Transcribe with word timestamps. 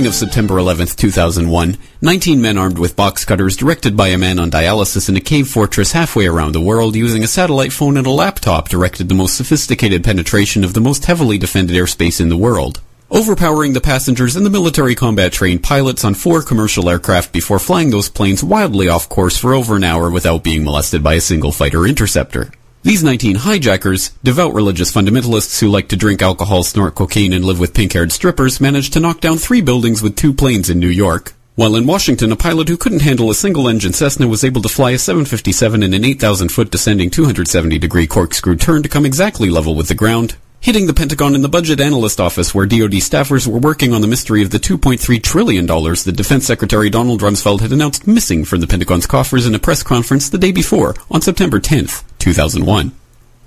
Morning 0.00 0.08
of 0.08 0.14
September 0.14 0.56
11, 0.56 0.86
2001, 0.86 1.76
19 2.00 2.40
men 2.40 2.56
armed 2.56 2.78
with 2.78 2.96
box 2.96 3.26
cutters 3.26 3.54
directed 3.54 3.98
by 3.98 4.08
a 4.08 4.16
man 4.16 4.38
on 4.38 4.50
dialysis 4.50 5.10
in 5.10 5.16
a 5.18 5.20
cave 5.20 5.46
fortress 5.46 5.92
halfway 5.92 6.26
around 6.26 6.52
the 6.52 6.60
world 6.62 6.96
using 6.96 7.22
a 7.22 7.26
satellite 7.26 7.70
phone 7.70 7.98
and 7.98 8.06
a 8.06 8.10
laptop 8.10 8.70
directed 8.70 9.10
the 9.10 9.14
most 9.14 9.36
sophisticated 9.36 10.02
penetration 10.02 10.64
of 10.64 10.72
the 10.72 10.80
most 10.80 11.04
heavily 11.04 11.36
defended 11.36 11.76
airspace 11.76 12.18
in 12.18 12.30
the 12.30 12.36
world. 12.38 12.80
Overpowering 13.10 13.74
the 13.74 13.82
passengers 13.82 14.36
and 14.36 14.46
the 14.46 14.48
military 14.48 14.94
combat 14.94 15.34
trained 15.34 15.62
pilots 15.62 16.02
on 16.02 16.14
four 16.14 16.40
commercial 16.40 16.88
aircraft 16.88 17.30
before 17.30 17.58
flying 17.58 17.90
those 17.90 18.08
planes 18.08 18.42
wildly 18.42 18.88
off 18.88 19.06
course 19.10 19.36
for 19.36 19.52
over 19.52 19.76
an 19.76 19.84
hour 19.84 20.10
without 20.10 20.42
being 20.42 20.64
molested 20.64 21.02
by 21.02 21.12
a 21.12 21.20
single 21.20 21.52
fighter 21.52 21.86
interceptor. 21.86 22.50
These 22.82 23.04
19 23.04 23.36
hijackers, 23.36 24.08
devout 24.24 24.54
religious 24.54 24.90
fundamentalists 24.90 25.60
who 25.60 25.68
like 25.68 25.88
to 25.88 25.96
drink 25.96 26.22
alcohol, 26.22 26.62
snort 26.62 26.94
cocaine, 26.94 27.34
and 27.34 27.44
live 27.44 27.60
with 27.60 27.74
pink-haired 27.74 28.10
strippers, 28.10 28.58
managed 28.58 28.94
to 28.94 29.00
knock 29.00 29.20
down 29.20 29.36
three 29.36 29.60
buildings 29.60 30.00
with 30.00 30.16
two 30.16 30.32
planes 30.32 30.70
in 30.70 30.80
New 30.80 30.88
York. 30.88 31.34
While 31.56 31.76
in 31.76 31.86
Washington, 31.86 32.32
a 32.32 32.36
pilot 32.36 32.68
who 32.68 32.78
couldn't 32.78 33.02
handle 33.02 33.30
a 33.30 33.34
single-engine 33.34 33.92
Cessna 33.92 34.26
was 34.26 34.44
able 34.44 34.62
to 34.62 34.68
fly 34.70 34.92
a 34.92 34.98
757 34.98 35.82
in 35.82 35.92
an 35.92 36.04
8,000-foot 36.04 36.70
descending 36.70 37.10
270-degree 37.10 38.06
corkscrew 38.06 38.56
turn 38.56 38.82
to 38.82 38.88
come 38.88 39.04
exactly 39.04 39.50
level 39.50 39.74
with 39.74 39.88
the 39.88 39.94
ground, 39.94 40.36
hitting 40.60 40.86
the 40.86 40.94
Pentagon 40.94 41.34
in 41.34 41.42
the 41.42 41.50
budget 41.50 41.82
analyst 41.82 42.18
office 42.18 42.54
where 42.54 42.64
DoD 42.64 42.92
staffers 42.92 43.46
were 43.46 43.58
working 43.58 43.92
on 43.92 44.00
the 44.00 44.08
mystery 44.08 44.42
of 44.42 44.52
the 44.52 44.58
$2.3 44.58 45.22
trillion 45.22 45.66
that 45.66 46.14
Defense 46.16 46.46
Secretary 46.46 46.88
Donald 46.88 47.20
Rumsfeld 47.20 47.60
had 47.60 47.72
announced 47.72 48.06
missing 48.06 48.46
from 48.46 48.60
the 48.60 48.66
Pentagon's 48.66 49.06
coffers 49.06 49.44
in 49.44 49.54
a 49.54 49.58
press 49.58 49.82
conference 49.82 50.30
the 50.30 50.38
day 50.38 50.50
before, 50.50 50.94
on 51.10 51.20
September 51.20 51.60
10th, 51.60 52.04
2001. 52.20 52.92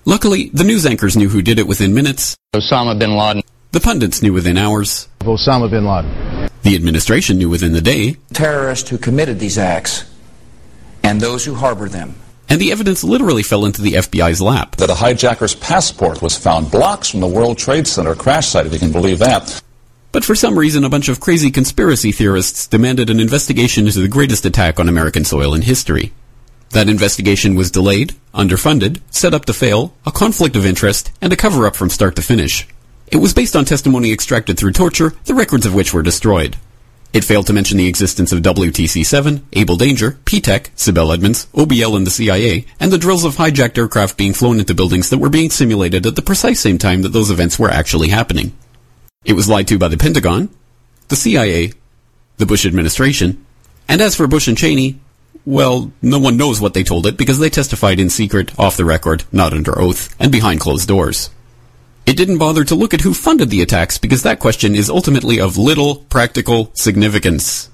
Luckily, 0.05 0.49
the 0.53 0.66
news 0.66 0.85
anchors 0.85 1.16
knew 1.16 1.29
who 1.29 1.41
did 1.41 1.59
it 1.59 1.67
within 1.67 1.93
minutes. 1.93 2.35
Osama 2.53 2.99
bin 2.99 3.16
Laden. 3.16 3.41
The 3.71 3.79
pundits 3.79 4.21
knew 4.21 4.33
within 4.33 4.57
hours. 4.57 5.07
Osama 5.21 5.69
bin 5.69 5.85
Laden. 5.85 6.49
The 6.63 6.75
administration 6.75 7.38
knew 7.38 7.49
within 7.49 7.71
the 7.71 7.81
day. 7.81 8.17
Terrorists 8.33 8.89
who 8.89 8.97
committed 8.97 9.39
these 9.39 9.57
acts 9.57 10.05
and 11.03 11.21
those 11.21 11.45
who 11.45 11.55
harbor 11.55 11.88
them. 11.88 12.16
And 12.49 12.59
the 12.59 12.71
evidence 12.71 13.03
literally 13.03 13.44
fell 13.44 13.66
into 13.66 13.81
the 13.81 13.94
FBI's 13.94 14.41
lap. 14.41 14.75
That 14.75 14.89
a 14.89 14.94
hijacker's 14.94 15.55
passport 15.55 16.21
was 16.21 16.38
found 16.38 16.69
blocks 16.69 17.09
from 17.09 17.21
the 17.21 17.27
World 17.27 17.57
Trade 17.57 17.88
Center 17.88 18.16
crash 18.16 18.49
site, 18.49 18.66
if 18.66 18.73
you 18.73 18.79
can 18.79 18.91
believe 18.91 19.19
that. 19.19 19.61
But 20.11 20.23
for 20.23 20.35
some 20.35 20.59
reason, 20.59 20.83
a 20.83 20.89
bunch 20.89 21.09
of 21.09 21.19
crazy 21.19 21.49
conspiracy 21.49 22.11
theorists 22.11 22.67
demanded 22.67 23.09
an 23.09 23.19
investigation 23.19 23.88
into 23.88 23.99
the 23.99 24.07
greatest 24.07 24.45
attack 24.45 24.79
on 24.79 24.88
American 24.88 25.25
soil 25.25 25.55
in 25.55 25.63
history. 25.63 26.13
That 26.73 26.89
investigation 26.89 27.53
was 27.53 27.69
delayed, 27.69 28.16
underfunded, 28.33 28.99
set 29.11 29.35
up 29.35 29.45
to 29.45 29.53
fail, 29.53 29.93
a 30.07 30.11
conflict 30.11 30.55
of 30.55 30.66
interest, 30.66 31.11
and 31.21 31.31
a 31.31 31.35
cover 31.35 31.67
up 31.67 31.75
from 31.75 31.91
start 31.91 32.16
to 32.16 32.23
finish. 32.23 32.67
It 33.05 33.17
was 33.17 33.31
based 33.31 33.55
on 33.55 33.63
testimony 33.63 34.11
extracted 34.11 34.57
through 34.57 34.71
torture, 34.71 35.13
the 35.25 35.35
records 35.35 35.67
of 35.67 35.75
which 35.75 35.94
were 35.94 36.01
destroyed. 36.01 36.57
It 37.13 37.23
failed 37.23 37.45
to 37.45 37.53
mention 37.53 37.77
the 37.77 37.88
existence 37.88 38.31
of 38.31 38.41
WTC-7, 38.41 39.44
Able 39.53 39.75
Danger, 39.75 40.17
P-TECH, 40.25 40.75
Sibel 40.75 41.13
Edmonds, 41.13 41.45
OBL 41.53 41.95
and 41.95 42.07
the 42.07 42.11
CIA, 42.11 42.66
and 42.79 42.91
the 42.91 42.97
drills 42.97 43.23
of 43.23 43.35
hijacked 43.35 43.77
aircraft 43.77 44.17
being 44.17 44.33
flown 44.33 44.57
into 44.57 44.73
buildings 44.73 45.11
that 45.11 45.19
were 45.19 45.29
being 45.29 45.51
simulated 45.51 46.07
at 46.07 46.16
the 46.16 46.23
precise 46.23 46.59
same 46.59 46.79
time 46.79 47.03
that 47.03 47.09
those 47.09 47.29
events 47.29 47.59
were 47.59 47.69
actually 47.69 48.09
happening. 48.09 48.51
It 49.25 49.33
was 49.33 49.47
lied 49.47 49.67
to 49.67 49.77
by 49.77 49.89
the 49.89 49.97
Pentagon, 49.97 50.49
the 51.09 51.16
CIA, 51.16 51.73
the 52.38 52.47
Bush 52.47 52.66
administration, 52.66 53.45
and 53.88 54.01
as 54.01 54.16
for 54.16 54.25
Bush 54.25 54.47
and 54.47 54.57
Cheney, 54.57 54.99
well, 55.45 55.91
no 56.02 56.19
one 56.19 56.38
knows 56.38 56.61
what 56.61 56.73
they 56.73 56.83
told 56.83 57.05
it 57.05 57.17
because 57.17 57.39
they 57.39 57.49
testified 57.49 57.99
in 57.99 58.09
secret, 58.09 58.58
off 58.58 58.77
the 58.77 58.86
record, 58.86 59.23
not 59.31 59.53
under 59.53 59.78
oath, 59.79 60.16
and 60.19 60.31
behind 60.31 60.59
closed 60.59 60.88
doors. 60.88 61.29
It 62.06 62.18
didn't 62.18 62.38
bother 62.38 62.63
to 62.66 62.75
look 62.75 62.94
at 62.94 63.01
who 63.01 63.13
funded 63.13 63.50
the 63.50 63.62
attacks 63.62 63.97
because 63.97 64.23
that 64.23 64.40
question 64.40 64.75
is 64.75 64.90
ultimately 64.90 65.40
of 65.40 65.57
little 65.57 65.95
practical 65.95 66.72
significance. 66.73 67.69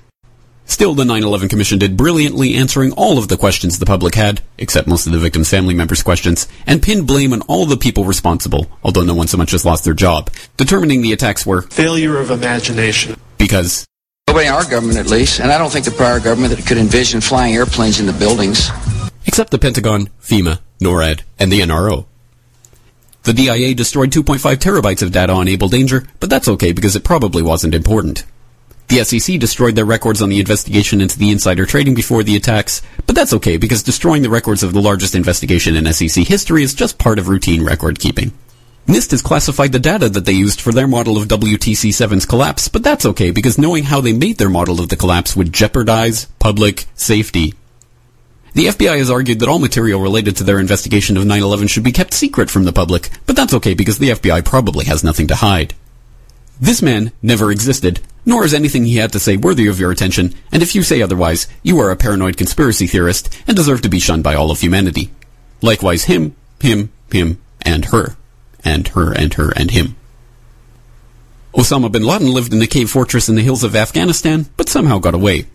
Still, 0.66 0.94
the 0.94 1.03
9-11 1.03 1.49
Commission 1.49 1.79
did 1.79 1.97
brilliantly 1.97 2.53
answering 2.53 2.91
all 2.91 3.17
of 3.17 3.27
the 3.27 3.38
questions 3.38 3.79
the 3.79 3.88
public 3.88 4.13
had, 4.13 4.41
except 4.59 4.88
most 4.88 5.07
of 5.07 5.11
the 5.13 5.17
victims' 5.17 5.49
family 5.49 5.73
members' 5.73 6.03
questions, 6.03 6.47
and 6.67 6.83
pinned 6.83 7.07
blame 7.07 7.33
on 7.33 7.41
all 7.47 7.65
the 7.65 7.75
people 7.75 8.03
responsible, 8.03 8.67
although 8.83 9.01
no 9.01 9.15
one 9.15 9.27
so 9.27 9.35
much 9.35 9.51
as 9.51 9.65
lost 9.65 9.83
their 9.83 9.95
job, 9.95 10.29
determining 10.57 11.01
the 11.01 11.11
attacks 11.11 11.44
were 11.44 11.63
failure 11.63 12.19
of 12.19 12.29
imagination. 12.29 13.19
Because 13.39 13.88
Nobody 14.29 14.45
in 14.45 14.53
our 14.53 14.69
government, 14.69 15.00
at 15.00 15.07
least, 15.07 15.40
and 15.40 15.51
I 15.51 15.57
don't 15.57 15.72
think 15.72 15.85
the 15.85 15.91
prior 15.91 16.19
government 16.19 16.56
that 16.56 16.63
could 16.63 16.78
envision 16.78 17.19
flying 17.19 17.56
airplanes 17.56 18.00
into 18.00 18.13
buildings. 18.13 18.69
Except 19.25 19.50
the 19.50 19.57
Pentagon, 19.57 20.12
FEMA, 20.22 20.59
NORAD, 20.79 21.22
and 21.40 21.51
the 21.51 21.62
NRO. 21.62 22.06
The 23.23 23.34
DIA 23.34 23.73
destroyed 23.73 24.12
2.5 24.12 24.57
terabytes 24.57 25.01
of 25.01 25.12
data 25.12 25.34
on 25.34 25.47
Able 25.47 25.68
Danger, 25.68 26.06
but 26.19 26.29
that's 26.29 26.47
okay 26.47 26.73
because 26.73 26.95
it 26.95 27.03
probably 27.03 27.41
wasn't 27.41 27.73
important. 27.73 28.23
The 28.89 29.03
SEC 29.03 29.39
destroyed 29.39 29.73
their 29.73 29.84
records 29.84 30.22
on 30.22 30.29
the 30.29 30.39
investigation 30.39 31.01
into 31.01 31.18
the 31.18 31.31
insider 31.31 31.66
trading 31.66 31.95
before 31.95 32.22
the 32.22 32.35
attacks, 32.35 32.84
but 33.07 33.16
that's 33.16 33.34
okay 33.34 33.57
because 33.57 33.81
destroying 33.81 34.22
the 34.22 34.29
records 34.29 34.62
of 34.62 34.73
the 34.73 34.81
largest 34.81 35.16
investigation 35.16 35.75
in 35.75 35.91
SEC 35.91 36.28
history 36.28 36.62
is 36.62 36.75
just 36.75 37.00
part 37.00 37.18
of 37.18 37.29
routine 37.29 37.66
record 37.66 37.97
keeping. 37.97 38.31
NIST 38.89 39.11
has 39.11 39.22
classified 39.22 39.72
the 39.72 39.77
data 39.77 40.09
that 40.09 40.25
they 40.25 40.31
used 40.31 40.59
for 40.59 40.72
their 40.72 40.88
model 40.88 41.16
of 41.16 41.27
WTC-7's 41.27 42.25
collapse, 42.25 42.67
but 42.69 42.81
that's 42.81 43.05
okay 43.05 43.29
because 43.29 43.59
knowing 43.59 43.83
how 43.83 44.01
they 44.01 44.13
made 44.13 44.39
their 44.39 44.50
model 44.50 44.79
of 44.79 44.89
the 44.89 44.95
collapse 44.95 45.35
would 45.35 45.53
jeopardize 45.53 46.25
public 46.39 46.88
safety. 46.95 47.53
The 48.55 48.66
FBI 48.66 48.97
has 48.97 49.11
argued 49.11 49.41
that 49.41 49.47
all 49.47 49.59
material 49.59 50.01
related 50.01 50.38
to 50.38 50.44
their 50.44 50.59
investigation 50.59 51.17
of 51.17 51.25
9-11 51.25 51.69
should 51.69 51.83
be 51.83 51.91
kept 51.91 52.16
secret 52.16 52.50
from 52.50 52.63
the 52.63 52.73
public, 52.73 53.11
but 53.27 53.35
that's 53.35 53.53
okay 53.53 53.75
because 53.75 54.00
the 54.00 54.09
FBI 54.09 54.44
probably 54.44 54.85
has 54.85 55.03
nothing 55.03 55.27
to 55.27 55.35
hide. 55.35 55.75
This 56.59 56.81
man 56.81 57.11
never 57.21 57.51
existed, 57.51 58.00
nor 58.25 58.44
is 58.44 58.56
anything 58.56 58.85
he 58.85 58.95
had 58.95 59.11
to 59.11 59.19
say 59.19 59.38
worthy 59.38 59.67
of 59.67 59.79
your 59.79 59.91
attention, 59.91 60.33
and 60.51 60.63
if 60.63 60.73
you 60.73 60.81
say 60.81 61.03
otherwise, 61.03 61.47
you 61.61 61.79
are 61.79 61.91
a 61.91 61.95
paranoid 61.95 62.38
conspiracy 62.38 62.88
theorist 62.88 63.29
and 63.45 63.56
deserve 63.56 63.83
to 63.83 63.89
be 63.89 64.00
shunned 64.00 64.23
by 64.23 64.33
all 64.33 64.50
of 64.50 64.61
humanity. 64.61 65.11
Likewise 65.61 66.06
him, 66.06 66.35
him, 66.59 66.91
him, 67.11 67.39
and 67.61 67.85
her. 67.85 68.16
And 68.63 68.87
her, 68.89 69.11
and 69.13 69.33
her, 69.35 69.51
and 69.55 69.71
him. 69.71 69.95
Osama 71.53 71.91
bin 71.91 72.03
Laden 72.03 72.33
lived 72.33 72.53
in 72.53 72.61
a 72.61 72.67
cave 72.67 72.89
fortress 72.89 73.29
in 73.29 73.35
the 73.35 73.41
hills 73.41 73.63
of 73.63 73.75
Afghanistan, 73.75 74.47
but 74.57 74.69
somehow 74.69 74.99
got 74.99 75.15
away. 75.15 75.45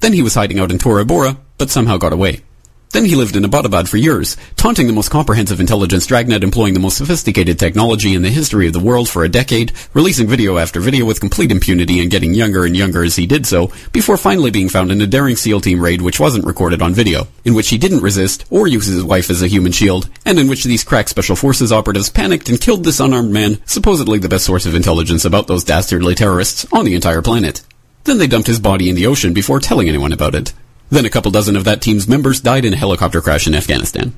Then 0.00 0.12
he 0.12 0.22
was 0.22 0.34
hiding 0.34 0.58
out 0.58 0.70
in 0.70 0.78
Tora 0.78 1.04
Bora, 1.04 1.38
but 1.56 1.70
somehow 1.70 1.96
got 1.96 2.12
away. 2.12 2.42
Then 2.90 3.04
he 3.04 3.16
lived 3.16 3.36
in 3.36 3.42
Abbottabad 3.42 3.86
for 3.86 3.98
years, 3.98 4.36
taunting 4.56 4.86
the 4.86 4.94
most 4.94 5.10
comprehensive 5.10 5.60
intelligence 5.60 6.06
dragnet 6.06 6.42
employing 6.42 6.72
the 6.72 6.80
most 6.80 6.96
sophisticated 6.96 7.58
technology 7.58 8.14
in 8.14 8.22
the 8.22 8.30
history 8.30 8.66
of 8.66 8.72
the 8.72 8.80
world 8.80 9.10
for 9.10 9.24
a 9.24 9.28
decade, 9.28 9.72
releasing 9.92 10.26
video 10.26 10.56
after 10.56 10.80
video 10.80 11.04
with 11.04 11.20
complete 11.20 11.52
impunity 11.52 12.00
and 12.00 12.10
getting 12.10 12.32
younger 12.32 12.64
and 12.64 12.74
younger 12.74 13.04
as 13.04 13.16
he 13.16 13.26
did 13.26 13.44
so, 13.44 13.70
before 13.92 14.16
finally 14.16 14.50
being 14.50 14.70
found 14.70 14.90
in 14.90 15.02
a 15.02 15.06
daring 15.06 15.36
SEAL 15.36 15.60
team 15.60 15.80
raid 15.80 16.00
which 16.00 16.18
wasn't 16.18 16.46
recorded 16.46 16.80
on 16.80 16.94
video, 16.94 17.28
in 17.44 17.52
which 17.52 17.68
he 17.68 17.76
didn't 17.76 18.00
resist 18.00 18.46
or 18.48 18.66
use 18.66 18.86
his 18.86 19.04
wife 19.04 19.28
as 19.28 19.42
a 19.42 19.48
human 19.48 19.72
shield, 19.72 20.08
and 20.24 20.38
in 20.38 20.48
which 20.48 20.64
these 20.64 20.84
crack 20.84 21.08
special 21.08 21.36
forces 21.36 21.70
operatives 21.70 22.08
panicked 22.08 22.48
and 22.48 22.60
killed 22.60 22.84
this 22.84 23.00
unarmed 23.00 23.30
man, 23.30 23.58
supposedly 23.66 24.18
the 24.18 24.30
best 24.30 24.46
source 24.46 24.64
of 24.64 24.74
intelligence 24.74 25.26
about 25.26 25.46
those 25.46 25.62
dastardly 25.62 26.14
terrorists 26.14 26.66
on 26.72 26.86
the 26.86 26.94
entire 26.94 27.20
planet. 27.20 27.62
Then 28.04 28.16
they 28.16 28.26
dumped 28.26 28.46
his 28.46 28.60
body 28.60 28.88
in 28.88 28.96
the 28.96 29.06
ocean 29.06 29.34
before 29.34 29.60
telling 29.60 29.88
anyone 29.90 30.14
about 30.14 30.34
it. 30.34 30.54
Then 30.90 31.04
a 31.04 31.10
couple 31.10 31.30
dozen 31.30 31.56
of 31.56 31.64
that 31.64 31.82
team's 31.82 32.08
members 32.08 32.40
died 32.40 32.64
in 32.64 32.72
a 32.72 32.76
helicopter 32.76 33.20
crash 33.20 33.46
in 33.46 33.54
Afghanistan. 33.54 34.14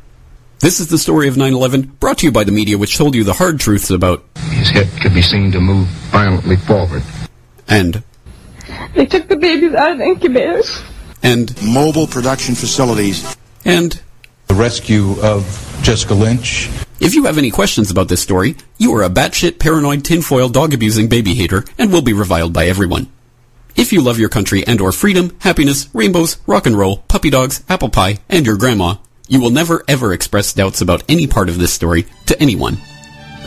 This 0.61 0.79
is 0.79 0.89
the 0.89 0.99
story 0.99 1.27
of 1.27 1.37
9-11, 1.37 1.99
brought 1.99 2.19
to 2.19 2.27
you 2.27 2.33
by 2.33 2.45
the 2.45 2.53
media 2.53 2.77
which 2.79 2.97
told 2.97 3.15
you 3.15 3.25
the 3.25 3.33
hard 3.33 3.59
truths 3.59 3.91
about... 3.91 4.23
His 4.37 4.69
head 4.69 4.89
could 5.01 5.15
be 5.15 5.23
seen 5.23 5.51
to 5.53 5.61
move 5.61 5.89
violently 6.13 6.57
forward. 6.57 7.03
And... 7.67 8.03
They 8.95 9.07
took 9.07 9.27
the 9.27 9.37
babies 9.37 9.75
out 9.75 9.93
of 9.93 10.01
incubators. 10.01 10.83
And... 11.23 11.51
Mobile 11.63 12.07
production 12.07 12.55
facilities. 12.55 13.37
And... 13.65 14.01
The 14.49 14.55
rescue 14.55 15.19
of 15.23 15.45
Jessica 15.83 16.13
Lynch. 16.13 16.69
If 17.01 17.15
you 17.15 17.25
have 17.25 17.39
any 17.39 17.51
questions 17.51 17.91
about 17.91 18.09
this 18.09 18.21
story, 18.21 18.57
you 18.77 18.95
are 18.95 19.03
a 19.03 19.09
batshit 19.09 19.59
paranoid 19.59 20.05
tinfoil 20.05 20.51
dog-abusing 20.51 21.09
baby 21.09 21.35
hater 21.35 21.65
and 21.79 21.91
will 21.91 22.03
be 22.03 22.13
reviled 22.13 22.53
by 22.53 22.67
everyone. 22.67 23.11
If 23.77 23.93
you 23.93 24.03
love 24.03 24.19
your 24.19 24.29
country 24.29 24.67
and 24.67 24.81
or 24.81 24.93
freedom, 24.93 25.37
happiness, 25.41 25.89
rainbows, 25.95 26.39
rock 26.47 26.67
and 26.67 26.77
roll, 26.77 26.99
puppy 27.09 27.31
dogs, 27.31 27.65
apple 27.69 27.89
pie, 27.89 28.19
and 28.29 28.45
your 28.47 28.57
grandma, 28.57 28.97
you 29.29 29.41
will 29.41 29.51
never 29.51 29.85
ever 29.87 30.13
express 30.13 30.53
doubts 30.53 30.81
about 30.81 31.05
any 31.09 31.27
part 31.27 31.49
of 31.49 31.59
this 31.59 31.73
story 31.73 32.07
to 32.27 32.41
anyone. 32.41 32.79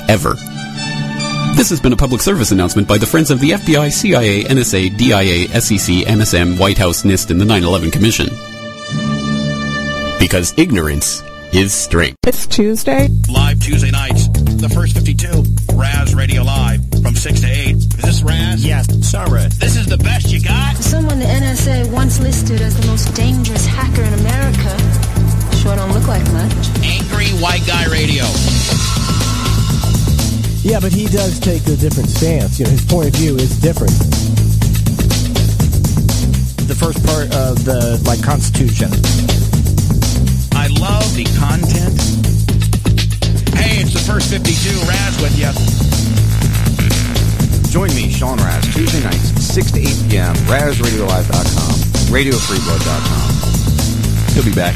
Ever. 0.07 0.33
This 1.55 1.69
has 1.69 1.79
been 1.79 1.93
a 1.93 1.97
public 1.97 2.21
service 2.21 2.51
announcement 2.51 2.87
by 2.87 2.97
the 2.97 3.05
Friends 3.05 3.29
of 3.29 3.39
the 3.39 3.51
FBI, 3.51 3.91
CIA, 3.91 4.43
NSA, 4.43 4.97
DIA, 4.97 5.61
SEC, 5.61 6.07
MSM, 6.07 6.59
White 6.59 6.77
House, 6.77 7.03
NIST, 7.03 7.29
and 7.29 7.39
the 7.39 7.45
9-11 7.45 7.91
Commission. 7.91 8.27
Because 10.19 10.57
ignorance 10.57 11.21
is 11.53 11.73
strength. 11.73 12.17
It's 12.25 12.47
Tuesday. 12.47 13.07
Live 13.29 13.59
Tuesday 13.59 13.91
nights, 13.91 14.27
the 14.29 14.69
first 14.69 14.95
52, 14.95 15.43
Raz 15.75 16.15
Radio 16.15 16.43
Live, 16.43 16.81
from 17.01 17.15
6 17.15 17.41
to 17.41 17.47
8. 17.47 17.75
Is 17.75 17.97
this 17.97 18.21
Raz? 18.23 18.65
Yes, 18.65 18.87
sorry. 19.07 19.47
This 19.59 19.75
is 19.75 19.87
the 19.87 19.97
best 19.97 20.31
you 20.31 20.41
got? 20.41 20.77
Someone 20.77 21.19
the 21.19 21.25
NSA 21.25 21.91
once 21.91 22.19
listed 22.19 22.61
as 22.61 22.79
the 22.79 22.87
most 22.87 23.13
dangerous 23.15 23.65
hacker 23.65 24.01
in 24.01 24.13
America. 24.13 24.77
Sure 25.57 25.75
don't 25.75 25.91
look 25.91 26.07
like 26.07 26.23
much. 26.31 26.53
Angry 26.83 27.29
White 27.41 27.65
Guy 27.65 27.85
Radio. 27.91 28.23
Yeah, 30.63 30.79
but 30.79 30.91
he 30.91 31.07
does 31.07 31.39
take 31.39 31.65
a 31.67 31.75
different 31.75 32.09
stance. 32.09 32.59
You 32.59 32.65
know, 32.65 32.71
his 32.71 32.85
point 32.85 33.07
of 33.09 33.15
view 33.15 33.35
is 33.35 33.59
different. 33.59 33.93
the 36.67 36.75
first 36.75 37.05
part 37.05 37.27
of 37.35 37.65
the 37.65 38.01
like 38.07 38.23
Constitution. 38.23 38.89
I 40.55 40.67
love 40.79 41.13
the 41.13 41.25
content. 41.37 42.22
First 44.13 44.29
52. 44.29 44.77
Raz 44.87 45.17
with 45.23 45.33
you. 45.39 45.49
Join 47.71 47.89
me, 47.95 48.11
Sean 48.11 48.37
Raz, 48.37 48.63
Tuesday 48.71 49.01
nights, 49.03 49.43
6 49.43 49.71
to 49.71 49.79
8 49.79 49.87
p.m., 50.07 50.35
RazRadioLive.com, 50.45 51.73
RadioFreeBlood.com. 52.13 54.35
He'll 54.35 54.45
be 54.45 54.53
back. 54.53 54.75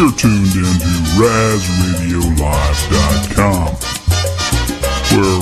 You're 0.00 0.12
tuned 0.12 0.54
into 0.56 0.76
RazRadioLive.com, 1.20 3.68
where 5.12 5.40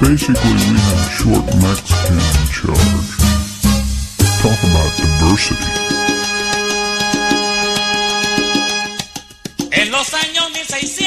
basically 0.00 0.50
we 0.50 0.74
have 0.74 0.98
a 0.98 1.10
short 1.14 1.46
Mexican 1.62 2.18
in 2.18 2.46
charge. 2.50 3.10
Talk 4.42 4.58
about 4.66 4.90
diversity. 4.98 5.70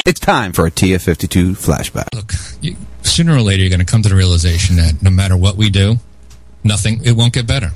It's 0.06 0.20
time 0.20 0.54
for 0.54 0.66
a 0.66 0.70
TF52 0.70 1.52
flashback. 1.52 2.14
Look, 2.14 2.32
you, 2.62 2.76
sooner 3.02 3.34
or 3.34 3.42
later, 3.42 3.62
you're 3.62 3.68
going 3.68 3.80
to 3.80 3.84
come 3.84 4.00
to 4.00 4.08
the 4.08 4.14
realization 4.14 4.76
that 4.76 5.02
no 5.02 5.10
matter 5.10 5.36
what 5.36 5.56
we 5.56 5.68
do, 5.68 5.98
nothing, 6.64 7.04
it 7.04 7.12
won't 7.12 7.34
get 7.34 7.46
better. 7.46 7.72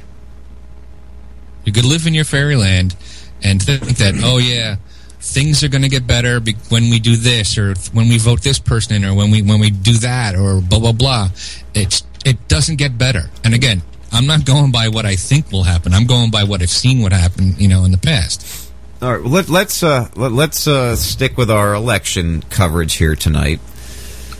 You 1.66 1.72
could 1.72 1.84
live 1.84 2.06
in 2.06 2.14
your 2.14 2.24
fairyland 2.24 2.96
and 3.42 3.62
think 3.62 3.96
that, 3.98 4.14
oh 4.22 4.38
yeah, 4.38 4.76
things 5.20 5.62
are 5.62 5.68
going 5.68 5.82
to 5.82 5.88
get 5.88 6.06
better 6.06 6.40
be- 6.40 6.56
when 6.68 6.90
we 6.90 6.98
do 6.98 7.16
this, 7.16 7.58
or 7.58 7.74
when 7.92 8.08
we 8.08 8.18
vote 8.18 8.42
this 8.42 8.58
person 8.58 8.96
in, 8.96 9.04
or 9.04 9.14
when 9.14 9.30
we 9.30 9.42
when 9.42 9.60
we 9.60 9.70
do 9.70 9.94
that, 9.98 10.34
or 10.34 10.60
blah 10.60 10.78
blah 10.78 10.92
blah. 10.92 11.28
It's 11.74 12.02
it 12.24 12.48
doesn't 12.48 12.76
get 12.76 12.98
better. 12.98 13.30
And 13.44 13.54
again, 13.54 13.82
I'm 14.12 14.26
not 14.26 14.44
going 14.44 14.72
by 14.72 14.88
what 14.88 15.06
I 15.06 15.16
think 15.16 15.52
will 15.52 15.64
happen. 15.64 15.94
I'm 15.94 16.06
going 16.06 16.30
by 16.30 16.44
what 16.44 16.62
I've 16.62 16.70
seen 16.70 17.00
what 17.00 17.12
happen, 17.12 17.54
you 17.58 17.68
know, 17.68 17.84
in 17.84 17.92
the 17.92 17.98
past. 17.98 18.70
All 19.02 19.12
right, 19.12 19.22
well, 19.22 19.32
let, 19.32 19.48
let's 19.48 19.82
uh, 19.82 20.08
let, 20.16 20.32
let's 20.32 20.66
uh, 20.66 20.94
stick 20.96 21.38
with 21.38 21.50
our 21.50 21.74
election 21.74 22.42
coverage 22.50 22.94
here 22.94 23.14
tonight. 23.14 23.60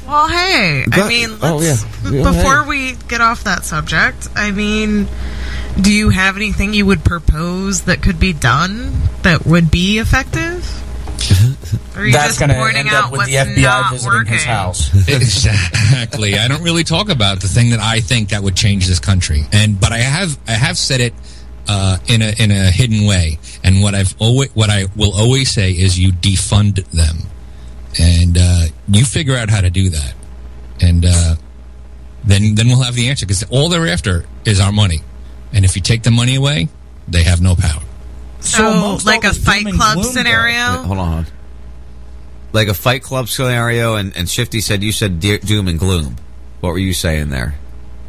Well, 0.06 0.29
hey, 0.29 0.85
Go- 0.91 1.05
I 1.05 1.08
mean, 1.08 1.38
let's, 1.38 1.44
oh, 1.44 1.61
yeah. 1.62 2.11
Yeah, 2.11 2.31
before 2.31 2.64
hey. 2.64 2.69
we 2.69 2.93
get 3.08 3.20
off 3.20 3.44
that 3.44 3.64
subject, 3.64 4.29
I 4.35 4.50
mean, 4.50 5.06
do 5.81 5.93
you 5.93 6.11
have 6.11 6.37
anything 6.37 6.75
you 6.75 6.87
would 6.87 7.05
propose 7.05 7.83
that 7.83 8.03
could 8.03 8.19
be 8.19 8.33
done 8.33 8.93
that 9.23 9.45
would 9.47 9.71
be 9.71 9.99
effective? 9.99 10.65
Or 11.97 12.03
are 12.03 12.07
you 12.07 12.13
That's 12.13 12.39
going 12.39 12.51
to 12.51 12.55
pointing 12.55 12.87
end 12.87 12.93
up 12.93 13.11
with 13.11 13.27
the 13.27 13.35
FBI 13.35 13.63
not 13.63 13.93
visiting 13.93 14.13
working? 14.13 14.33
his 14.33 14.45
house. 14.45 14.95
exactly. 15.09 16.39
I 16.39 16.47
don't 16.49 16.63
really 16.63 16.85
talk 16.85 17.09
about 17.09 17.41
the 17.41 17.49
thing 17.49 17.71
that 17.71 17.81
I 17.81 18.01
think 18.01 18.31
that 18.31 18.43
would 18.43 18.55
change 18.55 18.87
this 18.87 19.01
country, 19.01 19.45
and 19.53 19.79
but 19.79 19.93
I 19.93 19.99
have 19.99 20.39
I 20.47 20.53
have 20.53 20.79
said 20.79 21.01
it 21.01 21.15
uh, 21.69 21.99
in 22.07 22.23
a 22.23 22.33
in 22.43 22.53
a 22.53 22.71
hidden 22.71 23.07
way. 23.07 23.39
And 23.65 23.83
what 23.83 23.95
I've 23.95 24.15
always 24.21 24.55
what 24.55 24.71
I 24.71 24.87
will 24.97 25.13
always 25.15 25.51
say 25.51 25.73
is 25.73 25.99
you 25.99 26.13
defund 26.13 26.89
them, 26.91 27.19
and 27.99 28.39
uh, 28.41 28.65
you 28.89 29.05
figure 29.05 29.37
out 29.37 29.51
how 29.51 29.61
to 29.61 29.69
do 29.71 29.91
that, 29.91 30.15
and 30.81 31.05
uh, 31.05 31.35
then 32.25 32.55
then 32.55 32.69
we'll 32.69 32.83
have 32.83 32.95
the 32.95 33.09
answer 33.09 33.27
because 33.27 33.43
all 33.51 33.69
they're 33.69 33.89
after 33.89 34.25
is 34.45 34.61
our 34.61 34.73
money, 34.73 35.01
and 35.52 35.64
if 35.64 35.76
you 35.76 35.82
take 35.82 36.02
the 36.02 36.11
money 36.11 36.37
away, 36.37 36.69
they 37.08 37.23
have 37.25 37.41
no 37.41 37.55
power. 37.56 37.82
So, 38.41 38.67
amongst 38.70 39.06
like 39.06 39.25
a 39.25 39.35
Fight 39.35 39.67
Club 39.67 39.94
gloom, 39.94 40.05
scenario? 40.12 40.79
Wait, 40.81 40.87
hold 40.87 40.99
on. 40.99 41.26
Like 42.52 42.69
a 42.69 42.75
Fight 42.75 43.02
Club 43.02 43.29
scenario, 43.29 43.97
and, 43.97 44.17
and 44.17 44.29
Shifty 44.29 44.61
said 44.61 44.82
you 44.82 44.93
said 44.93 45.20
de- 45.20 45.38
doom 45.38 45.69
and 45.69 45.79
gloom. 45.79 46.17
What 46.61 46.70
were 46.70 46.79
you 46.79 46.94
saying 46.94 47.29
there? 47.31 47.55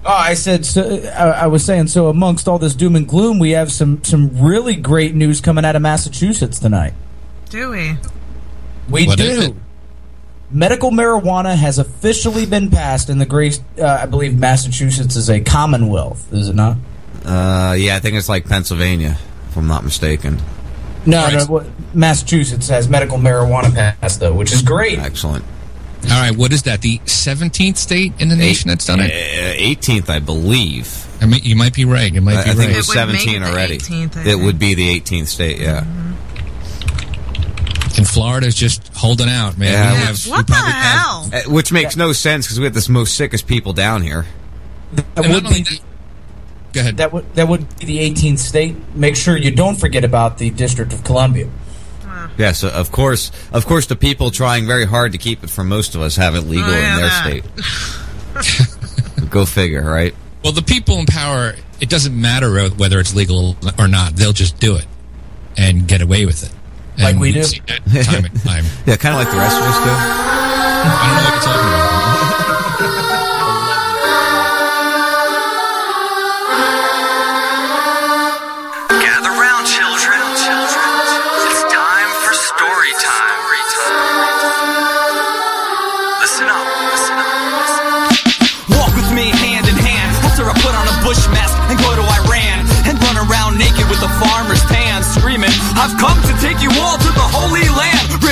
Oh, 0.06 0.10
I 0.12 0.34
said. 0.34 0.66
So, 0.66 0.98
I, 1.16 1.44
I 1.44 1.48
was 1.48 1.64
saying. 1.64 1.88
So, 1.88 2.08
amongst 2.08 2.48
all 2.48 2.58
this 2.58 2.74
doom 2.74 2.96
and 2.96 3.08
gloom, 3.08 3.40
we 3.40 3.52
have 3.52 3.72
some 3.72 4.04
some 4.04 4.42
really 4.42 4.76
great 4.76 5.14
news 5.14 5.42
coming 5.42 5.64
out 5.66 5.76
of 5.76 5.82
Massachusetts 5.82 6.60
tonight. 6.60 6.94
Do 7.50 7.70
we? 7.72 7.98
We 8.90 9.06
What 9.06 9.18
do. 9.18 9.24
is 9.26 9.46
it? 9.48 9.56
Medical 10.50 10.92
marijuana 10.92 11.56
has 11.56 11.78
officially 11.78 12.46
been 12.46 12.72
passed 12.72 13.10
in 13.10 13.20
the 13.20 13.26
great. 13.26 13.62
Uh, 13.78 13.86
I 14.02 14.06
believe 14.06 14.38
Massachusetts 14.38 15.16
is 15.16 15.30
a 15.30 15.40
Commonwealth, 15.42 16.32
is 16.34 16.50
it 16.50 16.56
not? 16.56 16.78
Uh, 17.26 17.76
yeah, 17.78 17.96
I 17.96 18.00
think 18.00 18.16
it's 18.16 18.30
like 18.30 18.46
Pennsylvania, 18.48 19.18
if 19.50 19.58
I'm 19.58 19.68
not 19.68 19.84
mistaken. 19.84 20.40
No, 21.06 21.24
Right. 21.24 21.34
no. 21.34 21.46
what- 21.46 21.66
Massachusetts 21.96 22.68
has 22.70 22.88
medical 22.88 23.18
marijuana 23.18 23.74
passed 24.02 24.20
though, 24.20 24.34
which 24.34 24.52
is 24.54 24.62
great. 24.62 24.98
Excellent. 25.00 25.44
All 26.06 26.10
right, 26.20 26.36
what 26.36 26.52
is 26.52 26.64
that? 26.64 26.82
The 26.82 27.00
seventeenth 27.06 27.78
state 27.78 28.14
in 28.18 28.30
the 28.30 28.36
nation 28.36 28.70
that's 28.70 28.86
done 28.86 29.00
it. 29.02 29.12
Uh, 29.12 29.54
18th, 29.60 30.10
I 30.10 30.18
believe. 30.20 31.06
I 31.22 31.28
mean, 31.28 31.42
you 31.44 31.56
might 31.56 31.74
be 31.76 31.86
right. 31.86 32.12
You 32.12 32.22
might 32.22 32.38
I, 32.38 32.44
be 32.46 32.50
I 32.50 32.54
think 32.54 32.60
right. 32.60 32.70
it 32.72 32.78
was 32.78 32.90
It 32.96 32.98
would 32.98 33.08
make 33.10 33.20
17 33.22 33.42
it 33.44 33.46
already. 33.46 33.78
18th, 33.78 34.26
it 34.26 34.36
would 34.36 34.58
be 34.58 34.74
the 34.74 34.90
18th 35.00 35.28
state, 35.28 35.60
yeah. 35.60 35.84
and 37.98 38.08
Florida's 38.08 38.56
just 38.56 38.90
holding 38.96 39.30
out, 39.30 39.58
man. 39.58 39.72
Yeah, 39.74 39.92
We 39.94 40.00
which- 40.00 40.08
have- 40.08 40.28
What 40.32 40.48
the 40.48 40.54
probably 40.54 40.72
have- 40.72 41.00
hell? 41.00 41.30
Uh, 41.34 41.42
Which 41.52 41.72
makes 41.72 41.96
no 41.96 42.14
sense 42.14 42.46
because 42.48 42.60
we 42.60 42.66
have 42.66 42.74
the 42.74 42.92
most 42.92 43.16
sickest 43.16 43.46
people 43.48 43.74
down 43.74 44.02
here. 44.02 44.26
That 44.94 45.06
And 45.18 45.28
would 45.34 45.44
not 45.44 45.52
only 45.52 45.64
be 45.64 45.70
that- 45.76 45.80
Go 46.74 46.82
ahead. 46.82 46.98
that 46.98 47.12
would 47.12 47.34
that 47.36 47.48
would 47.48 47.78
be 47.80 47.86
the 47.86 47.98
18th 48.00 48.40
state. 48.40 48.76
Make 48.96 49.16
sure 49.16 49.36
you 49.38 49.52
don't 49.52 49.76
forget 49.80 50.04
about 50.04 50.38
the 50.38 50.50
District 50.50 50.94
of 50.94 51.04
Columbia. 51.04 51.50
Yes, 52.38 52.64
of 52.64 52.92
course. 52.92 53.32
Of 53.52 53.66
course, 53.66 53.88
the 53.88 53.96
people 53.96 54.32
trying 54.32 54.66
very 54.66 54.86
hard 54.86 55.12
to 55.12 55.18
keep 55.18 55.44
it 55.44 55.50
from 55.50 55.68
most 55.68 55.96
of 55.96 56.02
us 56.02 56.16
have 56.16 56.34
it 56.36 56.42
legal 56.42 56.70
Oh, 56.70 56.72
yeah, 56.72 56.92
in 56.94 56.98
their 56.98 57.10
that. 57.10 58.64
state. 59.16 59.30
Go 59.30 59.46
figure, 59.46 59.84
right? 59.84 60.16
Well, 60.44 60.54
the 60.54 60.62
people 60.62 60.98
in 61.00 61.06
power, 61.06 61.54
it 61.80 61.90
doesn't 61.90 62.20
matter 62.20 62.68
whether 62.70 63.00
it's 63.00 63.14
legal 63.16 63.56
or 63.78 63.88
not. 63.88 64.16
They'll 64.16 64.34
just 64.34 64.60
do 64.60 64.76
it 64.76 64.86
and 65.58 65.88
get 65.88 66.02
away 66.02 66.26
with 66.26 66.44
it. 66.44 66.52
And 66.96 67.04
Like 67.04 67.20
we 67.20 67.32
do. 67.34 67.44
time 67.44 68.26
and 68.26 68.42
time. 68.42 68.66
Yeah, 68.86 68.96
kind 68.98 69.16
of 69.16 69.22
like 69.24 69.32
the 69.32 69.38
rest 69.38 69.58
of 69.58 69.64
us 69.64 69.78
do. 69.78 69.92
I 69.94 71.06
don't 71.06 71.16
know 71.16 71.24
what 71.24 71.34
you're 71.34 71.44
talking 71.44 71.68
about. 71.70 71.91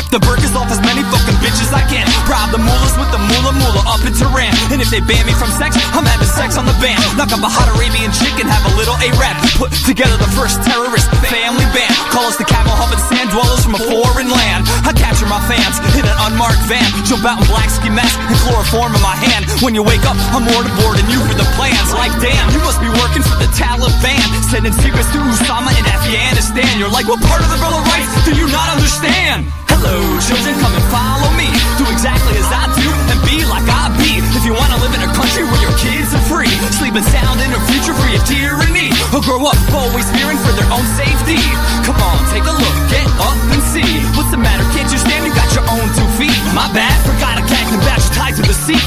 The 0.09 0.17
burkas 0.25 0.57
off 0.57 0.69
as 0.73 0.81
many 0.81 1.05
fucking 1.13 1.37
bitches 1.37 1.69
I 1.69 1.85
can. 1.85 2.05
Rob 2.25 2.49
the 2.49 2.57
mullahs 2.57 2.97
with 2.97 3.09
the 3.13 3.21
mullah 3.21 3.53
mullah 3.53 3.85
up 3.85 4.01
in 4.05 4.13
Tehran. 4.13 4.49
And 4.73 4.81
if 4.81 4.89
they 4.89 5.01
ban 5.05 5.21
me 5.25 5.33
from 5.37 5.53
sex, 5.53 5.77
I'm 5.93 6.05
having 6.05 6.29
sex 6.29 6.57
on 6.57 6.65
the 6.65 6.73
band. 6.81 6.97
Knock 7.13 7.29
up 7.29 7.45
a 7.45 7.49
hot 7.49 7.69
Arabian 7.77 8.09
chick 8.09 8.33
and 8.41 8.49
have 8.49 8.65
a 8.65 8.73
little 8.73 8.97
Arab. 8.97 9.37
Put 9.61 9.69
together 9.85 10.17
the 10.17 10.29
first 10.33 10.61
terrorist 10.65 11.05
family 11.29 11.65
band. 11.77 11.93
Call 12.09 12.25
us 12.25 12.41
the 12.41 12.47
camel 12.49 12.73
humping 12.73 13.01
sand 13.05 13.29
dwellers 13.29 13.61
from 13.61 13.77
a 13.77 13.81
foreign 13.85 14.33
land. 14.33 14.65
I 14.81 14.97
capture 14.97 15.29
my 15.29 15.41
fans 15.45 15.77
in 15.93 16.05
an 16.05 16.17
unmarked 16.25 16.65
van. 16.65 16.85
Jump 17.05 17.21
out 17.29 17.37
in 17.37 17.45
black 17.45 17.69
ski 17.69 17.93
mask 17.93 18.17
and 18.17 18.37
chloroform 18.49 18.97
in 18.97 19.01
my 19.05 19.13
hand. 19.13 19.45
When 19.61 19.77
you 19.77 19.85
wake 19.85 20.05
up, 20.09 20.17
I'm 20.33 20.41
more 20.41 20.65
to 20.65 20.73
board 20.81 20.97
than 20.97 21.05
you 21.13 21.21
for 21.21 21.37
the 21.37 21.45
plans. 21.53 21.93
Like, 21.93 22.13
damn, 22.17 22.49
you 22.49 22.61
must 22.65 22.81
be 22.81 22.89
working 22.89 23.21
for 23.21 23.37
the 23.37 23.49
Taliban. 23.53 24.25
Sending 24.49 24.73
secrets 24.73 25.13
to 25.13 25.21
Osama 25.21 25.69
in 25.77 25.85
Afghanistan. 25.85 26.81
You're 26.81 26.89
like, 26.89 27.05
what 27.05 27.21
part 27.21 27.45
of 27.45 27.49
the 27.53 27.61
Bill 27.61 27.77
of 27.77 27.85
Rights 27.85 28.09
do 28.25 28.33
you 28.33 28.49
not 28.49 28.73
understand? 28.73 29.58
Hello, 29.79 30.03
children, 30.19 30.59
come 30.59 30.75
and 30.75 30.83
follow 30.91 31.31
me. 31.39 31.47
Do 31.79 31.87
exactly 31.87 32.35
as 32.35 32.51
I 32.51 32.67
do 32.75 32.83
and 32.83 33.19
be 33.23 33.47
like 33.47 33.63
I 33.63 33.87
be. 33.95 34.19
If 34.35 34.43
you 34.43 34.51
wanna 34.51 34.75
live 34.83 34.91
in 34.91 34.99
a 34.99 35.11
country 35.15 35.47
where 35.47 35.61
your 35.63 35.71
kids 35.79 36.11
are 36.11 36.25
free, 36.27 36.51
sleeping 36.75 37.07
sound 37.07 37.39
in 37.39 37.47
a 37.55 37.61
future 37.71 37.95
for 37.95 38.11
your 38.11 38.19
tyranny, 38.27 38.91
or 39.15 39.23
grow 39.23 39.39
up 39.47 39.55
always 39.71 40.03
fearing 40.11 40.35
for 40.43 40.51
their 40.59 40.67
own 40.67 40.83
safety. 40.99 41.39
Come 41.87 41.95
on, 41.95 42.19
take 42.27 42.43
a 42.43 42.51
look, 42.51 42.77
get 42.91 43.07
up 43.23 43.39
and 43.55 43.63
see. 43.71 43.87
What's 44.19 44.35
the 44.35 44.41
matter? 44.43 44.67
Can't 44.75 44.91
you 44.91 44.99
stand? 44.99 45.23
You 45.23 45.31
got 45.31 45.47
your 45.55 45.63
own 45.71 45.87
two 45.95 46.09
feet. 46.19 46.35
My 46.51 46.67
bad, 46.75 46.99
forgot 47.07 47.39
a 47.39 47.43
gang 47.47 47.71
and 47.71 47.79
badge 47.87 48.03
tied 48.11 48.35
to 48.35 48.43
the 48.43 48.57
seat. 48.67 48.83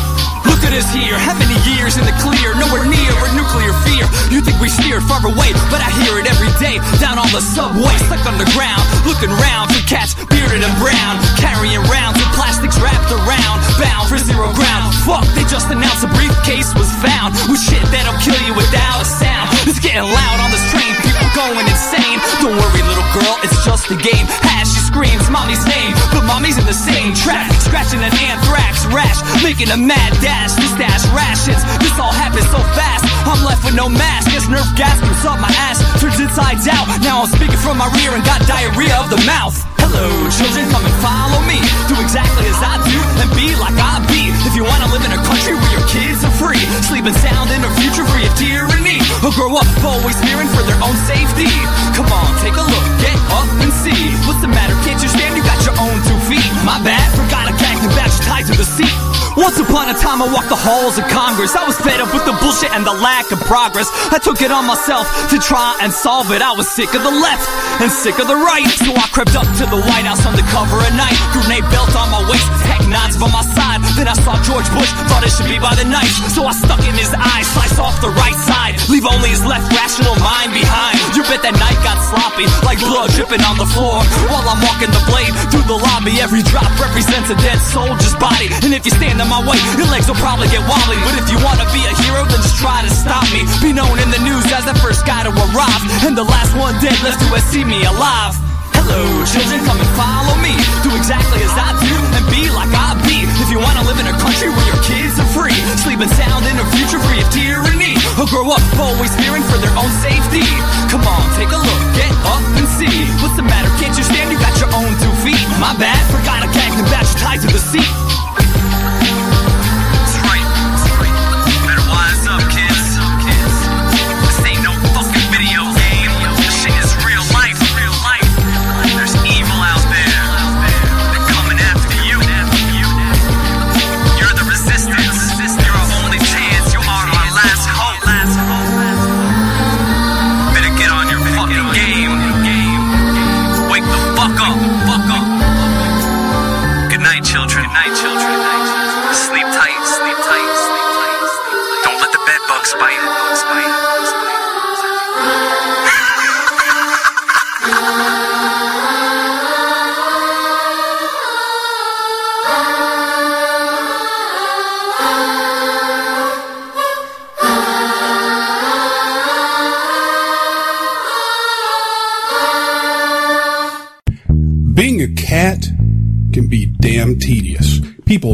Good 0.62 0.78
as 0.78 0.86
here. 0.94 1.18
How 1.18 1.34
many 1.34 1.58
years 1.66 1.98
in 1.98 2.06
the 2.06 2.14
clear? 2.22 2.54
Nowhere 2.54 2.86
near 2.86 3.12
a 3.18 3.28
nuclear 3.34 3.74
fear. 3.82 4.06
You 4.30 4.38
think 4.38 4.62
we 4.62 4.70
steer 4.70 5.02
far 5.02 5.18
away, 5.18 5.50
but 5.74 5.82
I 5.82 5.90
hear 6.06 6.22
it 6.22 6.30
every 6.30 6.54
day. 6.62 6.78
Down 7.02 7.18
on 7.18 7.26
the 7.34 7.42
subway, 7.42 7.90
stuck 8.06 8.22
underground, 8.22 8.86
looking 9.02 9.34
round 9.42 9.74
for 9.74 9.82
cats 9.90 10.14
bearded 10.30 10.62
and 10.62 10.74
brown, 10.78 11.18
carrying 11.42 11.82
rounds 11.90 12.22
of 12.22 12.30
plastics 12.38 12.78
wrapped 12.78 13.10
around, 13.10 13.58
bound 13.82 14.06
for 14.06 14.22
zero 14.22 14.54
ground. 14.54 14.94
Fuck, 15.02 15.26
they 15.34 15.42
just 15.50 15.66
announced 15.66 16.06
a 16.06 16.10
briefcase 16.14 16.70
was 16.78 16.88
found 17.02 17.34
with 17.50 17.58
shit 17.58 17.82
that'll 17.90 18.14
kill 18.22 18.38
you 18.46 18.54
without 18.54 19.02
a 19.02 19.06
sound. 19.06 19.50
It's 19.66 19.82
getting 19.82 20.06
loud 20.06 20.38
on 20.46 20.54
this 20.54 20.62
train. 20.70 20.94
People 21.02 21.21
going 21.34 21.66
insane. 21.66 22.18
Don't 22.40 22.56
worry, 22.56 22.82
little 22.84 23.08
girl, 23.12 23.36
it's 23.42 23.56
just 23.64 23.88
a 23.90 23.96
game. 23.96 24.26
As 24.60 24.68
she 24.68 24.80
screams 24.84 25.28
mommy's 25.28 25.64
name, 25.66 25.92
but 26.12 26.24
mommy's 26.24 26.58
in 26.58 26.66
the 26.66 26.76
same 26.76 27.14
trap. 27.14 27.50
Scratching 27.64 28.00
an 28.00 28.12
anthrax 28.20 28.84
rash, 28.92 29.18
making 29.42 29.70
a 29.72 29.76
mad 29.76 30.12
dash. 30.20 30.52
This 30.56 30.72
dash 30.76 31.04
rashes, 31.12 31.60
this 31.80 31.94
all 31.98 32.12
happens 32.12 32.46
so 32.52 32.60
fast. 32.76 33.04
I'm 33.24 33.40
left 33.44 33.64
with 33.64 33.74
no 33.74 33.88
mask. 33.88 34.30
This 34.30 34.48
nerve 34.48 34.68
gas 34.76 34.98
comes 35.00 35.24
up 35.24 35.40
my 35.40 35.52
ass, 35.68 35.80
turns 36.00 36.20
inside 36.20 36.60
out. 36.68 36.86
Now 37.00 37.22
I'm 37.24 37.30
speaking 37.32 37.58
from 37.58 37.78
my 37.78 37.88
rear 37.96 38.14
and 38.14 38.24
got 38.24 38.44
diarrhea 38.46 38.96
of 39.00 39.10
the 39.10 39.20
mouth. 39.24 39.71
Hello, 39.92 40.08
children, 40.32 40.64
come 40.72 40.88
and 40.88 40.98
follow 41.04 41.44
me. 41.44 41.60
Do 41.84 42.00
exactly 42.00 42.48
as 42.48 42.56
I 42.64 42.80
do 42.80 42.96
and 43.20 43.28
be 43.36 43.52
like 43.60 43.76
I 43.76 44.00
be. 44.08 44.32
If 44.48 44.56
you 44.56 44.64
wanna 44.64 44.88
live 44.88 45.04
in 45.04 45.12
a 45.12 45.20
country 45.20 45.52
where 45.52 45.68
your 45.68 45.84
kids 45.84 46.24
are 46.24 46.32
free, 46.32 46.64
sleeping 46.88 47.12
sound 47.20 47.52
in 47.52 47.60
a 47.60 47.68
future 47.76 48.08
free 48.08 48.24
of 48.24 48.32
tyranny, 48.32 49.04
or 49.20 49.36
grow 49.36 49.52
up 49.52 49.68
always 49.84 50.16
fearing 50.24 50.48
for 50.48 50.64
their 50.64 50.80
own 50.80 50.96
safety. 51.04 51.52
Come 51.92 52.08
on, 52.08 52.30
take 52.40 52.56
a 52.56 52.64
look, 52.64 52.86
get 53.04 53.20
up 53.36 53.44
and 53.60 53.68
see. 53.84 54.16
What's 54.24 54.40
the 54.40 54.48
matter? 54.48 54.72
Can't 54.80 54.96
you 55.04 55.12
stand? 55.12 55.36
You 55.36 55.44
got 55.44 55.60
your 55.60 55.76
own 55.76 56.00
two 56.08 56.16
feet. 56.24 56.48
My 56.64 56.80
bad, 56.80 57.04
forgot 57.12 57.52
a 57.52 57.54
gag 57.60 57.76
badge 57.92 58.16
tied 58.24 58.48
to 58.48 58.56
the 58.56 58.64
seat. 58.64 59.11
Once 59.36 59.56
upon 59.56 59.88
a 59.88 59.96
time, 59.96 60.20
I 60.20 60.28
walked 60.28 60.52
the 60.52 60.60
halls 60.60 61.00
of 61.00 61.08
Congress. 61.08 61.56
I 61.56 61.64
was 61.64 61.76
fed 61.80 62.04
up 62.04 62.12
with 62.12 62.28
the 62.28 62.36
bullshit 62.44 62.68
and 62.76 62.84
the 62.84 62.92
lack 62.92 63.32
of 63.32 63.40
progress. 63.48 63.88
I 64.12 64.20
took 64.20 64.44
it 64.44 64.52
on 64.52 64.68
myself 64.68 65.08
to 65.32 65.40
try 65.40 65.72
and 65.80 65.88
solve 65.88 66.28
it. 66.36 66.44
I 66.44 66.52
was 66.52 66.68
sick 66.68 66.92
of 66.92 67.00
the 67.00 67.14
left 67.14 67.48
and 67.80 67.88
sick 67.88 68.20
of 68.20 68.28
the 68.28 68.36
right. 68.36 68.68
So 68.84 68.92
I 68.92 69.08
crept 69.08 69.32
up 69.32 69.48
to 69.56 69.64
the 69.72 69.80
White 69.88 70.04
House 70.04 70.20
undercover 70.28 70.76
at 70.84 70.92
night. 70.92 71.16
Grenade 71.32 71.64
belt 71.72 71.96
on 71.96 72.12
my 72.12 72.20
waist, 72.28 72.44
tech 72.68 72.84
knots 72.92 73.16
by 73.16 73.32
my 73.32 73.40
side. 73.56 73.80
Then 73.96 74.04
I 74.04 74.16
saw 74.20 74.36
George 74.44 74.68
Bush, 74.76 74.92
thought 75.08 75.24
it 75.24 75.32
should 75.32 75.48
be 75.48 75.56
by 75.56 75.72
the 75.80 75.88
knife. 75.88 76.12
So 76.36 76.44
I 76.44 76.52
stuck 76.52 76.84
in 76.84 76.92
his 76.92 77.16
eye, 77.16 77.42
slice 77.56 77.80
off 77.80 77.96
the 78.04 78.12
right 78.12 78.36
side. 78.44 78.76
Leave 78.92 79.08
only 79.08 79.32
his 79.32 79.44
left 79.48 79.64
rational 79.72 80.12
mind 80.20 80.52
behind. 80.52 81.00
You 81.16 81.24
bet 81.24 81.40
that 81.40 81.56
night 81.56 81.80
got 81.80 81.96
sloppy, 82.04 82.44
like 82.68 82.76
blood 82.84 83.08
dripping 83.16 83.40
on 83.48 83.56
the 83.56 83.68
floor. 83.72 84.04
While 84.28 84.44
I'm 84.44 84.60
walking 84.60 84.92
the 84.92 85.00
blade 85.08 85.32
through 85.48 85.64
the 85.64 85.80
lobby, 85.80 86.20
every 86.20 86.44
drop 86.44 86.68
represents 86.76 87.32
a 87.32 87.36
dead 87.40 87.56
soldier's 87.72 88.16
body. 88.20 88.52
And 88.60 88.76
if 88.76 88.84
you 88.84 88.92
stand 88.92 89.21
in 89.22 89.30
my 89.30 89.38
way, 89.46 89.54
your 89.78 89.86
legs 89.86 90.10
will 90.10 90.18
probably 90.18 90.50
get 90.50 90.66
wobbly. 90.66 90.98
But 91.06 91.14
if 91.14 91.30
you 91.30 91.38
wanna 91.46 91.64
be 91.70 91.78
a 91.86 91.94
hero, 92.02 92.26
then 92.26 92.42
just 92.42 92.58
try 92.58 92.82
to 92.82 92.90
stop 92.90 93.22
me. 93.30 93.46
Be 93.62 93.70
known 93.70 94.02
in 94.02 94.10
the 94.10 94.18
news 94.26 94.42
as 94.50 94.66
the 94.66 94.74
first 94.82 95.06
guy 95.06 95.22
to 95.22 95.30
arrive, 95.30 95.82
and 96.02 96.18
the 96.18 96.26
last 96.26 96.52
one 96.58 96.74
dead 96.82 96.98
left 97.06 97.22
to 97.22 97.40
see 97.54 97.62
me 97.62 97.86
alive. 97.86 98.34
Hello, 98.74 99.22
children, 99.30 99.62
come 99.62 99.78
and 99.78 99.92
follow 99.94 100.34
me. 100.42 100.58
Do 100.82 100.90
exactly 100.98 101.38
as 101.46 101.54
I 101.54 101.70
do 101.78 101.94
and 102.18 102.24
be 102.34 102.50
like 102.50 102.74
I 102.74 102.98
be. 103.06 103.22
If 103.38 103.48
you 103.54 103.62
wanna 103.62 103.86
live 103.86 104.02
in 104.02 104.10
a 104.10 104.16
country 104.18 104.50
where 104.50 104.66
your 104.66 104.82
kids 104.82 105.14
are 105.22 105.30
free, 105.30 105.54
sleeping 105.78 106.10
sound 106.18 106.42
in 106.50 106.58
a 106.58 106.66
future 106.74 106.98
free 106.98 107.22
of 107.22 107.30
tyranny, 107.30 107.94
or 108.18 108.26
grow 108.26 108.50
up 108.50 108.62
always 108.74 109.14
fearing 109.22 109.46
for 109.46 109.58
their 109.62 109.72
own 109.78 109.92
safety. 110.02 110.42
Come 110.90 111.06
on, 111.06 111.22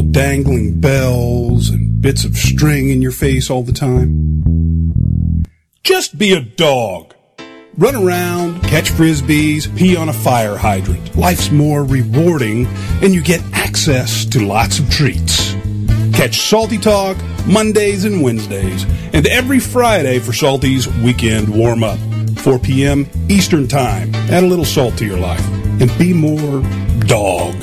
Dangling 0.01 0.79
bells 0.79 1.69
and 1.69 2.01
bits 2.01 2.23
of 2.23 2.35
string 2.35 2.89
in 2.89 3.01
your 3.01 3.11
face 3.11 3.49
all 3.49 3.63
the 3.63 3.73
time. 3.73 5.45
Just 5.83 6.17
be 6.17 6.33
a 6.33 6.41
dog. 6.41 7.13
Run 7.77 7.95
around, 7.95 8.61
catch 8.63 8.89
frisbees, 8.89 9.75
pee 9.77 9.95
on 9.95 10.09
a 10.09 10.13
fire 10.13 10.57
hydrant. 10.57 11.15
Life's 11.15 11.51
more 11.51 11.83
rewarding 11.83 12.67
and 13.01 13.13
you 13.13 13.21
get 13.21 13.41
access 13.53 14.25
to 14.25 14.45
lots 14.45 14.79
of 14.79 14.89
treats. 14.89 15.53
Catch 16.13 16.41
Salty 16.41 16.77
Talk 16.77 17.17
Mondays 17.45 18.05
and 18.05 18.21
Wednesdays 18.21 18.85
and 19.13 19.25
every 19.27 19.59
Friday 19.59 20.19
for 20.19 20.33
Salty's 20.33 20.87
Weekend 20.97 21.49
Warm 21.49 21.83
Up. 21.83 21.99
4 22.39 22.59
p.m. 22.59 23.07
Eastern 23.27 23.67
Time. 23.67 24.13
Add 24.15 24.43
a 24.43 24.47
little 24.47 24.65
salt 24.65 24.97
to 24.97 25.05
your 25.05 25.19
life 25.19 25.45
and 25.81 25.89
be 25.97 26.13
more 26.13 26.61
dog. 27.05 27.55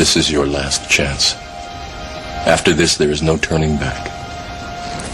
This 0.00 0.16
is 0.16 0.32
your 0.32 0.46
last 0.46 0.88
chance. 0.88 1.34
After 2.46 2.72
this, 2.72 2.96
there 2.96 3.10
is 3.10 3.22
no 3.22 3.36
turning 3.36 3.76
back. 3.76 4.10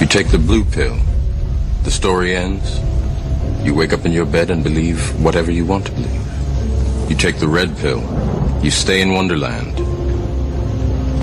You 0.01 0.07
take 0.07 0.31
the 0.31 0.39
blue 0.39 0.65
pill, 0.65 0.97
the 1.83 1.91
story 1.91 2.37
ends. 2.37 2.81
You 3.65 3.75
wake 3.75 3.93
up 3.93 4.07
in 4.07 4.13
your 4.13 4.27
bed 4.27 4.49
and 4.49 4.63
believe 4.63 5.01
whatever 5.21 5.51
you 5.51 5.67
want 5.67 5.87
to 5.87 5.93
believe. 5.93 7.11
You 7.11 7.17
take 7.17 7.41
the 7.41 7.49
red 7.49 7.77
pill, 7.79 8.01
you 8.63 8.71
stay 8.71 9.01
in 9.03 9.13
Wonderland 9.13 9.76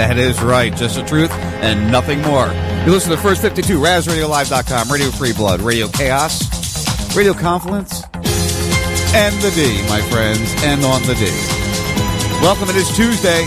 That 0.00 0.16
is 0.16 0.40
right. 0.40 0.74
Just 0.74 0.96
the 0.96 1.04
truth 1.04 1.30
and 1.60 1.92
nothing 1.92 2.22
more. 2.22 2.46
You 2.86 2.90
listen 2.90 3.10
to 3.10 3.16
the 3.16 3.22
first 3.22 3.42
52, 3.42 3.78
RazRadioLive.com, 3.78 4.90
Radio 4.90 5.10
Free 5.10 5.34
Blood, 5.34 5.60
Radio 5.60 5.88
Chaos, 5.88 7.14
Radio 7.14 7.34
Confluence, 7.34 8.02
and 9.12 9.34
the 9.42 9.52
D, 9.54 9.86
my 9.90 10.00
friends, 10.08 10.54
and 10.64 10.82
on 10.86 11.02
the 11.02 11.14
D. 11.16 11.26
Welcome. 12.40 12.70
It 12.70 12.76
is 12.76 12.88
Tuesday, 12.96 13.44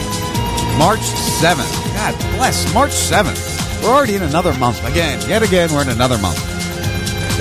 March 0.77 0.99
7th. 1.41 1.73
God 1.95 2.15
bless, 2.37 2.71
March 2.71 2.91
7th. 2.91 3.81
We're 3.81 3.89
already 3.89 4.13
in 4.13 4.21
another 4.21 4.53
month. 4.59 4.85
Again, 4.85 5.27
yet 5.27 5.41
again, 5.41 5.73
we're 5.73 5.81
in 5.81 5.89
another 5.89 6.19
month. 6.19 6.37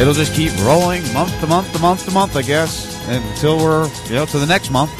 It'll 0.01 0.15
just 0.15 0.35
keep 0.35 0.57
rolling 0.65 1.03
month 1.13 1.39
to 1.41 1.47
month 1.47 1.71
to 1.75 1.79
month 1.81 2.07
to 2.07 2.13
month, 2.13 2.35
I 2.35 2.43
guess, 2.43 3.07
until 3.09 3.59
we're, 3.59 3.91
you 4.07 4.15
know, 4.15 4.25
to 4.25 4.39
the 4.39 4.47
next 4.47 4.71
month, 4.71 4.91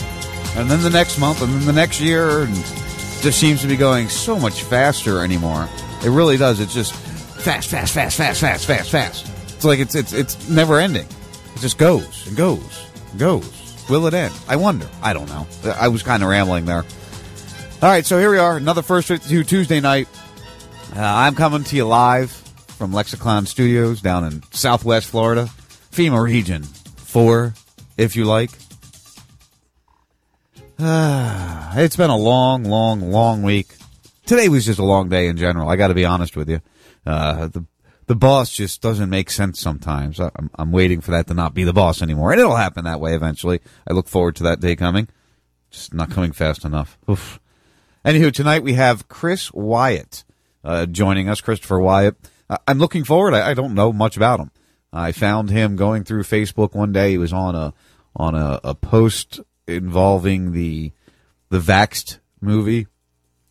and 0.59 0.71
then 0.71 0.83
the 0.83 0.91
next 0.91 1.19
month, 1.19 1.41
and 1.41 1.51
then 1.55 1.65
the 1.65 1.73
next 1.73 1.99
year, 1.99 2.43
and 2.43 2.82
just 3.23 3.39
seems 3.39 3.61
to 3.63 3.69
be 3.69 3.77
going 3.77 4.09
so 4.09 4.37
much 4.37 4.65
faster 4.65 5.23
anymore. 5.23 5.69
It 6.05 6.11
really 6.11 6.37
does. 6.37 6.59
It's 6.59 6.75
just 6.75 6.93
fast, 6.93 7.69
fast, 7.69 7.95
fast, 7.95 8.17
fast, 8.17 8.41
fast, 8.41 8.67
fast, 8.67 8.91
fast. 8.91 9.31
It's 9.55 9.65
like 9.65 9.79
it's 9.79 9.95
it's 9.95 10.13
it's 10.13 10.49
never 10.49 10.81
ending. 10.81 11.07
It 11.55 11.61
just 11.61 11.79
goes 11.79 12.27
and 12.27 12.37
goes 12.37 12.85
and 13.13 13.21
goes. 13.21 13.87
Will 13.89 14.07
it 14.09 14.15
end? 14.15 14.35
I 14.49 14.57
wonder. 14.57 14.89
I 15.03 15.13
don't 15.13 15.29
know. 15.29 15.47
I 15.79 15.89
was 15.89 16.03
kind 16.03 16.23
of 16.23 16.29
rambling 16.29 16.67
there. 16.67 16.85
All 17.81 17.89
right, 17.89 18.05
so 18.05 18.19
here 18.19 18.31
we 18.31 18.39
are, 18.39 18.57
another 18.57 18.83
first 18.83 19.09
52 19.09 19.45
Tuesday 19.45 19.81
night. 19.81 20.09
Uh, 20.95 21.01
I'm 21.01 21.35
coming 21.35 21.65
to 21.65 21.77
you 21.77 21.85
live 21.85 22.31
from 22.31 22.93
Lexicon 22.93 23.47
Studios 23.47 24.01
down 24.01 24.25
in 24.25 24.43
Southwest 24.53 25.09
Florida, 25.09 25.49
FEMA 25.91 26.23
Region 26.23 26.63
Four, 26.63 27.55
if 27.97 28.17
you 28.17 28.25
like. 28.25 28.51
Ah, 30.79 31.73
it's 31.77 31.97
been 31.97 32.11
a 32.11 32.17
long, 32.17 32.65
long, 32.65 33.01
long 33.01 33.43
week. 33.43 33.75
Today 34.27 34.49
was 34.49 34.67
just 34.67 34.79
a 34.79 34.85
long 34.85 35.09
day 35.09 35.27
in 35.29 35.37
general. 35.37 35.69
I 35.69 35.77
got 35.77 35.89
to 35.89 35.95
be 35.95 36.05
honest 36.05 36.37
with 36.37 36.49
you. 36.49 36.61
Uh, 37.07 37.49
the 37.49 37.65
the 38.07 38.17
boss 38.17 38.51
just 38.51 38.83
doesn't 38.83 39.09
make 39.11 39.31
sense 39.31 39.61
sometimes. 39.61 40.19
I- 40.21 40.31
I'm, 40.37 40.51
I'm 40.57 40.73
waiting 40.73 41.01
for 41.01 41.13
that 41.13 41.29
to 41.29 41.35
not 41.35 41.55
be 41.55 41.65
the 41.65 41.73
boss 41.73 42.03
anymore, 42.03 42.33
and 42.33 42.41
it'll 42.41 42.57
happen 42.57 42.85
that 42.85 43.01
way 43.01 43.15
eventually. 43.15 43.61
I 43.89 43.93
look 43.93 44.09
forward 44.09 44.37
to 44.37 44.43
that 44.45 44.61
day 44.61 44.75
coming. 44.77 45.09
Just 45.71 45.95
not 45.95 46.11
coming 46.11 46.33
fast 46.33 46.65
enough. 46.65 46.99
Oof. 47.09 47.41
Anywho, 48.05 48.33
tonight 48.33 48.63
we 48.65 48.75
have 48.75 49.09
Chris 49.09 49.53
Wyatt 49.53 50.25
uh, 50.65 50.87
joining 50.87 51.29
us. 51.29 51.41
Christopher 51.41 51.79
Wyatt. 51.81 52.17
I'm 52.67 52.79
looking 52.79 53.05
forward. 53.05 53.35
I, 53.35 53.51
I 53.51 53.55
don't 53.55 53.75
know 53.75 53.93
much 53.93 54.17
about 54.17 54.41
him. 54.41 54.51
I 54.93 55.13
found 55.13 55.49
him 55.51 55.77
going 55.77 56.05
through 56.05 56.25
Facebook 56.25 56.75
one 56.75 56.93
day. 56.93 57.11
He 57.13 57.19
was 57.19 57.33
on 57.33 57.55
a 57.55 57.73
on 58.15 58.35
a, 58.35 58.61
a 58.63 58.75
post 58.75 59.41
involving 59.67 60.53
the 60.53 60.93
the 61.51 61.59
Vaxxed 61.59 62.19
movie 62.41 62.87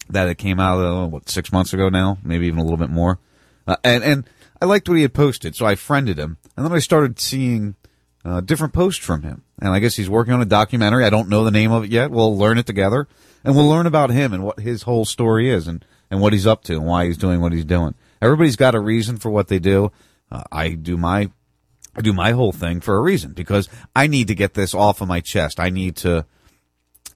that 0.09 0.27
it 0.27 0.35
came 0.35 0.59
out 0.59 0.79
uh, 0.79 1.07
what 1.07 1.29
six 1.29 1.51
months 1.51 1.73
ago 1.73 1.89
now, 1.89 2.17
maybe 2.23 2.47
even 2.47 2.59
a 2.59 2.63
little 2.63 2.77
bit 2.77 2.89
more. 2.89 3.19
Uh, 3.67 3.77
and 3.83 4.03
and 4.03 4.29
I 4.61 4.65
liked 4.65 4.87
what 4.89 4.95
he 4.95 5.01
had 5.01 5.13
posted, 5.13 5.55
so 5.55 5.65
I 5.65 5.75
friended 5.75 6.17
him, 6.17 6.37
and 6.55 6.65
then 6.65 6.73
I 6.73 6.79
started 6.79 7.19
seeing 7.19 7.75
uh, 8.23 8.41
different 8.41 8.73
posts 8.73 9.03
from 9.03 9.23
him. 9.23 9.43
And 9.59 9.69
I 9.73 9.79
guess 9.79 9.95
he's 9.95 10.09
working 10.09 10.33
on 10.33 10.41
a 10.41 10.45
documentary. 10.45 11.05
I 11.05 11.09
don't 11.09 11.29
know 11.29 11.43
the 11.43 11.51
name 11.51 11.71
of 11.71 11.83
it 11.83 11.91
yet. 11.91 12.11
We'll 12.11 12.35
learn 12.35 12.57
it 12.57 12.65
together, 12.65 13.07
and 13.43 13.55
we'll 13.55 13.69
learn 13.69 13.85
about 13.85 14.09
him 14.09 14.33
and 14.33 14.43
what 14.43 14.59
his 14.59 14.83
whole 14.83 15.05
story 15.05 15.49
is, 15.49 15.67
and 15.67 15.85
and 16.09 16.19
what 16.21 16.33
he's 16.33 16.47
up 16.47 16.63
to, 16.65 16.73
and 16.73 16.85
why 16.85 17.05
he's 17.05 17.17
doing 17.17 17.41
what 17.41 17.53
he's 17.53 17.65
doing. 17.65 17.95
Everybody's 18.21 18.55
got 18.55 18.75
a 18.75 18.79
reason 18.79 19.17
for 19.17 19.29
what 19.29 19.47
they 19.47 19.59
do. 19.59 19.91
Uh, 20.31 20.43
I 20.51 20.69
do 20.69 20.97
my 20.97 21.31
I 21.95 22.01
do 22.01 22.13
my 22.13 22.31
whole 22.31 22.51
thing 22.51 22.79
for 22.79 22.95
a 22.95 23.01
reason 23.01 23.33
because 23.33 23.67
I 23.95 24.07
need 24.07 24.27
to 24.27 24.35
get 24.35 24.53
this 24.53 24.73
off 24.73 25.01
of 25.01 25.07
my 25.07 25.19
chest. 25.19 25.59
I 25.59 25.69
need 25.69 25.95
to 25.97 26.25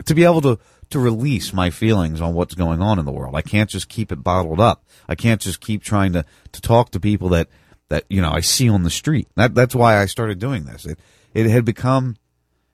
to 0.06 0.16
be 0.16 0.24
able 0.24 0.42
to 0.42 0.60
to 0.90 1.00
release 1.00 1.54
my 1.54 1.70
feelings 1.70 2.22
on 2.22 2.34
what's 2.34 2.56
going 2.56 2.82
on 2.82 3.00
in 3.00 3.06
the 3.06 3.12
world. 3.12 3.36
I 3.36 3.42
can't 3.42 3.70
just 3.70 3.90
keep 3.90 4.12
it 4.12 4.24
bottled 4.24 4.60
up. 4.60 4.86
I 5.08 5.16
can't 5.16 5.42
just 5.42 5.60
keep 5.60 5.84
trying 5.84 6.14
to 6.14 6.26
to 6.52 6.62
talk 6.62 6.92
to 6.92 7.00
people 7.00 7.30
that 7.30 7.48
that 7.90 8.04
you 8.10 8.22
know 8.22 8.32
I 8.32 8.42
see 8.42 8.70
on 8.70 8.84
the 8.84 8.90
street. 8.90 9.28
That 9.36 9.56
that's 9.56 9.76
why 9.76 10.02
I 10.02 10.06
started 10.06 10.40
doing 10.40 10.66
this. 10.66 10.86
It 10.86 11.00
it 11.34 11.50
had 11.50 11.66
become 11.66 12.18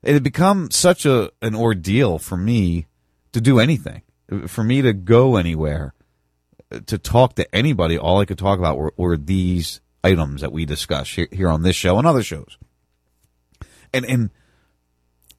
it 0.03 0.13
had 0.13 0.23
become 0.23 0.71
such 0.71 1.05
a 1.05 1.31
an 1.41 1.55
ordeal 1.55 2.17
for 2.17 2.37
me 2.37 2.87
to 3.31 3.41
do 3.41 3.59
anything. 3.59 4.01
For 4.47 4.63
me 4.63 4.81
to 4.81 4.93
go 4.93 5.35
anywhere 5.35 5.93
to 6.85 6.97
talk 6.97 7.35
to 7.35 7.55
anybody, 7.55 7.97
all 7.97 8.19
I 8.19 8.25
could 8.25 8.37
talk 8.37 8.59
about 8.59 8.77
were, 8.77 8.93
were 8.95 9.17
these 9.17 9.81
items 10.03 10.41
that 10.41 10.51
we 10.51 10.65
discuss 10.65 11.09
here, 11.09 11.27
here 11.31 11.49
on 11.49 11.63
this 11.63 11.75
show 11.75 11.97
and 11.97 12.07
other 12.07 12.23
shows. 12.23 12.57
And 13.93 14.05
and 14.05 14.29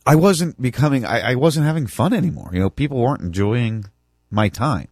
I 0.04 0.16
wasn't 0.16 0.60
becoming 0.60 1.04
I, 1.04 1.32
I 1.32 1.34
wasn't 1.34 1.66
having 1.66 1.86
fun 1.86 2.12
anymore. 2.12 2.50
You 2.52 2.60
know, 2.60 2.70
people 2.70 2.98
weren't 2.98 3.22
enjoying 3.22 3.86
my 4.30 4.48
time. 4.48 4.88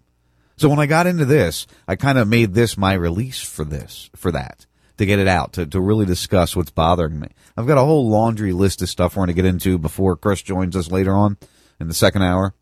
So 0.56 0.68
when 0.68 0.78
I 0.78 0.84
got 0.84 1.06
into 1.06 1.24
this, 1.24 1.66
I 1.88 1.96
kind 1.96 2.18
of 2.18 2.28
made 2.28 2.52
this 2.52 2.76
my 2.76 2.92
release 2.92 3.40
for 3.40 3.64
this, 3.64 4.10
for 4.14 4.30
that, 4.32 4.66
to 4.98 5.06
get 5.06 5.18
it 5.18 5.26
out, 5.26 5.54
to, 5.54 5.64
to 5.64 5.80
really 5.80 6.04
discuss 6.04 6.54
what's 6.54 6.70
bothering 6.70 7.18
me. 7.18 7.28
I've 7.56 7.66
got 7.66 7.78
a 7.78 7.84
whole 7.84 8.10
laundry 8.10 8.52
list 8.52 8.82
of 8.82 8.90
stuff 8.90 9.16
we're 9.16 9.20
going 9.20 9.28
to 9.28 9.42
get 9.42 9.46
into 9.46 9.78
before 9.78 10.16
Chris 10.16 10.42
joins 10.42 10.76
us 10.76 10.90
later 10.90 11.14
on 11.14 11.38
in 11.80 11.88
the 11.88 11.94
second 11.94 12.24
hour. 12.24 12.52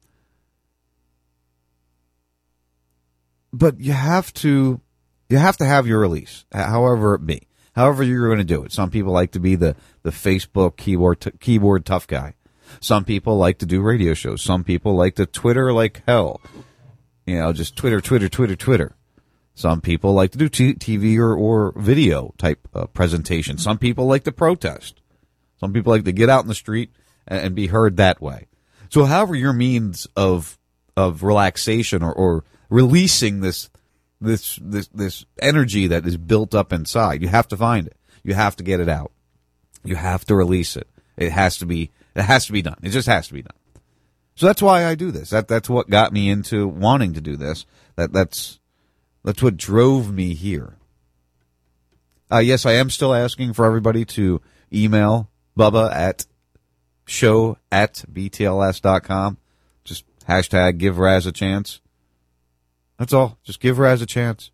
But 3.53 3.81
you 3.81 3.95
have 3.95 4.33
to, 4.35 4.81
you 5.29 5.39
have 5.39 5.57
to 5.59 5.65
have 5.65 5.87
your 5.87 6.01
release, 6.01 6.45
however 6.53 7.15
it 7.15 7.27
be, 7.27 7.49
however 7.75 8.03
you're 8.03 8.27
going 8.29 8.39
to 8.39 8.45
do 8.45 8.65
it. 8.65 8.73
Some 8.73 8.91
people 8.91 9.13
like 9.13 9.33
to 9.33 9.41
be 9.41 9.55
the, 9.57 9.77
the 10.03 10.11
Facebook 10.11 10.77
keyboard, 10.77 11.21
t- 11.21 11.31
keyboard 11.39 11.85
tough 11.85 12.07
guy. 12.07 12.35
Some 12.81 13.05
people 13.05 13.37
like 13.37 13.59
to 13.59 13.67
do 13.67 13.81
radio 13.81 14.15
shows. 14.15 14.43
Some 14.43 14.65
people 14.65 14.95
like 14.95 15.15
to 15.17 15.27
Twitter 15.27 15.73
like 15.73 16.03
hell. 16.07 16.41
You 17.27 17.39
know, 17.39 17.53
just 17.53 17.77
Twitter, 17.77 18.01
Twitter, 18.01 18.29
Twitter, 18.29 18.57
Twitter. 18.57 18.95
Some 19.55 19.81
people 19.81 20.13
like 20.13 20.31
to 20.33 20.39
do 20.39 20.49
t- 20.49 20.75
TV 20.75 21.19
or, 21.19 21.35
or 21.35 21.73
video 21.77 22.33
type 22.39 22.69
uh, 22.75 22.87
presentation. 22.87 23.59
Some 23.59 23.79
people 23.79 24.07
like 24.07 24.25
to 24.25 24.33
protest. 24.33 25.01
Some 25.59 25.73
people 25.73 25.93
like 25.93 26.05
to 26.05 26.13
get 26.13 26.31
out 26.31 26.45
in 26.45 26.49
the 26.49 26.55
street 26.55 26.93
and, 27.27 27.41
and 27.41 27.55
be 27.55 27.67
heard 27.67 27.97
that 27.97 28.21
way. 28.21 28.47
So, 28.89 29.05
however 29.05 29.35
your 29.35 29.53
means 29.53 30.07
of 30.17 30.59
of 30.97 31.23
relaxation 31.23 32.03
or, 32.03 32.13
or 32.13 32.45
releasing 32.71 33.41
this 33.41 33.69
this 34.21 34.59
this 34.63 34.89
this 34.89 35.25
energy 35.41 35.87
that 35.87 36.07
is 36.07 36.17
built 36.17 36.55
up 36.55 36.73
inside, 36.73 37.23
you 37.23 37.29
have 37.29 37.49
to 37.49 37.57
find 37.57 37.87
it. 37.87 37.97
You 38.23 38.35
have 38.35 38.57
to 38.57 38.65
get 38.65 38.81
it 38.81 38.89
out. 38.89 39.13
You 39.85 39.97
have 39.97 40.25
to 40.27 40.35
release 40.35 40.77
it. 40.77 40.89
It 41.17 41.33
has 41.33 41.57
to 41.59 41.67
be 41.67 41.91
it 42.15 42.23
has 42.23 42.47
to 42.47 42.53
be 42.53 42.63
done. 42.63 42.79
It 42.83 42.91
just 42.91 43.09
has 43.09 43.29
to 43.29 43.35
be 43.35 43.43
done. 43.43 43.57
So 44.35 44.47
that's 44.47 44.63
why 44.63 44.87
I 44.87 44.95
do 44.95 45.11
this. 45.11 45.31
That 45.31 45.49
that's 45.49 45.69
what 45.69 45.91
got 45.91 46.13
me 46.13 46.31
into 46.31 46.67
wanting 46.69 47.15
to 47.15 47.21
do 47.21 47.37
this. 47.37 47.67
That 47.97 48.13
that's 48.13 48.59
that's 49.25 49.43
what 49.43 49.57
drove 49.57 50.13
me 50.13 50.35
here. 50.35 50.77
Uh, 52.31 52.39
yes, 52.39 52.67
I 52.67 52.73
am 52.73 52.91
still 52.91 53.15
asking 53.15 53.55
for 53.55 53.65
everybody 53.65 54.05
to 54.05 54.41
email 54.73 55.31
Bubba 55.59 55.93
at 55.93 56.27
show 57.07 57.57
at 57.73 58.05
btls.com. 58.13 59.39
Just 59.85 60.05
hashtag 60.27 60.79
give 60.79 60.99
Raz 60.99 61.27
a 61.27 61.33
chance. 61.33 61.81
That's 62.99 63.13
all. 63.13 63.39
Just 63.45 63.61
give 63.61 63.79
Raz 63.79 64.03
a 64.03 64.07
chance. 64.07 64.51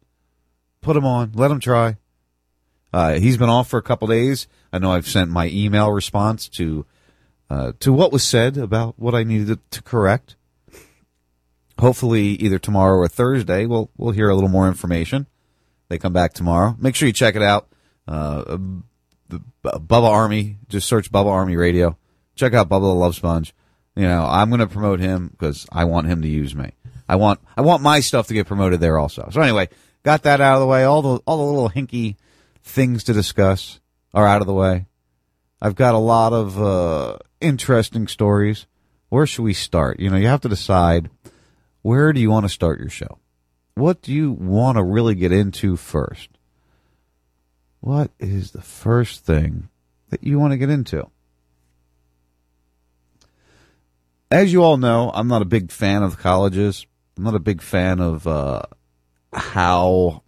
Put 0.80 0.96
him 0.96 1.06
on. 1.06 1.32
Let 1.34 1.50
him 1.50 1.60
try. 1.60 1.96
Uh, 2.92 3.14
he's 3.14 3.36
been 3.36 3.48
off 3.48 3.68
for 3.68 3.78
a 3.78 3.82
couple 3.82 4.06
days. 4.06 4.46
I 4.72 4.78
know 4.78 4.92
I've 4.92 5.08
sent 5.08 5.30
my 5.30 5.48
email 5.48 5.90
response 5.90 6.48
to 6.50 6.86
uh, 7.50 7.72
to 7.80 7.92
what 7.92 8.12
was 8.12 8.22
said 8.22 8.56
about 8.56 8.98
what 8.98 9.14
I 9.14 9.24
needed 9.24 9.58
to 9.70 9.82
correct. 9.82 10.36
Hopefully, 11.78 12.28
either 12.28 12.58
tomorrow 12.58 12.96
or 12.96 13.08
Thursday, 13.08 13.66
we'll 13.66 13.90
we'll 13.96 14.12
hear 14.12 14.28
a 14.28 14.34
little 14.34 14.50
more 14.50 14.68
information. 14.68 15.26
They 15.88 15.98
come 15.98 16.12
back 16.12 16.34
tomorrow. 16.34 16.76
Make 16.78 16.94
sure 16.94 17.06
you 17.06 17.12
check 17.12 17.36
it 17.36 17.42
out. 17.42 17.68
Uh, 18.06 18.58
Bubba 19.64 20.08
Army. 20.08 20.58
Just 20.68 20.86
search 20.86 21.10
Bubba 21.10 21.30
Army 21.30 21.56
Radio. 21.56 21.96
Check 22.36 22.54
out 22.54 22.68
Bubba 22.68 22.82
the 22.82 22.94
Love 22.94 23.14
Sponge. 23.14 23.54
You 23.96 24.04
know, 24.04 24.24
I'm 24.24 24.50
going 24.50 24.60
to 24.60 24.66
promote 24.66 25.00
him 25.00 25.28
because 25.28 25.66
I 25.72 25.84
want 25.84 26.08
him 26.08 26.22
to 26.22 26.28
use 26.28 26.54
me. 26.54 26.72
I 27.08 27.16
want 27.16 27.40
I 27.56 27.62
want 27.62 27.82
my 27.82 28.00
stuff 28.00 28.28
to 28.28 28.34
get 28.34 28.46
promoted 28.46 28.80
there 28.80 28.98
also. 28.98 29.28
So 29.30 29.40
anyway, 29.40 29.68
got 30.02 30.22
that 30.22 30.40
out 30.40 30.54
of 30.54 30.60
the 30.60 30.66
way. 30.66 30.84
All 30.84 31.02
the 31.02 31.20
all 31.26 31.38
the 31.38 31.52
little 31.52 31.70
hinky 31.70 32.16
things 32.62 33.04
to 33.04 33.12
discuss 33.12 33.80
are 34.12 34.26
out 34.26 34.40
of 34.40 34.46
the 34.46 34.54
way. 34.54 34.86
I've 35.60 35.74
got 35.74 35.94
a 35.94 35.98
lot 35.98 36.32
of 36.32 36.60
uh, 36.60 37.18
interesting 37.40 38.06
stories. 38.06 38.66
Where 39.08 39.26
should 39.26 39.42
we 39.42 39.54
start? 39.54 40.00
You 40.00 40.10
know, 40.10 40.16
you 40.16 40.26
have 40.26 40.42
to 40.42 40.48
decide 40.48 41.10
where 41.82 42.12
do 42.12 42.20
you 42.20 42.30
want 42.30 42.44
to 42.44 42.50
start 42.50 42.80
your 42.80 42.90
show. 42.90 43.18
What 43.74 44.02
do 44.02 44.12
you 44.12 44.32
want 44.32 44.78
to 44.78 44.84
really 44.84 45.14
get 45.14 45.32
into 45.32 45.76
first? 45.76 46.30
What 47.80 48.10
is 48.18 48.52
the 48.52 48.62
first 48.62 49.24
thing 49.24 49.68
that 50.10 50.24
you 50.24 50.38
want 50.38 50.52
to 50.52 50.56
get 50.56 50.70
into? 50.70 51.08
As 54.30 54.52
you 54.52 54.62
all 54.62 54.78
know, 54.78 55.10
I'm 55.14 55.28
not 55.28 55.42
a 55.42 55.46
big 55.46 55.70
fan 55.70 56.02
of 56.02 56.18
colleges. 56.18 56.86
I'm 57.16 57.24
not 57.24 57.34
a 57.34 57.40
big 57.40 57.62
fan 57.62 58.00
of 58.00 58.26
uh, 58.26 58.62
how 59.32 60.22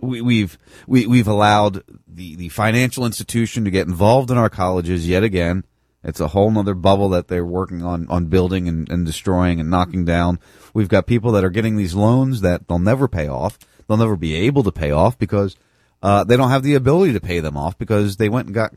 we, 0.00 0.20
we've 0.20 0.58
we, 0.86 1.06
we've 1.06 1.28
allowed 1.28 1.82
the, 2.06 2.36
the 2.36 2.48
financial 2.50 3.06
institution 3.06 3.64
to 3.64 3.70
get 3.70 3.86
involved 3.86 4.30
in 4.30 4.38
our 4.38 4.50
colleges 4.50 5.08
yet 5.08 5.22
again. 5.22 5.64
It's 6.04 6.20
a 6.20 6.28
whole 6.28 6.50
nother 6.50 6.74
bubble 6.74 7.08
that 7.10 7.28
they're 7.28 7.44
working 7.44 7.82
on 7.82 8.06
on 8.08 8.26
building 8.26 8.68
and, 8.68 8.88
and 8.88 9.04
destroying 9.04 9.60
and 9.60 9.70
knocking 9.70 10.04
down. 10.04 10.38
We've 10.72 10.88
got 10.88 11.06
people 11.06 11.32
that 11.32 11.44
are 11.44 11.50
getting 11.50 11.76
these 11.76 11.94
loans 11.94 12.40
that 12.42 12.68
they'll 12.68 12.78
never 12.78 13.08
pay 13.08 13.26
off. 13.26 13.58
They'll 13.86 13.96
never 13.96 14.16
be 14.16 14.34
able 14.34 14.62
to 14.64 14.72
pay 14.72 14.90
off 14.90 15.18
because 15.18 15.56
uh, 16.02 16.24
they 16.24 16.36
don't 16.36 16.50
have 16.50 16.62
the 16.62 16.74
ability 16.74 17.14
to 17.14 17.20
pay 17.20 17.40
them 17.40 17.56
off 17.56 17.76
because 17.78 18.16
they 18.16 18.28
went 18.28 18.46
and 18.46 18.54
got 18.54 18.74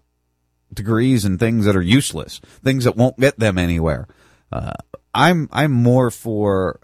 degrees 0.73 1.25
and 1.25 1.39
things 1.39 1.65
that 1.65 1.75
are 1.75 1.81
useless, 1.81 2.39
things 2.63 2.85
that 2.85 2.95
won't 2.95 3.19
get 3.19 3.37
them 3.37 3.57
anywhere. 3.57 4.07
Uh, 4.51 4.73
I'm 5.13 5.49
I'm 5.51 5.71
more 5.71 6.11
for 6.11 6.79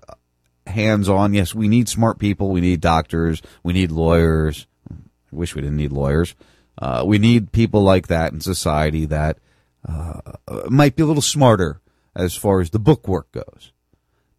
hands 0.66 1.10
on. 1.10 1.34
Yes, 1.34 1.56
we 1.56 1.68
need 1.68 1.90
smart 1.90 2.20
people. 2.20 2.50
We 2.50 2.62
need 2.62 2.82
doctors. 2.82 3.42
We 3.64 3.74
need 3.74 3.92
lawyers. 3.92 4.68
I 4.92 4.96
wish 5.32 5.56
we 5.56 5.62
didn't 5.62 5.78
need 5.78 5.92
lawyers. 5.92 6.36
Uh, 6.78 7.04
we 7.06 7.18
need 7.18 7.52
people 7.52 7.82
like 7.82 8.08
that 8.08 8.34
in 8.34 8.42
society 8.42 9.06
that 9.06 9.40
uh, 9.88 10.22
might 10.70 10.96
be 10.96 11.04
a 11.04 11.06
little 11.06 11.22
smarter 11.22 11.82
as 12.16 12.36
far 12.36 12.60
as 12.60 12.70
the 12.70 12.80
book 12.80 13.08
work 13.08 13.32
goes. 13.32 13.72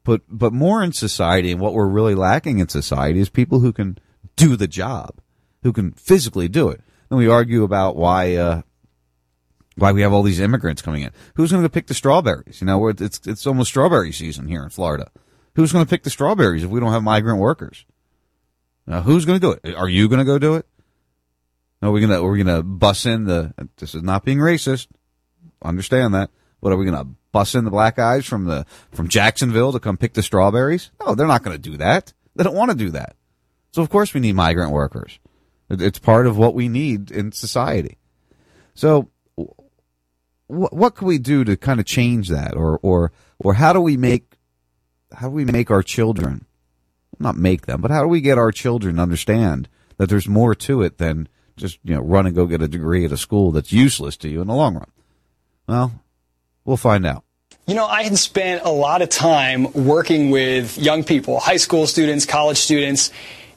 But 0.05 0.22
but 0.29 0.53
more 0.53 0.83
in 0.83 0.92
society, 0.92 1.53
and 1.53 1.61
what 1.61 1.74
we're 1.74 1.87
really 1.87 2.14
lacking 2.14 2.59
in 2.59 2.68
society 2.68 3.20
is 3.20 3.29
people 3.29 3.61
who 3.61 3.72
can 3.72 3.98
do 4.37 4.57
the 4.57 4.68
job, 4.68 5.20
who 5.62 5.72
can 5.72 5.92
physically 5.92 6.48
do 6.48 6.68
it. 6.68 6.81
And 7.11 7.18
we 7.18 7.29
argue 7.29 7.62
about 7.62 7.96
why 7.96 8.37
uh, 8.37 8.62
why 9.78 9.92
we 9.92 10.02
have 10.02 10.12
all 10.12 10.22
these 10.22 10.40
immigrants 10.40 10.82
coming 10.82 11.02
in. 11.02 11.10
Who's 11.34 11.50
going 11.50 11.62
to 11.62 11.68
pick 11.68 11.86
the 11.86 11.94
strawberries? 11.94 12.60
You 12.60 12.66
know, 12.66 12.88
it's 12.88 13.20
it's 13.26 13.46
almost 13.46 13.70
strawberry 13.70 14.12
season 14.12 14.48
here 14.48 14.62
in 14.62 14.70
Florida. 14.70 15.10
Who's 15.54 15.72
going 15.72 15.84
to 15.84 15.90
pick 15.90 16.02
the 16.02 16.10
strawberries 16.10 16.62
if 16.62 16.70
we 16.70 16.80
don't 16.80 16.92
have 16.92 17.02
migrant 17.02 17.40
workers? 17.40 17.84
Now, 18.86 19.02
who's 19.02 19.24
going 19.24 19.40
to 19.40 19.46
do 19.46 19.52
it? 19.52 19.74
Are 19.74 19.88
you 19.88 20.08
going 20.08 20.20
to 20.20 20.24
go 20.24 20.38
do 20.38 20.54
it? 20.54 20.66
No, 21.80 21.92
we're 21.92 22.00
gonna 22.00 22.22
we're 22.22 22.36
gonna 22.36 22.62
bus 22.62 23.06
in 23.06 23.24
the. 23.24 23.54
This 23.76 23.94
is 23.94 24.02
not 24.02 24.24
being 24.24 24.38
racist. 24.38 24.88
Understand 25.62 26.14
that. 26.14 26.30
What 26.60 26.72
are 26.72 26.76
we 26.76 26.84
gonna 26.84 27.06
bus 27.30 27.54
in 27.54 27.64
the 27.64 27.70
black 27.70 27.96
guys 27.96 28.26
from 28.26 28.46
the 28.46 28.66
from 28.90 29.08
Jacksonville 29.08 29.72
to 29.72 29.80
come 29.80 29.96
pick 29.96 30.14
the 30.14 30.22
strawberries? 30.22 30.90
No, 31.00 31.14
they're 31.14 31.26
not 31.26 31.44
going 31.44 31.56
to 31.56 31.70
do 31.70 31.76
that. 31.76 32.12
They 32.34 32.44
don't 32.44 32.56
want 32.56 32.70
to 32.70 32.76
do 32.76 32.90
that. 32.90 33.16
So 33.72 33.82
of 33.82 33.90
course 33.90 34.12
we 34.12 34.20
need 34.20 34.34
migrant 34.34 34.72
workers. 34.72 35.18
It's 35.70 35.98
part 35.98 36.26
of 36.26 36.36
what 36.36 36.54
we 36.54 36.68
need 36.68 37.10
in 37.10 37.30
society. 37.32 37.98
So 38.74 39.10
what 40.48 40.72
what 40.72 40.94
can 40.96 41.06
we 41.06 41.18
do 41.18 41.44
to 41.44 41.56
kind 41.56 41.78
of 41.78 41.87
change 41.87 42.28
that, 42.28 42.56
or 42.56 42.78
or 42.82 43.12
or 43.38 43.54
how 43.54 43.72
do 43.72 43.80
we 43.80 43.96
make 43.96 44.32
how 45.12 45.28
do 45.28 45.34
we 45.34 45.44
make 45.44 45.70
our 45.70 45.82
children 45.82 46.44
not 47.18 47.37
make 47.37 47.66
them, 47.66 47.80
but 47.80 47.90
how 47.90 48.02
do 48.02 48.08
we 48.08 48.20
get 48.20 48.38
our 48.38 48.52
children 48.52 48.96
to 48.96 49.02
understand 49.02 49.68
that 49.96 50.08
there's 50.08 50.28
more 50.28 50.54
to 50.54 50.82
it 50.82 50.98
than 50.98 51.28
just 51.56 51.78
you 51.84 51.94
know 51.94 52.00
run 52.00 52.26
and 52.26 52.34
go 52.34 52.46
get 52.46 52.62
a 52.62 52.68
degree 52.68 53.04
at 53.04 53.12
a 53.12 53.16
school 53.16 53.52
that's 53.52 53.72
useless 53.72 54.16
to 54.16 54.28
you 54.28 54.40
in 54.40 54.48
the 54.48 54.54
long 54.54 54.74
run? 54.74 54.90
Well, 55.66 56.02
we'll 56.64 56.76
find 56.76 57.06
out. 57.06 57.24
You 57.66 57.74
know, 57.74 57.87
I 57.87 58.02
had 58.02 58.16
spent 58.16 58.62
a 58.64 58.70
lot 58.70 59.02
of 59.02 59.11
time 59.11 59.70
working 59.74 60.30
with 60.30 60.78
young 60.78 61.04
people, 61.04 61.38
high 61.38 61.58
school 61.58 61.87
students, 61.87 62.24
college 62.24 62.56
students, 62.56 63.11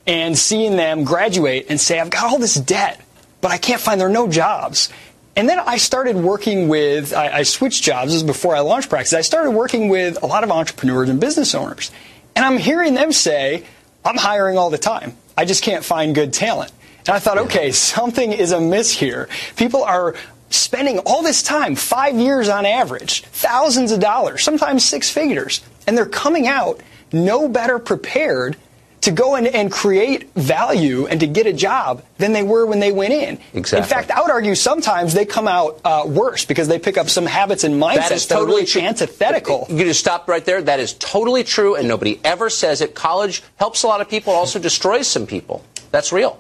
and 0.06 0.38
seeing 0.38 0.76
them 0.76 1.06
graduate 1.06 1.68
and 1.70 1.80
say, 1.80 1.98
I've 1.98 2.10
got 2.10 2.26
all 2.26 2.38
this 2.38 2.56
debt, 2.56 3.00
but 3.40 3.52
I 3.52 3.58
can't 3.58 3.80
find, 3.80 4.02
there 4.02 4.08
are 4.08 4.12
no 4.12 4.28
jobs. 4.28 4.90
And 5.36 5.48
then 5.48 5.60
I 5.60 5.78
started 5.78 6.18
working 6.18 6.68
with, 6.68 7.14
I, 7.14 7.38
I, 7.38 7.44
switched 7.44 7.84
jobs, 7.84 8.12
this 8.12 8.22
before 8.22 8.56
I 8.56 8.60
launched 8.60 8.90
Praxis. 8.90 9.18
I 9.18 9.22
started 9.22 9.52
working 9.52 9.88
with 9.88 10.22
a 10.22 10.26
lot 10.26 10.44
of 10.44 10.52
entrepreneurs 10.52 11.10
and 11.10 11.22
business 11.22 11.56
owners. 11.56 11.90
And 12.36 12.44
I'm 12.44 12.58
hearing 12.58 12.96
them 12.96 13.12
say, 13.14 13.64
I'm 14.04 14.18
hiring 14.18 14.58
all 14.58 14.70
the 14.70 14.78
time. 14.78 15.16
I 15.38 15.46
just 15.46 15.64
can't 15.64 15.86
find 15.86 16.14
good 16.14 16.34
talent. 16.34 16.72
And 17.00 17.10
I 17.10 17.20
thought, 17.20 17.38
okay, 17.38 17.72
something 17.72 18.32
is 18.32 18.52
amiss 18.52 18.92
here. 18.92 19.30
People 19.56 19.84
are 19.84 20.16
spending 20.50 21.00
all 21.00 21.24
this 21.24 21.42
time, 21.42 21.76
five 21.76 22.16
years 22.16 22.50
on 22.50 22.66
average, 22.66 23.24
thousands 23.24 23.92
of 23.92 24.00
dollars, 24.00 24.44
sometimes 24.44 24.84
six 24.84 25.10
figures, 25.10 25.62
and 25.88 25.98
they're 25.98 26.06
coming 26.06 26.48
out 26.48 26.82
no 27.14 27.48
better 27.48 27.80
prepared 27.80 28.58
to 29.02 29.12
go 29.12 29.36
in 29.36 29.48
and 29.48 29.72
create 29.72 30.32
value 30.34 31.08
and 31.08 31.20
to 31.20 31.28
get 31.28 31.48
a 31.48 31.54
job 31.54 32.04
than 32.18 32.34
they 32.34 32.44
were 32.44 32.66
when 32.66 32.80
they 32.80 32.92
went 32.92 33.14
in. 33.14 33.40
Exactly. 33.54 33.80
In 33.80 33.84
fact, 33.84 34.12
I 34.12 34.22
would 34.22 34.32
argue 34.32 34.56
sometimes 34.56 35.14
they 35.14 35.26
come 35.26 35.48
out 35.48 35.82
uh, 35.84 36.04
worse 36.06 36.46
because 36.46 36.68
they 36.68 36.80
pick 36.80 36.98
up 36.98 37.10
some 37.10 37.26
habits 37.26 37.64
and 37.64 37.82
mindsets 37.82 37.96
that, 37.96 38.12
is 38.12 38.28
totally 38.28 38.64
that 38.64 38.76
are 38.76 38.80
really 38.80 38.88
antithetical. 38.88 39.66
You 39.70 39.84
just 39.86 40.00
stop 40.00 40.28
right 40.28 40.46
there. 40.46 40.62
That 40.62 40.80
is 40.80 40.94
totally 40.94 41.44
true, 41.44 41.76
and 41.76 41.88
nobody 41.88 42.20
ever 42.24 42.50
says 42.50 42.82
it. 42.82 42.94
College 42.94 43.44
helps 43.58 43.84
a 43.84 43.88
lot 43.88 44.02
of 44.02 44.10
people, 44.10 44.34
also 44.34 44.60
destroys 44.60 45.08
some 45.08 45.26
people. 45.26 45.66
That's 45.92 46.12
real. 46.12 46.40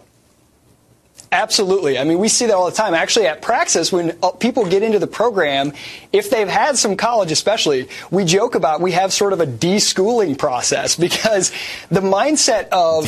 Absolutely. 1.33 1.97
I 1.97 2.03
mean, 2.03 2.19
we 2.19 2.27
see 2.27 2.47
that 2.47 2.53
all 2.55 2.65
the 2.69 2.75
time. 2.75 2.93
Actually, 2.93 3.27
at 3.27 3.41
Praxis, 3.41 3.89
when 3.89 4.17
uh, 4.21 4.31
people 4.31 4.65
get 4.65 4.83
into 4.83 4.99
the 4.99 5.07
program, 5.07 5.71
if 6.11 6.29
they've 6.29 6.47
had 6.47 6.77
some 6.77 6.97
college 6.97 7.31
especially, 7.31 7.87
we 8.09 8.25
joke 8.25 8.55
about 8.55 8.81
we 8.81 8.91
have 8.91 9.13
sort 9.13 9.31
of 9.31 9.39
a 9.39 9.45
deschooling 9.47 10.37
process 10.37 10.95
because 11.07 11.53
the 11.89 12.01
mindset 12.01 12.67
of 12.73 13.05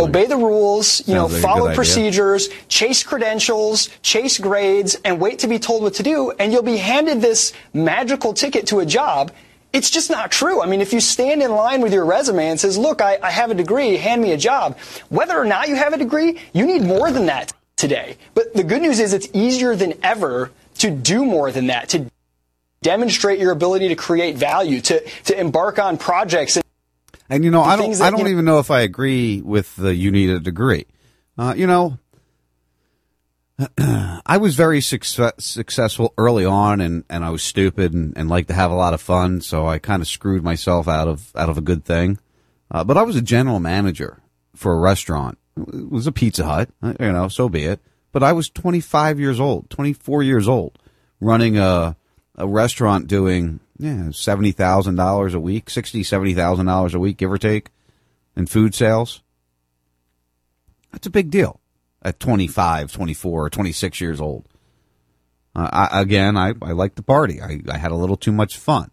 obey 0.00 0.24
the 0.24 0.38
rules, 0.38 1.00
you 1.00 1.14
Sounds 1.14 1.14
know, 1.14 1.26
like 1.26 1.42
follow 1.42 1.60
good 1.60 1.68
idea. 1.72 1.74
procedures, 1.76 2.48
chase 2.68 3.02
credentials, 3.02 3.90
chase 4.00 4.38
grades, 4.38 4.96
and 5.04 5.20
wait 5.20 5.40
to 5.40 5.46
be 5.46 5.58
told 5.58 5.82
what 5.82 5.92
to 5.94 6.02
do, 6.02 6.30
and 6.38 6.52
you'll 6.52 6.62
be 6.62 6.78
handed 6.78 7.20
this 7.20 7.52
magical 7.74 8.32
ticket 8.32 8.68
to 8.68 8.80
a 8.80 8.86
job. 8.86 9.32
It's 9.74 9.90
just 9.90 10.08
not 10.08 10.30
true. 10.30 10.62
I 10.62 10.66
mean, 10.66 10.80
if 10.80 10.94
you 10.94 11.00
stand 11.00 11.42
in 11.42 11.50
line 11.50 11.82
with 11.82 11.92
your 11.92 12.06
resume 12.06 12.48
and 12.48 12.58
says, 12.58 12.78
look, 12.78 13.02
I, 13.02 13.18
I 13.22 13.30
have 13.30 13.50
a 13.50 13.54
degree, 13.54 13.98
hand 13.98 14.22
me 14.22 14.32
a 14.32 14.38
job, 14.38 14.78
whether 15.10 15.36
or 15.36 15.44
not 15.44 15.68
you 15.68 15.74
have 15.74 15.92
a 15.92 15.98
degree, 15.98 16.38
you 16.54 16.64
need 16.64 16.80
more 16.80 17.10
than 17.10 17.26
that 17.26 17.52
today. 17.76 18.16
But 18.34 18.54
the 18.54 18.64
good 18.64 18.82
news 18.82 18.98
is 19.00 19.12
it's 19.12 19.28
easier 19.32 19.76
than 19.76 19.94
ever 20.02 20.50
to 20.78 20.90
do 20.90 21.24
more 21.24 21.52
than 21.52 21.68
that, 21.68 21.90
to 21.90 22.06
demonstrate 22.82 23.38
your 23.38 23.52
ability 23.52 23.88
to 23.88 23.94
create 23.96 24.36
value, 24.36 24.80
to, 24.80 25.00
to 25.24 25.38
embark 25.38 25.78
on 25.78 25.98
projects. 25.98 26.56
And, 26.56 26.64
And 27.28 27.44
you 27.44 27.50
know, 27.50 27.62
I 27.62 27.76
don't, 27.76 27.92
that, 27.92 28.02
I 28.02 28.10
don't 28.10 28.18
you 28.20 28.24
know- 28.24 28.30
even 28.30 28.44
know 28.44 28.58
if 28.58 28.70
I 28.70 28.80
agree 28.80 29.40
with 29.40 29.76
the 29.76 29.94
you 29.94 30.10
need 30.10 30.30
a 30.30 30.40
degree. 30.40 30.86
Uh, 31.38 31.54
you 31.56 31.66
know, 31.66 31.98
I 33.78 34.36
was 34.38 34.54
very 34.54 34.80
success, 34.80 35.32
successful 35.38 36.12
early 36.18 36.44
on, 36.44 36.80
and, 36.80 37.04
and 37.08 37.24
I 37.24 37.30
was 37.30 37.42
stupid 37.42 37.92
and, 37.94 38.16
and 38.16 38.28
liked 38.28 38.48
to 38.48 38.54
have 38.54 38.70
a 38.70 38.74
lot 38.74 38.94
of 38.94 39.00
fun, 39.00 39.40
so 39.40 39.66
I 39.66 39.78
kind 39.78 40.02
of 40.02 40.08
screwed 40.08 40.42
myself 40.42 40.88
out 40.88 41.08
of 41.08 41.32
out 41.36 41.48
of 41.48 41.56
a 41.56 41.62
good 41.62 41.84
thing. 41.84 42.18
Uh, 42.70 42.84
but 42.84 42.96
I 42.98 43.02
was 43.02 43.16
a 43.16 43.22
general 43.22 43.60
manager 43.60 44.20
for 44.54 44.74
a 44.74 44.78
restaurant. 44.78 45.38
It 45.56 45.90
was 45.90 46.06
a 46.06 46.12
Pizza 46.12 46.44
Hut, 46.44 46.68
uh, 46.82 46.94
you 47.00 47.12
know, 47.12 47.28
so 47.28 47.48
be 47.48 47.64
it. 47.64 47.80
But 48.12 48.22
I 48.22 48.32
was 48.32 48.48
25 48.48 49.18
years 49.20 49.40
old, 49.40 49.70
24 49.70 50.22
years 50.22 50.48
old, 50.48 50.78
running 51.20 51.58
a 51.58 51.96
a 52.36 52.46
restaurant 52.46 53.06
doing 53.06 53.60
yeah 53.78 54.10
seventy 54.10 54.52
thousand 54.52 54.96
dollars 54.96 55.34
a 55.34 55.40
week, 55.40 55.70
sixty 55.70 56.02
seventy 56.02 56.34
thousand 56.34 56.66
dollars 56.66 56.94
a 56.94 56.98
week, 56.98 57.16
give 57.16 57.32
or 57.32 57.38
take, 57.38 57.70
in 58.36 58.46
food 58.46 58.74
sales. 58.74 59.22
That's 60.92 61.06
a 61.06 61.10
big 61.10 61.30
deal 61.30 61.60
at 62.02 62.20
25, 62.20 62.92
24, 62.92 63.50
26 63.50 64.00
years 64.00 64.20
old. 64.20 64.48
Uh, 65.54 65.68
I, 65.72 66.00
again, 66.00 66.36
I, 66.36 66.54
I 66.62 66.72
like 66.72 66.94
to 66.94 67.02
party. 67.02 67.42
I, 67.42 67.60
I 67.68 67.76
had 67.76 67.90
a 67.90 67.96
little 67.96 68.16
too 68.16 68.32
much 68.32 68.56
fun. 68.56 68.90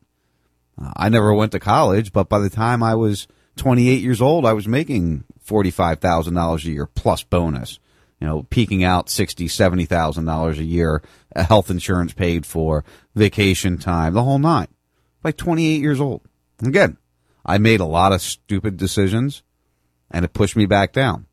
Uh, 0.82 0.92
I 0.98 1.10
never 1.10 1.34
went 1.34 1.52
to 1.52 1.60
college, 1.60 2.12
but 2.12 2.28
by 2.28 2.40
the 2.40 2.50
time 2.50 2.82
I 2.82 2.96
was 2.96 3.28
28 3.56 4.02
years 4.02 4.22
old, 4.22 4.46
I 4.46 4.54
was 4.54 4.68
making 4.68 5.26
$45,000 5.46 6.66
a 6.66 6.70
year 6.70 6.86
plus 6.86 7.24
bonus. 7.24 7.80
You 8.20 8.28
know, 8.28 8.44
peaking 8.44 8.86
out 8.86 9.10
sixty, 9.10 9.50
seventy 9.50 9.86
thousand 9.86 10.24
dollars 10.24 10.58
a 10.58 10.64
year, 10.64 11.02
uh, 11.36 11.44
health 11.44 11.70
insurance 11.70 12.14
paid 12.14 12.46
for, 12.46 12.86
vacation 13.14 13.78
time, 13.78 14.14
the 14.14 14.24
whole 14.24 14.40
nine. 14.40 14.70
By 15.22 15.34
28 15.34 15.82
years 15.82 16.00
old. 16.00 16.22
Again, 16.64 16.96
I 17.46 17.58
made 17.58 17.82
a 17.82 17.86
lot 17.86 18.14
of 18.14 18.22
stupid 18.22 18.78
decisions, 18.78 19.44
and 20.10 20.24
it 20.24 20.32
pushed 20.32 20.56
me 20.56 20.66
back 20.66 20.94
down. 20.94 21.26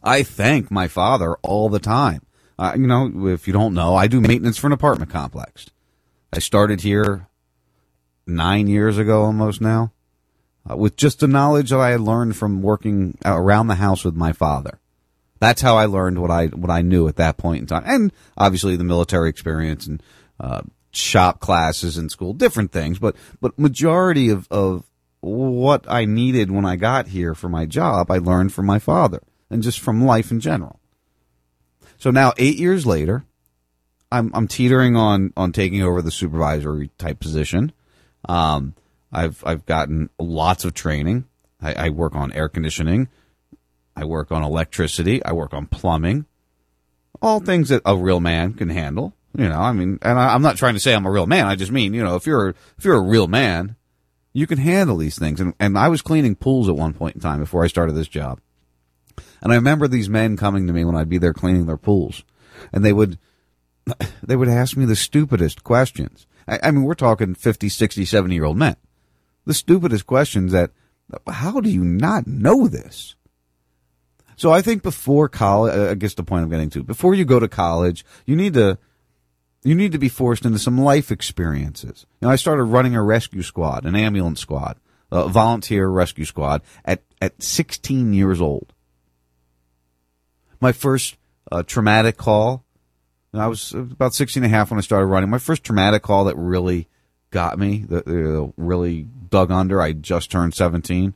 I 0.00 0.22
thank 0.22 0.70
my 0.70 0.86
father 0.86 1.34
all 1.42 1.68
the 1.68 1.80
time. 1.80 2.22
Uh, 2.56 2.74
you 2.76 2.86
know, 2.86 3.26
if 3.26 3.48
you 3.48 3.52
don't 3.52 3.74
know, 3.74 3.96
I 3.96 4.06
do 4.06 4.20
maintenance 4.20 4.56
for 4.56 4.68
an 4.68 4.72
apartment 4.72 5.10
complex. 5.10 5.66
I 6.32 6.38
started 6.38 6.82
here 6.82 7.26
nine 8.24 8.68
years 8.68 8.98
ago 8.98 9.24
almost 9.24 9.60
now. 9.60 9.92
Uh, 10.70 10.76
with 10.76 10.96
just 10.96 11.20
the 11.20 11.28
knowledge 11.28 11.70
that 11.70 11.80
I 11.80 11.90
had 11.90 12.00
learned 12.00 12.36
from 12.36 12.62
working 12.62 13.16
around 13.24 13.68
the 13.68 13.76
house 13.76 14.04
with 14.04 14.14
my 14.14 14.32
father. 14.32 14.78
That's 15.40 15.62
how 15.62 15.76
I 15.76 15.86
learned 15.86 16.20
what 16.20 16.30
I 16.30 16.46
what 16.46 16.70
I 16.70 16.82
knew 16.82 17.06
at 17.08 17.16
that 17.16 17.36
point 17.36 17.60
in 17.60 17.66
time, 17.66 17.84
and 17.86 18.12
obviously 18.36 18.76
the 18.76 18.84
military 18.84 19.30
experience 19.30 19.86
and 19.86 20.02
uh, 20.40 20.62
shop 20.90 21.40
classes 21.40 21.96
in 21.96 22.08
school, 22.08 22.32
different 22.32 22.72
things. 22.72 22.98
But 22.98 23.14
but 23.40 23.58
majority 23.58 24.30
of 24.30 24.48
of 24.50 24.84
what 25.20 25.84
I 25.88 26.04
needed 26.04 26.50
when 26.50 26.64
I 26.64 26.76
got 26.76 27.08
here 27.08 27.34
for 27.34 27.48
my 27.48 27.66
job, 27.66 28.10
I 28.10 28.18
learned 28.18 28.52
from 28.52 28.66
my 28.66 28.78
father 28.78 29.22
and 29.50 29.62
just 29.62 29.80
from 29.80 30.04
life 30.04 30.30
in 30.30 30.40
general. 30.40 30.80
So 31.98 32.10
now, 32.10 32.32
eight 32.36 32.56
years 32.56 32.86
later, 32.86 33.24
I'm 34.10 34.30
I'm 34.34 34.48
teetering 34.48 34.96
on 34.96 35.32
on 35.36 35.52
taking 35.52 35.82
over 35.82 36.02
the 36.02 36.10
supervisory 36.10 36.90
type 36.98 37.20
position. 37.20 37.72
Um, 38.28 38.74
I've 39.12 39.42
I've 39.46 39.66
gotten 39.66 40.10
lots 40.18 40.64
of 40.64 40.74
training. 40.74 41.24
I, 41.60 41.86
I 41.86 41.88
work 41.90 42.14
on 42.14 42.32
air 42.32 42.48
conditioning. 42.48 43.08
I 43.96 44.04
work 44.04 44.30
on 44.30 44.42
electricity. 44.42 45.24
I 45.24 45.32
work 45.32 45.52
on 45.52 45.66
plumbing. 45.66 46.26
All 47.20 47.40
things 47.40 47.70
that 47.70 47.82
a 47.84 47.96
real 47.96 48.20
man 48.20 48.54
can 48.54 48.68
handle. 48.68 49.14
You 49.36 49.48
know, 49.48 49.58
I 49.58 49.72
mean, 49.72 49.98
and 50.02 50.18
I, 50.18 50.34
I'm 50.34 50.42
not 50.42 50.56
trying 50.56 50.74
to 50.74 50.80
say 50.80 50.94
I'm 50.94 51.06
a 51.06 51.10
real 51.10 51.26
man. 51.26 51.46
I 51.46 51.56
just 51.56 51.72
mean, 51.72 51.94
you 51.94 52.02
know, 52.02 52.16
if 52.16 52.26
you're 52.26 52.50
if 52.50 52.84
you're 52.84 52.96
a 52.96 53.00
real 53.00 53.28
man, 53.28 53.76
you 54.32 54.46
can 54.46 54.58
handle 54.58 54.96
these 54.96 55.18
things. 55.18 55.40
And 55.40 55.54
and 55.58 55.76
I 55.76 55.88
was 55.88 56.02
cleaning 56.02 56.36
pools 56.36 56.68
at 56.68 56.76
one 56.76 56.94
point 56.94 57.16
in 57.16 57.20
time 57.20 57.40
before 57.40 57.64
I 57.64 57.68
started 57.68 57.94
this 57.94 58.08
job. 58.08 58.40
And 59.42 59.52
I 59.52 59.56
remember 59.56 59.88
these 59.88 60.08
men 60.08 60.36
coming 60.36 60.66
to 60.66 60.72
me 60.72 60.84
when 60.84 60.96
I'd 60.96 61.08
be 61.08 61.18
there 61.18 61.32
cleaning 61.32 61.66
their 61.66 61.76
pools, 61.76 62.24
and 62.72 62.84
they 62.84 62.92
would 62.92 63.18
they 64.22 64.36
would 64.36 64.48
ask 64.48 64.76
me 64.76 64.84
the 64.84 64.96
stupidest 64.96 65.64
questions. 65.64 66.26
I, 66.46 66.60
I 66.62 66.70
mean, 66.70 66.84
we're 66.84 66.94
talking 66.94 67.34
50, 67.34 67.68
60, 67.68 68.04
70 68.04 68.34
year 68.34 68.44
old 68.44 68.56
men. 68.56 68.76
The 69.48 69.54
stupidest 69.54 70.06
questions 70.06 70.52
that, 70.52 70.72
how 71.26 71.62
do 71.62 71.70
you 71.70 71.82
not 71.82 72.26
know 72.26 72.68
this? 72.68 73.16
So 74.36 74.52
I 74.52 74.60
think 74.60 74.82
before 74.82 75.26
college, 75.30 75.74
I 75.74 75.94
guess 75.94 76.12
the 76.12 76.22
point 76.22 76.42
I'm 76.42 76.50
getting 76.50 76.68
to, 76.68 76.82
before 76.82 77.14
you 77.14 77.24
go 77.24 77.40
to 77.40 77.48
college, 77.48 78.04
you 78.26 78.36
need 78.36 78.52
to, 78.52 78.76
you 79.64 79.74
need 79.74 79.92
to 79.92 79.98
be 79.98 80.10
forced 80.10 80.44
into 80.44 80.58
some 80.58 80.76
life 80.76 81.10
experiences. 81.10 82.04
You 82.20 82.28
know, 82.28 82.32
I 82.32 82.36
started 82.36 82.64
running 82.64 82.94
a 82.94 83.02
rescue 83.02 83.40
squad, 83.40 83.86
an 83.86 83.96
ambulance 83.96 84.38
squad, 84.38 84.76
a 85.10 85.30
volunteer 85.30 85.88
rescue 85.88 86.26
squad 86.26 86.60
at, 86.84 87.02
at 87.22 87.42
16 87.42 88.12
years 88.12 88.42
old. 88.42 88.74
My 90.60 90.72
first 90.72 91.16
uh, 91.50 91.62
traumatic 91.62 92.18
call, 92.18 92.66
I 93.32 93.46
was 93.46 93.72
about 93.72 94.12
16 94.12 94.44
and 94.44 94.52
a 94.52 94.54
half 94.54 94.70
when 94.70 94.76
I 94.76 94.82
started 94.82 95.06
running. 95.06 95.30
My 95.30 95.38
first 95.38 95.64
traumatic 95.64 96.02
call 96.02 96.26
that 96.26 96.36
really 96.36 96.86
got 97.30 97.58
me, 97.58 97.86
that 97.88 98.52
really 98.58 99.08
dug 99.30 99.50
under, 99.50 99.80
I 99.80 99.92
just 99.92 100.30
turned 100.30 100.54
17. 100.54 101.14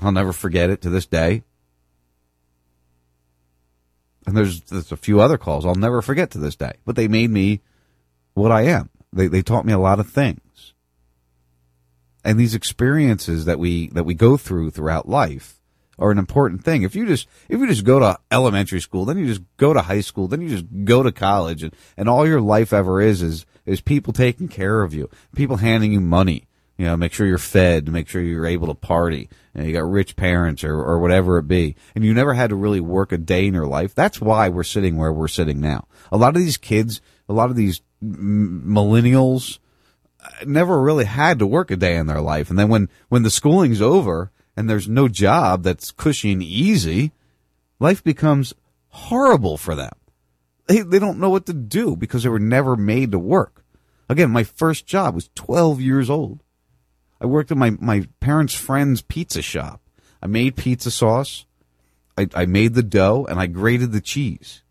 I'll 0.00 0.12
never 0.12 0.32
forget 0.32 0.70
it 0.70 0.80
to 0.82 0.90
this 0.90 1.06
day. 1.06 1.42
And 4.26 4.36
there's, 4.36 4.60
there's 4.62 4.92
a 4.92 4.96
few 4.96 5.20
other 5.20 5.38
calls 5.38 5.66
I'll 5.66 5.74
never 5.74 6.02
forget 6.02 6.30
to 6.32 6.38
this 6.38 6.56
day, 6.56 6.72
but 6.84 6.96
they 6.96 7.08
made 7.08 7.30
me 7.30 7.60
what 8.34 8.52
I 8.52 8.62
am. 8.62 8.90
They, 9.12 9.26
they 9.26 9.42
taught 9.42 9.66
me 9.66 9.72
a 9.72 9.78
lot 9.78 9.98
of 9.98 10.08
things. 10.08 10.74
And 12.24 12.38
these 12.38 12.54
experiences 12.54 13.46
that 13.46 13.58
we, 13.58 13.88
that 13.88 14.04
we 14.04 14.14
go 14.14 14.36
through 14.36 14.70
throughout 14.70 15.08
life 15.08 15.60
are 15.98 16.10
an 16.10 16.18
important 16.18 16.64
thing. 16.64 16.82
If 16.82 16.94
you 16.94 17.06
just, 17.06 17.28
if 17.48 17.60
you 17.60 17.66
just 17.66 17.84
go 17.84 17.98
to 17.98 18.18
elementary 18.30 18.80
school, 18.80 19.04
then 19.04 19.18
you 19.18 19.26
just 19.26 19.42
go 19.56 19.72
to 19.72 19.82
high 19.82 20.00
school, 20.00 20.28
then 20.28 20.40
you 20.40 20.48
just 20.48 20.64
go 20.84 21.02
to 21.02 21.12
college 21.12 21.62
and, 21.62 21.74
and 21.96 22.08
all 22.08 22.26
your 22.26 22.40
life 22.40 22.72
ever 22.72 23.00
is, 23.00 23.22
is, 23.22 23.46
is 23.70 23.80
people 23.80 24.12
taking 24.12 24.48
care 24.48 24.82
of 24.82 24.92
you, 24.92 25.08
people 25.34 25.58
handing 25.58 25.92
you 25.92 26.00
money, 26.00 26.48
you 26.76 26.86
know, 26.86 26.96
make 26.96 27.12
sure 27.12 27.26
you're 27.26 27.38
fed, 27.38 27.92
make 27.92 28.08
sure 28.08 28.22
you're 28.22 28.46
able 28.46 28.66
to 28.66 28.74
party, 28.74 29.28
and 29.54 29.66
you 29.66 29.72
got 29.74 29.90
rich 29.90 30.16
parents 30.16 30.64
or, 30.64 30.74
or 30.74 30.98
whatever 30.98 31.36
it 31.36 31.46
be, 31.46 31.76
and 31.94 32.04
you 32.04 32.14
never 32.14 32.34
had 32.34 32.50
to 32.50 32.56
really 32.56 32.80
work 32.80 33.12
a 33.12 33.18
day 33.18 33.46
in 33.46 33.54
your 33.54 33.66
life. 33.66 33.94
That's 33.94 34.20
why 34.20 34.48
we're 34.48 34.64
sitting 34.64 34.96
where 34.96 35.12
we're 35.12 35.28
sitting 35.28 35.60
now. 35.60 35.86
A 36.10 36.16
lot 36.16 36.34
of 36.34 36.42
these 36.42 36.56
kids, 36.56 37.00
a 37.28 37.32
lot 37.32 37.50
of 37.50 37.56
these 37.56 37.82
millennials, 38.02 39.58
uh, 40.24 40.30
never 40.46 40.80
really 40.80 41.04
had 41.04 41.38
to 41.38 41.46
work 41.46 41.70
a 41.70 41.76
day 41.76 41.96
in 41.96 42.06
their 42.06 42.22
life, 42.22 42.50
and 42.50 42.58
then 42.58 42.68
when 42.68 42.88
when 43.08 43.24
the 43.24 43.30
schooling's 43.30 43.82
over 43.82 44.30
and 44.56 44.68
there's 44.68 44.88
no 44.88 45.06
job 45.06 45.62
that's 45.62 45.90
cushy 45.90 46.32
and 46.32 46.42
easy, 46.42 47.12
life 47.78 48.02
becomes 48.02 48.54
horrible 48.88 49.58
for 49.58 49.74
them. 49.74 49.92
They 50.66 50.80
they 50.80 50.98
don't 50.98 51.20
know 51.20 51.30
what 51.30 51.44
to 51.44 51.52
do 51.52 51.94
because 51.94 52.22
they 52.22 52.30
were 52.30 52.38
never 52.38 52.74
made 52.74 53.12
to 53.12 53.18
work. 53.18 53.59
Again, 54.10 54.32
my 54.32 54.42
first 54.42 54.88
job 54.88 55.14
was 55.14 55.30
12 55.36 55.80
years 55.80 56.10
old. 56.10 56.42
I 57.20 57.26
worked 57.26 57.52
at 57.52 57.56
my, 57.56 57.70
my 57.78 58.08
parents' 58.18 58.54
friend's 58.54 59.02
pizza 59.02 59.40
shop. 59.40 59.80
I 60.20 60.26
made 60.26 60.56
pizza 60.56 60.90
sauce. 60.90 61.46
I, 62.18 62.26
I 62.34 62.46
made 62.46 62.74
the 62.74 62.82
dough 62.82 63.24
and 63.30 63.38
I 63.38 63.46
grated 63.46 63.92
the 63.92 64.00
cheese. 64.00 64.62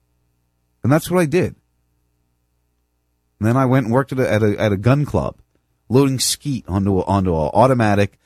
And 0.84 0.92
that's 0.92 1.10
what 1.10 1.22
I 1.22 1.26
did. 1.26 1.56
And 3.40 3.48
then 3.48 3.56
I 3.56 3.66
went 3.66 3.86
and 3.86 3.94
worked 3.94 4.12
at 4.12 4.20
a, 4.20 4.30
at 4.30 4.44
a, 4.44 4.60
at 4.60 4.74
a 4.74 4.78
gun 4.78 5.06
club, 5.06 5.38
loading 5.88 6.20
skeet 6.20 6.66
onto 6.68 6.98
onto 7.00 7.34
an 7.34 7.52
automatic 7.54 8.20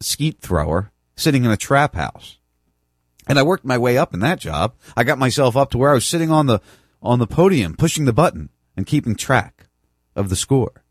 skeet 0.00 0.40
thrower 0.40 0.92
sitting 1.16 1.44
in 1.44 1.50
a 1.50 1.56
trap 1.56 1.96
house. 1.96 2.38
And 3.26 3.40
I 3.40 3.42
worked 3.42 3.64
my 3.64 3.78
way 3.78 3.98
up 3.98 4.14
in 4.14 4.20
that 4.20 4.38
job. 4.38 4.74
I 4.96 5.02
got 5.02 5.18
myself 5.18 5.56
up 5.56 5.72
to 5.72 5.78
where 5.78 5.90
I 5.90 5.94
was 5.94 6.06
sitting 6.06 6.30
on 6.30 6.46
the, 6.46 6.60
on 7.02 7.18
the 7.18 7.26
podium, 7.26 7.74
pushing 7.74 8.04
the 8.04 8.12
button 8.12 8.50
and 8.76 8.86
keeping 8.86 9.16
track 9.16 9.53
of 10.14 10.28
the 10.28 10.36
score. 10.36 10.84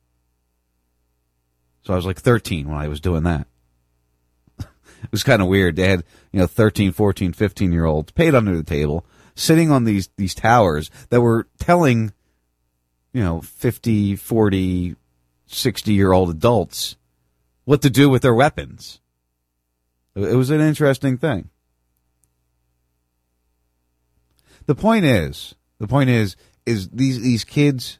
So 1.84 1.94
I 1.94 1.96
was 1.96 2.06
like 2.06 2.20
13 2.20 2.68
when 2.68 2.78
I 2.78 2.88
was 2.88 3.02
doing 3.02 3.24
that. 3.24 3.48
it 4.60 5.12
was 5.12 5.24
kind 5.24 5.42
of 5.42 5.48
weird. 5.48 5.76
They 5.76 5.88
had, 5.90 6.04
you 6.32 6.40
know, 6.40 6.48
13, 6.48 6.92
14, 6.92 7.34
15 7.34 7.72
year 7.72 7.86
olds 7.86 8.12
paid 8.12 8.36
under 8.36 8.56
the 8.56 8.64
table, 8.64 9.06
sitting 9.36 9.70
on 9.70 9.84
these, 9.84 10.10
these 10.18 10.34
towers 10.34 10.90
that 11.10 11.22
were 11.22 11.48
telling, 11.60 12.14
you 13.12 13.22
know, 13.24 13.42
50, 13.42 14.16
40, 14.16 14.96
60 15.46 15.94
year 15.94 16.12
old 16.12 16.30
adults 16.30 16.96
what 17.66 17.82
to 17.82 17.90
do 17.90 18.10
with 18.10 18.22
their 18.22 18.34
weapons. 18.34 19.00
It 20.16 20.36
was 20.36 20.50
an 20.50 20.62
interesting 20.62 21.18
thing. 21.18 21.50
The 24.66 24.76
point 24.76 25.06
is, 25.06 25.56
the 25.80 25.88
point 25.88 26.10
is, 26.10 26.36
is 26.66 26.90
these, 26.90 27.22
these 27.22 27.44
kids 27.44 28.00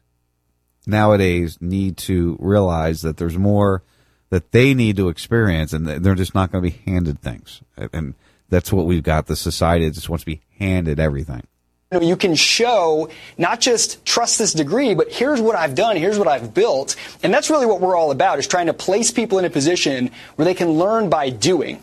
nowadays 0.86 1.58
need 1.60 1.96
to 1.96 2.36
realize 2.40 3.02
that 3.02 3.16
there's 3.16 3.38
more 3.38 3.82
that 4.30 4.50
they 4.50 4.74
need 4.74 4.96
to 4.96 5.08
experience 5.08 5.72
and 5.72 5.86
they're 5.86 6.14
just 6.16 6.34
not 6.34 6.50
going 6.50 6.64
to 6.64 6.70
be 6.70 6.90
handed 6.90 7.20
things. 7.20 7.62
And 7.92 8.14
that's 8.48 8.72
what 8.72 8.86
we've 8.86 9.02
got. 9.02 9.26
The 9.26 9.36
society 9.36 9.88
just 9.90 10.08
wants 10.08 10.24
to 10.24 10.26
be 10.26 10.40
handed 10.58 10.98
everything. 10.98 11.46
You, 11.92 12.00
know, 12.00 12.06
you 12.06 12.16
can 12.16 12.34
show 12.34 13.08
not 13.38 13.60
just 13.60 14.04
trust 14.04 14.38
this 14.38 14.52
degree, 14.52 14.94
but 14.94 15.12
here's 15.12 15.40
what 15.40 15.54
I've 15.54 15.76
done, 15.76 15.96
here's 15.96 16.18
what 16.18 16.26
I've 16.26 16.52
built. 16.52 16.96
And 17.22 17.32
that's 17.32 17.48
really 17.48 17.66
what 17.66 17.80
we're 17.80 17.96
all 17.96 18.10
about 18.10 18.40
is 18.40 18.48
trying 18.48 18.66
to 18.66 18.72
place 18.72 19.12
people 19.12 19.38
in 19.38 19.44
a 19.44 19.50
position 19.50 20.10
where 20.34 20.44
they 20.44 20.54
can 20.54 20.70
learn 20.70 21.10
by 21.10 21.30
doing. 21.30 21.80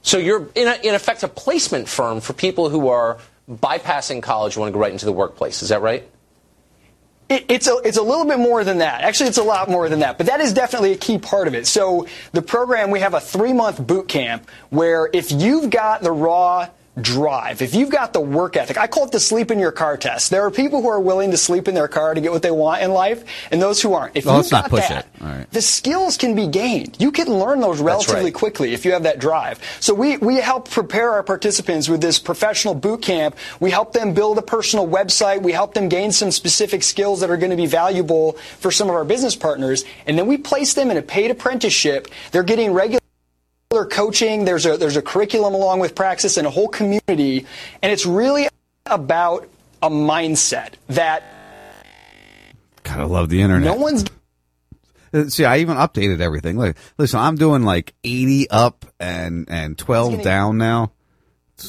So 0.00 0.16
you're 0.16 0.48
in, 0.54 0.68
a, 0.68 0.74
in 0.82 0.94
effect 0.94 1.22
a 1.22 1.28
placement 1.28 1.88
firm 1.88 2.20
for 2.20 2.32
people 2.32 2.70
who 2.70 2.88
are 2.88 3.18
bypassing 3.50 4.22
college 4.22 4.56
and 4.56 4.60
want 4.60 4.72
to 4.72 4.74
go 4.74 4.80
right 4.80 4.92
into 4.92 5.04
the 5.04 5.12
workplace. 5.12 5.62
Is 5.62 5.68
that 5.68 5.82
right? 5.82 6.08
It, 7.34 7.46
it's 7.48 7.66
a 7.66 7.76
it's 7.84 7.96
a 7.96 8.02
little 8.02 8.24
bit 8.24 8.38
more 8.38 8.62
than 8.62 8.78
that. 8.78 9.02
Actually, 9.02 9.28
it's 9.28 9.38
a 9.38 9.42
lot 9.42 9.68
more 9.68 9.88
than 9.88 10.00
that. 10.00 10.18
But 10.18 10.26
that 10.26 10.40
is 10.40 10.52
definitely 10.52 10.92
a 10.92 10.96
key 10.96 11.18
part 11.18 11.48
of 11.48 11.54
it. 11.54 11.66
So 11.66 12.06
the 12.32 12.42
program 12.42 12.90
we 12.90 13.00
have 13.00 13.14
a 13.14 13.20
three 13.20 13.52
month 13.52 13.84
boot 13.84 14.08
camp 14.08 14.48
where 14.70 15.10
if 15.12 15.32
you've 15.32 15.70
got 15.70 16.02
the 16.02 16.12
raw 16.12 16.68
drive, 17.00 17.60
if 17.60 17.74
you've 17.74 17.90
got 17.90 18.12
the 18.12 18.20
work 18.20 18.56
ethic, 18.56 18.78
I 18.78 18.86
call 18.86 19.04
it 19.04 19.12
the 19.12 19.20
sleep 19.20 19.50
in 19.50 19.58
your 19.58 19.72
car 19.72 19.96
test. 19.96 20.30
There 20.30 20.44
are 20.44 20.50
people 20.50 20.80
who 20.80 20.88
are 20.88 21.00
willing 21.00 21.32
to 21.32 21.36
sleep 21.36 21.66
in 21.66 21.74
their 21.74 21.88
car 21.88 22.14
to 22.14 22.20
get 22.20 22.30
what 22.30 22.42
they 22.42 22.50
want 22.50 22.82
in 22.82 22.92
life, 22.92 23.24
and 23.50 23.60
those 23.60 23.82
who 23.82 23.94
aren't. 23.94 24.16
If 24.16 24.26
well, 24.26 24.36
you've 24.36 24.44
let's 24.44 24.50
got 24.50 24.62
not 24.62 24.70
push 24.70 24.88
that, 24.88 25.06
it. 25.06 25.22
All 25.22 25.28
right. 25.28 25.50
the 25.50 25.62
skills 25.62 26.16
can 26.16 26.34
be 26.34 26.46
gained. 26.46 26.96
You 27.00 27.10
can 27.10 27.28
learn 27.28 27.60
those 27.60 27.80
relatively 27.80 28.24
right. 28.24 28.34
quickly 28.34 28.74
if 28.74 28.84
you 28.84 28.92
have 28.92 29.02
that 29.02 29.18
drive. 29.18 29.60
So 29.80 29.92
we, 29.92 30.18
we 30.18 30.36
help 30.36 30.70
prepare 30.70 31.10
our 31.10 31.22
participants 31.22 31.88
with 31.88 32.00
this 32.00 32.18
professional 32.18 32.74
boot 32.74 33.02
camp. 33.02 33.36
We 33.58 33.70
help 33.70 33.92
them 33.92 34.14
build 34.14 34.38
a 34.38 34.42
personal 34.42 34.86
website. 34.86 35.42
We 35.42 35.52
help 35.52 35.74
them 35.74 35.88
gain 35.88 36.12
some 36.12 36.30
specific 36.30 36.82
skills 36.82 37.20
that 37.20 37.30
are 37.30 37.36
going 37.36 37.50
to 37.50 37.56
be 37.56 37.66
valuable 37.66 38.32
for 38.60 38.70
some 38.70 38.88
of 38.88 38.94
our 38.94 39.04
business 39.04 39.34
partners. 39.34 39.84
And 40.06 40.16
then 40.16 40.26
we 40.26 40.36
place 40.36 40.74
them 40.74 40.90
in 40.90 40.96
a 40.96 41.02
paid 41.02 41.30
apprenticeship. 41.30 42.08
They're 42.30 42.42
getting 42.42 42.72
regular 42.72 43.00
coaching. 43.84 44.44
There's 44.44 44.64
a 44.66 44.76
there's 44.76 44.96
a 44.96 45.02
curriculum 45.02 45.54
along 45.54 45.80
with 45.80 45.94
Praxis 45.96 46.36
and 46.36 46.46
a 46.46 46.50
whole 46.50 46.68
community, 46.68 47.46
and 47.82 47.90
it's 47.92 48.06
really 48.06 48.46
about 48.86 49.48
a 49.82 49.90
mindset 49.90 50.74
that 50.88 51.22
God, 52.84 53.00
I 53.00 53.04
love 53.04 53.28
the 53.28 53.42
internet. 53.42 53.64
no 53.76 53.82
one's 53.82 54.04
Uh, 55.12 55.28
See, 55.28 55.44
I 55.44 55.58
even 55.58 55.76
updated 55.76 56.20
everything. 56.20 56.56
Like, 56.56 56.76
listen, 56.98 57.18
I'm 57.20 57.36
doing 57.36 57.62
like 57.62 57.94
80 58.04 58.50
up 58.50 58.84
and 59.00 59.46
and 59.50 59.76
12 59.78 60.22
down 60.22 60.58
now. 60.58 60.92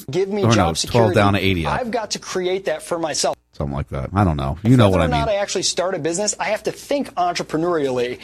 give 0.10 0.30
me 0.30 0.44
Or 0.44 0.48
no, 0.50 0.54
job 0.54 0.72
it's 0.74 0.82
12 0.82 0.92
security. 1.12 1.16
down 1.16 1.34
to 1.34 1.40
80 1.40 1.66
up. 1.68 1.80
I've 1.80 1.92
got 1.92 2.12
to 2.12 2.20
create 2.20 2.66
that 2.66 2.82
for 2.84 2.98
myself. 3.00 3.36
Something 3.54 3.76
like 3.76 3.90
that. 3.90 4.10
I 4.14 4.24
don't 4.26 4.36
know. 4.38 4.58
You 4.64 4.76
know 4.78 4.90
what 4.90 5.00
Whether 5.00 5.04
I 5.14 5.18
or 5.18 5.20
not 5.22 5.28
mean. 5.30 5.38
I 5.38 5.42
actually 5.42 5.64
start 5.64 5.96
a 5.96 6.00
business, 6.00 6.36
I 6.40 6.46
have 6.46 6.64
to 6.64 6.72
think 6.72 7.14
entrepreneurially. 7.16 8.20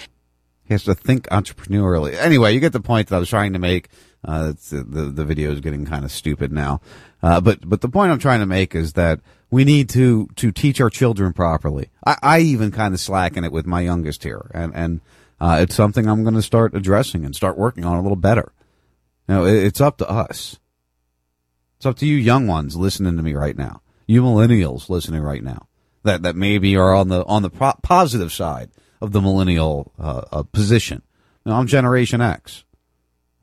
He 0.64 0.74
has 0.74 0.84
to 0.86 0.96
think 0.96 1.28
entrepreneurially. 1.30 2.16
Anyway, 2.16 2.54
you 2.54 2.60
get 2.60 2.74
the 2.74 2.80
point 2.80 3.10
that 3.10 3.16
I 3.16 3.20
was 3.20 3.30
trying 3.30 3.54
to 3.54 3.60
make. 3.60 3.90
Uh, 4.24 4.50
it's, 4.52 4.70
the, 4.70 4.84
the 4.84 5.26
video 5.26 5.52
is 5.52 5.60
getting 5.60 5.86
kind 5.86 6.06
of 6.06 6.12
stupid 6.12 6.52
now, 6.52 6.80
uh, 7.24 7.42
but 7.42 7.68
but 7.68 7.82
the 7.82 7.90
point 7.90 8.12
I'm 8.12 8.20
trying 8.20 8.40
to 8.40 8.46
make 8.46 8.76
is 8.76 8.94
that 8.94 9.20
we 9.50 9.66
need 9.66 9.90
to 9.90 10.28
to 10.36 10.52
teach 10.52 10.80
our 10.80 10.90
children 10.90 11.34
properly. 11.34 11.90
I, 12.06 12.18
I 12.22 12.40
even 12.40 12.72
kind 12.72 12.94
of 12.94 13.00
slacken 13.00 13.44
it 13.44 13.52
with 13.52 13.66
my 13.66 13.82
youngest 13.82 14.24
here, 14.24 14.52
and 14.54 14.74
and 14.76 15.02
uh, 15.40 15.58
it's 15.62 15.76
something 15.76 16.08
I'm 16.08 16.24
going 16.24 16.36
to 16.36 16.42
start 16.42 16.76
addressing 16.76 17.26
and 17.26 17.36
start 17.36 17.58
working 17.58 17.84
on 17.84 17.98
a 17.98 18.02
little 18.02 18.16
better. 18.16 18.54
Know, 19.28 19.46
it, 19.46 19.64
it's 19.64 19.82
up 19.82 19.98
to 19.98 20.10
us. 20.10 20.60
It's 21.78 21.86
up 21.88 21.98
to 21.98 22.06
you 22.06 22.16
young 22.16 22.46
ones 22.46 22.78
listening 22.78 23.18
to 23.18 23.24
me 23.24 23.34
right 23.34 23.58
now. 23.58 23.82
You 24.06 24.22
millennials 24.22 24.88
listening 24.88 25.24
right 25.24 25.44
now 25.44 25.68
that 26.04 26.22
that 26.22 26.36
maybe 26.36 26.76
are 26.76 26.94
on 26.94 27.08
the 27.08 27.26
on 27.26 27.42
the 27.42 27.50
pro- 27.50 27.80
positive 27.82 28.32
side 28.32 28.70
of 29.02 29.12
the 29.12 29.22
millennial 29.22 29.92
uh, 30.00 30.22
uh, 30.32 30.44
position. 30.44 31.02
Now, 31.46 31.60
I'm 31.60 31.68
Generation 31.68 32.22
X. 32.22 32.64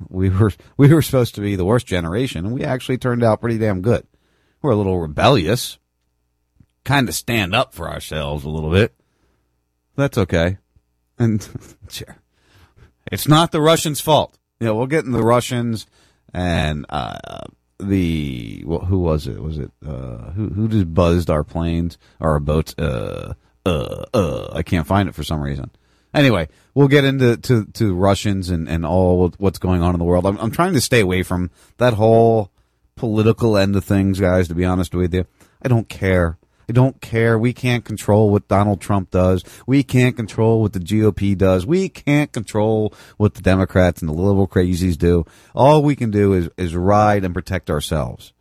We 0.09 0.29
were 0.29 0.53
we 0.77 0.95
were 0.95 1.03
supposed 1.03 1.35
to 1.35 1.41
be 1.41 1.57
the 1.57 1.65
worst 1.65 1.87
generation, 1.87 2.47
and 2.47 2.55
we 2.55 2.63
actually 2.63 2.99
turned 2.99 3.25
out 3.25 3.41
pretty 3.41 3.59
damn 3.59 3.83
good. 3.83 4.07
We're 4.63 4.71
a 4.71 4.77
little 4.77 5.01
rebellious, 5.01 5.79
kind 6.85 7.09
of 7.09 7.15
stand 7.17 7.55
up 7.55 7.75
for 7.75 7.91
ourselves 7.91 8.45
a 8.45 8.49
little 8.49 8.71
bit. 8.71 8.95
That's 9.97 10.17
okay, 10.17 10.59
and 11.19 11.47
sure, 11.89 12.17
it's 13.11 13.27
not 13.27 13.51
the 13.51 13.61
Russians' 13.61 14.01
fault. 14.01 14.39
You 14.61 14.69
know, 14.69 14.77
we'll 14.77 14.87
get 14.87 15.05
in 15.05 15.11
the 15.11 15.23
Russians 15.23 15.87
and 16.33 16.87
uh, 16.89 17.47
the 17.81 18.63
well, 18.67 18.81
who 18.81 18.99
was 18.99 19.27
it? 19.27 19.43
Was 19.43 19.59
it 19.59 19.73
uh, 19.85 20.31
who 20.31 20.49
who 20.49 20.69
just 20.69 20.95
buzzed 20.95 21.31
our 21.31 21.45
planes 21.45 21.99
or 22.21 22.33
our 22.33 22.41
boats? 22.41 22.75
Uh, 22.79 23.35
uh, 23.69 24.05
uh, 24.15 24.49
I 24.53 24.63
can't 24.63 24.87
find 24.87 25.09
it 25.09 25.15
for 25.15 25.25
some 25.25 25.41
reason. 25.41 25.71
Anyway, 26.15 26.49
we'll 26.75 26.89
get 26.89 27.05
into 27.05 27.37
to, 27.37 27.65
to 27.67 27.95
Russians 27.95 28.51
and, 28.51 28.69
and 28.69 28.87
all 28.87 29.31
what's 29.39 29.59
going 29.59 29.83
on 29.83 29.95
in 29.95 29.99
the 29.99 30.05
world. 30.05 30.27
I'm, 30.27 30.39
I'm 30.39 30.51
trying 30.51 30.73
to 30.75 30.81
stay 30.81 31.01
away 31.01 31.23
from 31.23 31.51
that 31.77 31.95
whole 31.95 32.51
political 32.97 33.57
end 33.57 33.77
of 33.77 33.85
things, 33.85 34.19
guys. 34.19 34.49
To 34.49 34.55
be 34.55 34.65
honest 34.65 34.95
with 34.95 35.13
you, 35.13 35.27
I 35.63 35.69
don't 35.69 35.89
care. 35.89 36.39
I 36.69 36.73
don't 36.73 37.01
care. 37.01 37.39
We 37.39 37.55
can't 37.55 37.85
control 37.85 38.31
what 38.31 38.49
Donald 38.49 38.81
Trump 38.81 39.11
does. 39.11 39.43
We 39.67 39.83
can't 39.83 40.17
control 40.17 40.61
what 40.61 40.75
the 40.75 40.81
GOP 40.81 41.37
does. 41.37 41.65
We 41.65 41.89
can't 41.89 42.31
control 42.31 42.93
what 43.17 43.35
the 43.35 43.43
Democrats 43.43 44.03
and 44.03 44.09
the 44.09 44.13
liberal 44.13 44.47
crazies 44.47 44.99
do. 44.99 45.25
All 45.55 45.83
we 45.83 45.97
can 45.97 46.11
do 46.11 46.35
is, 46.35 46.51
is 46.59 46.75
ride 46.75 47.25
and 47.25 47.33
protect 47.33 47.71
ourselves. 47.71 48.35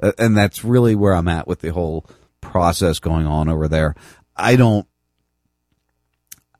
Uh, 0.00 0.12
and 0.16 0.36
that's 0.36 0.64
really 0.64 0.94
where 0.94 1.12
I'm 1.12 1.28
at 1.28 1.48
with 1.48 1.60
the 1.60 1.72
whole 1.72 2.06
process 2.40 3.00
going 3.00 3.26
on 3.26 3.48
over 3.48 3.66
there. 3.66 3.96
I 4.36 4.56
don't, 4.56 4.86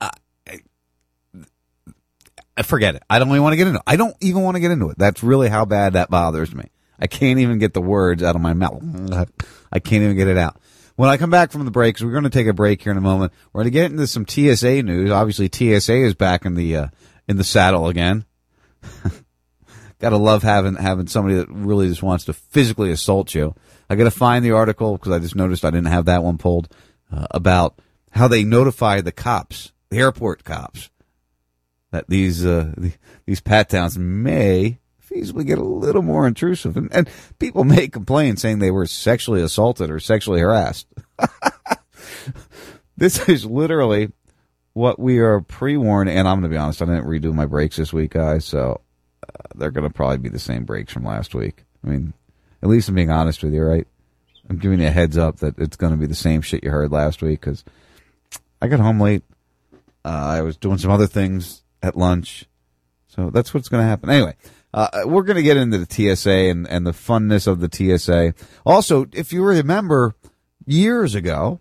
I, 0.00 0.10
I 2.56 2.62
forget 2.62 2.94
it. 2.94 3.02
I 3.08 3.18
don't 3.18 3.28
even 3.28 3.42
want 3.42 3.52
to 3.52 3.56
get 3.56 3.66
into 3.66 3.78
it. 3.78 3.84
I 3.86 3.96
don't 3.96 4.16
even 4.20 4.42
want 4.42 4.56
to 4.56 4.60
get 4.60 4.70
into 4.70 4.90
it. 4.90 4.98
That's 4.98 5.22
really 5.22 5.48
how 5.48 5.64
bad 5.64 5.94
that 5.94 6.10
bothers 6.10 6.54
me. 6.54 6.64
I 6.98 7.06
can't 7.06 7.40
even 7.40 7.58
get 7.58 7.74
the 7.74 7.80
words 7.80 8.22
out 8.22 8.36
of 8.36 8.42
my 8.42 8.52
mouth. 8.52 8.82
I 9.72 9.78
can't 9.78 10.04
even 10.04 10.16
get 10.16 10.28
it 10.28 10.38
out. 10.38 10.60
When 10.94 11.08
I 11.08 11.16
come 11.16 11.30
back 11.30 11.50
from 11.50 11.64
the 11.64 11.70
breaks, 11.70 12.02
we're 12.02 12.12
going 12.12 12.24
to 12.24 12.30
take 12.30 12.46
a 12.46 12.52
break 12.52 12.82
here 12.82 12.92
in 12.92 12.98
a 12.98 13.02
moment. 13.02 13.32
We're 13.52 13.62
going 13.62 13.72
to 13.72 13.78
get 13.78 13.90
into 13.90 14.06
some 14.06 14.26
TSA 14.28 14.82
news. 14.82 15.10
Obviously, 15.10 15.48
TSA 15.52 15.96
is 16.04 16.14
back 16.14 16.44
in 16.44 16.54
the 16.54 16.76
uh, 16.76 16.86
in 17.26 17.38
the 17.38 17.44
saddle 17.44 17.88
again. 17.88 18.24
Gotta 19.98 20.16
love 20.16 20.42
having 20.42 20.74
having 20.74 21.06
somebody 21.06 21.36
that 21.36 21.48
really 21.48 21.88
just 21.88 22.02
wants 22.02 22.24
to 22.24 22.32
physically 22.32 22.90
assault 22.90 23.34
you. 23.34 23.54
I 23.88 23.94
got 23.94 24.04
to 24.04 24.10
find 24.10 24.44
the 24.44 24.50
article 24.52 24.96
because 24.96 25.12
I 25.12 25.20
just 25.20 25.36
noticed 25.36 25.64
I 25.64 25.70
didn't 25.70 25.86
have 25.86 26.06
that 26.06 26.24
one 26.24 26.38
pulled 26.38 26.68
uh, 27.12 27.26
about 27.30 27.78
how 28.10 28.28
they 28.28 28.44
notify 28.44 29.00
the 29.00 29.12
cops, 29.12 29.72
the 29.90 29.98
airport 29.98 30.44
cops, 30.44 30.90
that 31.90 32.08
these 32.08 32.44
uh, 32.44 32.72
these 33.26 33.40
pat 33.40 33.68
downs 33.68 33.98
may 33.98 34.78
feasibly 35.08 35.46
get 35.46 35.58
a 35.58 35.64
little 35.64 36.02
more 36.02 36.26
intrusive, 36.26 36.76
and, 36.76 36.92
and 36.94 37.08
people 37.38 37.64
may 37.64 37.88
complain 37.88 38.36
saying 38.36 38.58
they 38.58 38.70
were 38.70 38.86
sexually 38.86 39.42
assaulted 39.42 39.90
or 39.90 40.00
sexually 40.00 40.40
harassed. 40.40 40.86
this 42.96 43.28
is 43.28 43.44
literally 43.44 44.10
what 44.72 44.98
we 44.98 45.18
are 45.18 45.40
pre-warned, 45.40 46.08
and 46.08 46.26
I'm 46.26 46.40
going 46.40 46.50
to 46.50 46.54
be 46.54 46.58
honest, 46.58 46.80
I 46.80 46.86
didn't 46.86 47.04
redo 47.04 47.32
my 47.34 47.46
breaks 47.46 47.76
this 47.76 47.92
week, 47.92 48.12
guys, 48.12 48.44
so 48.44 48.80
uh, 49.22 49.48
they're 49.54 49.70
going 49.70 49.86
to 49.86 49.92
probably 49.92 50.18
be 50.18 50.30
the 50.30 50.38
same 50.38 50.64
breaks 50.64 50.92
from 50.92 51.04
last 51.04 51.34
week. 51.34 51.64
I 51.84 51.90
mean, 51.90 52.14
at 52.62 52.68
least 52.68 52.88
I'm 52.88 52.94
being 52.94 53.10
honest 53.10 53.42
with 53.42 53.52
you, 53.52 53.62
right? 53.62 53.86
I'm 54.48 54.58
giving 54.58 54.80
you 54.80 54.86
a 54.86 54.90
heads 54.90 55.16
up 55.16 55.38
that 55.38 55.58
it's 55.58 55.76
going 55.76 55.92
to 55.92 55.98
be 55.98 56.06
the 56.06 56.14
same 56.14 56.42
shit 56.42 56.64
you 56.64 56.70
heard 56.70 56.92
last 56.92 57.22
week 57.22 57.40
because 57.40 57.64
I 58.60 58.68
got 58.68 58.80
home 58.80 59.00
late. 59.00 59.22
Uh, 60.04 60.08
I 60.08 60.42
was 60.42 60.56
doing 60.56 60.78
some 60.78 60.90
other 60.90 61.06
things 61.06 61.62
at 61.82 61.96
lunch. 61.96 62.46
So 63.06 63.30
that's 63.30 63.52
what's 63.52 63.68
going 63.68 63.82
to 63.82 63.88
happen. 63.88 64.10
Anyway, 64.10 64.34
uh, 64.74 65.02
we're 65.04 65.22
going 65.22 65.36
to 65.36 65.42
get 65.42 65.56
into 65.56 65.78
the 65.78 66.16
TSA 66.16 66.30
and, 66.30 66.66
and 66.66 66.86
the 66.86 66.92
funness 66.92 67.46
of 67.46 67.60
the 67.60 67.68
TSA. 67.98 68.34
Also, 68.64 69.06
if 69.12 69.32
you 69.32 69.44
remember 69.44 70.14
years 70.66 71.14
ago, 71.14 71.60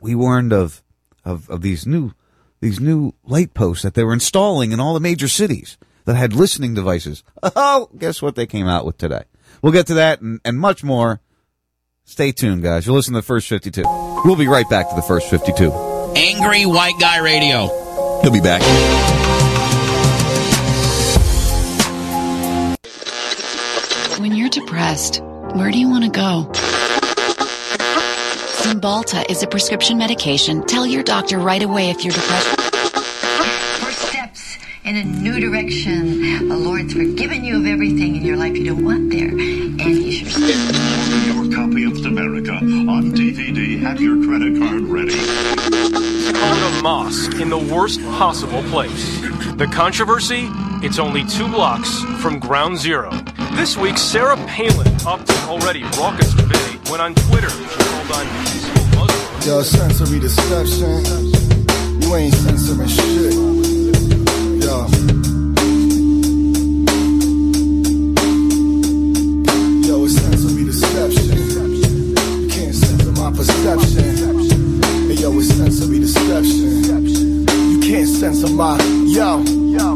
we 0.00 0.14
warned 0.14 0.52
of, 0.52 0.82
of, 1.24 1.48
of 1.50 1.60
these 1.60 1.86
new, 1.86 2.12
these 2.60 2.80
new 2.80 3.12
light 3.24 3.52
posts 3.54 3.82
that 3.82 3.94
they 3.94 4.04
were 4.04 4.14
installing 4.14 4.72
in 4.72 4.80
all 4.80 4.94
the 4.94 5.00
major 5.00 5.28
cities 5.28 5.76
that 6.04 6.16
had 6.16 6.32
listening 6.32 6.74
devices. 6.74 7.22
Oh, 7.54 7.90
guess 7.96 8.22
what 8.22 8.34
they 8.34 8.46
came 8.46 8.66
out 8.66 8.86
with 8.86 8.96
today? 8.98 9.24
We'll 9.62 9.72
get 9.72 9.86
to 9.88 9.94
that 9.94 10.20
and, 10.20 10.40
and 10.44 10.58
much 10.58 10.82
more. 10.82 11.20
Stay 12.08 12.30
tuned, 12.30 12.62
guys. 12.62 12.86
You'll 12.86 12.94
listen 12.94 13.14
to 13.14 13.18
the 13.18 13.26
first 13.26 13.48
52. 13.48 13.82
We'll 14.24 14.36
be 14.36 14.46
right 14.46 14.68
back 14.70 14.88
to 14.88 14.94
the 14.94 15.02
first 15.02 15.28
52. 15.28 15.72
Angry 16.14 16.64
White 16.64 16.94
Guy 17.00 17.18
Radio. 17.18 17.66
He'll 18.22 18.32
be 18.32 18.40
back. 18.40 18.62
When 24.20 24.36
you're 24.36 24.48
depressed, 24.48 25.20
where 25.54 25.72
do 25.72 25.78
you 25.80 25.88
want 25.88 26.04
to 26.04 26.10
go? 26.10 26.48
Cymbalta 28.62 29.28
is 29.28 29.42
a 29.42 29.48
prescription 29.48 29.98
medication. 29.98 30.64
Tell 30.64 30.86
your 30.86 31.02
doctor 31.02 31.38
right 31.38 31.62
away 31.62 31.90
if 31.90 32.04
you're 32.04 32.14
depressed. 32.14 32.55
First 34.86 34.96
steps 34.96 34.96
in 34.96 34.96
a 34.96 35.04
new 35.04 35.40
direction. 35.40 36.48
The 36.48 36.56
Lord's 36.56 36.92
forgiven 36.92 37.44
you 37.44 37.58
of 37.58 37.66
everything 37.66 38.16
in 38.16 38.24
your 38.24 38.36
life 38.36 38.56
you 38.56 38.64
don't 38.66 38.84
want 38.84 39.10
there. 39.10 39.28
And 39.28 39.80
He 39.80 40.12
sure 40.12 40.40
Your 41.26 41.54
copy 41.54 41.84
of 41.84 42.04
America 42.04 42.52
on 42.52 43.12
DVD. 43.12 43.80
Have 43.80 44.00
your 44.00 44.22
credit 44.24 44.58
card 44.58 44.82
ready. 44.82 45.18
Own 46.38 46.78
a 46.78 46.82
mosque 46.82 47.34
in 47.40 47.48
the 47.48 47.58
worst 47.58 48.00
possible 48.02 48.62
place. 48.64 49.20
The 49.56 49.68
controversy? 49.72 50.48
It's 50.82 50.98
only 50.98 51.24
two 51.24 51.48
blocks 51.48 52.02
from 52.20 52.38
ground 52.38 52.78
zero. 52.78 53.10
This 53.52 53.76
week, 53.76 53.98
Sarah 53.98 54.36
Palin 54.46 54.86
upped 55.06 55.30
an 55.30 55.48
already 55.48 55.82
raucous 55.98 56.34
debate 56.34 56.90
when 56.90 57.00
on 57.00 57.14
Twitter 57.14 57.50
she 57.50 57.64
called 57.64 58.12
on 58.12 58.26
peaceful 58.44 58.98
Muslims. 58.98 59.46
Yo, 59.46 59.62
sensory 59.62 60.20
deception. 60.20 61.04
You 62.02 62.14
ain't 62.14 62.34
censoring 62.34 62.88
shit. 62.88 63.35
You 78.26 78.32
can't 78.32 78.56
my. 78.56 78.76
Yo. 79.06 79.86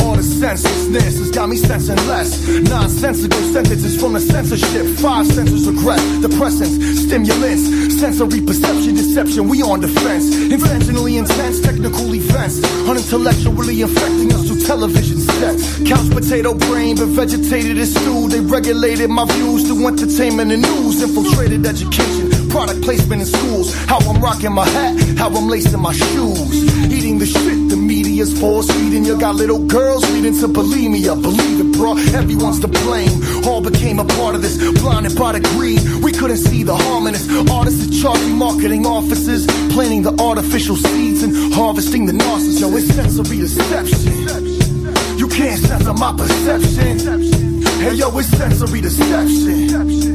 All 0.00 0.16
the 0.16 0.22
senselessness 0.22 1.18
has 1.18 1.30
got 1.30 1.48
me 1.50 1.56
sensing 1.56 1.96
less. 2.08 2.48
Nonsensical 2.48 3.38
sentences 3.52 4.00
from 4.00 4.14
the 4.14 4.20
censorship. 4.20 4.86
Five 4.96 5.26
senses 5.26 5.68
regret, 5.68 6.00
depressants, 6.24 6.80
stimulants, 7.04 8.00
sensory 8.00 8.40
perception, 8.40 8.94
deception. 8.94 9.48
We 9.48 9.62
on 9.62 9.80
defense. 9.80 10.34
Intentionally 10.34 11.18
intense, 11.18 11.60
technical 11.60 12.14
events. 12.14 12.64
Unintellectually 12.88 13.82
infecting 13.82 14.32
us 14.32 14.46
through 14.46 14.60
television 14.60 15.20
sets. 15.20 15.84
Couch 15.84 16.08
potato 16.10 16.54
brain, 16.54 16.96
but 16.96 17.08
vegetated 17.08 17.76
as 17.76 17.94
stew. 17.94 18.28
They 18.28 18.40
regulated 18.40 19.10
my 19.10 19.26
views 19.26 19.66
through 19.66 19.86
entertainment 19.86 20.50
and 20.50 20.62
news. 20.62 21.02
Infiltrated 21.02 21.66
education, 21.66 22.23
product 22.54 22.82
placement 22.82 23.20
in 23.20 23.26
schools. 23.26 23.74
How 23.90 23.98
I'm 24.08 24.22
rocking 24.22 24.52
my 24.52 24.64
hat, 24.64 25.18
how 25.18 25.26
I'm 25.26 25.48
lacing 25.48 25.80
my 25.80 25.92
shoes. 25.92 26.54
Eating 26.96 27.18
the 27.18 27.26
shit 27.26 27.68
the 27.68 27.76
media's 27.76 28.32
force 28.38 28.70
feeding. 28.70 29.04
You 29.04 29.18
got 29.18 29.34
little 29.34 29.58
girls 29.66 30.08
leading 30.12 30.38
to 30.38 30.46
bulimia. 30.46 31.20
Believe 31.20 31.58
it, 31.64 31.72
bro. 31.76 31.98
Everyone's 32.20 32.60
to 32.60 32.68
blame. 32.68 33.10
All 33.44 33.60
became 33.60 33.98
a 33.98 34.04
part 34.04 34.36
of 34.36 34.42
this. 34.42 34.56
Blinded 34.80 35.18
by 35.18 35.32
the 35.32 35.40
greed. 35.40 35.80
We 36.00 36.12
couldn't 36.12 36.42
see 36.48 36.62
the 36.62 36.76
harm 36.76 37.08
in. 37.08 37.16
Artists 37.50 37.82
are 37.88 38.02
charging 38.02 38.36
marketing 38.36 38.86
offices. 38.86 39.46
Planting 39.74 40.02
the 40.02 40.14
artificial 40.22 40.76
seeds 40.76 41.24
and 41.24 41.52
harvesting 41.52 42.06
the 42.06 42.12
narcissist. 42.12 42.60
Yo, 42.60 42.76
it's 42.76 42.86
sensory 42.94 43.38
deception. 43.38 45.18
You 45.18 45.26
can't 45.26 45.58
censor 45.58 45.94
my 45.94 46.12
perception. 46.16 47.62
Hey, 47.82 47.94
yo, 47.94 48.16
it's 48.16 48.28
sensory 48.28 48.80
deception. 48.80 50.13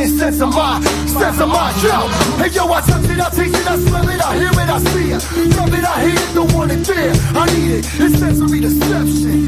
You 0.00 0.06
can't 0.06 0.18
can't 0.18 0.18
sense 0.18 0.40
of 0.40 0.54
my, 0.54 0.80
sense 0.80 1.40
of 1.40 1.48
my, 1.50 1.70
yo. 1.82 2.08
Hey 2.38 2.48
yo, 2.48 2.72
I 2.72 2.80
touch 2.80 3.04
it, 3.04 3.20
I 3.20 3.28
taste 3.28 3.54
it, 3.54 3.66
I 3.66 3.76
smell 3.76 4.08
it, 4.08 4.20
I 4.22 4.34
hear 4.34 4.48
it, 4.48 4.56
I 4.56 4.78
see 4.78 5.10
it. 5.12 5.56
Love 5.58 5.74
it, 5.74 5.84
I 5.84 6.00
hate 6.00 6.18
it, 6.18 6.34
don't 6.34 6.50
want 6.54 6.72
it 6.72 6.86
there. 6.86 7.12
I 7.36 7.44
need 7.52 7.70
it, 7.70 7.86
it's 8.00 8.18
sensory 8.18 8.60
deception. 8.60 9.44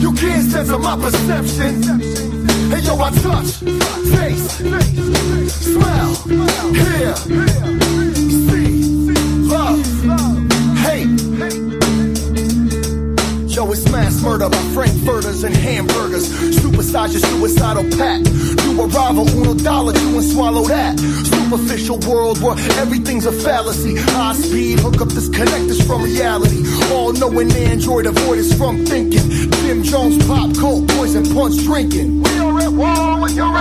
You 0.00 0.12
can't 0.14 0.50
sense 0.50 0.70
my 0.80 0.96
perception. 0.96 2.00
Hey 2.68 2.80
yo, 2.80 2.98
I 2.98 3.10
touch, 3.22 3.60
taste, 4.10 4.58
smell, 5.62 6.14
hear, 6.74 7.14
see, 8.50 8.74
love, 9.46 9.86
hate. 10.82 11.20
Yo, 13.54 13.70
it's 13.70 13.88
mass 13.92 14.20
murder 14.20 14.48
by 14.48 14.62
frankfurters 14.74 15.44
and 15.44 15.54
hamburgers. 15.54 16.28
Supersize 16.58 17.12
your 17.12 17.20
suicidal 17.20 17.84
pack. 17.96 18.20
You 18.80 18.86
arrive 18.86 19.18
a 19.18 19.20
uno 19.36 19.52
dollar, 19.52 19.92
you 19.92 20.16
and 20.16 20.24
swallow 20.24 20.64
that. 20.64 20.98
Superficial 20.98 21.98
world 22.08 22.40
where 22.40 22.56
everything's 22.80 23.26
a 23.26 23.32
fallacy. 23.32 23.94
High 23.96 24.32
speed, 24.32 24.80
hook 24.80 25.02
up 25.02 25.08
disconnect 25.08 25.70
us 25.70 25.86
from 25.86 26.02
reality. 26.02 26.64
All 26.90 27.12
knowing 27.12 27.52
android, 27.52 28.06
avoid 28.06 28.38
us 28.38 28.54
from 28.54 28.86
thinking. 28.86 29.28
Jim 29.68 29.82
Jones, 29.82 30.26
pop, 30.26 30.56
coke, 30.56 30.88
poison, 30.96 31.24
punch, 31.34 31.62
drinking. 31.62 32.22
We 32.22 32.38
are 32.38 32.58
at 32.58 32.72
war 32.72 33.20
with 33.20 33.36
your 33.36 33.52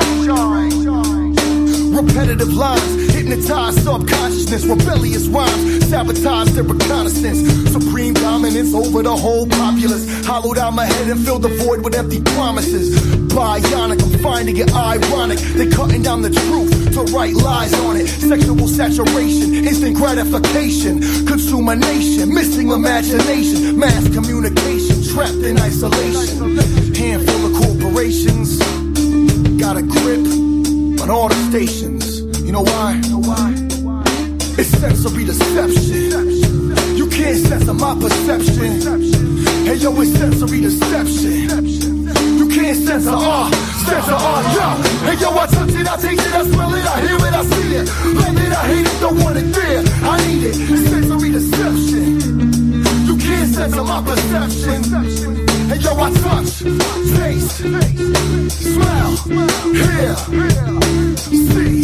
Repetitive 1.99 2.53
lines, 2.53 2.98
hypnotize 3.29 3.75
subconsciousness, 3.83 4.65
rebellious 4.65 5.27
rhymes, 5.27 5.87
sabotage 5.87 6.49
their 6.51 6.63
reconnaissance. 6.63 7.71
Supreme 7.71 8.13
dominance 8.13 8.73
over 8.73 9.03
the 9.03 9.15
whole 9.15 9.47
populace. 9.47 10.25
Hollowed 10.25 10.57
out 10.57 10.73
my 10.73 10.85
head 10.85 11.09
and 11.09 11.23
filled 11.23 11.43
the 11.43 11.49
void 11.49 11.83
with 11.83 11.95
empty 11.95 12.21
promises. 12.21 12.99
Bionic, 13.29 14.01
I'm 14.01 14.19
finding 14.19 14.57
it 14.57 14.73
ironic. 14.73 15.39
They're 15.39 15.71
cutting 15.71 16.01
down 16.01 16.21
the 16.21 16.29
truth 16.29 16.93
to 16.93 17.01
write 17.13 17.35
lies 17.35 17.73
on 17.81 17.97
it. 17.97 18.07
Sexual 18.07 18.67
saturation, 18.67 19.53
instant 19.65 19.95
gratification. 19.95 21.01
Consume 21.25 21.69
a 21.69 21.75
nation, 21.75 22.33
missing 22.33 22.69
imagination. 22.69 23.77
Mass 23.77 24.09
communication, 24.13 25.03
trapped 25.13 25.43
in 25.45 25.59
isolation. 25.59 26.57
Handful 26.95 27.45
of 27.45 27.53
corporations 27.63 28.59
got 29.59 29.77
a 29.77 29.83
grip 29.83 30.25
on 31.01 31.09
all 31.09 31.29
the 31.29 31.35
stations. 31.49 31.88
You 32.49 32.53
know 32.53 32.63
why? 32.63 32.99
It's 34.57 34.69
sensory 34.69 35.23
deception. 35.23 36.97
You 36.97 37.07
can't 37.07 37.37
censor 37.37 37.75
my 37.75 37.93
perception. 37.93 38.81
Hey 39.67 39.75
yo, 39.75 40.01
it's 40.01 40.17
sensory 40.17 40.61
deception. 40.61 41.67
You 42.39 42.49
can't 42.49 42.75
censor 42.75 43.11
our, 43.11 43.45
uh, 43.45 43.51
censor 43.85 44.13
our, 44.13 44.41
uh, 44.41 44.53
yo. 44.55 44.65
Hey 45.05 45.17
yo, 45.21 45.29
I 45.29 45.45
touch 45.45 45.69
it, 45.69 45.87
I 45.87 45.95
taste 45.97 46.25
it, 46.25 46.33
I 46.33 46.43
smell 46.43 46.73
it, 46.73 46.85
I 46.87 47.01
hear 47.01 47.17
it, 47.17 47.33
I 47.35 47.43
see 47.45 47.75
it. 47.75 47.87
Love 48.17 48.37
it, 48.41 48.51
I 48.51 48.65
hate 48.65 48.87
it, 48.87 48.99
don't 48.99 49.23
want 49.23 49.37
it 49.37 49.53
there. 49.53 49.83
I 50.09 50.17
need 50.25 50.43
it. 50.45 50.55
It's 50.57 50.89
sensory 50.89 51.29
deception. 51.29 52.19
You 53.05 53.15
can't 53.15 53.53
censor 53.53 53.83
my 53.83 54.01
perception. 54.01 54.83
Hey 55.69 55.77
yo, 55.77 55.91
I 55.93 56.09
touch, 56.25 56.65
taste, 57.13 57.57
smell, 58.73 59.11
hear, 59.71 60.15
see, 61.29 61.78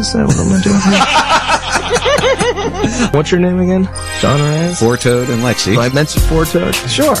What 0.00 0.06
am 0.06 0.08
I 0.08 0.08
supposed 0.08 0.12
to 0.12 0.18
say? 0.18 0.22
What 0.24 0.38
am 0.38 0.52
I 0.52 0.60
doing 0.62 0.80
here? 3.02 3.10
What's 3.12 3.30
your 3.30 3.40
name 3.40 3.58
again? 3.60 3.84
John 4.20 4.40
Raz? 4.40 4.80
Four 4.80 4.96
Toad 4.96 5.28
and 5.28 5.42
Lexi. 5.42 5.76
I 5.76 5.92
mentioned 5.92 6.24
Four 6.24 6.46
Toad? 6.46 6.74
Sure. 6.74 7.16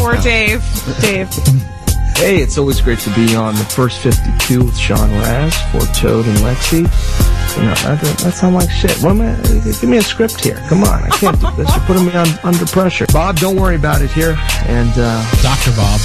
Or 0.00 0.16
Dave. 0.22 0.62
Dave. 1.00 1.28
Hey, 2.16 2.38
it's 2.38 2.56
always 2.56 2.80
great 2.80 2.98
to 3.00 3.10
be 3.14 3.36
on 3.36 3.54
the 3.56 3.64
first 3.64 4.00
52 4.00 4.64
with 4.64 4.78
Sean 4.78 5.10
Raz, 5.20 5.54
Four 5.70 5.82
Toad, 5.92 6.24
and 6.24 6.38
Lexi. 6.38 6.78
You 6.78 7.62
know, 7.64 7.74
that, 7.74 8.00
that 8.00 8.32
sound 8.32 8.54
like 8.54 8.70
shit. 8.70 8.96
What 9.02 9.10
am 9.10 9.20
I, 9.20 9.36
give 9.62 9.84
me 9.84 9.98
a 9.98 10.02
script 10.02 10.42
here. 10.42 10.56
Come 10.70 10.82
on, 10.82 11.02
I 11.02 11.10
can't 11.10 11.38
do 11.38 11.50
this. 11.56 11.68
You're 11.76 11.84
putting 11.84 12.06
me 12.06 12.14
on 12.14 12.26
under 12.42 12.64
pressure. 12.64 13.04
Bob, 13.12 13.36
don't 13.36 13.56
worry 13.60 13.76
about 13.76 14.00
it 14.00 14.10
here. 14.10 14.34
And, 14.64 14.88
uh... 14.96 15.22
Dr. 15.42 15.76
Bob. 15.76 16.00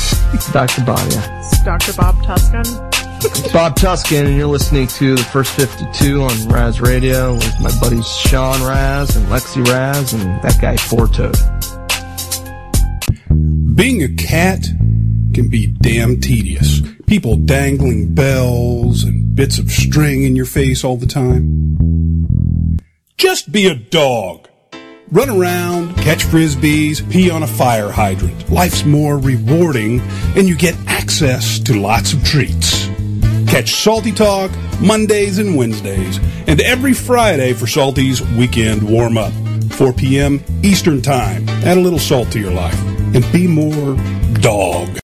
Dr. 0.51 0.83
Bob, 0.83 0.99
yeah. 1.13 1.39
It's 1.39 1.63
Dr. 1.63 1.93
Bob 1.93 2.21
Tuscan. 2.23 2.65
It's 3.23 3.53
Bob 3.53 3.75
Tuscan, 3.75 4.25
and 4.25 4.35
you're 4.35 4.47
listening 4.47 4.87
to 4.87 5.15
the 5.15 5.23
first 5.23 5.53
52 5.53 6.23
on 6.23 6.47
Raz 6.49 6.81
Radio 6.81 7.35
with 7.35 7.61
my 7.61 7.69
buddies 7.79 8.07
Sean 8.07 8.67
Raz 8.67 9.15
and 9.15 9.27
Lexi 9.27 9.63
Raz 9.67 10.13
and 10.13 10.23
that 10.41 10.59
guy 10.59 10.75
Four 10.75 11.07
Toad. 11.07 11.35
Being 13.75 14.01
a 14.01 14.09
cat 14.15 14.63
can 15.35 15.49
be 15.49 15.67
damn 15.67 16.19
tedious. 16.19 16.81
People 17.05 17.35
dangling 17.35 18.15
bells 18.15 19.03
and 19.03 19.35
bits 19.35 19.59
of 19.59 19.69
string 19.69 20.23
in 20.23 20.35
your 20.35 20.45
face 20.45 20.83
all 20.83 20.97
the 20.97 21.05
time. 21.05 22.79
Just 23.17 23.51
be 23.51 23.67
a 23.67 23.75
dog. 23.75 24.49
Run 25.11 25.29
around, 25.29 25.95
catch 25.97 26.23
frisbees, 26.23 27.07
pee 27.11 27.29
on 27.29 27.43
a 27.43 27.47
fire 27.47 27.91
hydrant. 27.91 28.49
Life's 28.49 28.83
more 28.83 29.19
rewarding 29.19 30.01
and 30.35 30.47
you 30.47 30.55
get 30.55 30.75
access 30.87 31.59
to 31.59 31.79
lots 31.79 32.13
of 32.13 32.23
treats. 32.23 32.80
Catch 33.51 33.71
Salty 33.71 34.13
Talk 34.13 34.49
Mondays 34.79 35.37
and 35.37 35.57
Wednesdays 35.57 36.19
and 36.47 36.61
every 36.61 36.93
Friday 36.93 37.51
for 37.51 37.67
Salty's 37.67 38.21
weekend 38.37 38.81
warm 38.81 39.17
up. 39.17 39.33
4 39.71 39.91
p.m. 39.91 40.41
Eastern 40.63 41.01
Time. 41.01 41.49
Add 41.49 41.77
a 41.77 41.81
little 41.81 41.99
salt 41.99 42.31
to 42.31 42.39
your 42.39 42.53
life 42.53 42.79
and 43.13 43.29
be 43.33 43.47
more 43.47 43.97
dog. 44.39 44.97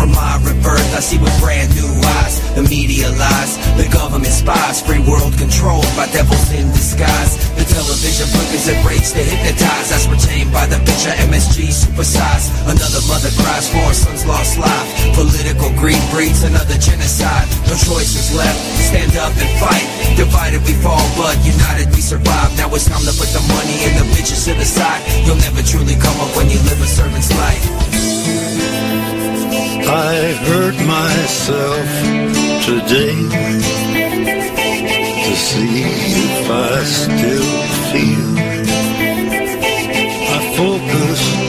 From 0.00 0.16
my 0.16 0.40
rebirth, 0.40 0.96
I 0.96 1.04
see 1.04 1.20
with 1.20 1.36
brand 1.44 1.68
new 1.76 1.92
eyes. 2.16 2.40
The 2.56 2.64
media 2.64 3.12
lies, 3.20 3.60
the 3.76 3.84
government 3.92 4.32
spies, 4.32 4.80
free 4.80 5.04
world 5.04 5.36
controlled 5.36 5.84
by 5.92 6.08
devils 6.08 6.48
in 6.56 6.72
disguise. 6.72 7.36
The 7.60 7.68
television 7.68 8.24
flickers 8.32 8.64
and 8.72 8.80
breaks 8.80 9.12
to 9.12 9.20
hypnotize. 9.20 9.92
As 9.92 10.08
retained 10.08 10.48
by 10.56 10.64
the 10.72 10.80
picture 10.88 11.12
MSG 11.28 11.68
supersize. 11.68 12.48
Another 12.64 13.04
mother 13.12 13.28
cries 13.44 13.68
for 13.68 13.84
her 13.84 13.92
son's 13.92 14.24
lost 14.24 14.56
life. 14.56 14.88
Political 15.12 15.76
greed 15.76 16.00
breeds 16.08 16.48
another 16.48 16.80
genocide. 16.80 17.44
No 17.68 17.76
choices 17.76 18.32
left. 18.32 18.56
Stand 18.88 19.12
up 19.20 19.36
and 19.36 19.52
fight. 19.60 19.84
Divided 20.16 20.64
we 20.64 20.72
fall, 20.80 21.04
but 21.20 21.36
united 21.44 21.92
we 21.92 22.00
survive. 22.00 22.48
Now 22.56 22.72
it's 22.72 22.88
time 22.88 23.04
to 23.04 23.12
put 23.20 23.28
the 23.36 23.44
money 23.52 23.76
and 23.84 24.00
the 24.00 24.06
bitches 24.16 24.48
to 24.48 24.56
the 24.56 24.64
side. 24.64 25.04
You'll 25.28 25.44
never 25.44 25.60
truly 25.60 26.00
come 26.00 26.16
up 26.24 26.32
when 26.40 26.48
you 26.48 26.56
live 26.64 26.80
a 26.80 26.88
servant's 26.88 27.28
life. 27.36 27.99
I 29.92 30.32
hurt 30.46 30.76
myself 30.86 31.88
today 32.64 33.16
to 35.24 35.34
see 35.34 35.82
if 35.82 36.48
I 36.48 36.84
still 36.84 37.52
feel. 37.90 38.30
I 40.30 40.54
focus 40.56 41.39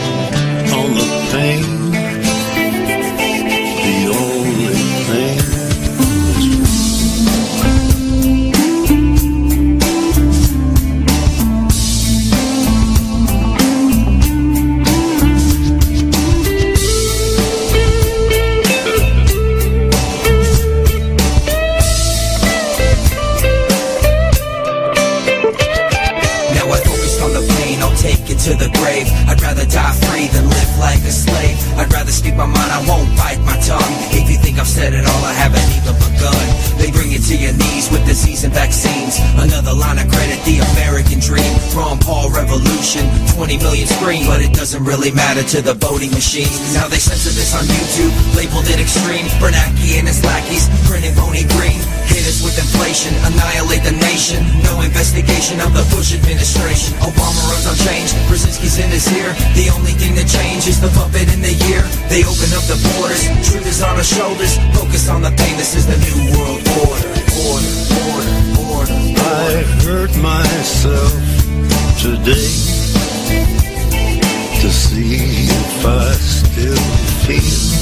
to 28.52 28.58
the 28.68 28.72
grave. 28.80 29.08
I'd 29.32 29.40
rather 29.42 29.66
die 29.66 29.96
free 30.08 30.28
than 30.28 30.44
live 30.50 30.72
like 30.80 31.00
a 31.08 31.14
slave. 31.14 31.56
I'd 31.80 31.92
rather 31.94 32.12
speak 32.12 32.36
my 32.36 32.46
mind, 32.46 32.72
I 32.72 32.84
won't 32.84 33.08
bite 33.16 33.40
my 33.48 33.56
tongue. 33.64 33.96
If 34.12 34.28
you 34.28 34.36
think 34.38 34.60
I've 34.60 34.68
said 34.68 34.92
it 34.94 35.08
all, 35.08 35.24
I 35.24 35.32
haven't 35.32 35.64
even 35.80 35.96
begun. 35.96 36.46
They 36.76 36.92
bring 36.92 37.12
you 37.12 37.20
to 37.20 37.36
your 37.38 37.56
knees 37.56 37.88
with 37.92 38.04
disease 38.04 38.44
and 38.44 38.52
vaccines. 38.52 39.20
Another 39.40 39.72
line 39.72 40.00
of 40.00 40.08
credit, 40.12 40.44
the 40.44 40.60
American 40.76 41.20
dream. 41.24 41.48
Ron 41.72 42.00
Paul 42.00 42.28
revolution, 42.32 43.08
20 43.40 43.58
million 43.64 43.88
scream, 43.88 44.28
but 44.28 44.42
it 44.44 44.52
doesn't 44.52 44.84
really 44.84 45.12
matter 45.12 45.44
to 45.56 45.62
the 45.62 45.76
voting 45.76 46.12
machines. 46.12 46.74
Now 46.76 46.92
they 46.92 47.00
censor 47.00 47.32
this 47.32 47.56
on 47.56 47.64
YouTube, 47.64 48.12
labeled 48.36 48.68
it 48.68 48.82
extreme. 48.82 49.32
Bernanke 49.40 49.96
and 49.96 50.08
his 50.08 50.20
lackeys, 50.28 50.68
printing 50.90 51.16
bony 51.16 51.48
green. 51.56 51.80
Hit 52.12 52.28
us 52.28 52.44
with 52.44 52.60
inflation, 52.60 53.16
annihilate 53.32 53.88
the 53.88 53.96
nation. 53.96 54.44
No 54.68 54.84
investigation 54.84 55.64
of 55.64 55.72
the 55.72 55.88
Bush 55.96 56.12
administration. 56.12 57.00
Obama 57.00 57.40
runs 57.48 57.64
on 57.72 57.78
change, 57.88 58.12
Brzezinski's 58.42 58.80
in 58.80 58.90
his 58.90 59.06
ear. 59.14 59.34
The 59.54 59.70
only 59.70 59.92
thing 59.92 60.16
that 60.16 60.28
changed 60.28 60.68
is 60.68 60.82
the 60.82 60.90
puppet 60.98 61.32
in 61.34 61.42
the 61.42 61.54
year. 61.70 61.82
They 62.10 62.24
open 62.26 62.50
up 62.58 62.66
the 62.66 62.78
borders, 62.98 63.22
truth 63.46 63.68
is 63.68 63.82
on 63.82 63.96
our 63.98 64.04
shoulders. 64.04 64.58
Focus 64.74 65.10
on 65.10 65.22
the 65.22 65.30
pain, 65.30 65.58
this 65.58 65.76
is 65.76 65.86
the 65.86 65.98
new 65.98 66.18
world 66.34 66.62
order. 66.82 67.12
Order, 67.38 67.74
order, 68.10 68.38
order. 68.66 68.98
I 69.22 69.62
hurt 69.86 70.14
myself 70.18 71.14
today 72.02 72.50
to 74.62 74.70
see 74.70 75.46
if 75.46 75.86
I 75.86 76.12
still 76.14 76.76
feel. 77.26 77.81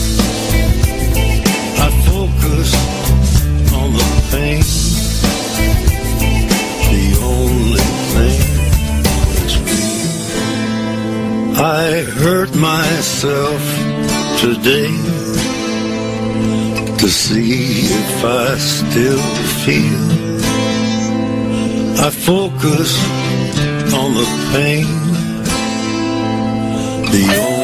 I 11.62 12.03
hurt 12.24 12.55
myself 12.55 13.62
today 14.39 14.95
to 16.99 17.10
see 17.10 17.82
if 17.84 18.24
I 18.24 18.57
still 18.57 19.20
feel. 19.66 20.05
I 21.99 22.10
focus 22.12 22.97
on 23.93 24.14
the 24.14 24.28
pain, 24.53 24.88
the 27.12 27.59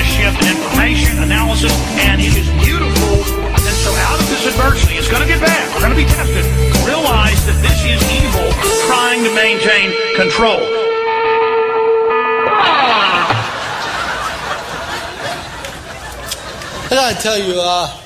shift 0.00 0.40
in 0.40 0.56
information 0.56 1.20
analysis, 1.20 1.76
and 2.00 2.16
it 2.16 2.32
is 2.32 2.48
beautiful. 2.64 3.20
And 3.52 3.76
so 3.84 3.92
out 4.08 4.16
of 4.16 4.26
this 4.32 4.48
adversity, 4.48 4.96
it's 4.96 5.12
going 5.12 5.20
to 5.20 5.28
get 5.28 5.44
bad. 5.44 5.68
We're 5.76 5.84
going 5.84 5.92
to 5.92 6.00
be 6.00 6.08
tested. 6.08 6.48
Realize 6.88 7.36
that 7.44 7.60
this 7.60 7.76
is 7.84 8.00
evil 8.08 8.48
trying 8.88 9.20
to 9.28 9.32
maintain 9.36 9.92
control. 10.16 10.82
I 16.92 16.94
gotta 16.94 17.22
tell 17.22 17.38
you, 17.38 17.54
uh, 17.56 18.00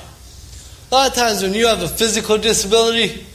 a 0.89 0.95
lot 0.95 1.09
of 1.09 1.13
times 1.13 1.43
when 1.43 1.53
you 1.53 1.67
have 1.67 1.81
a 1.81 1.89
physical 1.89 2.37
disability, 2.37 3.25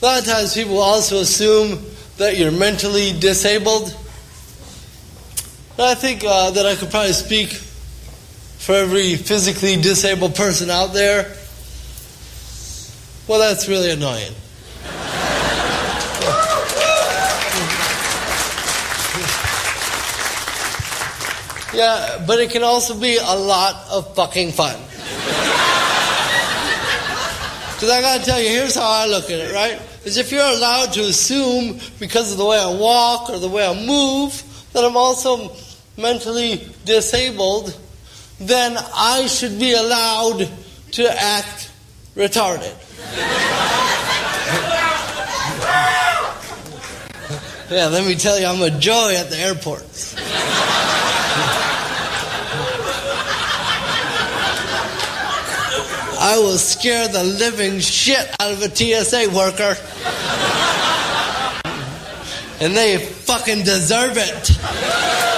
a 0.00 0.04
lot 0.04 0.20
of 0.20 0.24
times 0.24 0.54
people 0.54 0.78
also 0.78 1.18
assume 1.18 1.84
that 2.18 2.38
you're 2.38 2.52
mentally 2.52 3.18
disabled. 3.18 3.96
And 5.76 5.86
I 5.86 5.94
think 5.96 6.22
uh, 6.24 6.52
that 6.52 6.66
I 6.66 6.76
could 6.76 6.90
probably 6.90 7.14
speak 7.14 7.60
for 8.62 8.76
every 8.76 9.16
physically 9.16 9.74
disabled 9.74 10.36
person 10.36 10.70
out 10.70 10.92
there. 10.92 11.36
Well, 13.26 13.40
that's 13.40 13.68
really 13.68 13.90
annoying. 13.90 14.32
Yeah, 21.74 22.24
but 22.24 22.38
it 22.38 22.52
can 22.52 22.62
also 22.62 23.00
be 23.00 23.16
a 23.16 23.34
lot 23.34 23.84
of 23.90 24.14
fucking 24.14 24.52
fun. 24.52 24.76
Because 27.74 27.90
I 27.90 28.00
gotta 28.00 28.24
tell 28.24 28.40
you, 28.40 28.48
here's 28.48 28.76
how 28.76 28.88
I 28.88 29.06
look 29.06 29.24
at 29.24 29.40
it, 29.40 29.52
right? 29.52 29.82
Is 30.04 30.18
if 30.18 30.30
you're 30.30 30.40
allowed 30.40 30.92
to 30.92 31.00
assume 31.00 31.80
because 31.98 32.30
of 32.30 32.38
the 32.38 32.44
way 32.44 32.60
I 32.60 32.72
walk 32.72 33.28
or 33.28 33.40
the 33.40 33.48
way 33.48 33.66
I 33.66 33.74
move 33.84 34.40
that 34.72 34.84
I'm 34.84 34.96
also 34.96 35.50
mentally 35.96 36.68
disabled, 36.84 37.76
then 38.46 38.76
I 38.94 39.26
should 39.26 39.58
be 39.58 39.72
allowed 39.72 40.48
to 40.92 41.08
act 41.08 41.70
retarded. 42.14 42.74
yeah, 47.70 47.86
let 47.86 48.06
me 48.06 48.14
tell 48.14 48.38
you, 48.38 48.46
I'm 48.46 48.62
a 48.62 48.78
joy 48.78 49.14
at 49.16 49.30
the 49.30 49.38
airports. 49.38 50.14
I 56.24 56.38
will 56.38 56.56
scare 56.56 57.08
the 57.08 57.24
living 57.24 57.80
shit 57.80 58.28
out 58.38 58.52
of 58.52 58.62
a 58.62 58.68
TSA 58.74 59.28
worker. 59.34 59.76
And 62.60 62.76
they 62.76 62.98
fucking 62.98 63.64
deserve 63.64 64.16
it. 64.16 65.31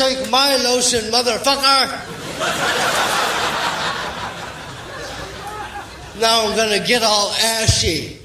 Take 0.00 0.30
my 0.30 0.56
lotion, 0.56 1.12
motherfucker. 1.12 1.90
Now 6.18 6.46
I'm 6.46 6.56
gonna 6.56 6.82
get 6.86 7.02
all 7.02 7.32
ashy. 7.32 8.16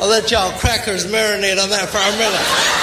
I'll 0.00 0.08
let 0.08 0.32
y'all 0.32 0.50
crackers 0.58 1.06
marinate 1.06 1.62
on 1.62 1.70
that 1.70 1.88
for 1.90 1.98
a 1.98 2.18
minute. 2.18 2.77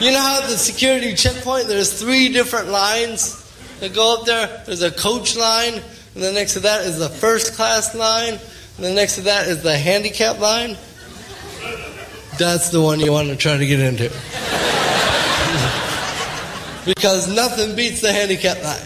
You 0.00 0.12
know 0.12 0.18
how 0.18 0.40
at 0.42 0.48
the 0.48 0.56
security 0.56 1.14
checkpoint 1.14 1.68
there's 1.68 2.00
three 2.00 2.30
different 2.30 2.68
lines 2.68 3.36
that 3.80 3.94
go 3.94 4.18
up 4.18 4.24
there? 4.24 4.62
There's 4.64 4.80
a 4.80 4.90
coach 4.90 5.36
line, 5.36 5.74
and 5.74 6.22
then 6.22 6.32
next 6.32 6.54
to 6.54 6.60
that 6.60 6.86
is 6.86 6.98
the 6.98 7.10
first 7.10 7.52
class 7.54 7.94
line, 7.94 8.32
and 8.32 8.40
then 8.78 8.94
next 8.94 9.16
to 9.16 9.20
that 9.22 9.46
is 9.46 9.62
the 9.62 9.76
handicap 9.76 10.40
line. 10.40 10.78
That's 12.38 12.70
the 12.70 12.80
one 12.80 12.98
you 13.00 13.12
want 13.12 13.28
to 13.28 13.36
try 13.36 13.58
to 13.58 13.66
get 13.66 13.78
into. 13.78 14.04
because 16.86 17.28
nothing 17.34 17.76
beats 17.76 18.00
the 18.00 18.10
handicap 18.10 18.62
line. 18.64 18.80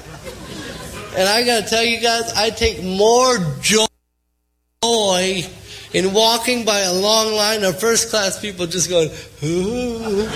And 1.16 1.28
I 1.28 1.46
gotta 1.46 1.64
tell 1.64 1.84
you 1.84 2.00
guys, 2.00 2.32
I 2.32 2.50
take 2.50 2.82
more 2.82 3.38
joy 3.60 3.86
in 5.94 6.12
walking 6.12 6.64
by 6.64 6.80
a 6.80 6.92
long 6.92 7.32
line 7.32 7.64
of 7.64 7.78
first 7.80 8.10
class 8.10 8.38
people 8.38 8.66
just 8.66 8.90
going, 8.90 9.08
ooh. 9.42 10.26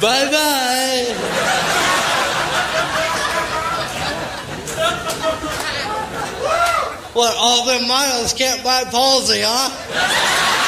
Bye 0.00 0.30
bye. 0.30 1.60
What, 7.12 7.34
all 7.36 7.66
them 7.66 7.88
miles 7.88 8.32
can't 8.32 8.62
buy 8.62 8.84
palsy, 8.84 9.40
huh? 9.42 10.59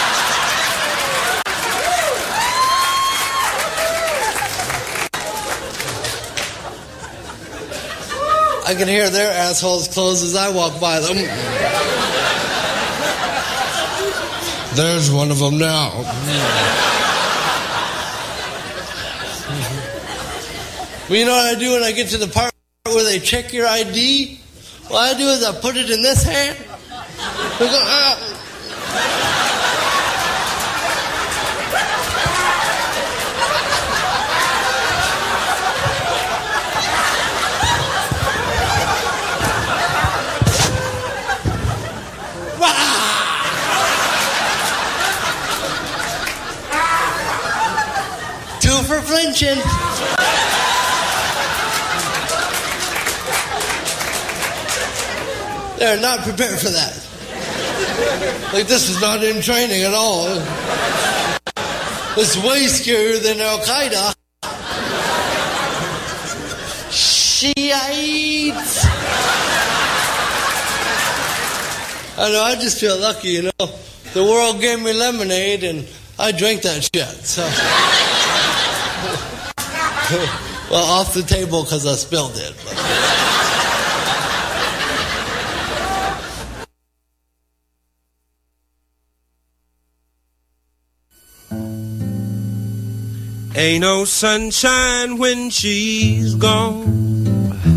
I 8.64 8.74
can 8.74 8.86
hear 8.86 9.10
their 9.10 9.32
assholes 9.32 9.88
close 9.88 10.22
as 10.22 10.36
I 10.36 10.50
walk 10.50 10.80
by 10.80 11.00
them. 11.00 11.16
There's 14.76 15.10
one 15.10 15.30
of 15.30 15.38
them 15.38 15.58
now. 15.58 15.90
Well, 21.08 21.18
you 21.18 21.26
know 21.26 21.32
what 21.32 21.56
I 21.56 21.58
do 21.58 21.72
when 21.72 21.82
I 21.82 21.92
get 21.92 22.08
to 22.10 22.16
the 22.16 22.28
part 22.28 22.52
where 22.84 23.04
they 23.04 23.18
check 23.18 23.52
your 23.52 23.66
ID? 23.66 24.40
What 24.88 25.14
I 25.14 25.18
do 25.18 25.24
is 25.24 25.44
I 25.44 25.52
put 25.60 25.76
it 25.76 25.90
in 25.90 26.00
this 26.00 26.22
hand. 26.22 26.56
Go, 27.58 27.66
"Ah." 27.68 28.32
Flinching. 49.32 49.62
They're 55.78 56.00
not 56.00 56.20
prepared 56.20 56.58
for 56.58 56.70
that. 56.70 56.98
Like, 58.52 58.66
this 58.66 58.88
is 58.88 59.00
not 59.00 59.24
in 59.24 59.42
training 59.42 59.82
at 59.82 59.94
all. 59.94 60.26
It's 62.16 62.36
way 62.36 62.66
scarier 62.66 63.22
than 63.22 63.40
Al 63.40 63.58
Qaeda. 63.58 64.14
Shiites. 66.90 68.84
I 72.18 72.30
know, 72.30 72.42
I 72.42 72.54
just 72.56 72.78
feel 72.78 72.98
lucky, 72.98 73.28
you 73.28 73.42
know. 73.42 73.66
The 74.12 74.22
world 74.22 74.60
gave 74.60 74.80
me 74.80 74.92
lemonade 74.92 75.64
and 75.64 75.88
I 76.18 76.32
drank 76.32 76.62
that 76.62 76.82
shit, 76.94 77.08
so. 77.24 78.11
well, 80.70 80.84
off 80.84 81.14
the 81.14 81.22
table 81.22 81.62
because 81.62 81.86
I 81.86 81.94
spilled 81.94 82.36
it. 82.36 82.54
but- 82.64 82.76
Ain't 93.54 93.82
no 93.82 94.06
sunshine 94.06 95.18
when 95.18 95.50
she's 95.50 96.34
gone. 96.34 96.84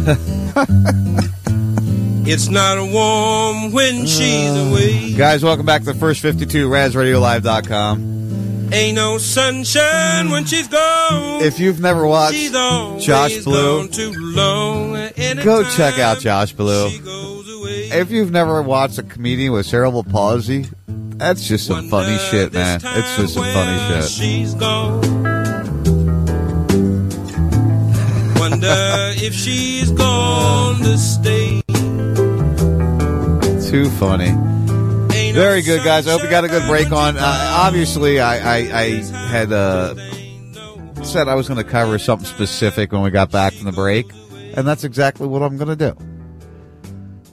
it's 2.26 2.48
not 2.50 2.78
warm 2.92 3.74
when 3.74 4.06
she's 4.06 4.22
mm. 4.22 4.72
away. 4.72 5.14
Guys, 5.14 5.44
welcome 5.44 5.66
back 5.66 5.82
to 5.84 5.92
the 5.94 6.00
first 6.00 6.22
52 6.22 6.70
RazRadioLive.com. 6.70 8.25
Ain't 8.72 8.96
no 8.96 9.18
sunshine 9.18 10.30
when 10.30 10.46
she's 10.46 10.68
gone. 10.68 11.42
If 11.44 11.60
you've 11.60 11.80
never 11.80 12.06
watched 12.08 12.52
Josh 13.04 13.44
Blue. 13.44 13.88
Go 15.44 15.64
check 15.76 16.00
out 16.00 16.20
Josh 16.20 16.54
Blue. 16.54 16.90
If 17.68 18.12
you've 18.12 18.32
never 18.32 18.62
watched 18.62 18.98
a 18.98 19.04
comedian 19.04 19.54
with 19.54 19.66
cerebral 19.66 20.04
palsy, 20.04 20.66
that's 20.88 21.48
just 21.48 21.66
some 21.68 21.90
funny 21.90 22.18
shit, 22.18 22.54
man. 22.54 22.82
It's 22.84 23.18
just 23.18 23.36
some 23.36 23.46
funny 23.46 24.02
shit. 24.02 24.10
she's 24.10 24.54
gone. 24.56 25.02
Wonder 28.36 29.14
if 29.16 29.34
she's 29.34 29.92
gone 29.92 30.78
to 30.80 30.98
stay. 30.98 31.62
Too 33.70 33.90
funny. 33.92 34.55
Very 35.36 35.64
good, 35.64 35.84
guys. 35.84 36.08
I 36.08 36.12
hope 36.12 36.24
you 36.24 36.30
got 36.30 36.46
a 36.46 36.48
good 36.48 36.66
break 36.66 36.94
on. 36.94 37.18
Uh, 37.18 37.22
obviously, 37.22 38.22
I, 38.22 38.38
I, 38.38 38.58
I 38.58 38.90
had 39.28 39.52
uh, 39.52 39.94
said 41.04 41.28
I 41.28 41.36
was 41.36 41.50
going 41.50 41.62
to 41.62 41.70
cover 41.70 42.00
something 42.00 42.26
specific 42.26 42.94
when 42.94 43.02
we 43.02 43.12
got 43.12 43.32
back 43.32 43.52
from 43.52 43.66
the 43.66 43.74
break, 43.74 44.10
and 44.56 44.66
that's 44.66 44.86
exactly 44.86 45.28
what 45.28 45.42
I'm 45.42 45.58
going 45.58 45.78
to 45.78 45.92
do. 45.92 45.98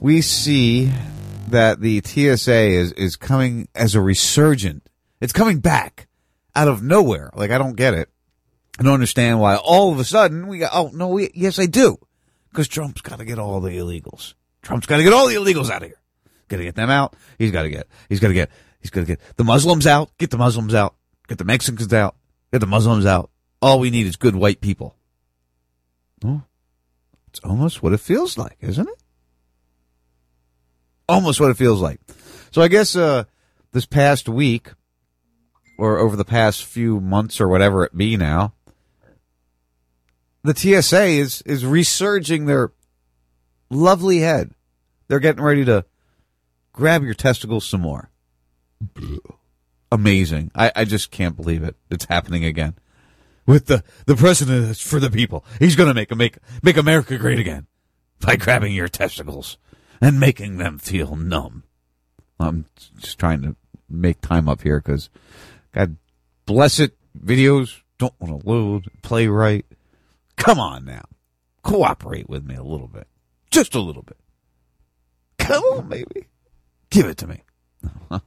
We 0.01 0.19
see 0.19 0.91
that 1.47 1.79
the 1.79 2.01
TSA 2.03 2.51
is, 2.53 2.91
is 2.91 3.15
coming 3.15 3.69
as 3.73 3.95
a 3.95 4.01
resurgent. 4.01 4.85
It's 5.21 5.31
coming 5.31 5.59
back 5.59 6.09
out 6.57 6.67
of 6.67 6.83
nowhere. 6.83 7.29
Like, 7.33 7.51
I 7.51 7.57
don't 7.57 7.77
get 7.77 7.93
it. 7.93 8.09
I 8.77 8.83
don't 8.83 8.95
understand 8.95 9.39
why 9.39 9.55
all 9.55 9.93
of 9.93 9.99
a 9.99 10.03
sudden 10.03 10.47
we 10.47 10.57
got, 10.57 10.71
oh, 10.73 10.91
no, 10.93 11.07
we, 11.07 11.31
yes, 11.33 11.57
I 11.57 11.67
do. 11.67 11.95
Because 12.49 12.67
Trump's 12.67 12.99
got 12.99 13.19
to 13.19 13.25
get 13.25 13.39
all 13.39 13.61
the 13.61 13.71
illegals. 13.71 14.33
Trump's 14.61 14.87
got 14.87 14.97
to 14.97 15.03
get 15.03 15.13
all 15.13 15.27
the 15.27 15.35
illegals 15.35 15.69
out 15.69 15.83
of 15.83 15.87
here. 15.87 15.99
Got 16.47 16.57
to 16.57 16.63
get 16.63 16.75
them 16.75 16.89
out. 16.89 17.15
He's 17.37 17.51
got 17.51 17.63
to 17.63 17.69
get, 17.69 17.87
he's 18.09 18.19
got 18.19 18.27
to 18.29 18.33
get, 18.33 18.49
he's 18.81 18.89
got 18.89 19.01
to 19.01 19.05
get 19.05 19.19
the 19.37 19.43
Muslims 19.43 19.87
out. 19.87 20.11
Get 20.17 20.31
the 20.31 20.37
Muslims 20.37 20.73
out. 20.73 20.95
Get 21.27 21.37
the 21.37 21.45
Mexicans 21.45 21.93
out. 21.93 22.15
Get 22.51 22.59
the 22.59 22.67
Muslims 22.67 23.05
out. 23.05 23.29
All 23.61 23.79
we 23.79 23.89
need 23.89 24.05
is 24.05 24.15
good 24.15 24.35
white 24.35 24.61
people. 24.61 24.95
Oh, 26.23 26.43
it's 27.27 27.39
almost 27.39 27.81
what 27.81 27.93
it 27.93 27.99
feels 27.99 28.37
like, 28.37 28.57
isn't 28.61 28.87
it? 28.87 29.03
Almost 31.07 31.39
what 31.39 31.49
it 31.49 31.57
feels 31.57 31.81
like. 31.81 31.99
So 32.51 32.61
I 32.61 32.67
guess, 32.67 32.95
uh, 32.95 33.23
this 33.71 33.85
past 33.85 34.29
week 34.29 34.69
or 35.77 35.97
over 35.97 36.15
the 36.15 36.25
past 36.25 36.63
few 36.63 36.99
months 36.99 37.41
or 37.41 37.47
whatever 37.47 37.83
it 37.83 37.97
be 37.97 38.15
now, 38.15 38.53
the 40.43 40.55
TSA 40.55 41.05
is, 41.05 41.41
is 41.43 41.65
resurging 41.65 42.45
their 42.45 42.71
lovely 43.69 44.19
head. 44.19 44.51
They're 45.07 45.19
getting 45.19 45.43
ready 45.43 45.65
to 45.65 45.85
grab 46.73 47.03
your 47.03 47.13
testicles 47.13 47.65
some 47.65 47.81
more. 47.81 48.09
Amazing. 49.91 50.51
I, 50.55 50.71
I 50.75 50.85
just 50.85 51.11
can't 51.11 51.35
believe 51.35 51.63
it. 51.63 51.75
It's 51.89 52.05
happening 52.05 52.43
again. 52.43 52.75
With 53.45 53.67
the, 53.67 53.83
the 54.05 54.15
president 54.15 54.77
for 54.77 54.99
the 54.99 55.09
people. 55.09 55.45
He's 55.59 55.75
gonna 55.75 55.93
make, 55.93 56.13
make, 56.15 56.37
make 56.61 56.77
America 56.77 57.17
great 57.17 57.39
again 57.39 57.67
by 58.19 58.35
grabbing 58.35 58.73
your 58.73 58.87
testicles 58.87 59.57
and 60.01 60.19
making 60.19 60.57
them 60.57 60.77
feel 60.77 61.15
numb. 61.15 61.63
I'm 62.39 62.65
just 62.97 63.19
trying 63.19 63.41
to 63.43 63.55
make 63.89 64.21
time 64.21 64.49
up 64.49 64.61
here 64.61 64.79
because 64.79 65.09
God 65.73 65.97
bless 66.45 66.79
it. 66.79 66.97
Videos 67.17 67.81
don't 67.97 68.19
want 68.19 68.41
to 68.41 68.49
load, 68.49 68.89
play 69.01 69.27
right. 69.27 69.65
Come 70.35 70.59
on 70.59 70.85
now. 70.85 71.03
Cooperate 71.61 72.27
with 72.27 72.43
me 72.43 72.55
a 72.55 72.63
little 72.63 72.87
bit. 72.87 73.07
Just 73.51 73.75
a 73.75 73.79
little 73.79 74.01
bit. 74.01 74.17
Come 75.37 75.63
on, 75.63 75.89
baby. 75.89 76.27
Give 76.93 77.07
it 77.07 77.17
to 77.17 77.27
me. 77.27 77.41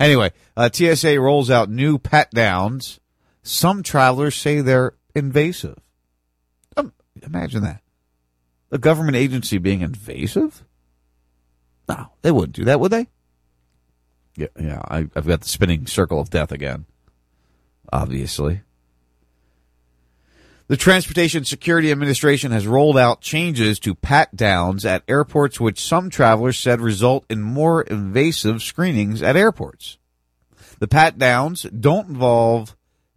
anyway, 0.00 0.30
uh, 0.56 0.70
TSA 0.72 1.20
rolls 1.20 1.50
out 1.50 1.68
new 1.68 1.98
pat 1.98 2.30
downs. 2.30 3.00
Some 3.42 3.82
travelers 3.82 4.36
say 4.36 4.60
they're 4.60 4.94
invasive. 5.16 5.78
Um, 6.76 6.92
imagine 7.22 7.64
that. 7.64 7.82
A 8.70 8.78
government 8.78 9.16
agency 9.16 9.58
being 9.58 9.80
invasive? 9.80 10.64
No, 11.88 12.12
they 12.22 12.30
wouldn't 12.30 12.54
do 12.54 12.64
that, 12.64 12.78
would 12.78 12.92
they? 12.92 13.08
Yeah, 14.36 14.46
yeah. 14.58 14.80
I, 14.88 15.08
I've 15.16 15.26
got 15.26 15.40
the 15.40 15.48
spinning 15.48 15.86
circle 15.86 16.20
of 16.20 16.30
death 16.30 16.52
again. 16.52 16.86
Obviously, 17.92 18.62
The 20.68 20.76
Transportation 20.76 21.44
Security 21.44 21.90
Administration 21.90 22.52
has 22.52 22.66
rolled 22.66 22.96
out 22.96 23.20
changes 23.20 23.78
to 23.80 23.94
pat 23.94 24.34
downs 24.36 24.84
at 24.84 25.02
airports, 25.08 25.60
which 25.60 25.80
some 25.80 26.08
travelers 26.08 26.58
said 26.58 26.80
result 26.80 27.24
in 27.28 27.42
more 27.42 27.82
invasive 27.82 28.62
screenings 28.62 29.22
at 29.22 29.36
airports. 29.36 29.98
The 30.78 30.88
pat 30.88 31.18
downs 31.18 31.62
don't 31.64 32.08
involve 32.08 32.76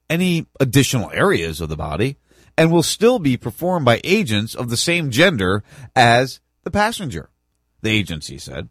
any 0.09 0.47
additional 0.59 1.11
areas 1.11 1.61
of 1.61 1.69
the 1.69 1.75
body 1.75 2.17
and 2.57 2.71
will 2.71 2.83
still 2.83 3.19
be 3.19 3.37
performed 3.37 3.85
by 3.85 4.01
agents 4.03 4.55
of 4.55 4.69
the 4.69 4.77
same 4.77 5.11
gender 5.11 5.63
as 5.95 6.39
the 6.63 6.71
passenger, 6.71 7.29
the 7.81 7.89
agency 7.89 8.37
said. 8.37 8.69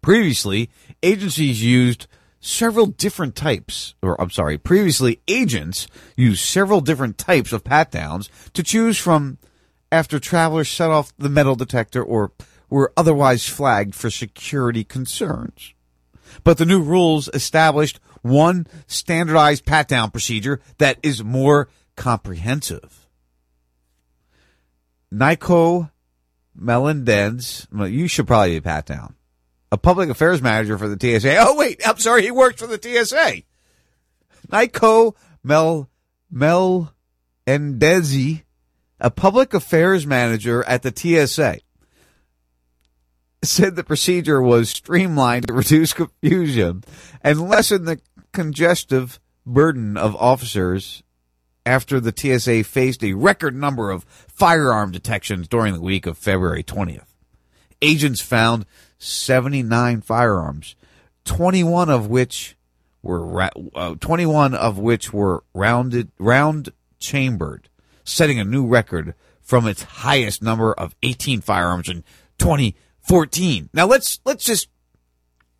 Previously, 0.00 0.70
agencies 1.02 1.62
used 1.62 2.06
several 2.40 2.86
different 2.86 3.34
types, 3.34 3.94
or 4.02 4.20
I'm 4.20 4.30
sorry, 4.30 4.58
previously 4.58 5.20
agents 5.28 5.86
used 6.16 6.44
several 6.44 6.80
different 6.80 7.18
types 7.18 7.52
of 7.52 7.64
pat 7.64 7.90
downs 7.90 8.30
to 8.54 8.62
choose 8.62 8.98
from 8.98 9.38
after 9.90 10.18
travelers 10.18 10.68
set 10.68 10.90
off 10.90 11.12
the 11.18 11.28
metal 11.28 11.56
detector 11.56 12.02
or 12.02 12.32
were 12.70 12.92
otherwise 12.96 13.48
flagged 13.48 13.94
for 13.94 14.10
security 14.10 14.84
concerns. 14.84 15.74
But 16.44 16.58
the 16.58 16.66
new 16.66 16.82
rules 16.82 17.28
established 17.32 18.00
one 18.22 18.66
standardized 18.86 19.64
pat 19.64 19.88
down 19.88 20.10
procedure 20.10 20.60
that 20.78 20.98
is 21.02 21.24
more 21.24 21.68
comprehensive. 21.96 23.06
Nico 25.10 25.90
Melendez, 26.54 27.66
well, 27.72 27.88
you 27.88 28.08
should 28.08 28.26
probably 28.26 28.56
be 28.56 28.60
pat 28.60 28.86
down. 28.86 29.14
A 29.70 29.76
public 29.76 30.08
affairs 30.08 30.40
manager 30.40 30.78
for 30.78 30.88
the 30.88 30.98
TSA. 30.98 31.36
Oh 31.38 31.56
wait, 31.56 31.80
I'm 31.86 31.98
sorry, 31.98 32.22
he 32.22 32.30
worked 32.30 32.58
for 32.58 32.66
the 32.66 32.80
TSA. 32.80 33.42
Nico 34.50 35.14
Mel 35.42 35.88
Mel 36.30 36.94
Endezi, 37.46 38.42
a 39.00 39.10
public 39.10 39.54
affairs 39.54 40.06
manager 40.06 40.64
at 40.64 40.82
the 40.82 40.92
TSA, 40.94 41.60
said 43.42 43.76
the 43.76 43.84
procedure 43.84 44.42
was 44.42 44.70
streamlined 44.70 45.46
to 45.46 45.52
reduce 45.54 45.92
confusion 45.92 46.84
and 47.22 47.48
lessen 47.48 47.84
the 47.84 48.00
congestive 48.32 49.20
burden 49.46 49.96
of 49.96 50.16
officers 50.16 51.02
after 51.64 52.00
the 52.00 52.14
TSA 52.16 52.64
faced 52.64 53.04
a 53.04 53.14
record 53.14 53.54
number 53.54 53.90
of 53.90 54.04
firearm 54.04 54.90
detections 54.90 55.48
during 55.48 55.74
the 55.74 55.80
week 55.80 56.06
of 56.06 56.18
February 56.18 56.62
20th. 56.62 57.14
Agents 57.80 58.20
found 58.20 58.66
79 58.98 60.00
firearms, 60.00 60.76
21 61.24 61.88
of 61.88 62.08
which 62.08 62.56
were 63.02 63.50
uh, 63.74 63.94
21 64.00 64.54
of 64.54 64.78
which 64.78 65.12
were 65.12 65.44
rounded 65.54 66.10
round 66.18 66.70
chambered, 66.98 67.68
setting 68.04 68.38
a 68.38 68.44
new 68.44 68.66
record 68.66 69.14
from 69.40 69.66
its 69.66 69.82
highest 69.82 70.42
number 70.42 70.72
of 70.72 70.94
18 71.02 71.40
firearms 71.40 71.88
in 71.88 72.02
2014. 72.38 73.70
Now 73.72 73.86
let's 73.86 74.20
let's 74.24 74.44
just 74.44 74.68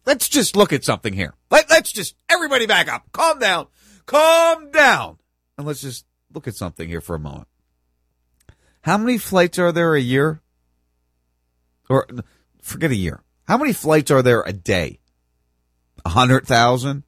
let's 0.04 0.28
just 0.28 0.56
look 0.56 0.72
at 0.72 0.84
something 0.84 1.14
here. 1.14 1.34
Let, 1.50 1.70
let's 1.70 1.92
just 1.92 2.16
everybody 2.28 2.66
back 2.66 2.92
up. 2.92 3.10
Calm 3.12 3.38
down. 3.38 3.68
Calm 4.06 4.70
down. 4.70 5.18
And 5.56 5.66
let's 5.66 5.80
just 5.80 6.04
look 6.32 6.48
at 6.48 6.56
something 6.56 6.88
here 6.88 7.00
for 7.00 7.14
a 7.14 7.20
moment. 7.20 7.48
How 8.82 8.96
many 8.96 9.18
flights 9.18 9.58
are 9.58 9.72
there 9.72 9.94
a 9.94 10.00
year? 10.00 10.40
Or 11.88 12.06
forget 12.62 12.90
a 12.90 12.96
year. 12.96 13.22
How 13.48 13.56
many 13.56 13.72
flights 13.72 14.10
are 14.10 14.20
there 14.20 14.42
a 14.42 14.52
day? 14.52 14.98
A 16.04 16.10
hundred 16.10 16.46
thousand? 16.46 17.04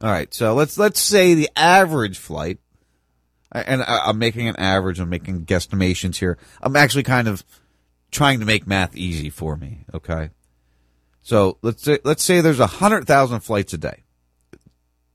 All 0.00 0.10
right, 0.10 0.32
so 0.32 0.54
let's 0.54 0.78
let's 0.78 1.00
say 1.00 1.34
the 1.34 1.50
average 1.54 2.16
flight, 2.18 2.58
and 3.52 3.82
I'm 3.82 4.18
making 4.18 4.48
an 4.48 4.56
average. 4.56 4.98
I'm 4.98 5.10
making 5.10 5.44
guesstimations 5.44 6.16
here. 6.16 6.38
I'm 6.62 6.74
actually 6.74 7.02
kind 7.02 7.28
of 7.28 7.44
trying 8.10 8.40
to 8.40 8.46
make 8.46 8.66
math 8.66 8.96
easy 8.96 9.28
for 9.28 9.56
me. 9.56 9.84
Okay, 9.92 10.30
so 11.20 11.58
let's 11.60 11.82
say 11.82 11.98
let's 12.02 12.22
say 12.22 12.40
there's 12.40 12.58
a 12.58 12.66
hundred 12.66 13.06
thousand 13.06 13.40
flights 13.40 13.74
a 13.74 13.78
day, 13.78 14.04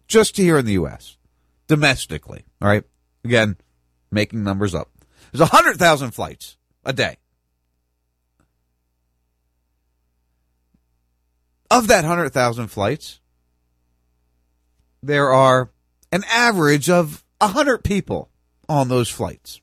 just 0.08 0.38
here 0.38 0.60
in 0.60 0.66
the 0.66 0.74
U.S. 0.74 1.18
domestically. 1.68 2.46
All 2.62 2.68
right, 2.68 2.84
again, 3.24 3.58
making 4.12 4.44
numbers 4.44 4.76
up. 4.76 4.92
There's 5.32 5.42
a 5.42 5.48
hundred 5.48 5.78
thousand 5.78 6.12
flights 6.12 6.58
a 6.86 6.94
day. 6.94 7.18
Of 11.72 11.88
that 11.88 12.06
hundred 12.06 12.30
thousand 12.30 12.68
flights, 12.68 13.20
there 15.04 15.32
are 15.32 15.72
an 16.12 16.24
average 16.30 16.90
of 16.90 17.24
a 17.40 17.48
hundred 17.48 17.84
people 17.84 18.30
on 18.68 18.90
those 18.90 19.10
flights. 19.10 19.62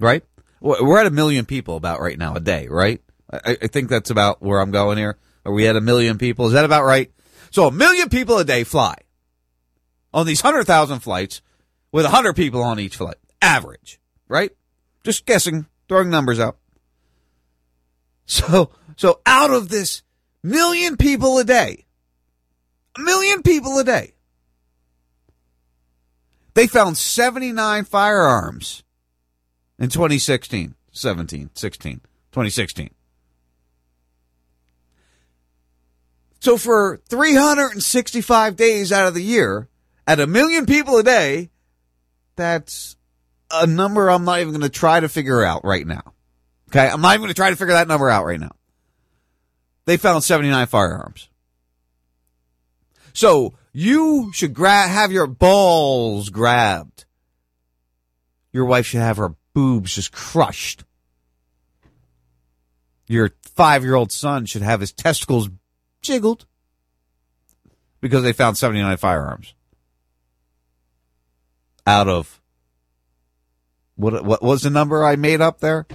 Right? 0.00 0.24
We're 0.60 0.98
at 0.98 1.06
a 1.06 1.10
million 1.10 1.46
people 1.46 1.76
about 1.76 2.00
right 2.00 2.18
now 2.18 2.34
a 2.34 2.40
day, 2.40 2.66
right? 2.68 3.00
I, 3.32 3.56
I 3.62 3.66
think 3.68 3.88
that's 3.88 4.10
about 4.10 4.42
where 4.42 4.60
I'm 4.60 4.70
going 4.70 4.98
here. 4.98 5.18
Are 5.44 5.52
we 5.52 5.66
at 5.68 5.76
a 5.76 5.80
million 5.80 6.18
people? 6.18 6.46
Is 6.46 6.52
that 6.52 6.64
about 6.64 6.84
right? 6.84 7.12
So 7.50 7.66
a 7.66 7.72
million 7.72 8.08
people 8.08 8.38
a 8.38 8.44
day 8.44 8.64
fly 8.64 8.96
on 10.12 10.26
these 10.26 10.40
hundred 10.40 10.64
thousand 10.64 11.00
flights 11.00 11.40
with 11.92 12.04
a 12.04 12.10
hundred 12.10 12.34
people 12.34 12.62
on 12.62 12.80
each 12.80 12.96
flight. 12.96 13.16
Average, 13.40 14.00
right? 14.26 14.50
Just 15.04 15.26
guessing, 15.26 15.66
throwing 15.88 16.10
numbers 16.10 16.40
out. 16.40 16.58
So, 18.26 18.72
so 18.96 19.20
out 19.24 19.50
of 19.50 19.70
this 19.70 20.02
million 20.42 20.96
people 20.96 21.38
a 21.38 21.44
day, 21.44 21.86
a 22.96 23.00
million 23.00 23.42
people 23.42 23.78
a 23.78 23.84
day, 23.84 24.14
they 26.54 26.66
found 26.66 26.96
79 26.96 27.84
firearms 27.84 28.82
in 29.78 29.88
2016, 29.90 30.74
17, 30.90 31.50
16, 31.54 32.00
2016. 32.32 32.90
So 36.40 36.56
for 36.56 37.00
365 37.08 38.56
days 38.56 38.92
out 38.92 39.08
of 39.08 39.14
the 39.14 39.22
year, 39.22 39.68
at 40.06 40.20
a 40.20 40.26
million 40.26 40.66
people 40.66 40.96
a 40.98 41.02
day, 41.02 41.50
that's 42.36 42.96
a 43.50 43.66
number 43.66 44.08
I'm 44.08 44.24
not 44.24 44.40
even 44.40 44.52
going 44.52 44.62
to 44.62 44.68
try 44.68 45.00
to 45.00 45.08
figure 45.08 45.42
out 45.42 45.64
right 45.64 45.86
now. 45.86 46.14
Okay. 46.70 46.88
I'm 46.88 47.00
not 47.00 47.10
even 47.10 47.22
going 47.22 47.28
to 47.28 47.34
try 47.34 47.50
to 47.50 47.56
figure 47.56 47.74
that 47.74 47.88
number 47.88 48.08
out 48.08 48.24
right 48.24 48.40
now. 48.40 48.52
They 49.88 49.96
found 49.96 50.22
79 50.22 50.66
firearms. 50.66 51.30
So 53.14 53.54
you 53.72 54.30
should 54.34 54.52
gra- 54.52 54.86
have 54.86 55.12
your 55.12 55.26
balls 55.26 56.28
grabbed. 56.28 57.06
Your 58.52 58.66
wife 58.66 58.84
should 58.84 59.00
have 59.00 59.16
her 59.16 59.34
boobs 59.54 59.94
just 59.94 60.12
crushed. 60.12 60.84
Your 63.06 63.30
five 63.40 63.82
year 63.82 63.94
old 63.94 64.12
son 64.12 64.44
should 64.44 64.60
have 64.60 64.80
his 64.80 64.92
testicles 64.92 65.48
jiggled 66.02 66.44
because 68.02 68.22
they 68.22 68.34
found 68.34 68.58
79 68.58 68.98
firearms 68.98 69.54
out 71.86 72.08
of 72.08 72.42
what 73.96 74.22
what 74.22 74.42
was 74.42 74.60
the 74.60 74.68
number 74.68 75.02
I 75.02 75.16
made 75.16 75.40
up 75.40 75.60
there? 75.60 75.86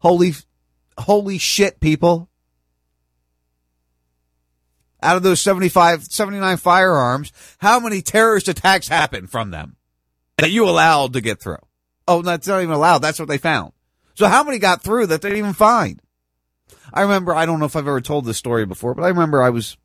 Holy 0.00 0.34
holy 0.98 1.38
shit 1.38 1.80
people. 1.80 2.27
Out 5.02 5.16
of 5.16 5.22
those 5.22 5.40
75 5.40 6.04
79 6.04 6.56
firearms, 6.56 7.32
how 7.58 7.78
many 7.78 8.02
terrorist 8.02 8.48
attacks 8.48 8.88
happened 8.88 9.30
from 9.30 9.50
them 9.50 9.76
that 10.38 10.50
you 10.50 10.68
allowed 10.68 11.12
to 11.12 11.20
get 11.20 11.40
through? 11.40 11.58
Oh, 12.08 12.22
that's 12.22 12.48
not 12.48 12.62
even 12.62 12.74
allowed. 12.74 12.98
That's 12.98 13.18
what 13.18 13.28
they 13.28 13.38
found. 13.38 13.72
So 14.14 14.26
how 14.26 14.42
many 14.42 14.58
got 14.58 14.82
through 14.82 15.06
that 15.06 15.22
they 15.22 15.28
didn't 15.28 15.44
even 15.44 15.52
find? 15.52 16.02
I 16.92 17.02
remember, 17.02 17.34
I 17.34 17.46
don't 17.46 17.60
know 17.60 17.66
if 17.66 17.76
I've 17.76 17.86
ever 17.86 18.00
told 18.00 18.24
this 18.24 18.38
story 18.38 18.66
before, 18.66 18.94
but 18.94 19.04
I 19.04 19.08
remember 19.08 19.42
I 19.42 19.50
was, 19.50 19.76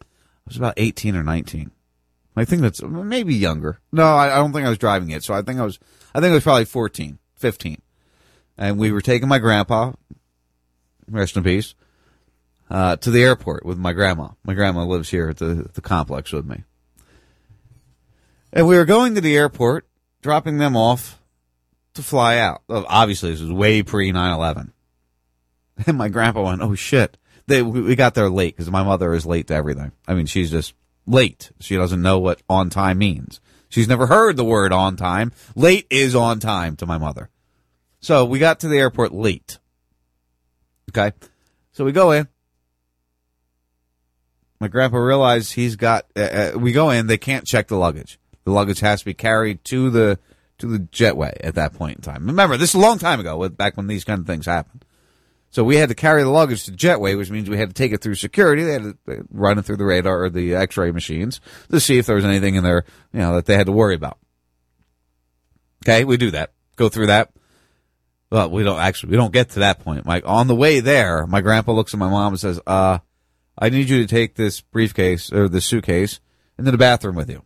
I 0.00 0.04
was 0.46 0.56
about 0.56 0.74
18 0.76 1.16
or 1.16 1.22
19. 1.22 1.70
I 2.36 2.44
think 2.44 2.62
that's 2.62 2.82
maybe 2.82 3.34
younger. 3.34 3.80
No, 3.92 4.04
I, 4.04 4.32
I 4.32 4.36
don't 4.36 4.52
think 4.52 4.66
I 4.66 4.68
was 4.68 4.78
driving 4.78 5.10
it. 5.10 5.24
So 5.24 5.34
I 5.34 5.42
think 5.42 5.58
I 5.58 5.64
was, 5.64 5.78
I 6.14 6.20
think 6.20 6.30
I 6.30 6.34
was 6.34 6.44
probably 6.44 6.66
14, 6.66 7.18
15. 7.36 7.82
And 8.58 8.78
we 8.78 8.92
were 8.92 9.00
taking 9.00 9.28
my 9.28 9.38
grandpa, 9.38 9.92
rest 11.10 11.36
in 11.36 11.44
peace, 11.44 11.74
uh, 12.70 12.96
to 12.96 13.10
the 13.10 13.22
airport 13.22 13.64
with 13.64 13.78
my 13.78 13.92
grandma. 13.92 14.28
My 14.44 14.54
grandma 14.54 14.84
lives 14.84 15.10
here 15.10 15.28
at 15.28 15.38
the, 15.38 15.68
the 15.72 15.80
complex 15.80 16.32
with 16.32 16.46
me. 16.46 16.64
And 18.52 18.66
we 18.66 18.76
were 18.76 18.84
going 18.84 19.14
to 19.14 19.20
the 19.20 19.36
airport, 19.36 19.86
dropping 20.22 20.58
them 20.58 20.76
off 20.76 21.20
to 21.94 22.02
fly 22.02 22.38
out. 22.38 22.62
Obviously, 22.68 23.30
this 23.30 23.40
was 23.40 23.52
way 23.52 23.82
pre 23.82 24.12
9 24.12 24.32
11. 24.32 24.72
And 25.86 25.98
my 25.98 26.08
grandpa 26.08 26.42
went, 26.42 26.62
"Oh 26.62 26.74
shit!" 26.74 27.18
They 27.46 27.60
we 27.60 27.96
got 27.96 28.14
there 28.14 28.30
late 28.30 28.56
because 28.56 28.70
my 28.70 28.82
mother 28.82 29.12
is 29.12 29.26
late 29.26 29.48
to 29.48 29.54
everything. 29.54 29.92
I 30.08 30.14
mean, 30.14 30.24
she's 30.24 30.50
just 30.50 30.72
late. 31.06 31.52
She 31.60 31.76
doesn't 31.76 32.00
know 32.00 32.18
what 32.18 32.40
on 32.48 32.70
time 32.70 32.96
means. 32.96 33.40
She's 33.68 33.86
never 33.86 34.06
heard 34.06 34.38
the 34.38 34.44
word 34.44 34.72
on 34.72 34.96
time. 34.96 35.32
Late 35.54 35.86
is 35.90 36.14
on 36.14 36.40
time 36.40 36.76
to 36.76 36.86
my 36.86 36.96
mother. 36.96 37.28
So 38.00 38.24
we 38.24 38.38
got 38.38 38.60
to 38.60 38.68
the 38.68 38.78
airport 38.78 39.12
late. 39.12 39.58
Okay, 40.90 41.14
so 41.72 41.84
we 41.84 41.92
go 41.92 42.12
in. 42.12 42.26
My 44.60 44.68
grandpa 44.68 44.98
realized 44.98 45.52
he's 45.52 45.76
got. 45.76 46.06
Uh, 46.16 46.20
uh, 46.20 46.58
we 46.58 46.72
go 46.72 46.90
in. 46.90 47.06
They 47.06 47.18
can't 47.18 47.46
check 47.46 47.68
the 47.68 47.76
luggage. 47.76 48.18
The 48.44 48.52
luggage 48.52 48.80
has 48.80 49.00
to 49.00 49.04
be 49.04 49.14
carried 49.14 49.64
to 49.64 49.90
the 49.90 50.18
to 50.58 50.66
the 50.66 50.78
jetway 50.78 51.36
at 51.40 51.56
that 51.56 51.74
point 51.74 51.96
in 51.96 52.02
time. 52.02 52.26
Remember, 52.26 52.56
this 52.56 52.70
is 52.70 52.74
a 52.74 52.80
long 52.80 52.98
time 52.98 53.20
ago, 53.20 53.48
back 53.50 53.76
when 53.76 53.86
these 53.86 54.04
kind 54.04 54.20
of 54.20 54.26
things 54.26 54.46
happened. 54.46 54.84
So 55.50 55.64
we 55.64 55.76
had 55.76 55.88
to 55.90 55.94
carry 55.94 56.22
the 56.22 56.30
luggage 56.30 56.64
to 56.64 56.72
jetway, 56.72 57.16
which 57.16 57.30
means 57.30 57.48
we 57.48 57.56
had 57.56 57.68
to 57.68 57.74
take 57.74 57.92
it 57.92 58.00
through 58.00 58.16
security. 58.16 58.62
They 58.62 58.72
had 58.72 58.82
to 58.82 59.24
run 59.30 59.58
it 59.58 59.64
through 59.64 59.76
the 59.76 59.84
radar 59.84 60.24
or 60.24 60.30
the 60.30 60.54
X-ray 60.54 60.90
machines 60.90 61.40
to 61.70 61.80
see 61.80 61.98
if 61.98 62.06
there 62.06 62.16
was 62.16 62.24
anything 62.24 62.56
in 62.56 62.64
there, 62.64 62.84
you 63.12 63.20
know, 63.20 63.36
that 63.36 63.46
they 63.46 63.56
had 63.56 63.66
to 63.66 63.72
worry 63.72 63.94
about. 63.94 64.18
Okay, 65.84 66.04
we 66.04 66.16
do 66.16 66.30
that. 66.32 66.52
Go 66.76 66.88
through 66.88 67.06
that. 67.06 67.30
Well, 68.30 68.50
we 68.50 68.64
don't 68.64 68.80
actually, 68.80 69.12
we 69.12 69.16
don't 69.16 69.32
get 69.32 69.50
to 69.50 69.60
that 69.60 69.80
point. 69.80 70.04
Like 70.04 70.24
on 70.26 70.46
the 70.46 70.54
way 70.54 70.80
there, 70.80 71.26
my 71.26 71.40
grandpa 71.40 71.72
looks 71.72 71.94
at 71.94 72.00
my 72.00 72.08
mom 72.08 72.32
and 72.32 72.40
says, 72.40 72.60
uh, 72.66 72.98
I 73.58 73.70
need 73.70 73.88
you 73.88 74.00
to 74.00 74.06
take 74.06 74.34
this 74.34 74.60
briefcase 74.60 75.32
or 75.32 75.48
this 75.48 75.64
suitcase 75.64 76.20
into 76.58 76.70
the 76.70 76.78
bathroom 76.78 77.16
with 77.16 77.30
you. 77.30 77.44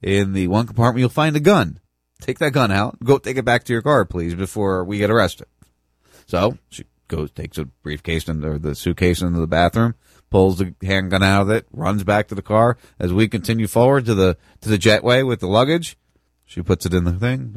In 0.00 0.32
the 0.32 0.48
one 0.48 0.66
compartment, 0.66 1.00
you'll 1.00 1.08
find 1.10 1.36
a 1.36 1.40
gun. 1.40 1.80
Take 2.20 2.38
that 2.38 2.52
gun 2.52 2.70
out. 2.70 2.98
Go 3.02 3.18
take 3.18 3.36
it 3.36 3.44
back 3.44 3.64
to 3.64 3.72
your 3.72 3.82
car, 3.82 4.04
please, 4.04 4.34
before 4.34 4.84
we 4.84 4.98
get 4.98 5.10
arrested. 5.10 5.46
So 6.26 6.58
she 6.70 6.84
goes, 7.08 7.30
takes 7.30 7.58
a 7.58 7.64
briefcase 7.64 8.28
or 8.28 8.58
the 8.58 8.74
suitcase 8.74 9.20
into 9.20 9.40
the 9.40 9.46
bathroom, 9.46 9.94
pulls 10.30 10.58
the 10.58 10.74
handgun 10.82 11.22
out 11.22 11.42
of 11.42 11.50
it, 11.50 11.66
runs 11.72 12.04
back 12.04 12.28
to 12.28 12.34
the 12.34 12.42
car. 12.42 12.78
As 12.98 13.12
we 13.12 13.28
continue 13.28 13.66
forward 13.66 14.06
to 14.06 14.14
the 14.14 14.36
to 14.60 14.68
the 14.68 14.78
jetway 14.78 15.26
with 15.26 15.40
the 15.40 15.48
luggage, 15.48 15.96
she 16.44 16.62
puts 16.62 16.86
it 16.86 16.94
in 16.94 17.04
the 17.04 17.12
thing. 17.12 17.54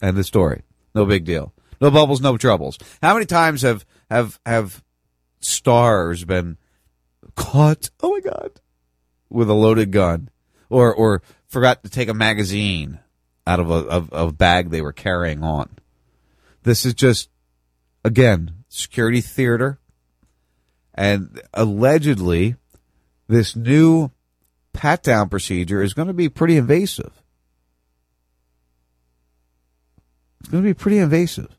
End 0.00 0.16
the 0.16 0.24
story. 0.24 0.62
No 0.94 1.04
big 1.04 1.24
deal. 1.24 1.52
No 1.80 1.90
bubbles, 1.90 2.20
no 2.20 2.36
troubles. 2.36 2.78
How 3.02 3.14
many 3.14 3.26
times 3.26 3.62
have 3.62 3.84
have 4.10 4.40
have 4.46 4.82
stars 5.40 6.24
been 6.24 6.56
caught? 7.38 7.90
Oh 8.00 8.10
my 8.10 8.20
god, 8.20 8.60
with 9.30 9.48
a 9.48 9.54
loaded 9.54 9.92
gun, 9.92 10.28
or 10.68 10.92
or 10.92 11.22
forgot 11.46 11.82
to 11.84 11.90
take 11.90 12.08
a 12.08 12.14
magazine 12.14 12.98
out 13.46 13.60
of 13.60 13.70
a 13.70 13.74
of, 13.74 14.12
of 14.12 14.28
a 14.28 14.32
bag 14.32 14.70
they 14.70 14.82
were 14.82 14.92
carrying 14.92 15.42
on. 15.42 15.70
This 16.64 16.84
is 16.84 16.94
just 16.94 17.30
again 18.04 18.64
security 18.68 19.20
theater, 19.20 19.78
and 20.94 21.40
allegedly, 21.54 22.56
this 23.28 23.54
new 23.56 24.10
pat 24.72 25.02
down 25.02 25.28
procedure 25.28 25.82
is 25.82 25.94
going 25.94 26.08
to 26.08 26.14
be 26.14 26.28
pretty 26.28 26.56
invasive. 26.56 27.22
It's 30.40 30.48
going 30.48 30.62
to 30.62 30.68
be 30.68 30.74
pretty 30.74 30.98
invasive. 30.98 31.56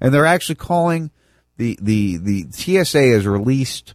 And 0.00 0.12
they're 0.12 0.26
actually 0.26 0.56
calling 0.56 1.10
the, 1.56 1.78
the, 1.80 2.16
the 2.16 2.46
TSA 2.50 3.02
has 3.02 3.26
released 3.26 3.94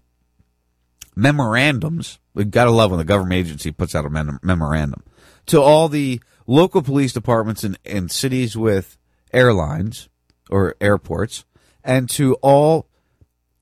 memorandums. 1.18 2.20
We've 2.34 2.52
got 2.52 2.66
to 2.66 2.72
love 2.72 2.92
when 2.92 3.00
the 3.00 3.04
government 3.04 3.40
agency 3.40 3.72
puts 3.72 3.96
out 3.96 4.06
a 4.06 4.10
mem- 4.10 4.40
memorandum 4.44 5.04
to 5.48 5.60
all 5.60 5.90
the 5.90 6.22
local 6.46 6.82
police 6.82 7.12
departments 7.12 7.66
in, 7.84 8.10
cities 8.10 8.56
with 8.56 8.98
airlines 9.34 10.10
or 10.50 10.76
airports 10.80 11.44
and 11.84 12.10
to 12.12 12.36
all 12.36 12.88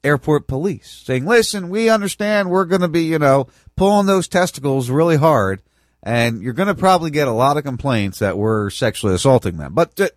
airport 0.03 0.47
police 0.47 1.01
saying, 1.05 1.25
listen, 1.25 1.69
we 1.69 1.89
understand 1.89 2.49
we're 2.49 2.65
going 2.65 2.81
to 2.81 2.87
be, 2.87 3.03
you 3.05 3.17
know, 3.17 3.47
pulling 3.75 4.05
those 4.05 4.27
testicles 4.27 4.89
really 4.89 5.17
hard 5.17 5.63
and 6.03 6.41
you're 6.43 6.53
going 6.53 6.67
to 6.67 6.75
probably 6.75 7.09
get 7.09 7.27
a 7.27 7.31
lot 7.31 7.57
of 7.57 7.63
complaints 7.63 8.19
that 8.19 8.37
we're 8.37 8.69
sexually 8.69 9.15
assaulting 9.15 9.57
them. 9.57 9.73
But 9.73 9.95
ju- 9.95 10.09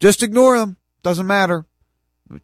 just 0.00 0.22
ignore 0.22 0.58
them. 0.58 0.76
Doesn't 1.02 1.26
matter. 1.26 1.66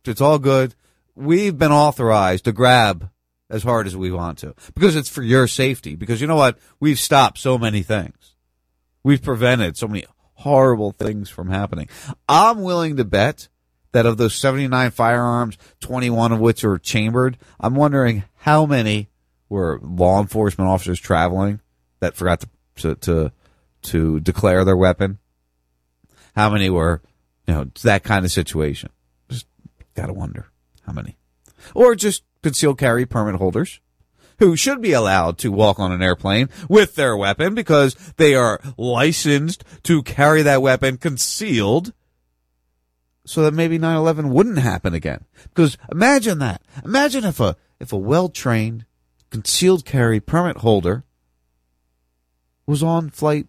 It's 0.05 0.20
all 0.20 0.39
good. 0.39 0.74
We've 1.14 1.57
been 1.57 1.72
authorized 1.72 2.45
to 2.45 2.53
grab 2.53 3.11
as 3.51 3.62
hard 3.62 3.86
as 3.86 3.97
we 3.97 4.11
want 4.11 4.38
to 4.38 4.55
because 4.74 4.97
it's 4.97 5.09
for 5.09 5.22
your 5.22 5.47
safety. 5.47 5.95
Because 5.95 6.20
you 6.20 6.26
know 6.26 6.36
what? 6.36 6.59
We've 6.80 6.99
stopped 6.99 7.38
so 7.38 7.59
many 7.59 7.82
things. 7.82 8.34
We've 9.03 9.22
prevented 9.22 9.76
so 9.76 9.86
many 9.86 10.05
horrible 10.34 10.92
things 10.92 11.28
from 11.30 11.51
happening. 11.51 11.88
I'm 12.28 12.62
willing 12.62 12.97
to 12.97 13.05
bet 13.05 13.49
that 13.92 14.07
of 14.07 14.16
those 14.16 14.34
79 14.34 14.90
firearms, 14.90 15.57
21 15.80 16.32
of 16.32 16.40
which 16.40 16.64
are 16.64 16.78
chambered, 16.78 17.38
I'm 17.61 17.74
wondering 17.74 18.24
how 18.38 18.66
many 18.66 19.09
were 19.49 19.78
law 19.82 20.20
enforcement 20.20 20.68
officers 20.68 20.99
traveling 20.99 21.61
that 22.01 22.16
forgot 22.16 22.40
to 22.40 22.49
to 22.76 22.95
to, 22.97 23.32
to 23.82 24.20
declare 24.20 24.64
their 24.64 24.76
weapon. 24.76 25.18
How 26.34 26.51
many 26.51 26.68
were, 26.68 27.03
you 27.47 27.55
know, 27.55 27.70
that 27.82 28.03
kind 28.03 28.24
of 28.24 28.32
situation? 28.32 28.90
Just 29.28 29.47
gotta 29.95 30.12
wonder 30.12 30.49
how 30.84 30.92
many, 30.92 31.16
or 31.74 31.95
just 31.95 32.24
concealed 32.45 32.78
carry 32.78 33.07
permit 33.07 33.36
holders 33.36 33.80
who 34.38 34.55
should 34.55 34.82
be 34.82 34.92
allowed 34.92 35.38
to 35.38 35.51
walk 35.51 35.80
on 35.80 35.90
an 35.90 36.03
airplane 36.03 36.49
with 36.68 36.95
their 36.95 37.16
weapon 37.16 37.55
because 37.55 37.95
they 38.18 38.34
are 38.34 38.61
licensed 38.76 39.64
to 39.82 40.03
carry 40.03 40.42
that 40.42 40.61
weapon 40.61 40.99
concealed 40.99 41.95
so 43.24 43.42
that 43.42 43.55
maybe 43.55 43.78
9/11 43.78 44.28
wouldn't 44.28 44.59
happen 44.59 44.92
again. 44.92 45.24
Because 45.45 45.78
imagine 45.90 46.38
that. 46.40 46.61
Imagine 46.84 47.24
if 47.24 47.40
a 47.40 47.57
if 47.80 47.92
a 47.92 47.97
well-trained 47.97 48.84
concealed 49.30 49.86
carry 49.86 50.20
permit 50.20 50.59
holder 50.59 51.05
was 52.66 52.82
on 52.82 53.09
flight 53.09 53.49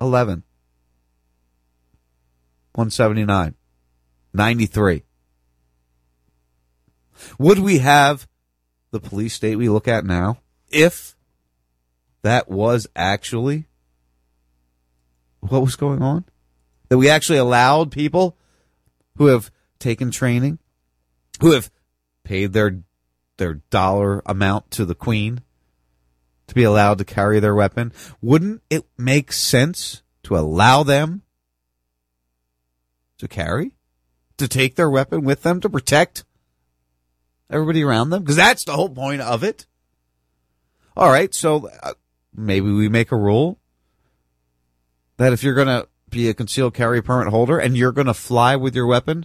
11 0.00 0.44
179 2.72 3.54
93 4.32 5.02
would 7.38 7.58
we 7.58 7.78
have 7.78 8.26
the 8.90 9.00
police 9.00 9.34
state 9.34 9.56
we 9.56 9.68
look 9.68 9.88
at 9.88 10.04
now 10.04 10.38
if 10.70 11.16
that 12.22 12.50
was 12.50 12.86
actually 12.94 13.66
what 15.40 15.62
was 15.62 15.76
going 15.76 16.02
on? 16.02 16.24
That 16.88 16.98
we 16.98 17.08
actually 17.08 17.38
allowed 17.38 17.90
people 17.90 18.36
who 19.16 19.26
have 19.26 19.50
taken 19.78 20.10
training 20.10 20.58
who 21.40 21.52
have 21.52 21.70
paid 22.24 22.52
their 22.52 22.82
their 23.36 23.54
dollar 23.70 24.22
amount 24.24 24.70
to 24.70 24.84
the 24.84 24.94
queen 24.94 25.42
to 26.46 26.54
be 26.54 26.62
allowed 26.62 26.98
to 26.98 27.04
carry 27.04 27.40
their 27.40 27.54
weapon? 27.54 27.92
Wouldn't 28.20 28.62
it 28.70 28.86
make 28.96 29.32
sense 29.32 30.02
to 30.22 30.36
allow 30.36 30.82
them 30.82 31.22
to 33.18 33.26
carry 33.26 33.72
to 34.36 34.46
take 34.46 34.76
their 34.76 34.90
weapon 34.90 35.24
with 35.24 35.42
them 35.42 35.60
to 35.60 35.68
protect 35.68 36.24
everybody 37.52 37.82
around 37.82 38.10
them 38.10 38.22
because 38.22 38.36
that's 38.36 38.64
the 38.64 38.72
whole 38.72 38.88
point 38.88 39.20
of 39.20 39.44
it 39.44 39.66
all 40.96 41.10
right 41.10 41.34
so 41.34 41.68
uh, 41.82 41.92
maybe 42.34 42.70
we 42.70 42.88
make 42.88 43.12
a 43.12 43.16
rule 43.16 43.58
that 45.18 45.32
if 45.32 45.42
you're 45.42 45.54
going 45.54 45.66
to 45.66 45.86
be 46.10 46.28
a 46.28 46.34
concealed 46.34 46.74
carry 46.74 47.02
permit 47.02 47.28
holder 47.28 47.58
and 47.58 47.76
you're 47.76 47.92
going 47.92 48.06
to 48.06 48.14
fly 48.14 48.56
with 48.56 48.74
your 48.74 48.86
weapon 48.86 49.24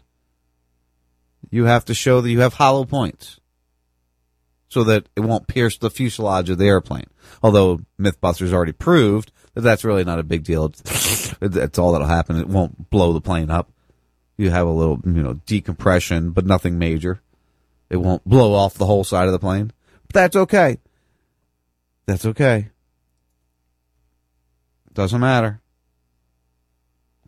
you 1.49 1.65
have 1.65 1.85
to 1.85 1.93
show 1.93 2.21
that 2.21 2.29
you 2.29 2.41
have 2.41 2.55
hollow 2.55 2.85
points 2.85 3.39
so 4.69 4.83
that 4.83 5.07
it 5.15 5.21
won't 5.21 5.47
pierce 5.47 5.77
the 5.77 5.89
fuselage 5.89 6.49
of 6.49 6.57
the 6.57 6.65
airplane. 6.65 7.07
Although 7.41 7.81
Mythbusters 7.99 8.51
already 8.51 8.73
proved 8.73 9.31
that 9.53 9.61
that's 9.61 9.83
really 9.83 10.03
not 10.03 10.19
a 10.19 10.23
big 10.23 10.43
deal. 10.43 10.69
That's 11.39 11.79
all 11.79 11.91
that'll 11.91 12.07
happen. 12.07 12.37
It 12.37 12.47
won't 12.47 12.89
blow 12.89 13.13
the 13.13 13.21
plane 13.21 13.49
up. 13.49 13.71
You 14.37 14.51
have 14.51 14.67
a 14.67 14.71
little, 14.71 14.99
you 15.05 15.23
know, 15.23 15.33
decompression, 15.33 16.31
but 16.31 16.45
nothing 16.45 16.77
major. 16.77 17.21
It 17.89 17.97
won't 17.97 18.25
blow 18.25 18.53
off 18.53 18.73
the 18.73 18.85
whole 18.85 19.03
side 19.03 19.27
of 19.27 19.31
the 19.31 19.39
plane. 19.39 19.71
But 20.07 20.13
that's 20.13 20.35
okay. 20.35 20.77
That's 22.05 22.25
okay. 22.25 22.69
Doesn't 24.93 25.19
matter. 25.19 25.61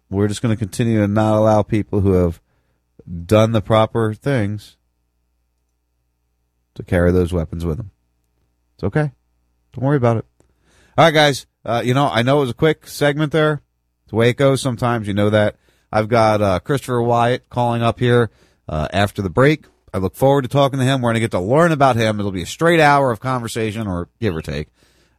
We're 0.09 0.27
just 0.27 0.41
going 0.41 0.55
to 0.55 0.59
continue 0.59 1.01
to 1.01 1.07
not 1.07 1.37
allow 1.37 1.61
people 1.61 2.01
who 2.01 2.13
have 2.13 2.41
done 3.25 3.51
the 3.51 3.61
proper 3.61 4.13
things 4.13 4.77
to 6.75 6.83
carry 6.83 7.11
those 7.11 7.31
weapons 7.31 7.65
with 7.65 7.77
them. 7.77 7.91
It's 8.75 8.83
okay. 8.85 9.11
Don't 9.73 9.85
worry 9.85 9.97
about 9.97 10.17
it. 10.17 10.25
All 10.97 11.05
right, 11.05 11.13
guys. 11.13 11.45
Uh, 11.63 11.81
you 11.85 11.93
know, 11.93 12.07
I 12.07 12.23
know 12.23 12.37
it 12.37 12.41
was 12.41 12.49
a 12.49 12.55
quick 12.55 12.87
segment 12.87 13.31
there. 13.31 13.61
It's 14.03 14.11
the 14.11 14.15
way 14.15 14.29
it 14.29 14.37
goes 14.37 14.61
sometimes. 14.61 15.07
You 15.07 15.13
know 15.13 15.29
that. 15.29 15.57
I've 15.91 16.07
got 16.07 16.41
uh, 16.41 16.59
Christopher 16.59 17.01
Wyatt 17.01 17.49
calling 17.49 17.81
up 17.81 17.99
here 17.99 18.31
uh, 18.67 18.87
after 18.93 19.21
the 19.21 19.29
break. 19.29 19.65
I 19.93 19.97
look 19.97 20.15
forward 20.15 20.43
to 20.43 20.47
talking 20.47 20.79
to 20.79 20.85
him. 20.85 21.01
We're 21.01 21.07
going 21.09 21.15
to 21.15 21.19
get 21.21 21.31
to 21.31 21.39
learn 21.39 21.71
about 21.71 21.95
him. 21.95 22.19
It'll 22.19 22.31
be 22.31 22.43
a 22.43 22.47
straight 22.47 22.79
hour 22.79 23.11
of 23.11 23.19
conversation, 23.19 23.87
or 23.87 24.09
give 24.19 24.35
or 24.35 24.41
take, 24.41 24.67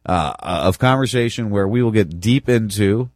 uh, 0.05 0.33
of 0.39 0.79
conversation 0.79 1.49
where 1.49 1.67
we 1.67 1.83
will 1.83 1.91
get 1.91 2.19
deep 2.19 2.47
into 2.49 3.09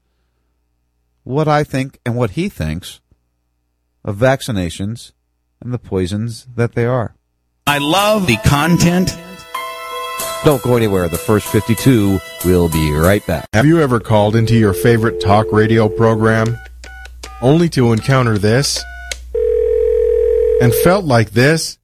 what 1.24 1.48
I 1.48 1.64
think 1.64 2.00
and 2.06 2.16
what 2.16 2.32
he 2.32 2.50
thinks 2.50 3.02
of 4.04 4.18
vaccinations 4.18 5.12
and 5.62 5.74
the 5.74 5.80
poisons 5.80 6.48
that 6.56 6.74
they 6.74 6.86
are. 6.86 7.16
I 7.68 7.80
love 7.80 8.28
the 8.28 8.38
content. 8.38 9.18
Don't 10.44 10.62
go 10.62 10.78
anywhere. 10.78 11.10
The 11.10 11.18
first 11.18 11.48
52 11.48 12.20
will 12.46 12.70
be 12.70 12.92
right 12.94 13.26
back. 13.26 13.48
Have 13.54 13.66
you 13.66 13.82
ever 13.82 14.00
called 14.00 14.36
into 14.36 14.56
your 14.56 14.74
favorite 14.74 15.20
talk 15.20 15.48
radio 15.52 15.90
program 15.90 16.56
only 17.42 17.68
to 17.70 17.92
encounter 17.92 18.38
this 18.38 18.84
and 20.62 20.74
felt 20.74 21.06
like 21.06 21.32
this? 21.32 21.78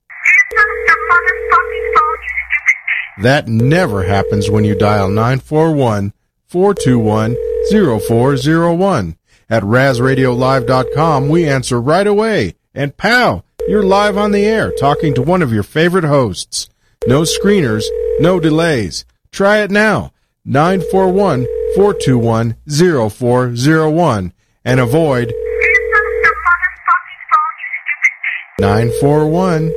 That 3.22 3.48
never 3.48 4.04
happens 4.04 4.50
when 4.50 4.64
you 4.64 4.76
dial 4.76 5.10
941 5.10 6.14
421 6.48 7.36
0401. 7.70 9.18
At 9.50 9.64
RazRadioLive.com, 9.64 11.30
we 11.30 11.48
answer 11.48 11.80
right 11.82 12.08
away. 12.08 12.56
And 12.74 12.96
pow, 12.96 13.44
you're 13.68 13.84
live 13.84 14.18
on 14.18 14.32
the 14.32 14.46
air 14.46 14.72
talking 14.72 15.14
to 15.14 15.22
one 15.22 15.42
of 15.42 15.52
your 15.52 15.64
favorite 15.64 16.06
hosts. 16.06 16.70
No 17.06 17.24
screeners, 17.24 17.84
no 18.20 18.40
delays. 18.40 19.06
Try 19.32 19.60
it 19.60 19.72
now. 19.72 20.14
941 20.46 21.46
421 21.76 22.56
0401 22.68 24.34
and 24.64 24.80
avoid 24.80 25.34
941 28.60 29.72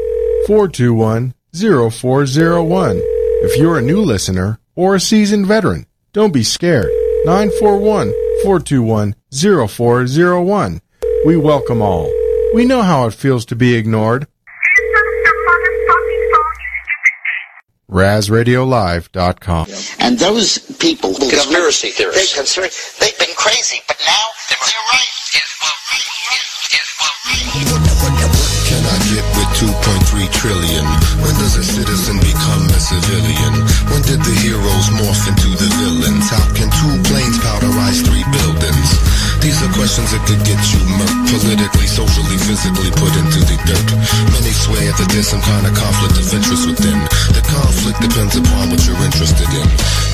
421 0.46 1.34
0401. 1.54 3.00
If 3.46 3.56
you're 3.58 3.78
a 3.78 3.82
new 3.82 4.00
listener 4.00 4.58
or 4.74 4.94
a 4.94 5.00
seasoned 5.00 5.46
veteran, 5.46 5.86
don't 6.12 6.32
be 6.32 6.42
scared. 6.42 6.90
941 7.24 8.12
421 8.42 9.14
0401. 9.32 10.80
We 11.24 11.36
welcome 11.36 11.80
all. 11.80 12.12
We 12.54 12.64
know 12.64 12.82
how 12.82 13.06
it 13.06 13.14
feels 13.14 13.46
to 13.46 13.56
be 13.56 13.74
ignored. 13.74 14.26
RazRadioLive.com. 17.90 19.66
And 20.00 20.18
those 20.18 20.58
people 20.76 21.14
who 21.14 21.30
Conspiracy 21.30 21.90
theorists. 21.90 22.34
They 22.34 22.42
conspira- 22.42 22.98
they've 22.98 23.18
been 23.18 23.34
crazy, 23.36 23.80
but 23.86 23.98
now 24.06 24.24
they're 24.48 24.58
right. 24.92 25.04
Can 28.66 28.82
I 28.84 28.98
get 29.12 29.24
with 29.36 29.50
2.3 29.60 29.73
Questions 39.94 40.18
that 40.18 40.26
could 40.26 40.42
get 40.42 40.58
you 40.74 40.82
murked 40.98 41.22
politically, 41.30 41.86
socially, 41.86 42.34
physically 42.42 42.90
put 42.98 43.14
into 43.14 43.46
the 43.46 43.54
dirt. 43.62 43.94
Many 44.34 44.50
swear 44.50 44.90
that 44.90 45.06
there's 45.06 45.30
some 45.30 45.38
kind 45.46 45.62
of 45.62 45.70
conflict 45.70 46.18
of 46.18 46.26
interest 46.34 46.66
within. 46.66 46.98
The 47.30 47.38
conflict 47.46 48.02
depends 48.02 48.34
upon 48.34 48.74
what 48.74 48.82
you're 48.90 48.98
interested 48.98 49.46
in. 49.54 49.62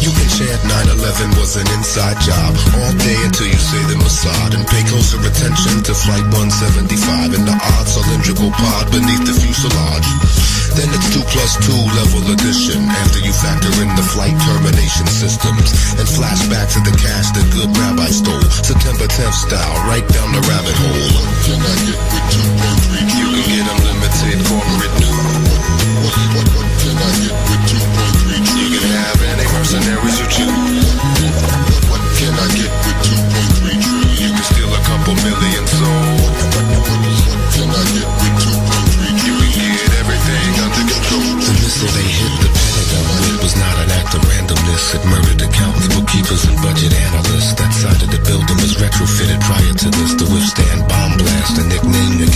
You 0.05 0.13
can 0.13 0.29
chant 0.37 0.61
9-11 1.01 1.33
was 1.41 1.57
an 1.57 1.65
inside 1.73 2.21
job 2.21 2.53
all 2.77 2.93
day 3.01 3.25
until 3.25 3.49
you 3.49 3.57
say 3.57 3.81
the 3.89 3.97
Mossad 3.97 4.53
and 4.53 4.69
pay 4.69 4.85
closer 4.85 5.17
attention 5.17 5.81
to 5.89 5.97
Flight 5.97 6.29
175 6.29 7.41
and 7.41 7.49
the 7.49 7.57
odd 7.57 7.89
cylindrical 7.89 8.53
pod 8.53 8.85
beneath 8.93 9.25
the 9.25 9.33
fuselage. 9.33 10.50
Then 10.77 10.89
it's 10.95 11.09
2 11.13 11.23
plus 11.31 11.59
2 11.67 11.73
level 11.73 12.23
addition 12.33 12.87
after 12.89 13.21
you 13.21 13.33
factor 13.33 13.73
in 13.83 13.91
the 13.97 14.07
flight 14.07 14.37
termination 14.47 15.07
systems 15.07 15.75
and 15.99 16.07
flashback 16.07 16.71
to 16.75 16.81
the 16.87 16.95
cash 16.97 17.31
the 17.35 17.45
good 17.55 17.71
rabbi 17.77 18.09
stole. 18.11 18.43
September 18.63 19.07
10th 19.07 19.47
style, 19.47 19.77
right 19.87 20.07
down 20.15 20.33
the 20.33 20.43
rabbit 20.47 20.77
hole. 20.79 21.25
Can 21.47 21.61
I 21.61 21.75
get 21.87 21.99
with 21.99 22.27
2.3 22.35 23.19
You 23.19 23.27
can 23.35 23.47
get 23.51 23.65
unlimited 23.67 24.39
corporate 24.47 24.95
what 26.35 26.69
can 26.81 26.97
I 26.97 27.11
get 27.23 27.35
with 27.51 27.63
2.3 27.71 28.71
You 28.71 28.79
can 28.79 28.95
have 28.95 29.21
any 29.23 29.47
mercenaries 29.53 30.17
you 30.21 30.27
choose. 30.31 31.70
It 44.71 45.05
murdered 45.05 45.43
accountants, 45.43 45.89
bookkeepers, 45.91 46.45
and 46.47 46.57
budget 46.63 46.95
analysts. 46.95 47.55
That 47.59 47.75
side 47.75 48.03
of 48.07 48.11
the 48.15 48.23
building 48.23 48.55
was 48.63 48.79
retrofitted 48.79 49.43
prior 49.43 49.75
to 49.83 49.89
this 49.91 50.15
to 50.15 50.25
withstand 50.31 50.87
bomb 50.87 51.19
blast, 51.19 51.59
a 51.59 51.65
nickname 51.67 52.23
the 52.23 52.31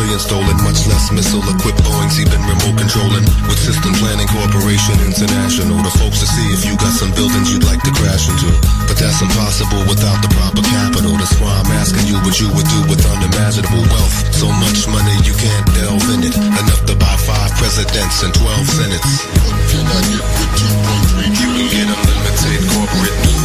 trillion 0.00 0.20
stolen, 0.20 0.56
much 0.64 0.88
less 0.88 1.12
missile-equipped 1.12 1.76
Boeings 1.84 2.16
he 2.16 2.24
been 2.24 2.40
remote 2.48 2.76
controlling. 2.80 3.24
With 3.44 3.60
System 3.60 3.92
Planning 4.00 4.28
Corporation 4.32 4.96
International, 5.04 5.76
the 5.84 5.92
folks 6.00 6.24
to 6.24 6.26
see 6.26 6.46
if 6.56 6.64
you 6.64 6.72
got 6.80 6.96
some 6.96 7.12
buildings 7.12 7.52
you'd 7.52 7.68
like 7.68 7.84
to 7.84 7.92
crash 7.92 8.32
into. 8.32 8.48
But 8.88 8.96
that's 8.96 9.20
impossible 9.20 9.84
without 9.84 10.24
the 10.24 10.32
proper 10.32 10.64
capital. 10.64 11.12
That's 11.20 11.36
why 11.36 11.52
I'm 11.52 11.68
asking 11.76 12.08
you 12.08 12.16
what 12.24 12.40
you 12.40 12.48
would 12.48 12.64
do 12.64 12.80
with 12.88 13.04
unimaginable 13.04 13.84
wealth. 13.92 14.16
So 14.32 14.48
much 14.48 14.88
money 14.88 15.12
you 15.20 15.36
can't 15.36 15.68
delve 15.76 16.08
in 16.16 16.24
it. 16.24 16.32
Enough 16.32 16.88
to 16.88 16.96
buy 16.96 17.16
five 17.20 17.52
presidents 17.60 18.24
and 18.24 18.32
12 18.32 18.72
senates. 18.72 19.12
What 19.44 19.52
can 19.68 19.84
I 19.84 20.00
get 20.08 20.24
with 20.24 20.64
2.3 20.64 21.28
You 21.28 21.48
can 21.60 21.68
get 21.76 21.88
unlimited 21.92 22.60
corporate 22.72 23.16
news. 23.20 23.44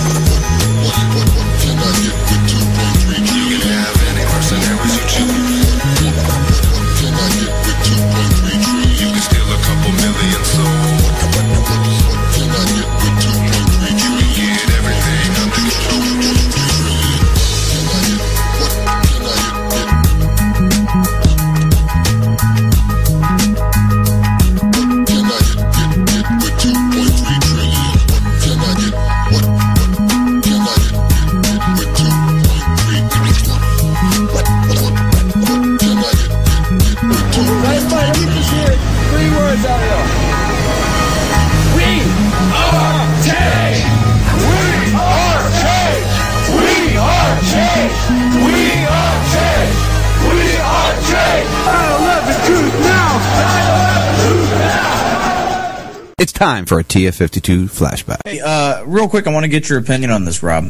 What, 0.88 0.96
what, 1.20 1.28
what 1.36 1.50
can 1.60 1.76
I 1.84 1.92
get 2.00 2.16
with 2.16 2.44
2.3 2.48 3.28
You 3.44 3.60
can 3.60 3.76
have 3.76 3.98
any 4.08 4.24
mercenaries 4.24 4.96
you 4.96 5.04
choose. 5.12 5.65
Time 56.36 56.66
for 56.66 56.80
a 56.80 56.84
TF52 56.84 57.66
flashback. 57.66 58.18
Hey, 58.26 58.40
uh, 58.40 58.84
real 58.84 59.10
quick, 59.10 59.26
I 59.26 59.32
want 59.32 59.46
to 59.46 59.48
get 59.48 59.68
your 59.70 59.80
opinion 59.80 60.12
on 60.12 60.26
this, 60.26 60.44
Rob. 60.44 60.70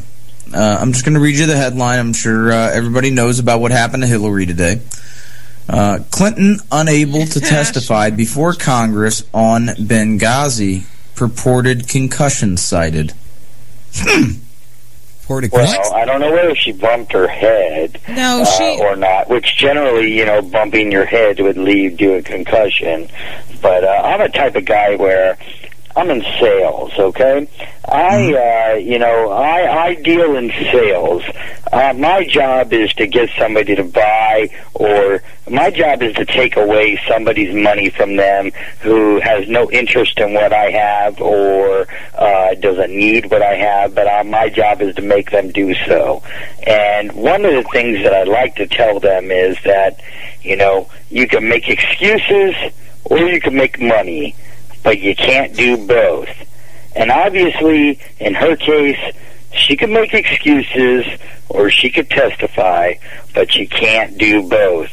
Uh, 0.53 0.78
I'm 0.80 0.93
just 0.93 1.03
going 1.03 1.16
to 1.16 1.20
read 1.20 1.36
you 1.36 1.47
the 1.47 1.57
headline. 1.57 1.99
I'm 1.99 2.13
sure 2.13 2.51
uh, 2.51 2.72
everybody 2.72 3.09
knows 3.09 3.39
about 3.39 3.59
what 3.59 3.72
happened 3.72 4.03
to 4.03 4.07
Hillary 4.07 4.45
today. 4.45 4.80
Uh, 5.68 5.99
Clinton 6.11 6.59
unable 6.72 7.26
to 7.26 7.39
testify 7.41 8.11
before 8.11 8.53
Congress 8.53 9.28
on 9.34 9.66
Benghazi. 9.66 10.86
Purported 11.16 11.88
concussion 11.89 12.57
cited. 12.57 13.13
Purported 15.26 15.52
Well, 15.54 15.94
I 15.96 16.06
don't 16.06 16.20
know 16.22 16.32
whether 16.32 16.54
she 16.54 16.72
bumped 16.72 17.12
her 17.14 17.28
head 17.28 18.00
No, 18.08 18.44
uh, 18.44 18.46
she- 18.46 18.78
or 18.80 18.96
not, 18.96 19.28
which 19.28 19.58
generally, 19.58 20.16
you 20.16 20.24
know, 20.24 20.44
bumping 20.44 20.92
your 20.92 21.06
head 21.06 21.40
would 21.40 21.58
lead 21.58 21.98
to 21.98 22.14
a 22.18 22.22
concussion. 22.22 23.10
But 23.60 23.84
uh, 23.84 24.02
I'm 24.06 24.22
a 24.22 24.30
type 24.30 24.56
of 24.56 24.66
guy 24.66 24.96
where 24.96 25.36
I'm 25.98 26.10
in 26.10 26.22
sales, 26.39 26.91
okay? 27.00 27.48
I, 27.88 28.34
uh, 28.34 28.76
you 28.76 29.00
know, 29.00 29.30
I, 29.32 29.86
I 29.86 29.96
deal 29.96 30.36
in 30.36 30.50
sales. 30.50 31.24
Uh, 31.72 31.93
my 31.93 32.26
job 32.26 32.74
is 32.74 32.91
to 32.93 33.08
get 33.08 33.30
somebody 33.38 33.76
to 33.76 33.84
buy, 33.84 34.50
or 34.74 35.24
my 35.50 35.72
job 35.72 36.02
is 36.02 36.14
to 36.16 36.26
take 36.26 36.58
away 36.58 37.00
somebody's 37.08 37.56
money 37.56 37.89
from 37.89 38.18
them 38.18 38.52
who 38.82 39.22
has 39.22 39.48
no 39.48 39.72
interest 39.72 40.20
in 40.20 40.34
what 40.34 40.52
I 40.52 40.70
have 40.72 41.22
or 41.22 41.88
uh, 42.16 42.56
doesn't 42.56 42.91
need 42.91 43.32
what 43.32 43.41
I 43.41 43.56
have. 43.56 43.96
But 43.96 44.08
uh, 44.08 44.24
my 44.26 44.50
job 44.50 44.82
is 44.82 44.96
to 44.96 45.02
make 45.02 45.32
them 45.32 45.52
do 45.52 45.74
so. 45.86 46.24
And 46.68 47.14
one 47.14 47.46
of 47.46 47.54
the 47.54 47.70
things 47.72 48.04
that 48.04 48.14
I 48.14 48.24
like 48.24 48.56
to 48.56 48.68
tell 48.68 49.00
them 49.00 49.32
is 49.32 49.58
that, 49.64 50.02
you 50.41 50.58
know, 50.58 50.89
you 51.10 51.26
can 51.26 51.48
make 51.48 51.70
excuses 51.70 52.54
or 53.06 53.20
you 53.20 53.39
can 53.39 53.56
make 53.56 53.80
money 53.80 54.36
but 54.86 55.00
you 55.00 55.14
can't 55.16 55.54
do 55.56 55.76
both. 55.86 56.30
And 56.96 57.12
obviously, 57.12 58.00
in 58.20 58.34
her 58.36 58.56
case, 58.56 59.00
she 59.52 59.76
could 59.76 59.90
make 59.90 60.14
excuses 60.14 61.06
or 61.50 61.70
she 61.70 61.90
could 61.90 62.10
testify, 62.10 62.94
but 63.34 63.52
she 63.52 63.66
can't 63.66 64.18
do 64.18 64.48
both. 64.48 64.90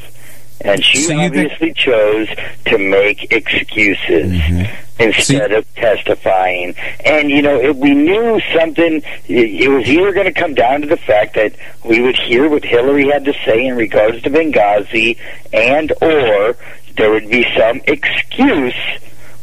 and 0.65 0.83
she 0.85 0.99
So 0.99 1.13
you 1.15 1.29
think- 1.29 1.53
obviously 1.53 1.73
chose 1.75 2.29
to 2.67 2.79
make 2.79 3.33
excuses 3.33 4.31
Mm-hmm. 4.33 5.03
instead 5.03 5.51
of 5.53 5.65
testifying. 5.75 6.75
And 7.05 7.31
you 7.31 7.43
know, 7.43 7.59
if 7.61 7.77
we 7.77 7.93
knew 7.95 8.41
something, 8.57 9.03
it 9.29 9.49
it 9.65 9.69
was 9.69 9.89
either 9.89 10.13
going 10.13 10.33
to 10.33 10.41
come 10.41 10.55
down 10.55 10.83
to 10.83 10.87
the 10.87 10.97
fact 10.97 11.35
that 11.35 11.53
we 11.85 12.01
would 12.01 12.17
hear 12.17 12.49
what 12.49 12.65
Hillary 12.65 13.09
had 13.09 13.25
to 13.25 13.35
say 13.45 13.67
in 13.67 13.75
regards 13.77 14.23
to 14.23 14.31
Benghazi, 14.31 15.19
and 15.53 15.93
or 16.01 16.57
there 16.97 17.11
would 17.11 17.29
be 17.29 17.45
some 17.59 17.81
excuse 17.89 18.75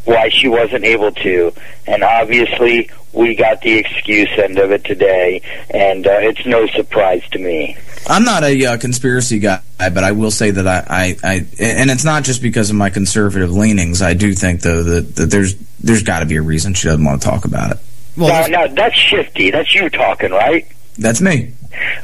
why 0.10 0.30
she 0.30 0.48
wasn't 0.48 0.84
able 0.84 1.12
to. 1.12 1.54
And 1.86 2.04
obviously, 2.04 2.90
we 3.14 3.36
got 3.36 3.62
the 3.62 3.78
excuse 3.78 4.30
end 4.38 4.58
of 4.58 4.72
it 4.72 4.84
today, 4.84 5.42
and 5.70 6.06
uh, 6.06 6.12
it's 6.14 6.46
no 6.46 6.68
surprise 6.68 7.24
to 7.32 7.40
me. 7.40 7.78
I'm 8.08 8.24
not 8.24 8.44
a 8.44 8.66
uh, 8.66 8.78
conspiracy 8.78 9.40
guy, 9.40 9.62
but 9.78 10.04
I 10.04 10.12
will 10.14 10.32
say 10.32 10.52
that 10.52 10.68
I, 10.68 10.84
I, 10.90 11.18
I, 11.24 11.34
and 11.60 11.92
it's 11.92 12.04
not 12.04 12.24
just 12.24 12.42
because 12.42 12.70
of 12.70 12.76
my 12.76 12.90
conservative 12.90 13.52
leanings. 13.52 14.02
I 14.02 14.14
do 14.16 14.34
think 14.34 14.62
though 14.62 14.84
that, 14.84 15.16
that 15.16 15.26
there's 15.30 15.56
there's 15.80 16.04
got 16.04 16.20
to 16.20 16.26
be 16.26 16.38
a 16.38 16.42
reason 16.42 16.74
she 16.74 16.88
doesn't 16.88 17.04
want 17.04 17.22
to 17.22 17.28
talk 17.28 17.46
about 17.46 17.72
it. 17.72 17.78
now, 18.18 18.48
now, 18.48 18.68
that's 18.68 18.96
shifty. 18.96 19.52
That's 19.52 19.74
you 19.76 19.90
talking, 19.90 20.32
right? 20.32 20.68
That's 20.98 21.22
me. 21.22 21.54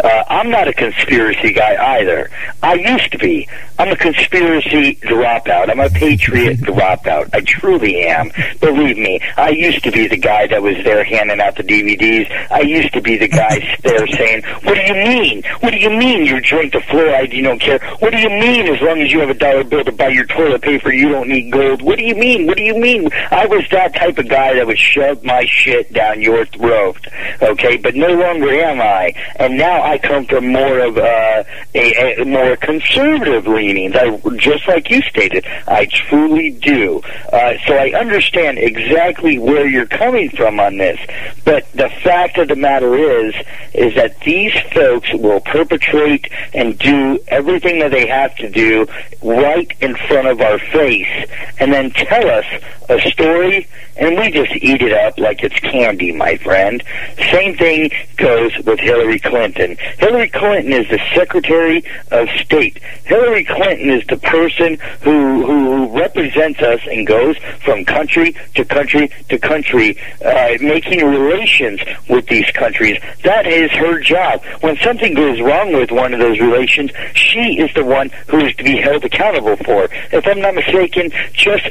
Uh, 0.03 0.23
I'm 0.27 0.49
not 0.49 0.67
a 0.67 0.73
conspiracy 0.73 1.51
guy 1.51 1.97
either. 1.97 2.29
I 2.61 2.75
used 2.75 3.11
to 3.11 3.17
be. 3.17 3.49
I'm 3.77 3.91
a 3.91 3.95
conspiracy 3.95 4.95
dropout. 4.95 5.69
I'm 5.69 5.79
a 5.79 5.89
patriot 5.89 6.59
dropout. 6.61 7.29
I 7.33 7.41
truly 7.41 8.03
am. 8.07 8.31
Believe 8.59 8.97
me, 8.97 9.19
I 9.35 9.49
used 9.49 9.83
to 9.83 9.91
be 9.91 10.07
the 10.07 10.17
guy 10.17 10.47
that 10.47 10.61
was 10.61 10.75
there 10.83 11.03
handing 11.03 11.41
out 11.41 11.55
the 11.57 11.63
DVDs. 11.63 12.31
I 12.51 12.61
used 12.61 12.93
to 12.93 13.01
be 13.01 13.17
the 13.17 13.27
guy 13.27 13.77
there 13.83 14.07
saying, 14.07 14.43
"What 14.63 14.75
do 14.75 14.81
you 14.81 14.93
mean? 14.93 15.43
What 15.59 15.71
do 15.71 15.77
you 15.77 15.89
mean 15.89 16.25
you 16.25 16.39
drink 16.39 16.73
the 16.73 16.79
fluoride? 16.79 17.33
You 17.33 17.43
don't 17.43 17.59
care? 17.59 17.79
What 17.99 18.11
do 18.11 18.17
you 18.19 18.29
mean 18.29 18.67
as 18.73 18.81
long 18.81 19.01
as 19.01 19.11
you 19.11 19.19
have 19.19 19.29
a 19.29 19.33
dollar 19.33 19.63
bill 19.63 19.83
to 19.83 19.91
buy 19.91 20.09
your 20.09 20.25
toilet 20.25 20.61
paper, 20.61 20.91
you 20.93 21.09
don't 21.09 21.27
need 21.27 21.51
gold? 21.51 21.81
What 21.81 21.97
do 21.97 22.05
you 22.05 22.15
mean? 22.15 22.47
What 22.47 22.57
do 22.57 22.63
you 22.63 22.77
mean?" 22.79 23.09
I 23.31 23.45
was 23.45 23.63
that 23.71 23.93
type 23.95 24.17
of 24.17 24.29
guy 24.29 24.53
that 24.55 24.65
would 24.65 24.79
shove 24.79 25.23
my 25.23 25.45
shit 25.45 25.91
down 25.91 26.21
your 26.21 26.45
throat. 26.45 26.97
Okay, 27.41 27.77
but 27.77 27.95
no 27.95 28.07
longer 28.07 28.49
am 28.51 28.79
I, 28.79 29.13
and 29.37 29.57
now 29.57 29.81
I 29.83 29.97
come 29.97 30.25
from 30.25 30.47
more 30.47 30.79
of 30.79 30.97
uh, 30.97 31.43
a, 31.73 32.21
a 32.21 32.25
more 32.25 32.55
conservative 32.55 33.45
I 33.71 34.19
just 34.37 34.67
like 34.67 34.89
you 34.89 35.01
stated, 35.01 35.45
I 35.67 35.85
truly 35.85 36.51
do. 36.51 37.01
Uh, 37.31 37.53
so 37.65 37.75
I 37.75 37.91
understand 37.99 38.59
exactly 38.59 39.37
where 39.37 39.67
you're 39.67 39.87
coming 39.87 40.29
from 40.29 40.59
on 40.59 40.77
this. 40.77 40.99
But 41.43 41.71
the 41.73 41.89
fact 42.03 42.37
of 42.37 42.47
the 42.49 42.55
matter 42.55 42.95
is, 42.95 43.33
is 43.73 43.95
that 43.95 44.19
these 44.21 44.53
folks 44.73 45.11
will 45.13 45.39
perpetrate 45.41 46.31
and 46.53 46.77
do 46.77 47.19
everything 47.27 47.79
that 47.79 47.91
they 47.91 48.07
have 48.07 48.35
to 48.37 48.49
do 48.49 48.87
right 49.23 49.71
in 49.81 49.95
front 49.95 50.27
of 50.27 50.41
our 50.41 50.59
face, 50.59 51.29
and 51.59 51.73
then 51.73 51.91
tell 51.91 52.29
us 52.29 52.45
a 52.89 52.99
story, 53.09 53.67
and 53.97 54.17
we 54.17 54.29
just 54.29 54.51
eat 54.63 54.81
it 54.81 54.93
up 54.93 55.17
like 55.17 55.43
it's 55.43 55.59
candy, 55.59 56.11
my 56.11 56.37
friend. 56.37 56.83
Same 57.31 57.57
thing 57.57 57.89
goes 58.17 58.55
with 58.65 58.79
Hillary 58.79 59.19
Clinton. 59.19 59.77
Hillary 59.97 60.29
Clinton 60.29 60.73
is 60.73 60.87
the 60.89 60.99
Secretary 61.15 61.83
of 62.11 62.29
State. 62.43 62.77
Hillary 63.05 63.43
Clinton 63.55 63.89
is 63.89 64.05
the 64.07 64.17
person 64.17 64.77
who 65.01 65.45
who 65.45 65.97
represents 65.97 66.59
us 66.61 66.81
and 66.87 67.07
goes 67.07 67.37
from 67.63 67.85
country 67.85 68.35
to 68.55 68.65
country 68.65 69.09
to 69.29 69.37
country, 69.37 69.97
uh, 70.23 70.57
making 70.61 71.05
relations 71.05 71.79
with 72.09 72.27
these 72.27 72.49
countries. 72.51 73.01
That 73.23 73.45
is 73.47 73.71
her 73.71 73.99
job. 74.01 74.43
When 74.61 74.77
something 74.77 75.13
goes 75.13 75.39
wrong 75.41 75.73
with 75.73 75.91
one 75.91 76.13
of 76.13 76.19
those 76.19 76.39
relations, 76.39 76.91
she 77.13 77.59
is 77.59 77.73
the 77.73 77.85
one 77.85 78.09
who 78.27 78.45
is 78.45 78.55
to 78.55 78.63
be 78.63 78.77
held 78.77 79.03
accountable 79.05 79.55
for. 79.57 79.87
If 80.11 80.27
I'm 80.27 80.41
not 80.41 80.55
mistaken, 80.55 81.11
just 81.33 81.65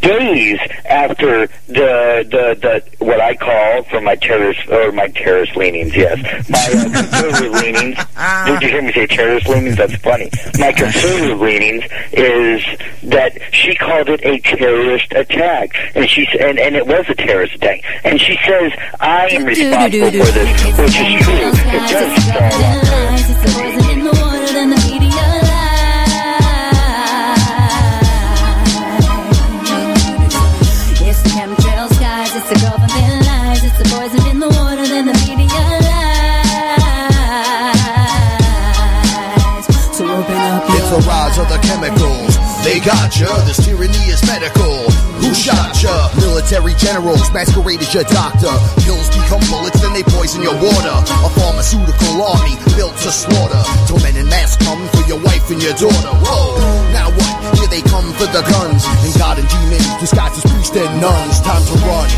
days 0.00 0.58
after 0.86 1.46
the 1.68 2.26
the 2.28 2.56
the 2.60 3.04
what 3.04 3.20
I 3.20 3.36
call 3.36 3.84
for 3.84 4.00
my 4.00 4.16
terrorist 4.16 4.68
or 4.68 4.92
my 4.92 5.08
terrorist 5.08 5.56
leanings, 5.56 5.94
yes, 5.96 6.18
my 6.48 6.58
uh, 6.58 6.82
conservative 7.02 7.52
leanings. 7.52 7.98
Did 8.46 8.62
you 8.62 8.68
hear 8.68 8.82
me 8.82 8.92
say 8.92 9.06
terrorist 9.06 9.48
leanings? 9.48 9.76
That's 9.76 9.96
funny. 9.96 10.30
My 10.58 10.72
conservative 10.72 11.19
leanings 11.28 11.84
is 12.12 12.64
that 13.04 13.38
she 13.52 13.74
called 13.74 14.08
it 14.08 14.20
a 14.24 14.38
terrorist 14.40 15.12
attack, 15.12 15.74
and 15.94 16.08
she 16.08 16.26
and 16.38 16.58
and 16.58 16.76
it 16.76 16.86
was 16.86 17.08
a 17.08 17.14
terrorist 17.14 17.54
attack, 17.54 17.82
and 18.04 18.20
she 18.20 18.36
says 18.46 18.72
I 19.00 19.28
am 19.28 19.44
responsible 19.44 20.10
for 20.10 20.32
this, 20.32 20.50
which 20.78 20.96
is 20.96 21.22
true. 21.24 21.50
It 21.72 21.88
does 21.90 22.24
fall 22.24 22.42
on 22.42 22.86
her. 22.86 23.14
It's 23.14 23.28
the 23.28 23.48
poison 23.52 23.84
in 23.90 24.04
the 24.04 24.10
water, 24.10 24.52
then 24.52 24.70
the 24.70 24.76
media 24.90 25.10
lies. 25.10 25.80
It's 31.08 31.20
the 31.22 31.28
chemtrail 31.30 31.86
skies, 31.94 32.32
it's 32.36 32.48
the 32.50 32.58
government 32.60 33.26
lies. 33.26 33.64
It's 33.64 33.78
the 33.78 33.84
poison 33.94 34.22
in 34.30 34.38
the 34.40 34.48
water, 34.48 34.69
the 40.90 40.98
rise 41.06 41.38
of 41.38 41.46
the 41.46 41.58
chemicals. 41.62 42.34
They 42.66 42.82
got 42.82 43.14
ya. 43.14 43.30
This 43.46 43.62
tyranny 43.62 44.10
is 44.10 44.18
medical. 44.26 44.90
Who 45.22 45.30
shot 45.32 45.78
ya? 45.78 46.10
Military 46.18 46.74
generals 46.74 47.30
masquerade 47.30 47.78
as 47.78 47.94
your 47.94 48.02
doctor. 48.10 48.50
Pills 48.82 49.06
become 49.14 49.38
bullets, 49.46 49.78
then 49.78 49.94
they 49.94 50.02
poison 50.02 50.42
your 50.42 50.58
water. 50.58 50.96
A 51.22 51.30
pharmaceutical 51.38 52.18
army 52.26 52.58
built 52.74 52.98
to 53.06 53.10
slaughter. 53.14 53.62
Till 53.86 54.02
men 54.02 54.18
in 54.18 54.26
mass 54.26 54.58
come 54.58 54.82
for 54.90 55.06
your 55.06 55.22
wife 55.22 55.46
and 55.54 55.62
your 55.62 55.78
daughter. 55.78 56.12
Whoa. 56.26 56.58
Now 56.90 57.14
what? 57.14 57.34
Here 57.54 57.70
they 57.70 57.82
come 57.86 58.10
for 58.18 58.26
the 58.26 58.42
guns. 58.42 58.82
And 58.82 59.14
God 59.14 59.38
and 59.38 59.46
demons 59.46 59.86
disguised 60.02 60.42
as 60.42 60.46
priests 60.50 60.74
and 60.74 60.90
nuns. 60.98 61.38
Time 61.46 61.62
to 61.70 61.76
run. 61.86 62.08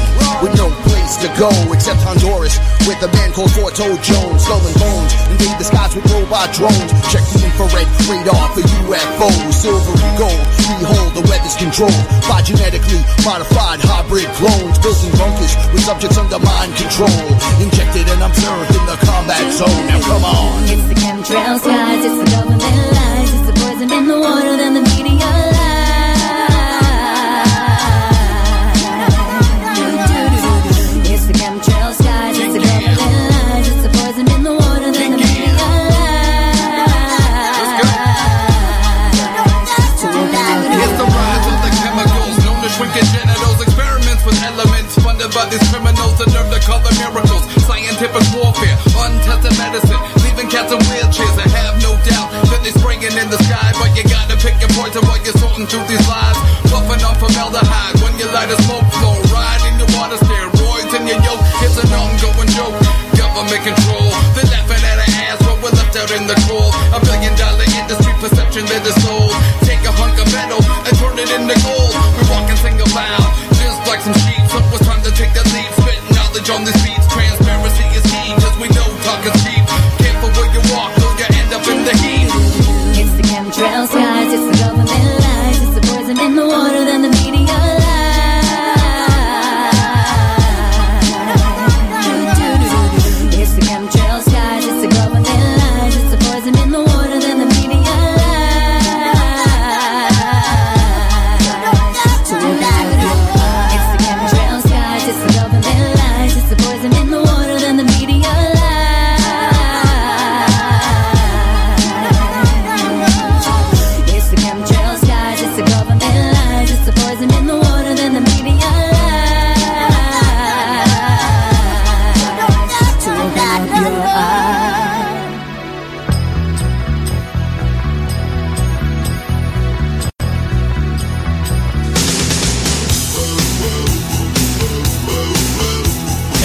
With 0.41 0.57
no 0.57 0.73
place 0.89 1.02
to 1.21 1.29
go 1.37 1.51
except 1.73 2.01
Honduras. 2.03 2.57
With 2.89 3.01
a 3.03 3.11
man 3.13 3.33
called 3.33 3.51
Forto 3.53 3.97
Jones. 4.01 4.45
Skull 4.45 4.63
and 4.63 4.77
bones. 4.81 5.13
Invade 5.33 5.59
the 5.59 5.67
skies 5.67 5.93
with 5.95 6.07
robot 6.13 6.53
drones. 6.55 6.91
Check 7.13 7.25
the 7.35 7.45
infrared 7.45 7.89
radar 8.09 8.47
for 8.55 8.63
UFOs. 8.63 9.53
Silvery 9.53 10.13
gold. 10.17 10.43
We 10.79 10.85
hold 10.89 11.13
the 11.19 11.25
weather's 11.29 11.57
controlled 11.57 12.05
by 12.29 12.43
genetically 12.43 13.03
modified 13.25 13.81
hybrid 13.83 14.31
clones. 14.39 14.79
Built 14.81 15.01
in 15.05 15.13
bunkers 15.19 15.55
with 15.73 15.85
subjects 15.85 16.17
under 16.17 16.39
mind 16.39 16.73
control. 16.77 17.21
Injected 17.61 18.07
and 18.09 18.23
observed 18.23 18.73
in 18.73 18.85
the 18.87 18.97
combat 19.05 19.47
zone. 19.53 19.85
Now 19.89 20.01
come 20.03 20.25
on. 20.25 20.65
It's 20.71 20.87
the 20.89 20.97
chemtrail 20.97 21.59
skies, 21.59 22.05
it's 22.05 22.19
the 22.19 22.29
government 22.31 22.63
lies, 22.63 23.31
it's 23.33 23.47
the 23.47 23.55
poison 23.59 23.89
in 23.93 24.05
the 24.09 24.19
water, 24.19 24.57
then 24.57 24.75
the 24.75 24.85
media 24.95 25.42
by 45.31 45.47
these 45.47 45.63
criminals 45.71 46.19
that 46.19 46.35
nerve 46.35 46.51
to 46.51 46.59
call 46.67 46.83
them 46.83 46.91
miracles. 46.99 47.47
Scientific 47.63 48.25
warfare, 48.35 48.75
untested 49.07 49.55
medicine, 49.55 50.01
leaving 50.27 50.51
cats 50.51 50.75
in 50.75 50.83
wheelchairs. 50.91 51.39
I 51.39 51.47
have 51.63 51.79
no 51.79 51.95
doubt 52.03 52.35
that 52.51 52.59
they're 52.67 52.75
spraying 52.75 53.07
in 53.07 53.29
the 53.31 53.39
sky, 53.47 53.71
but 53.79 53.95
you 53.95 54.03
gotta 54.11 54.35
pick 54.43 54.59
your 54.59 54.73
poison 54.75 55.07
while 55.07 55.23
you're 55.23 55.39
sorting 55.39 55.71
through 55.71 55.87
these 55.87 56.03
lies. 56.11 56.35
Puffing 56.67 57.07
on 57.07 57.15
formaldehyde 57.23 57.95
when 58.03 58.19
you 58.19 58.27
light 58.35 58.51
a 58.51 58.59
smoke 58.67 58.89
flow, 58.99 59.15
ride 59.31 59.63
in 59.71 59.79
your 59.79 59.91
water 59.95 60.19
steroids 60.19 60.91
in 60.99 61.07
your 61.07 61.21
yoke. 61.23 61.43
It's 61.63 61.79
an 61.79 61.93
ongoing 61.95 62.51
joke. 62.51 62.75
Government 63.15 63.63
control, 63.63 64.11
they're 64.35 64.51
laughing 64.51 64.83
at 64.83 64.99
our 65.07 65.13
ass, 65.31 65.39
but 65.47 65.57
we're 65.63 65.77
left 65.79 65.95
out 65.95 66.11
in 66.11 66.27
the 66.27 66.35
cold. 66.51 66.75
A 66.91 66.99
billion 66.99 67.31
dollar 67.39 67.69
industry 67.79 68.15
perception 68.19 68.67
that 68.67 68.83
is 68.83 68.99
sold. 69.07 69.12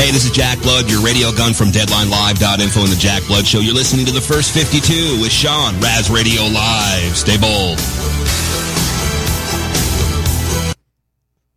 Hey, 0.07 0.13
this 0.13 0.23
is 0.23 0.31
Jack 0.31 0.61
Blood, 0.61 0.89
your 0.89 1.01
radio 1.01 1.33
gun 1.33 1.53
from 1.53 1.67
DeadlineLive.info 1.67 2.79
and 2.79 2.89
the 2.89 2.95
Jack 2.97 3.27
Blood 3.27 3.45
Show. 3.45 3.59
You're 3.59 3.73
listening 3.73 4.05
to 4.05 4.13
the 4.13 4.21
first 4.21 4.53
52 4.53 5.19
with 5.19 5.33
Sean, 5.33 5.77
Raz 5.81 6.09
Radio 6.09 6.43
Live. 6.43 7.17
Stay 7.17 7.35
bold. 7.35 7.77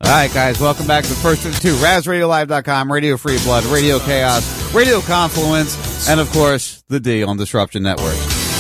All 0.02 0.10
right, 0.10 0.34
guys, 0.34 0.58
welcome 0.58 0.88
back 0.88 1.04
to 1.04 1.10
the 1.10 1.14
first 1.14 1.44
52. 1.44 1.74
RazRadioLive.com, 1.74 2.90
Radio 2.90 3.16
Free 3.16 3.38
Blood, 3.44 3.62
Radio 3.66 4.00
Chaos, 4.00 4.74
Radio 4.74 5.00
Confluence, 5.00 6.08
and 6.08 6.18
of 6.18 6.28
course, 6.32 6.82
the 6.88 6.98
D 6.98 7.22
on 7.22 7.36
Disruption 7.36 7.84
Network. 7.84 8.16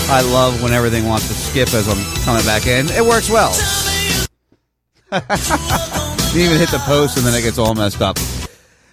I 0.08 0.20
love 0.22 0.62
when 0.62 0.72
everything 0.72 1.08
wants 1.08 1.26
to 1.26 1.34
skip 1.34 1.74
as 1.74 1.88
I'm 1.88 2.22
coming 2.22 2.44
back 2.44 2.68
in. 2.68 2.88
It 2.90 3.04
works 3.04 3.28
well. 3.28 3.50
you 6.32 6.44
even 6.44 6.58
hit 6.58 6.70
the 6.70 6.80
post 6.84 7.16
and 7.16 7.26
then 7.26 7.34
it 7.34 7.42
gets 7.42 7.58
all 7.58 7.74
messed 7.74 8.00
up. 8.00 8.16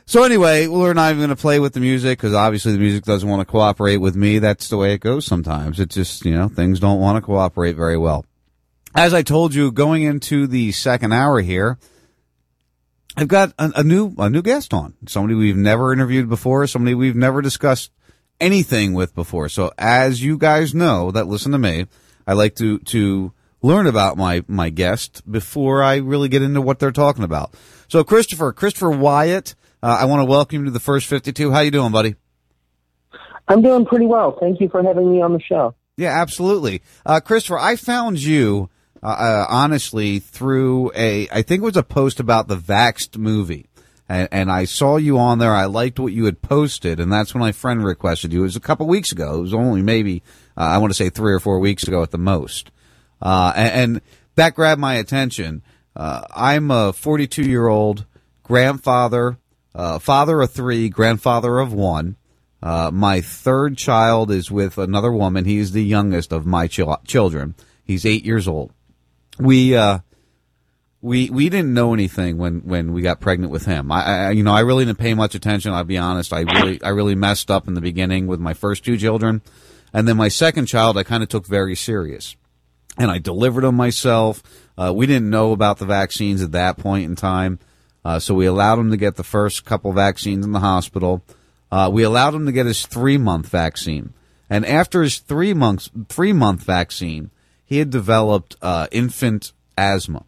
So 0.09 0.23
anyway, 0.23 0.67
we're 0.67 0.93
not 0.93 1.09
even 1.09 1.19
going 1.19 1.29
to 1.31 1.35
play 1.35 1.59
with 1.59 1.73
the 1.73 1.81
music 1.81 2.17
because 2.17 2.33
obviously 2.33 2.71
the 2.71 2.77
music 2.77 3.03
doesn't 3.03 3.27
want 3.27 3.41
to 3.41 3.45
cooperate 3.45 3.97
with 3.97 4.15
me. 4.15 4.39
That's 4.39 4.69
the 4.69 4.77
way 4.77 4.93
it 4.93 5.01
goes 5.01 5.25
sometimes. 5.25 5.81
It 5.81 5.89
just, 5.89 6.23
you 6.23 6.31
know, 6.31 6.47
things 6.47 6.79
don't 6.79 7.01
want 7.01 7.17
to 7.17 7.21
cooperate 7.21 7.75
very 7.75 7.97
well. 7.97 8.25
As 8.95 9.13
I 9.13 9.21
told 9.21 9.53
you, 9.53 9.69
going 9.69 10.03
into 10.03 10.47
the 10.47 10.71
second 10.71 11.11
hour 11.11 11.41
here, 11.41 11.77
I've 13.17 13.27
got 13.27 13.53
a, 13.59 13.73
a 13.75 13.83
new 13.83 14.13
a 14.17 14.29
new 14.29 14.41
guest 14.41 14.73
on. 14.73 14.93
Somebody 15.07 15.35
we've 15.35 15.57
never 15.57 15.91
interviewed 15.91 16.29
before. 16.29 16.65
Somebody 16.67 16.93
we've 16.93 17.13
never 17.13 17.41
discussed 17.41 17.91
anything 18.39 18.93
with 18.93 19.13
before. 19.13 19.49
So 19.49 19.73
as 19.77 20.23
you 20.23 20.37
guys 20.37 20.73
know 20.73 21.11
that 21.11 21.27
listen 21.27 21.51
to 21.51 21.57
me, 21.57 21.85
I 22.25 22.31
like 22.31 22.55
to 22.55 22.79
to 22.79 23.33
learn 23.61 23.87
about 23.87 24.15
my 24.15 24.45
my 24.47 24.69
guest 24.69 25.29
before 25.29 25.83
I 25.83 25.97
really 25.97 26.29
get 26.29 26.43
into 26.43 26.61
what 26.61 26.79
they're 26.79 26.91
talking 26.93 27.25
about. 27.25 27.55
So 27.89 28.05
Christopher 28.05 28.53
Christopher 28.53 28.91
Wyatt, 28.91 29.53
I 29.83 30.05
want 30.05 30.21
to 30.21 30.25
welcome 30.25 30.59
you 30.59 30.65
to 30.65 30.71
the 30.71 30.79
first 30.79 31.07
fifty 31.07 31.31
two. 31.31 31.51
How 31.51 31.59
you 31.59 31.71
doing, 31.71 31.91
buddy? 31.91 32.15
I'm 33.47 33.61
doing 33.61 33.85
pretty 33.85 34.05
well. 34.05 34.37
Thank 34.39 34.59
you 34.59 34.69
for 34.69 34.83
having 34.83 35.11
me 35.11 35.21
on 35.21 35.33
the 35.33 35.41
show. 35.41 35.75
Yeah, 35.95 36.19
absolutely. 36.19 36.81
Uh, 37.05 37.19
Christopher, 37.19 37.57
I 37.57 37.75
found 37.75 38.21
you, 38.21 38.69
uh, 39.01 39.07
uh, 39.07 39.45
honestly, 39.49 40.19
through 40.19 40.91
a, 40.95 41.27
I 41.29 41.41
think 41.41 41.61
it 41.61 41.65
was 41.65 41.77
a 41.77 41.83
post 41.83 42.19
about 42.19 42.47
the 42.47 42.57
Vaxxed 42.57 43.17
movie. 43.17 43.67
And, 44.09 44.29
and 44.31 44.51
I 44.51 44.65
saw 44.65 44.97
you 44.97 45.17
on 45.17 45.39
there. 45.39 45.53
I 45.53 45.65
liked 45.65 45.99
what 45.99 46.13
you 46.13 46.25
had 46.25 46.41
posted, 46.41 46.99
and 46.99 47.11
that's 47.11 47.33
when 47.33 47.41
my 47.41 47.51
friend 47.51 47.83
requested 47.83 48.31
you. 48.31 48.41
It 48.41 48.43
was 48.43 48.55
a 48.55 48.61
couple 48.61 48.85
weeks 48.87 49.11
ago. 49.11 49.39
It 49.39 49.41
was 49.41 49.53
only 49.53 49.81
maybe, 49.81 50.23
uh, 50.55 50.61
I 50.61 50.77
want 50.77 50.91
to 50.91 50.97
say 50.97 51.09
three 51.09 51.33
or 51.33 51.39
four 51.39 51.59
weeks 51.59 51.83
ago 51.87 52.03
at 52.03 52.11
the 52.11 52.17
most. 52.17 52.71
Uh, 53.21 53.53
and, 53.55 53.93
and 53.95 54.01
that 54.35 54.53
grabbed 54.53 54.79
my 54.79 54.95
attention. 54.95 55.63
Uh, 55.95 56.25
I'm 56.33 56.69
a 56.69 56.93
42 56.93 57.41
year 57.41 57.67
old 57.67 58.05
grandfather, 58.43 59.39
uh, 59.75 59.99
father 59.99 60.41
of 60.41 60.51
three, 60.51 60.89
grandfather 60.89 61.59
of 61.59 61.73
one. 61.73 62.15
Uh, 62.61 62.89
my 62.91 63.21
third 63.21 63.77
child 63.77 64.31
is 64.31 64.49
with 64.49 64.77
another 64.77 65.11
woman. 65.11 65.45
He's 65.45 65.71
the 65.71 65.83
youngest 65.83 66.31
of 66.31 66.45
my 66.45 66.67
chil- 66.67 67.01
children. 67.05 67.55
He's 67.83 68.05
eight 68.05 68.25
years 68.25 68.47
old. 68.47 68.71
We, 69.39 69.75
uh, 69.75 69.99
we, 71.01 71.29
we 71.29 71.49
didn't 71.49 71.73
know 71.73 71.93
anything 71.93 72.37
when, 72.37 72.61
when 72.61 72.91
we 72.91 73.03
got 73.03 73.19
pregnant 73.19 73.51
with 73.51 73.65
him. 73.65 73.91
I, 73.91 74.03
I, 74.03 74.31
you 74.31 74.43
know, 74.43 74.53
I 74.53 74.61
really 74.61 74.85
didn't 74.85 74.97
pay 74.97 75.13
much 75.13 75.35
attention. 75.35 75.73
I'll 75.73 75.83
be 75.83 75.97
honest. 75.97 76.33
I 76.33 76.41
really, 76.41 76.81
I 76.81 76.89
really 76.89 77.15
messed 77.15 77.51
up 77.51 77.67
in 77.67 77.75
the 77.75 77.81
beginning 77.81 78.25
with 78.25 78.39
my 78.39 78.53
first 78.53 78.83
two 78.83 78.97
children. 78.97 79.41
And 79.93 80.07
then 80.07 80.17
my 80.17 80.27
second 80.27 80.65
child, 80.65 80.97
I 80.97 81.03
kind 81.03 81.21
of 81.21 81.29
took 81.29 81.45
very 81.45 81.75
serious 81.75 82.35
and 82.97 83.11
I 83.11 83.19
delivered 83.19 83.63
them 83.63 83.75
myself. 83.75 84.41
Uh, 84.77 84.91
we 84.93 85.05
didn't 85.05 85.29
know 85.29 85.51
about 85.51 85.77
the 85.77 85.85
vaccines 85.85 86.41
at 86.41 86.51
that 86.53 86.77
point 86.77 87.05
in 87.05 87.15
time. 87.15 87.59
Uh, 88.07 88.19
so 88.19 88.33
we 88.33 88.45
allowed 88.45 88.79
him 88.79 88.89
to 88.89 88.95
get 88.95 89.17
the 89.17 89.23
first 89.23 89.65
couple 89.65 89.91
vaccines 89.91 90.45
in 90.45 90.53
the 90.53 90.61
hospital. 90.61 91.25
Uh, 91.69 91.89
we 91.91 92.03
allowed 92.03 92.33
him 92.33 92.45
to 92.45 92.53
get 92.53 92.65
his 92.65 92.85
three 92.85 93.17
month 93.17 93.49
vaccine. 93.49 94.13
And 94.49 94.65
after 94.65 95.03
his 95.03 95.19
three 95.19 95.53
months, 95.53 95.89
three 96.07 96.31
month 96.31 96.63
vaccine, 96.63 97.31
he 97.65 97.79
had 97.79 97.89
developed, 97.89 98.55
uh, 98.61 98.87
infant 98.93 99.51
asthma. 99.77 100.23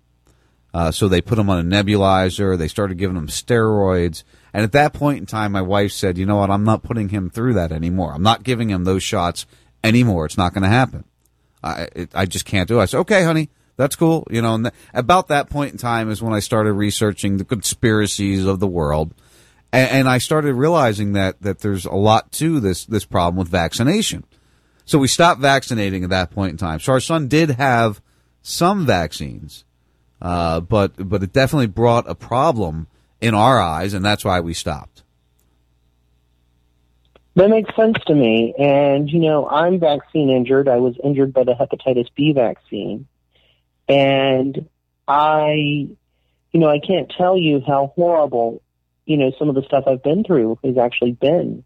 Uh, 0.73 0.91
so 0.91 1.07
they 1.07 1.21
put 1.21 1.39
him 1.39 1.49
on 1.49 1.57
a 1.57 1.63
nebulizer. 1.63 2.57
They 2.57 2.67
started 2.67 2.97
giving 2.97 3.15
him 3.15 3.27
steroids. 3.27 4.23
And 4.53 4.65
at 4.65 4.73
that 4.73 4.91
point 4.91 5.19
in 5.19 5.25
time, 5.25 5.53
my 5.53 5.61
wife 5.61 5.93
said, 5.93 6.17
you 6.17 6.25
know 6.25 6.35
what? 6.35 6.51
I'm 6.51 6.65
not 6.65 6.83
putting 6.83 7.07
him 7.07 7.29
through 7.29 7.53
that 7.53 7.71
anymore. 7.71 8.13
I'm 8.13 8.21
not 8.21 8.43
giving 8.43 8.69
him 8.69 8.83
those 8.83 9.03
shots 9.03 9.45
anymore. 9.85 10.25
It's 10.25 10.37
not 10.37 10.53
going 10.53 10.63
to 10.63 10.69
happen. 10.69 11.05
I, 11.63 11.87
it, 11.95 12.11
I 12.13 12.25
just 12.25 12.43
can't 12.43 12.67
do 12.67 12.79
it. 12.79 12.83
I 12.83 12.85
said, 12.87 12.99
okay, 12.99 13.23
honey, 13.23 13.49
that's 13.79 13.95
cool. 13.95 14.27
You 14.29 14.41
know, 14.41 14.55
and 14.55 14.65
th- 14.65 14.73
about 14.93 15.29
that 15.29 15.49
point 15.49 15.71
in 15.71 15.77
time 15.77 16.11
is 16.11 16.21
when 16.21 16.33
I 16.33 16.39
started 16.39 16.73
researching 16.73 17.37
the 17.37 17.45
conspiracies 17.45 18.45
of 18.45 18.59
the 18.59 18.67
world. 18.67 19.13
And, 19.71 19.89
and 19.89 20.09
I 20.09 20.17
started 20.17 20.53
realizing 20.55 21.13
that, 21.13 21.41
that 21.41 21.59
there's 21.59 21.85
a 21.85 21.93
lot 21.93 22.29
to 22.33 22.59
this, 22.59 22.83
this 22.83 23.05
problem 23.05 23.37
with 23.37 23.47
vaccination. 23.47 24.25
So 24.83 24.99
we 24.99 25.07
stopped 25.07 25.39
vaccinating 25.39 26.03
at 26.03 26.09
that 26.09 26.29
point 26.29 26.51
in 26.51 26.57
time. 26.57 26.81
So 26.81 26.91
our 26.91 26.99
son 26.99 27.29
did 27.29 27.51
have 27.51 28.01
some 28.41 28.85
vaccines, 28.85 29.63
uh, 30.21 30.59
but, 30.59 31.07
but 31.07 31.23
it 31.23 31.31
definitely 31.31 31.67
brought 31.67 32.09
a 32.09 32.15
problem 32.15 32.87
in 33.21 33.33
our 33.33 33.61
eyes, 33.61 33.93
and 33.93 34.03
that's 34.03 34.25
why 34.25 34.41
we 34.41 34.53
stopped. 34.53 35.03
That 37.35 37.49
makes 37.49 37.73
sense 37.77 37.97
to 38.07 38.13
me. 38.13 38.53
And, 38.59 39.09
you 39.09 39.19
know, 39.19 39.47
I'm 39.47 39.79
vaccine 39.79 40.29
injured. 40.29 40.67
I 40.67 40.77
was 40.77 40.95
injured 41.01 41.31
by 41.31 41.45
the 41.45 41.53
hepatitis 41.53 42.07
B 42.13 42.33
vaccine. 42.33 43.07
And 43.89 44.69
I, 45.07 45.53
you 45.53 46.59
know, 46.59 46.69
I 46.69 46.79
can't 46.79 47.11
tell 47.17 47.37
you 47.37 47.61
how 47.65 47.91
horrible, 47.95 48.61
you 49.05 49.17
know, 49.17 49.31
some 49.37 49.49
of 49.49 49.55
the 49.55 49.63
stuff 49.63 49.85
I've 49.87 50.03
been 50.03 50.23
through 50.23 50.59
has 50.63 50.77
actually 50.77 51.13
been. 51.13 51.63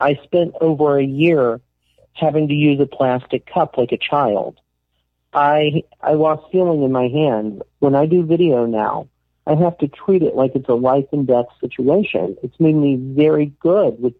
I 0.00 0.18
spent 0.24 0.54
over 0.60 0.98
a 0.98 1.04
year 1.04 1.60
having 2.12 2.48
to 2.48 2.54
use 2.54 2.80
a 2.80 2.86
plastic 2.86 3.46
cup 3.46 3.78
like 3.78 3.92
a 3.92 3.98
child. 3.98 4.58
I 5.32 5.84
I 6.00 6.14
lost 6.14 6.50
feeling 6.50 6.82
in 6.82 6.90
my 6.90 7.06
hand. 7.06 7.62
When 7.78 7.94
I 7.94 8.06
do 8.06 8.24
video 8.24 8.66
now, 8.66 9.08
I 9.46 9.54
have 9.54 9.78
to 9.78 9.88
treat 9.88 10.22
it 10.22 10.34
like 10.34 10.52
it's 10.56 10.68
a 10.68 10.74
life 10.74 11.06
and 11.12 11.26
death 11.26 11.46
situation. 11.60 12.36
It's 12.42 12.58
made 12.58 12.74
me 12.74 12.96
very 12.96 13.52
good 13.60 14.00
with 14.00 14.14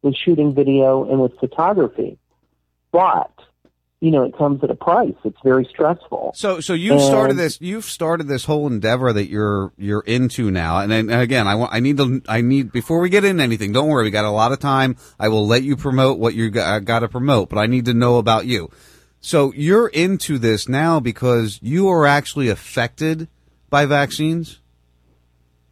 with 0.00 0.14
shooting 0.16 0.54
video 0.54 1.10
and 1.10 1.20
with 1.20 1.38
photography. 1.38 2.18
But, 2.92 3.32
you 4.04 4.10
know, 4.10 4.22
it 4.24 4.36
comes 4.36 4.62
at 4.62 4.70
a 4.70 4.74
price. 4.74 5.14
It's 5.24 5.38
very 5.42 5.64
stressful. 5.64 6.32
So, 6.34 6.60
so 6.60 6.74
you 6.74 6.92
And- 6.92 7.00
started 7.00 7.38
this. 7.38 7.58
You've 7.58 7.86
started 7.86 8.28
this 8.28 8.44
whole 8.44 8.66
endeavor 8.66 9.14
that 9.14 9.30
you're 9.30 9.72
you're 9.78 10.02
into 10.02 10.50
now. 10.50 10.80
And 10.80 10.92
then 10.92 11.08
again, 11.08 11.46
I 11.48 11.54
want. 11.54 11.72
I 11.72 11.80
need 11.80 11.96
to. 11.96 12.20
I 12.28 12.42
need 12.42 12.70
before 12.70 13.00
we 13.00 13.08
get 13.08 13.24
into 13.24 13.42
anything. 13.42 13.72
Don't 13.72 13.88
worry, 13.88 14.04
we 14.04 14.10
got 14.10 14.26
a 14.26 14.30
lot 14.30 14.52
of 14.52 14.58
time. 14.58 14.96
I 15.18 15.28
will 15.28 15.46
let 15.46 15.62
you 15.62 15.74
promote 15.74 16.18
what 16.18 16.34
you 16.34 16.50
got, 16.50 16.84
got 16.84 16.98
to 16.98 17.08
promote, 17.08 17.48
but 17.48 17.58
I 17.58 17.64
need 17.64 17.86
to 17.86 17.94
know 17.94 18.18
about 18.18 18.44
you. 18.44 18.68
So 19.22 19.54
you're 19.54 19.88
into 19.88 20.38
this 20.38 20.68
now 20.68 21.00
because 21.00 21.58
you 21.62 21.88
are 21.88 22.04
actually 22.04 22.50
affected 22.50 23.26
by 23.70 23.86
vaccines. 23.86 24.60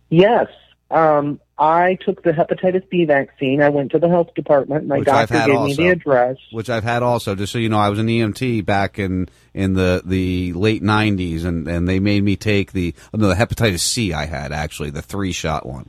Yes. 0.09 0.47
Um, 0.91 1.39
I 1.63 1.97
took 2.05 2.25
the 2.25 2.33
hepatitis 2.33 2.89
B 2.91 3.05
vaccine. 3.05 3.63
I 3.63 3.69
went 3.69 3.93
to 3.93 4.01
the 4.01 4.09
health 4.09 4.35
department. 4.35 4.89
My 4.89 4.99
Which 4.99 5.07
doctor 5.07 5.47
gave 5.47 5.55
also. 5.55 5.67
me 5.67 5.75
the 5.77 5.89
address. 5.91 6.37
which 6.51 6.69
I've 6.69 6.83
had 6.83 7.05
also. 7.05 7.37
Just 7.37 7.53
so 7.53 7.61
you 7.61 7.69
know, 7.69 7.79
I 7.79 7.89
was 7.89 8.01
an 8.01 8.09
EMT 8.09 8.67
back 8.67 8.99
in 8.99 9.29
in 9.55 9.75
the 9.75 10.03
the 10.05 10.55
late 10.55 10.83
'90s, 10.83 11.45
and 11.45 11.69
and 11.69 11.89
they 11.89 12.01
made 12.01 12.25
me 12.25 12.35
take 12.35 12.73
the 12.73 12.97
oh, 13.15 13.19
no 13.19 13.29
the 13.29 13.37
hepatitis 13.37 13.79
C 13.79 14.13
I 14.13 14.27
had 14.27 14.51
actually 14.51 14.91
the 14.91 15.03
three 15.03 15.31
shot 15.31 15.65
one. 15.65 15.89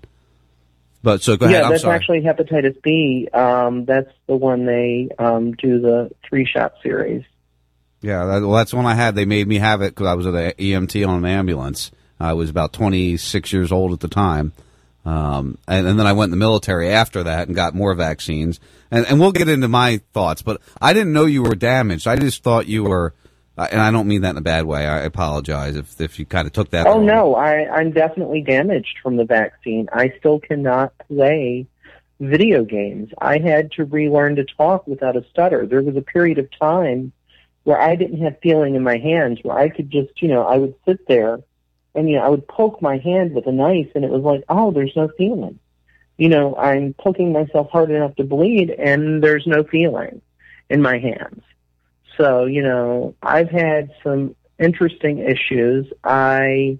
But 1.01 1.23
so 1.23 1.37
go 1.37 1.47
ahead. 1.47 1.63
yeah, 1.63 1.69
that's 1.69 1.85
actually 1.85 2.21
hepatitis 2.21 2.79
B. 2.83 3.27
Um, 3.33 3.85
that's 3.85 4.11
the 4.27 4.35
one 4.35 4.67
they 4.67 5.09
um, 5.17 5.53
do 5.53 5.81
the 5.81 6.11
three 6.23 6.45
shot 6.45 6.73
series. 6.83 7.23
Yeah, 8.03 8.25
that, 8.25 8.41
well, 8.41 8.51
that's 8.51 8.75
one 8.75 8.85
I 8.85 8.93
had. 8.93 9.15
They 9.15 9.25
made 9.25 9.47
me 9.47 9.57
have 9.57 9.81
it 9.81 9.95
because 9.95 10.05
I 10.05 10.13
was 10.13 10.27
at 10.27 10.35
an 10.35 10.51
EMT 10.51 11.07
on 11.07 11.17
an 11.17 11.25
ambulance. 11.25 11.89
I 12.19 12.33
was 12.33 12.51
about 12.51 12.73
26 12.73 13.51
years 13.51 13.71
old 13.71 13.91
at 13.91 14.01
the 14.01 14.07
time. 14.07 14.53
Um, 15.05 15.57
and, 15.67 15.85
and 15.85 15.99
then 15.99 16.07
I 16.07 16.13
went 16.13 16.27
in 16.27 16.31
the 16.31 16.37
military 16.37 16.89
after 16.89 17.23
that 17.23 17.47
and 17.47 17.55
got 17.55 17.75
more 17.75 17.93
vaccines. 17.93 18.59
And, 18.89 19.05
and 19.05 19.19
we'll 19.19 19.31
get 19.31 19.49
into 19.49 19.67
my 19.67 20.01
thoughts, 20.13 20.41
but 20.41 20.61
I 20.81 20.93
didn't 20.93 21.13
know 21.13 21.25
you 21.25 21.43
were 21.43 21.55
damaged. 21.55 22.07
I 22.07 22.15
just 22.15 22.43
thought 22.43 22.67
you 22.67 22.83
were, 22.83 23.13
uh, 23.57 23.67
and 23.69 23.81
I 23.81 23.91
don't 23.91 24.07
mean 24.07 24.21
that 24.21 24.31
in 24.31 24.37
a 24.37 24.41
bad 24.41 24.65
way. 24.65 24.85
I 24.87 24.99
apologize 25.01 25.75
if, 25.75 25.99
if 25.99 26.19
you 26.19 26.25
kind 26.25 26.47
of 26.47 26.53
took 26.53 26.69
that. 26.69 26.87
Oh 26.87 27.01
no, 27.01 27.35
I, 27.35 27.69
I'm 27.69 27.91
definitely 27.91 28.41
damaged 28.41 28.99
from 29.03 29.17
the 29.17 29.25
vaccine. 29.25 29.89
I 29.91 30.13
still 30.19 30.39
cannot 30.39 30.93
play 31.07 31.67
video 32.19 32.63
games. 32.63 33.09
I 33.19 33.39
had 33.39 33.71
to 33.73 33.85
relearn 33.85 34.37
to 34.37 34.45
talk 34.45 34.87
without 34.87 35.17
a 35.17 35.25
stutter. 35.31 35.65
There 35.65 35.81
was 35.81 35.97
a 35.97 36.01
period 36.01 36.37
of 36.37 36.47
time 36.57 37.11
where 37.63 37.79
I 37.79 37.95
didn't 37.95 38.21
have 38.21 38.39
feeling 38.41 38.75
in 38.75 38.83
my 38.83 38.97
hands, 38.97 39.39
where 39.41 39.57
I 39.57 39.69
could 39.69 39.89
just, 39.89 40.21
you 40.21 40.29
know, 40.29 40.43
I 40.43 40.57
would 40.57 40.75
sit 40.85 41.07
there 41.07 41.39
and, 41.95 42.09
you 42.09 42.17
know, 42.17 42.23
I 42.23 42.29
would 42.29 42.47
poke 42.47 42.81
my 42.81 42.97
hand 42.97 43.33
with 43.33 43.47
a 43.47 43.51
knife 43.51 43.91
and 43.95 44.03
it 44.03 44.11
was 44.11 44.23
like, 44.23 44.43
oh, 44.49 44.71
there's 44.71 44.95
no 44.95 45.09
feeling. 45.17 45.59
You 46.17 46.29
know, 46.29 46.55
I'm 46.55 46.93
poking 46.93 47.31
myself 47.31 47.69
hard 47.71 47.91
enough 47.91 48.15
to 48.15 48.23
bleed 48.23 48.69
and 48.69 49.23
there's 49.23 49.45
no 49.47 49.63
feeling 49.63 50.21
in 50.69 50.81
my 50.81 50.99
hands. 50.99 51.43
So, 52.17 52.45
you 52.45 52.61
know, 52.61 53.15
I've 53.21 53.49
had 53.49 53.91
some 54.03 54.35
interesting 54.59 55.19
issues. 55.19 55.91
I 56.03 56.77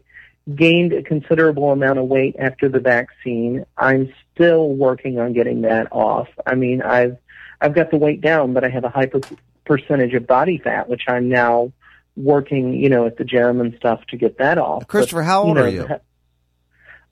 gained 0.54 0.94
a 0.94 1.04
considerable 1.04 1.72
amount 1.72 2.00
of 2.00 2.06
weight 2.06 2.36
after 2.38 2.70
the 2.70 2.80
vaccine. 2.80 3.66
I'm 3.78 4.14
still 4.34 4.70
working 4.70 5.20
on 5.20 5.34
getting 5.34 5.62
that 5.62 5.88
off. 5.92 6.28
I 6.46 6.56
mean, 6.56 6.82
I've 6.82 7.18
I've 7.62 7.74
got 7.74 7.92
the 7.92 7.98
weight 7.98 8.20
down, 8.20 8.54
but 8.54 8.64
I 8.64 8.70
have 8.70 8.84
a 8.84 8.90
high 8.90 9.06
per- 9.06 9.22
percentage 9.66 10.14
of 10.14 10.28
body 10.28 10.58
fat, 10.58 10.90
which 10.90 11.04
I'm 11.08 11.30
now 11.30 11.72
working, 12.16 12.74
you 12.74 12.90
know, 12.90 13.06
at 13.06 13.18
the 13.18 13.24
gym 13.24 13.62
and 13.62 13.76
stuff 13.76 14.06
to 14.10 14.18
get 14.18 14.38
that 14.38 14.58
off. 14.58 14.88
Christopher, 14.88 15.22
But, 15.22 15.26
how 15.26 15.44
old 15.44 15.56
know, 15.56 15.64
are 15.64 15.70
you? 15.70 15.88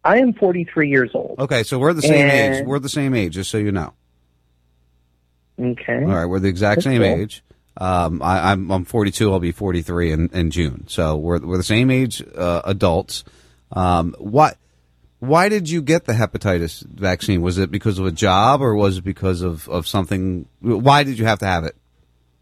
I 0.03 0.17
am 0.19 0.33
43 0.33 0.89
years 0.89 1.11
old. 1.13 1.39
Okay, 1.39 1.63
so 1.63 1.77
we're 1.77 1.93
the 1.93 2.01
same 2.01 2.29
age. 2.29 2.65
We're 2.65 2.79
the 2.79 2.89
same 2.89 3.13
age, 3.13 3.33
just 3.33 3.51
so 3.51 3.57
you 3.57 3.71
know. 3.71 3.93
Okay. 5.59 6.03
All 6.03 6.09
right, 6.09 6.25
we're 6.25 6.39
the 6.39 6.47
exact 6.47 6.77
That's 6.77 6.85
same 6.85 7.01
cool. 7.01 7.21
age. 7.21 7.43
Um, 7.77 8.21
I, 8.21 8.51
I'm 8.51 8.71
I'm 8.71 8.85
42. 8.85 9.31
I'll 9.31 9.39
be 9.39 9.51
43 9.51 10.11
in, 10.11 10.29
in 10.33 10.51
June. 10.51 10.85
So 10.87 11.15
we're 11.17 11.39
we're 11.39 11.57
the 11.57 11.63
same 11.63 11.89
age 11.89 12.23
uh, 12.35 12.61
adults. 12.65 13.23
Um, 13.71 14.15
what? 14.17 14.57
Why 15.19 15.49
did 15.49 15.69
you 15.69 15.83
get 15.83 16.05
the 16.05 16.13
hepatitis 16.13 16.83
vaccine? 16.83 17.43
Was 17.43 17.59
it 17.59 17.69
because 17.69 17.99
of 17.99 18.07
a 18.07 18.11
job, 18.11 18.61
or 18.61 18.75
was 18.75 18.97
it 18.97 19.03
because 19.03 19.41
of, 19.41 19.69
of 19.69 19.87
something? 19.87 20.47
Why 20.61 21.03
did 21.03 21.19
you 21.19 21.25
have 21.25 21.39
to 21.39 21.45
have 21.45 21.63
it? 21.63 21.75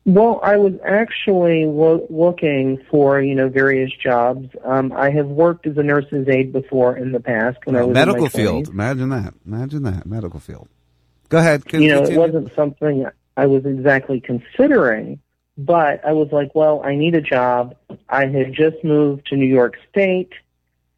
Well, 0.09 0.39
I 0.41 0.57
was 0.57 0.73
actually 0.83 1.65
lo- 1.67 2.07
looking 2.09 2.83
for, 2.89 3.21
you 3.21 3.35
know, 3.35 3.47
various 3.47 3.91
jobs. 3.91 4.49
Um, 4.65 4.91
I 4.91 5.11
have 5.11 5.27
worked 5.27 5.67
as 5.67 5.77
a 5.77 5.83
nurse's 5.83 6.27
aide 6.27 6.51
before 6.51 6.97
in 6.97 7.11
the 7.11 7.19
past 7.19 7.59
when 7.65 7.75
I 7.75 7.83
was 7.83 7.93
medical 7.93 8.25
20s. 8.25 8.31
field. 8.31 8.69
Imagine 8.69 9.09
that. 9.09 9.35
Imagine 9.45 9.83
that. 9.83 10.07
Medical 10.07 10.39
field. 10.39 10.67
Go 11.29 11.37
ahead. 11.37 11.61
You 11.71 11.89
know, 11.89 12.01
it 12.01 12.17
wasn't 12.17 12.51
something 12.55 13.05
I 13.37 13.45
was 13.45 13.67
exactly 13.67 14.19
considering, 14.19 15.19
but 15.59 16.03
I 16.03 16.13
was 16.13 16.29
like, 16.31 16.55
well, 16.55 16.81
I 16.83 16.95
need 16.95 17.13
a 17.13 17.21
job. 17.21 17.75
I 18.09 18.25
had 18.25 18.51
just 18.51 18.83
moved 18.83 19.27
to 19.27 19.35
New 19.35 19.45
York 19.45 19.77
State. 19.91 20.33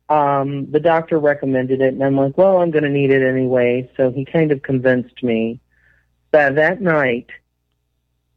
Um, 0.08 0.72
the 0.72 0.80
doctor 0.80 1.20
recommended 1.20 1.82
it, 1.82 1.94
and 1.94 2.02
I'm 2.02 2.16
like, 2.16 2.38
well, 2.38 2.62
I'm 2.62 2.72
going 2.72 2.86
to 2.86 2.90
need 2.90 3.12
it 3.12 3.28
anyway. 3.28 3.92
So 3.98 4.10
he 4.10 4.24
kind 4.24 4.54
of 4.54 4.62
convinced 4.62 5.22
me. 5.22 5.60
That 6.32 6.56
that 6.56 6.82
night, 6.82 7.28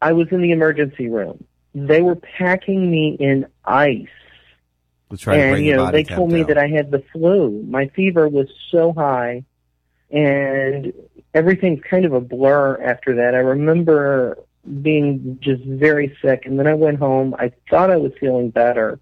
I 0.05 0.13
was 0.13 0.29
in 0.31 0.43
the 0.43 0.51
emergency 0.51 1.09
room. 1.09 1.45
They 1.75 2.03
were 2.03 2.17
packing 2.17 2.91
me 2.91 3.17
in 3.19 3.47
ice. 3.65 4.07
Let's 5.09 5.23
try 5.23 5.37
to 5.37 5.43
and 5.43 5.65
you 5.65 5.75
know, 5.75 5.91
they 5.91 6.05
told 6.05 6.31
me 6.31 6.41
down. 6.41 6.49
that 6.49 6.59
I 6.59 6.69
had 6.69 6.91
the 6.91 7.03
flu. 7.11 7.65
My 7.67 7.87
fever 7.89 8.29
was 8.29 8.49
so 8.71 8.93
high, 8.93 9.45
and 10.11 10.93
everything's 11.33 11.83
kind 11.89 12.05
of 12.05 12.13
a 12.13 12.21
blur 12.21 12.83
after 12.83 13.15
that. 13.17 13.35
I 13.35 13.39
remember 13.39 14.37
being 14.83 15.39
just 15.41 15.65
very 15.65 16.15
sick, 16.21 16.45
and 16.45 16.59
then 16.59 16.67
I 16.67 16.75
went 16.75 16.99
home. 16.99 17.35
I 17.39 17.53
thought 17.71 17.91
I 17.91 17.97
was 17.97 18.13
feeling 18.21 18.51
better, 18.51 19.01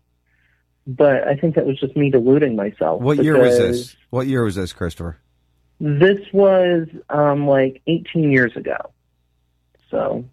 but 0.87 1.27
I 1.27 1.35
think 1.35 1.57
that 1.57 1.67
was 1.67 1.81
just 1.81 1.97
me 1.97 2.11
deluding 2.11 2.55
myself. 2.55 3.03
What 3.03 3.21
year 3.25 3.37
was 3.37 3.59
this? 3.59 3.97
What 4.11 4.29
year 4.29 4.45
was 4.45 4.55
this, 4.55 4.73
Christopher? 4.73 5.19
This 5.81 6.21
was 6.33 6.87
um 7.11 7.49
like 7.49 7.83
18 7.89 8.31
years 8.31 8.57
ago. 8.57 8.93
So 9.91 10.27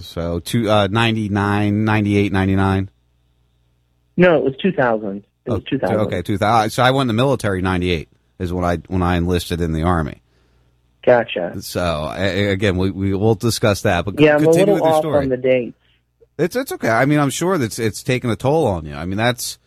So 0.00 0.40
two, 0.40 0.70
uh, 0.70 0.88
99, 0.90 1.84
98, 1.84 2.32
99? 2.32 2.90
no, 4.16 4.36
it 4.36 4.42
was 4.44 4.54
2000. 4.62 5.24
It 5.44 5.50
was 5.50 5.64
2000. 5.64 5.96
Okay, 5.96 6.22
2000. 6.22 6.70
So 6.70 6.82
I 6.82 6.90
went 6.90 7.02
in 7.02 7.08
the 7.08 7.20
military 7.22 7.62
98 7.62 8.08
is 8.38 8.52
when 8.52 8.64
I 8.64 8.76
when 8.88 9.02
I 9.02 9.16
enlisted 9.16 9.60
in 9.60 9.72
the 9.72 9.82
army. 9.82 10.22
Gotcha. 11.04 11.60
So 11.62 12.12
again, 12.16 12.76
we 12.76 12.90
we 12.90 13.14
will 13.14 13.34
discuss 13.34 13.82
that. 13.82 14.04
But 14.04 14.20
Yeah, 14.20 14.36
I'm 14.36 14.42
a 14.42 14.44
continue 14.44 14.74
little 14.74 14.74
with 14.74 14.84
your 14.84 14.92
off 14.94 15.02
story. 15.02 15.18
on 15.24 15.28
the 15.28 15.36
dates. 15.36 15.76
It's 16.38 16.56
it's 16.56 16.72
okay. 16.72 16.88
I 16.88 17.04
mean, 17.06 17.18
I'm 17.18 17.30
sure 17.30 17.58
that's 17.58 17.78
it's 17.78 18.02
taken 18.02 18.30
a 18.30 18.36
toll 18.36 18.66
on 18.66 18.86
you. 18.86 18.94
I 18.94 19.04
mean, 19.04 19.16
that's 19.16 19.58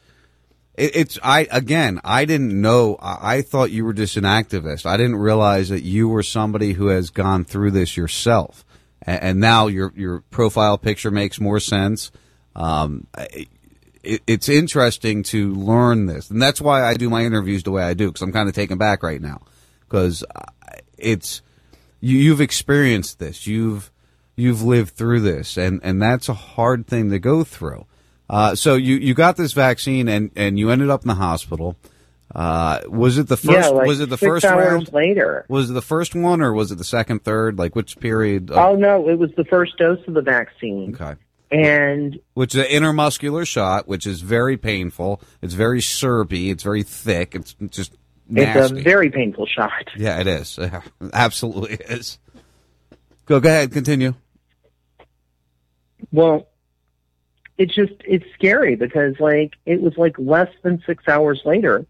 it, 0.76 0.96
it's 0.96 1.20
I 1.22 1.48
again. 1.52 2.00
I 2.04 2.26
didn't 2.26 2.60
know. 2.60 2.96
I, 3.02 3.36
I 3.38 3.42
thought 3.42 3.72
you 3.72 3.86
were 3.86 3.94
just 3.94 4.18
an 4.18 4.24
activist. 4.24 4.86
I 4.86 4.98
didn't 4.98 5.18
realize 5.18 5.70
that 5.70 5.84
you 5.84 6.08
were 6.08 6.24
somebody 6.24 6.74
who 6.74 6.88
has 6.88 7.10
gone 7.10 7.44
through 7.46 7.72
this 7.72 7.96
yourself. 7.98 8.65
And, 9.06 9.24
and 9.24 9.40
now 9.40 9.68
your 9.68 9.94
your 9.96 10.22
profile 10.32 10.78
picture 10.78 11.12
makes 11.12 11.40
more 11.40 11.60
sense. 11.60 12.12
Um, 12.56 13.08
it, 13.18 14.22
it's 14.28 14.50
interesting 14.50 15.24
to 15.24 15.54
learn 15.54 16.06
this, 16.06 16.30
and 16.30 16.42
that's 16.42 16.62
why 16.62 16.84
I 16.84 16.94
do 16.94 17.10
my 17.10 17.26
interviews 17.26 17.64
the 17.64 17.72
way 17.72 17.84
I 17.84 17.94
do 17.94 18.08
because 18.08 18.22
I'm 18.22 18.32
kind 18.32 18.48
of 18.48 18.56
taken 18.56 18.78
back 18.78 19.04
right 19.04 19.22
now 19.22 19.42
because 19.88 20.24
it's 20.98 21.42
you, 22.00 22.18
you've 22.18 22.42
experienced 22.42 23.20
this. 23.20 23.48
You've 23.48 23.92
you've 24.36 24.62
lived 24.62 24.92
through 24.96 25.22
this, 25.22 25.58
and 25.58 25.80
and 25.84 26.02
that's 26.02 26.30
a 26.30 26.34
hard 26.34 26.88
thing 26.88 27.10
to 27.10 27.20
go 27.20 27.44
through. 27.44 27.86
Uh, 28.30 28.56
so 28.56 28.76
you 28.76 28.96
you 28.96 29.14
got 29.14 29.38
this 29.38 29.54
vaccine, 29.54 30.08
and 30.08 30.32
and 30.36 30.60
you 30.60 30.70
ended 30.70 30.90
up 30.90 31.02
in 31.02 31.08
the 31.08 31.16
hospital. 31.16 31.76
Uh, 32.36 32.82
was 32.90 33.18
it 33.18 33.30
the 33.30 33.38
first? 33.38 33.50
yeah, 33.50 33.70
like 33.70 33.88
was 33.88 34.02
it 34.02 34.10
the 34.10 34.18
six 34.18 34.30
first 34.30 34.46
hours 34.46 34.66
round? 34.66 34.94
later. 34.94 35.46
Was 35.48 35.70
it 35.70 35.74
the 35.74 35.82
first 35.82 36.14
one, 36.16 36.42
or 36.42 36.52
was 36.52 36.70
it 36.70 36.78
the 36.78 36.84
second, 36.84 37.24
third? 37.24 37.58
Like 37.58 37.78
which 37.78 37.98
period? 37.98 38.52
Of, 38.52 38.58
Oh 38.58 38.76
no, 38.76 39.08
it 39.08 39.18
was 39.18 39.32
the 39.38 39.46
first 39.46 39.78
dose 39.78 40.06
of 40.06 40.14
the 40.16 40.22
vaccine. 40.22 40.94
Okay. 40.94 41.16
And 41.50 42.20
which 42.34 42.54
is 42.54 42.66
an 42.66 42.68
intermuscular 42.68 43.48
shot, 43.48 43.88
which 43.88 44.06
is 44.06 44.20
very 44.20 44.58
painful. 44.58 45.22
It's 45.42 45.54
very 45.54 45.82
syrupy. 45.82 46.50
It's 46.50 46.64
very 46.64 46.84
thick. 46.84 47.36
It's 47.36 47.56
just 47.70 47.96
nasty. 48.28 48.60
it's 48.76 48.82
a 48.82 48.84
very 48.84 49.10
painful 49.10 49.46
shot. 49.46 49.88
yeah, 49.96 50.20
it 50.20 50.28
is. 50.28 50.60
Absolutely 51.14 51.76
is. 51.76 52.20
Go, 53.28 53.40
go 53.40 53.48
ahead. 53.48 53.72
Continue. 53.72 54.14
Well, 56.12 56.50
it's 57.58 57.74
just 57.74 57.94
it's 58.04 58.26
scary 58.34 58.76
because 58.76 59.16
like 59.22 59.54
it 59.66 59.82
was 59.82 59.94
like 59.96 60.20
less 60.20 60.50
than 60.64 60.84
six 60.86 61.08
hours 61.08 61.42
later. 61.46 61.86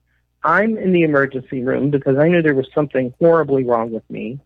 I'm 0.46 0.78
in 0.78 0.94
the 0.94 1.02
emergency 1.02 1.64
room 1.64 1.90
because 1.90 2.18
I 2.18 2.28
knew 2.28 2.44
there 2.44 2.54
was 2.54 2.68
something 2.74 3.14
horribly 3.20 3.64
wrong 3.64 3.92
with 3.92 4.08
me. 4.12 4.40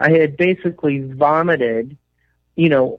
I 0.00 0.10
had 0.10 0.36
basically 0.36 0.98
vomited, 1.00 1.96
you 2.56 2.68
know, 2.68 2.98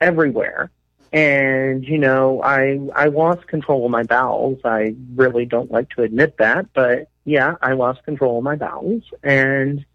everywhere. 0.00 0.72
And, 1.12 1.84
you 1.84 1.98
know, 1.98 2.42
I 2.42 2.80
I 2.96 3.06
lost 3.06 3.46
control 3.46 3.84
of 3.84 3.92
my 3.92 4.02
bowels. 4.02 4.58
I 4.64 4.96
really 5.14 5.46
don't 5.46 5.70
like 5.70 5.88
to 5.90 6.02
admit 6.02 6.38
that, 6.38 6.66
but 6.74 7.08
yeah, 7.24 7.54
I 7.62 7.74
lost 7.74 8.02
control 8.02 8.38
of 8.38 8.44
my 8.44 8.56
bowels 8.56 9.04
and 9.22 9.86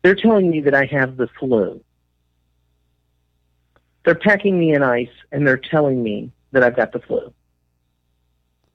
they're 0.00 0.14
telling 0.14 0.50
me 0.50 0.62
that 0.62 0.74
I 0.74 0.86
have 0.86 1.18
the 1.18 1.28
flu. 1.38 1.82
They're 4.04 4.14
packing 4.14 4.58
me 4.58 4.72
in 4.72 4.82
ice 4.82 5.16
and 5.30 5.46
they're 5.46 5.58
telling 5.58 6.02
me 6.02 6.32
that 6.52 6.62
I've 6.62 6.76
got 6.76 6.92
the 6.92 7.00
flu. 7.00 7.34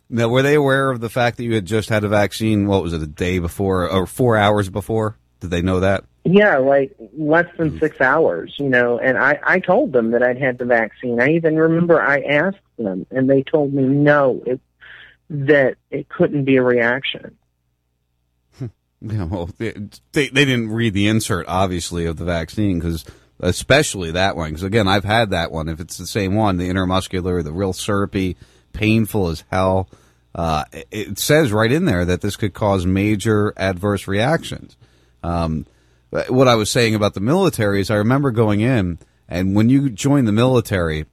Now, 0.09 0.27
were 0.27 0.41
they 0.41 0.55
aware 0.55 0.89
of 0.89 1.01
the 1.01 1.09
fact 1.09 1.37
that 1.37 1.43
you 1.43 1.53
had 1.53 1.65
just 1.65 1.89
had 1.89 2.03
a 2.03 2.07
vaccine? 2.07 2.65
What 2.65 2.81
was 2.81 2.93
it, 2.93 3.01
a 3.01 3.07
day 3.07 3.39
before 3.39 3.89
or 3.89 4.07
four 4.07 4.37
hours 4.37 4.69
before? 4.69 5.17
Did 5.39 5.51
they 5.51 5.61
know 5.61 5.79
that? 5.81 6.03
Yeah, 6.25 6.57
like 6.57 6.95
less 7.17 7.45
than 7.57 7.71
hmm. 7.71 7.79
six 7.79 8.01
hours, 8.01 8.53
you 8.57 8.69
know, 8.69 8.99
and 8.99 9.17
I, 9.17 9.39
I 9.41 9.59
told 9.59 9.93
them 9.93 10.11
that 10.11 10.21
I'd 10.21 10.39
had 10.39 10.57
the 10.57 10.65
vaccine. 10.65 11.21
I 11.21 11.29
even 11.29 11.55
remember 11.55 12.01
I 12.01 12.21
asked 12.21 12.57
them 12.77 13.05
and 13.09 13.29
they 13.29 13.43
told 13.43 13.73
me 13.73 13.83
no, 13.83 14.43
it, 14.45 14.59
that 15.29 15.77
it 15.89 16.09
couldn't 16.09 16.43
be 16.43 16.57
a 16.57 16.63
reaction. 16.63 17.37
Hmm. 18.57 18.65
Yeah, 19.01 19.23
well, 19.25 19.49
they, 19.57 19.71
they 20.11 20.27
they 20.29 20.45
didn't 20.45 20.71
read 20.71 20.93
the 20.93 21.07
insert, 21.07 21.45
obviously, 21.47 22.05
of 22.05 22.17
the 22.17 22.25
vaccine 22.25 22.79
because, 22.79 23.05
especially 23.39 24.11
that 24.11 24.35
one. 24.35 24.49
Because 24.49 24.63
again, 24.63 24.87
I've 24.87 25.05
had 25.05 25.29
that 25.29 25.51
one. 25.51 25.69
If 25.69 25.79
it's 25.79 25.97
the 25.97 26.07
same 26.07 26.35
one, 26.35 26.57
the 26.57 26.69
intermuscular, 26.69 27.43
the 27.43 27.53
real 27.53 27.73
syrupy, 27.73 28.35
painful 28.73 29.29
as 29.29 29.45
hell. 29.51 29.89
Uh, 30.35 30.63
it, 30.91 31.17
says 31.17 31.51
right 31.51 31.71
in 31.71 31.85
there 31.85 32.05
that 32.05 32.21
this 32.21 32.35
could 32.35 32.53
cause 32.53 32.85
major 32.85 33.53
adverse 33.57 34.07
reactions. 34.07 34.77
Um, 35.23 35.65
what 36.11 36.47
I 36.47 36.55
was 36.55 36.69
saying 36.69 36.95
about 36.95 37.13
the 37.13 37.19
military 37.19 37.81
is, 37.81 37.91
I 37.91 37.95
remember 37.95 38.31
going 38.31 38.61
in, 38.61 38.99
and 39.27 39.55
when 39.55 39.69
you 39.69 39.89
join 39.89 40.25
the 40.25 40.31
military, 40.31 41.05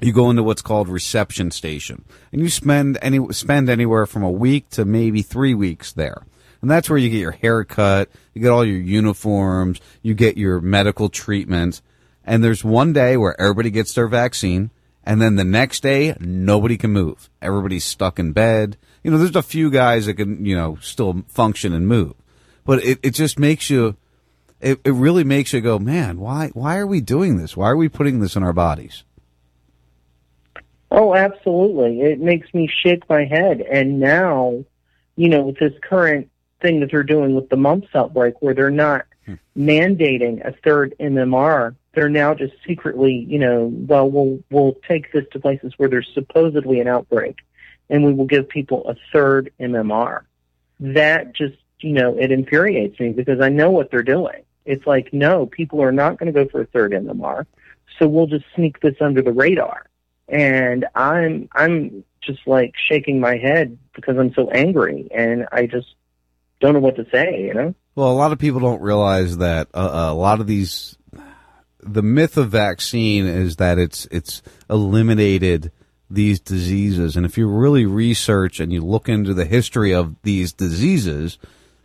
you 0.00 0.12
go 0.12 0.30
into 0.30 0.42
what's 0.42 0.62
called 0.62 0.88
reception 0.88 1.50
station, 1.50 2.04
and 2.32 2.40
you 2.40 2.48
spend 2.48 2.98
any 3.02 3.20
spend 3.32 3.68
anywhere 3.68 4.06
from 4.06 4.22
a 4.22 4.30
week 4.30 4.70
to 4.70 4.84
maybe 4.84 5.22
three 5.22 5.54
weeks 5.54 5.92
there. 5.92 6.22
And 6.62 6.70
that's 6.70 6.90
where 6.90 6.98
you 6.98 7.08
get 7.08 7.18
your 7.18 7.32
haircut, 7.32 8.10
you 8.34 8.42
get 8.42 8.50
all 8.50 8.64
your 8.64 8.80
uniforms, 8.80 9.80
you 10.02 10.14
get 10.14 10.36
your 10.36 10.60
medical 10.60 11.08
treatment. 11.08 11.80
And 12.24 12.44
there's 12.44 12.62
one 12.62 12.92
day 12.92 13.16
where 13.16 13.38
everybody 13.40 13.70
gets 13.70 13.94
their 13.94 14.08
vaccine, 14.08 14.70
and 15.04 15.20
then 15.20 15.36
the 15.36 15.44
next 15.44 15.82
day 15.82 16.14
nobody 16.20 16.76
can 16.76 16.90
move. 16.92 17.30
Everybody's 17.40 17.84
stuck 17.84 18.18
in 18.18 18.32
bed. 18.32 18.76
You 19.02 19.10
know, 19.10 19.18
there's 19.18 19.36
a 19.36 19.42
few 19.42 19.70
guys 19.70 20.06
that 20.06 20.14
can, 20.14 20.44
you 20.44 20.56
know, 20.56 20.76
still 20.80 21.24
function 21.28 21.72
and 21.72 21.88
move. 21.88 22.14
But 22.64 22.84
it, 22.84 22.98
it 23.02 23.14
just 23.14 23.38
makes 23.38 23.70
you 23.70 23.96
it, 24.60 24.78
it 24.84 24.92
really 24.92 25.24
makes 25.24 25.52
you 25.52 25.60
go, 25.60 25.78
man, 25.78 26.20
why 26.20 26.50
why 26.52 26.76
are 26.76 26.86
we 26.86 27.00
doing 27.00 27.38
this? 27.38 27.56
Why 27.56 27.70
are 27.70 27.76
we 27.76 27.88
putting 27.88 28.20
this 28.20 28.36
in 28.36 28.42
our 28.42 28.52
bodies? 28.52 29.04
Oh, 30.90 31.14
absolutely. 31.14 32.00
It 32.00 32.20
makes 32.20 32.52
me 32.52 32.68
shake 32.68 33.08
my 33.08 33.24
head. 33.24 33.60
And 33.60 34.00
now, 34.00 34.64
you 35.16 35.28
know, 35.28 35.42
with 35.42 35.58
this 35.58 35.72
current 35.82 36.30
thing 36.60 36.80
that 36.80 36.90
they're 36.90 37.04
doing 37.04 37.34
with 37.34 37.48
the 37.48 37.56
mumps 37.56 37.88
outbreak, 37.94 38.34
where 38.42 38.54
they're 38.54 38.70
not 38.70 39.06
mandating 39.56 40.46
a 40.46 40.52
third 40.64 40.94
MMR, 41.00 41.74
they're 41.94 42.08
now 42.08 42.34
just 42.34 42.54
secretly, 42.66 43.26
you 43.28 43.38
know, 43.38 43.70
well, 43.72 44.08
we'll 44.08 44.38
we'll 44.50 44.76
take 44.88 45.12
this 45.12 45.24
to 45.32 45.40
places 45.40 45.72
where 45.76 45.88
there's 45.88 46.10
supposedly 46.14 46.80
an 46.80 46.88
outbreak, 46.88 47.38
and 47.88 48.04
we 48.04 48.12
will 48.12 48.26
give 48.26 48.48
people 48.48 48.88
a 48.88 48.94
third 49.12 49.52
MMR. 49.60 50.22
that 50.78 51.34
just, 51.34 51.56
you 51.80 51.92
know, 51.92 52.16
it 52.16 52.30
infuriates 52.30 52.98
me 53.00 53.10
because 53.10 53.40
I 53.40 53.48
know 53.48 53.70
what 53.70 53.90
they're 53.90 54.02
doing. 54.02 54.42
It's 54.64 54.86
like, 54.86 55.12
no, 55.12 55.46
people 55.46 55.82
are 55.82 55.92
not 55.92 56.18
going 56.18 56.32
to 56.32 56.44
go 56.44 56.48
for 56.48 56.60
a 56.62 56.66
third 56.66 56.92
MMR, 56.92 57.46
so 57.98 58.06
we'll 58.06 58.26
just 58.26 58.44
sneak 58.54 58.80
this 58.80 58.96
under 59.00 59.22
the 59.22 59.32
radar. 59.32 59.86
And 60.28 60.86
I'm, 60.94 61.48
I'm 61.52 62.04
just 62.20 62.46
like 62.46 62.74
shaking 62.76 63.20
my 63.20 63.36
head 63.36 63.76
because 63.94 64.16
I'm 64.16 64.32
so 64.34 64.50
angry 64.50 65.08
and 65.12 65.46
I 65.50 65.66
just 65.66 65.88
don't 66.60 66.74
know 66.74 66.80
what 66.80 66.96
to 66.96 67.06
say, 67.10 67.42
you 67.42 67.54
know? 67.54 67.74
Well, 67.94 68.10
a 68.10 68.14
lot 68.14 68.32
of 68.32 68.38
people 68.38 68.60
don't 68.60 68.82
realize 68.82 69.38
that 69.38 69.68
uh, 69.74 70.08
a 70.10 70.14
lot 70.14 70.40
of 70.40 70.46
these, 70.46 70.96
the 71.80 72.02
myth 72.02 72.36
of 72.36 72.50
vaccine 72.50 73.26
is 73.26 73.56
that 73.56 73.78
it's 73.78 74.06
it's 74.10 74.42
eliminated 74.68 75.72
these 76.08 76.40
diseases, 76.40 77.16
and 77.16 77.24
if 77.24 77.38
you 77.38 77.48
really 77.48 77.86
research 77.86 78.60
and 78.60 78.72
you 78.72 78.80
look 78.80 79.08
into 79.08 79.32
the 79.32 79.44
history 79.44 79.92
of 79.92 80.16
these 80.22 80.52
diseases, 80.52 81.38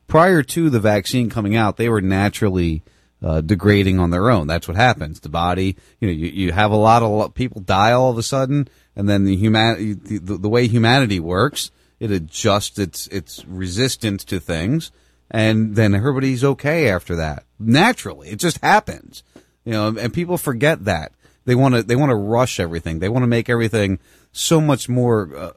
prior 0.07 0.41
to 0.41 0.69
the 0.69 0.79
vaccine 0.79 1.29
coming 1.29 1.55
out, 1.55 1.77
they 1.77 1.89
were 1.89 2.01
naturally 2.01 2.83
uh, 3.23 3.41
degrading 3.41 3.99
on 3.99 4.09
their 4.09 4.29
own. 4.29 4.47
That's 4.47 4.67
what 4.67 4.77
happens. 4.77 5.19
The 5.19 5.29
body, 5.29 5.77
you 5.99 6.07
know, 6.07 6.13
you, 6.13 6.27
you 6.27 6.51
have 6.51 6.71
a 6.71 6.75
lot 6.75 7.03
of 7.03 7.33
people 7.33 7.61
die 7.61 7.91
all 7.91 8.11
of 8.11 8.17
a 8.17 8.23
sudden, 8.23 8.67
and 8.95 9.07
then 9.07 9.25
the 9.25 9.35
human 9.35 9.99
the, 10.03 10.37
the 10.37 10.49
way 10.49 10.67
humanity 10.67 11.19
works, 11.19 11.71
it 12.05 12.11
adjusts 12.11 12.79
its 12.79 13.07
its 13.07 13.43
resistance 13.45 14.23
to 14.25 14.39
things 14.39 14.91
and 15.31 15.75
then 15.75 15.95
everybody's 15.95 16.43
okay 16.43 16.89
after 16.89 17.15
that. 17.15 17.43
Naturally, 17.59 18.29
it 18.29 18.39
just 18.39 18.59
happens. 18.63 19.23
You 19.63 19.73
know, 19.73 19.87
and 19.87 20.13
people 20.13 20.37
forget 20.37 20.85
that. 20.85 21.13
They 21.45 21.55
want 21.55 21.75
to 21.75 21.83
they 21.83 21.95
want 21.95 22.11
to 22.11 22.15
rush 22.15 22.59
everything. 22.59 22.99
They 22.99 23.09
want 23.09 23.23
to 23.23 23.27
make 23.27 23.49
everything 23.49 23.99
so 24.31 24.61
much 24.61 24.89
more 24.89 25.35
uh, 25.35 25.51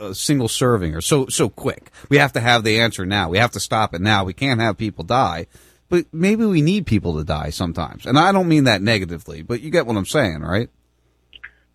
uh, 0.00 0.12
single 0.12 0.48
serving 0.48 0.94
or 0.94 1.00
so 1.00 1.26
so 1.26 1.48
quick. 1.48 1.90
We 2.08 2.18
have 2.18 2.32
to 2.32 2.40
have 2.40 2.64
the 2.64 2.80
answer 2.80 3.06
now. 3.06 3.28
We 3.28 3.38
have 3.38 3.52
to 3.52 3.60
stop 3.60 3.94
it 3.94 4.00
now. 4.00 4.24
We 4.24 4.32
can't 4.32 4.60
have 4.60 4.76
people 4.76 5.04
die. 5.04 5.46
But 5.88 6.06
maybe 6.12 6.46
we 6.46 6.62
need 6.62 6.86
people 6.86 7.18
to 7.18 7.24
die 7.24 7.50
sometimes. 7.50 8.06
And 8.06 8.18
I 8.18 8.32
don't 8.32 8.48
mean 8.48 8.64
that 8.64 8.80
negatively, 8.80 9.42
but 9.42 9.60
you 9.60 9.70
get 9.70 9.86
what 9.86 9.96
I'm 9.96 10.06
saying, 10.06 10.40
right? 10.40 10.70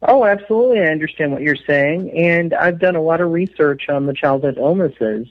Oh, 0.02 0.26
absolutely. 0.26 0.80
I 0.80 0.88
understand 0.88 1.32
what 1.32 1.41
you're 1.41 1.56
saying. 1.56 2.11
And 2.15 2.53
I've 2.53 2.80
done 2.80 2.95
a 2.95 3.02
lot 3.02 3.19
of 3.22 3.32
research 3.32 3.90
on 3.90 4.06
the 4.06 4.14
childhood 4.14 4.57
illnesses 4.57 5.28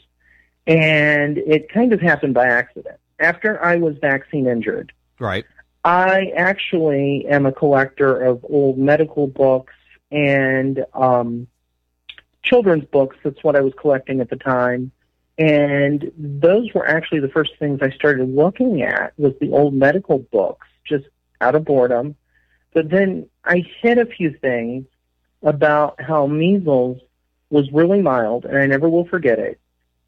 and 0.66 1.38
it 1.38 1.68
kind 1.68 1.92
of 1.92 2.00
happened 2.00 2.34
by 2.34 2.46
accident. 2.46 2.98
After 3.18 3.62
I 3.62 3.76
was 3.76 3.96
vaccine 3.98 4.46
injured, 4.46 4.92
right? 5.18 5.44
I 5.84 6.32
actually 6.36 7.26
am 7.28 7.46
a 7.46 7.52
collector 7.52 8.20
of 8.20 8.44
old 8.48 8.76
medical 8.76 9.26
books 9.28 9.74
and 10.10 10.84
um, 10.92 11.46
children's 12.42 12.84
books. 12.86 13.16
That's 13.22 13.42
what 13.42 13.56
I 13.56 13.60
was 13.60 13.72
collecting 13.80 14.20
at 14.20 14.28
the 14.28 14.36
time. 14.36 14.90
And 15.38 16.10
those 16.16 16.72
were 16.74 16.86
actually 16.86 17.20
the 17.20 17.28
first 17.28 17.52
things 17.58 17.80
I 17.82 17.90
started 17.90 18.28
looking 18.28 18.82
at 18.82 19.12
was 19.18 19.34
the 19.40 19.52
old 19.52 19.74
medical 19.74 20.18
books, 20.18 20.66
just 20.84 21.04
out 21.40 21.54
of 21.54 21.64
boredom. 21.64 22.16
But 22.76 22.90
then 22.90 23.28
I 23.44 23.64
hit 23.80 23.98
a 23.98 24.06
few 24.06 24.30
things 24.30 24.84
about 25.42 26.00
how 26.00 26.26
measles 26.26 27.00
was 27.50 27.72
really 27.72 28.02
mild, 28.02 28.44
and 28.44 28.56
I 28.56 28.66
never 28.66 28.88
will 28.88 29.06
forget 29.06 29.38
it 29.38 29.58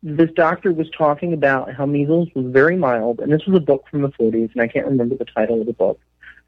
this 0.02 0.30
doctor 0.34 0.72
was 0.72 0.88
talking 0.90 1.32
about 1.32 1.74
how 1.74 1.84
measles 1.84 2.28
was 2.34 2.46
very 2.46 2.76
mild, 2.76 3.20
and 3.20 3.32
this 3.32 3.44
was 3.46 3.56
a 3.56 3.60
book 3.60 3.86
from 3.90 4.02
the 4.02 4.10
40s, 4.10 4.52
and 4.52 4.62
I 4.62 4.68
can't 4.68 4.86
remember 4.86 5.16
the 5.16 5.24
title 5.24 5.60
of 5.60 5.66
the 5.66 5.72
book, 5.72 6.00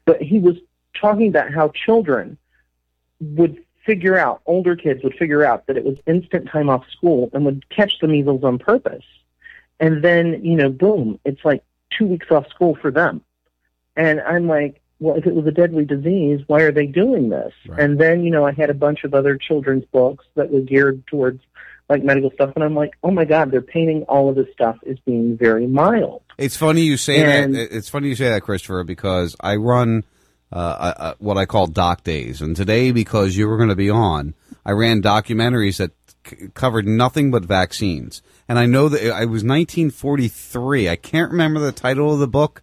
but 0.05 0.21
he 0.21 0.39
was 0.39 0.55
talking 0.93 1.27
about 1.27 1.51
how 1.51 1.69
children 1.69 2.37
would 3.19 3.63
figure 3.85 4.17
out, 4.17 4.41
older 4.45 4.75
kids 4.75 5.03
would 5.03 5.15
figure 5.15 5.43
out 5.43 5.67
that 5.67 5.77
it 5.77 5.83
was 5.83 5.97
instant 6.05 6.47
time 6.49 6.69
off 6.69 6.85
school 6.91 7.29
and 7.33 7.45
would 7.45 7.67
catch 7.69 7.99
the 7.99 8.07
measles 8.07 8.43
on 8.43 8.57
purpose. 8.57 9.03
And 9.79 10.03
then, 10.03 10.45
you 10.45 10.55
know, 10.55 10.69
boom, 10.69 11.19
it's 11.25 11.43
like 11.43 11.63
two 11.89 12.05
weeks 12.05 12.27
off 12.29 12.47
school 12.49 12.75
for 12.75 12.91
them. 12.91 13.21
And 13.95 14.21
I'm 14.21 14.47
like, 14.47 14.80
well, 15.01 15.17
if 15.17 15.25
it 15.25 15.33
was 15.33 15.47
a 15.47 15.51
deadly 15.51 15.83
disease, 15.83 16.41
why 16.45 16.61
are 16.61 16.71
they 16.71 16.85
doing 16.85 17.29
this? 17.29 17.51
Right. 17.67 17.79
And 17.79 17.99
then, 17.99 18.23
you 18.23 18.29
know, 18.29 18.45
I 18.45 18.51
had 18.51 18.69
a 18.69 18.75
bunch 18.75 19.03
of 19.03 19.15
other 19.15 19.35
children's 19.35 19.83
books 19.85 20.25
that 20.35 20.51
were 20.51 20.61
geared 20.61 21.05
towards 21.07 21.41
like 21.89 22.03
medical 22.03 22.31
stuff, 22.31 22.53
and 22.55 22.63
I'm 22.63 22.75
like, 22.75 22.91
oh 23.03 23.11
my 23.11 23.25
god, 23.25 23.51
they're 23.51 23.61
painting 23.61 24.03
all 24.03 24.29
of 24.29 24.35
this 24.35 24.47
stuff 24.53 24.77
as 24.89 24.97
being 24.99 25.35
very 25.35 25.67
mild. 25.67 26.21
It's 26.37 26.55
funny 26.55 26.81
you 26.81 26.95
say 26.95 27.19
and, 27.19 27.55
that. 27.55 27.75
It's 27.75 27.89
funny 27.89 28.07
you 28.07 28.15
say 28.15 28.29
that, 28.29 28.43
Christopher, 28.43 28.83
because 28.83 29.35
I 29.41 29.55
run 29.57 30.05
uh, 30.53 30.55
uh, 30.55 31.13
what 31.17 31.37
I 31.37 31.45
call 31.45 31.67
doc 31.67 32.03
days, 32.03 32.39
and 32.39 32.55
today 32.55 32.91
because 32.91 33.35
you 33.35 33.47
were 33.47 33.57
going 33.57 33.69
to 33.69 33.75
be 33.75 33.89
on, 33.89 34.35
I 34.65 34.71
ran 34.71 35.01
documentaries 35.01 35.77
that 35.77 35.91
c- 36.25 36.47
covered 36.53 36.87
nothing 36.87 37.29
but 37.29 37.43
vaccines, 37.43 38.21
and 38.47 38.57
I 38.57 38.67
know 38.67 38.87
that 38.87 39.01
it, 39.01 39.07
it 39.07 39.29
was 39.29 39.43
1943. 39.43 40.87
I 40.87 40.95
can't 40.95 41.31
remember 41.31 41.59
the 41.59 41.73
title 41.73 42.13
of 42.13 42.19
the 42.19 42.27
book, 42.27 42.61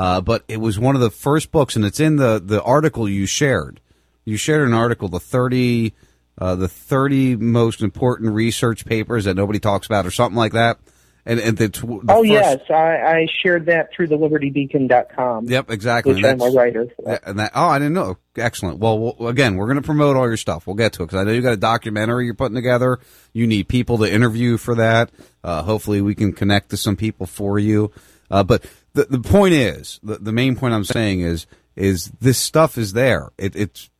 uh, 0.00 0.18
but 0.18 0.44
it 0.48 0.56
was 0.56 0.78
one 0.78 0.94
of 0.94 1.02
the 1.02 1.10
first 1.10 1.52
books, 1.52 1.76
and 1.76 1.84
it's 1.84 2.00
in 2.00 2.16
the 2.16 2.40
the 2.42 2.62
article 2.62 3.06
you 3.06 3.26
shared. 3.26 3.82
You 4.24 4.38
shared 4.38 4.66
an 4.66 4.72
article, 4.72 5.08
the 5.08 5.20
30 5.20 5.92
uh, 6.38 6.54
the 6.54 6.68
30 6.68 7.36
most 7.36 7.82
important 7.82 8.32
research 8.32 8.86
papers 8.86 9.26
that 9.26 9.34
nobody 9.34 9.58
talks 9.58 9.86
about 9.86 10.06
or 10.06 10.10
something 10.10 10.38
like 10.38 10.52
that. 10.52 10.78
And, 11.26 11.38
and 11.38 11.58
the, 11.58 11.68
the 11.68 12.00
oh 12.08 12.22
first, 12.22 12.30
yes, 12.30 12.60
I, 12.70 12.96
I 12.96 13.26
shared 13.42 13.66
that 13.66 13.90
through 13.94 14.06
the 14.06 14.16
libertybeacon.com. 14.16 15.50
Yep, 15.50 15.70
exactly. 15.70 16.14
Which 16.14 16.24
I'm 16.24 16.40
a 16.40 16.48
writer 16.48 16.88
And 17.26 17.38
that, 17.38 17.52
oh, 17.54 17.68
I 17.68 17.78
didn't 17.78 17.92
know. 17.92 18.16
Excellent. 18.36 18.78
Well, 18.78 18.98
we'll 18.98 19.28
again, 19.28 19.56
we're 19.56 19.66
going 19.66 19.76
to 19.76 19.82
promote 19.82 20.16
all 20.16 20.26
your 20.26 20.38
stuff. 20.38 20.66
We'll 20.66 20.76
get 20.76 20.94
to 20.94 21.02
it 21.02 21.08
because 21.08 21.20
I 21.20 21.24
know 21.24 21.32
you 21.32 21.42
got 21.42 21.52
a 21.52 21.58
documentary 21.58 22.24
you're 22.24 22.32
putting 22.32 22.54
together. 22.54 23.00
You 23.34 23.46
need 23.46 23.68
people 23.68 23.98
to 23.98 24.10
interview 24.10 24.56
for 24.56 24.76
that. 24.76 25.10
Uh, 25.44 25.62
hopefully, 25.62 26.00
we 26.00 26.14
can 26.14 26.32
connect 26.32 26.70
to 26.70 26.78
some 26.78 26.96
people 26.96 27.26
for 27.26 27.58
you. 27.58 27.92
Uh, 28.30 28.44
but 28.44 28.64
the 28.92 29.04
the 29.04 29.20
point 29.20 29.54
is, 29.54 30.00
the, 30.02 30.18
the 30.18 30.32
main 30.32 30.56
point 30.56 30.74
I'm 30.74 30.84
saying 30.84 31.20
is, 31.20 31.46
is 31.76 32.10
this 32.20 32.38
stuff 32.38 32.76
is 32.76 32.92
there. 32.92 33.30
It, 33.38 33.56
it's 33.56 33.90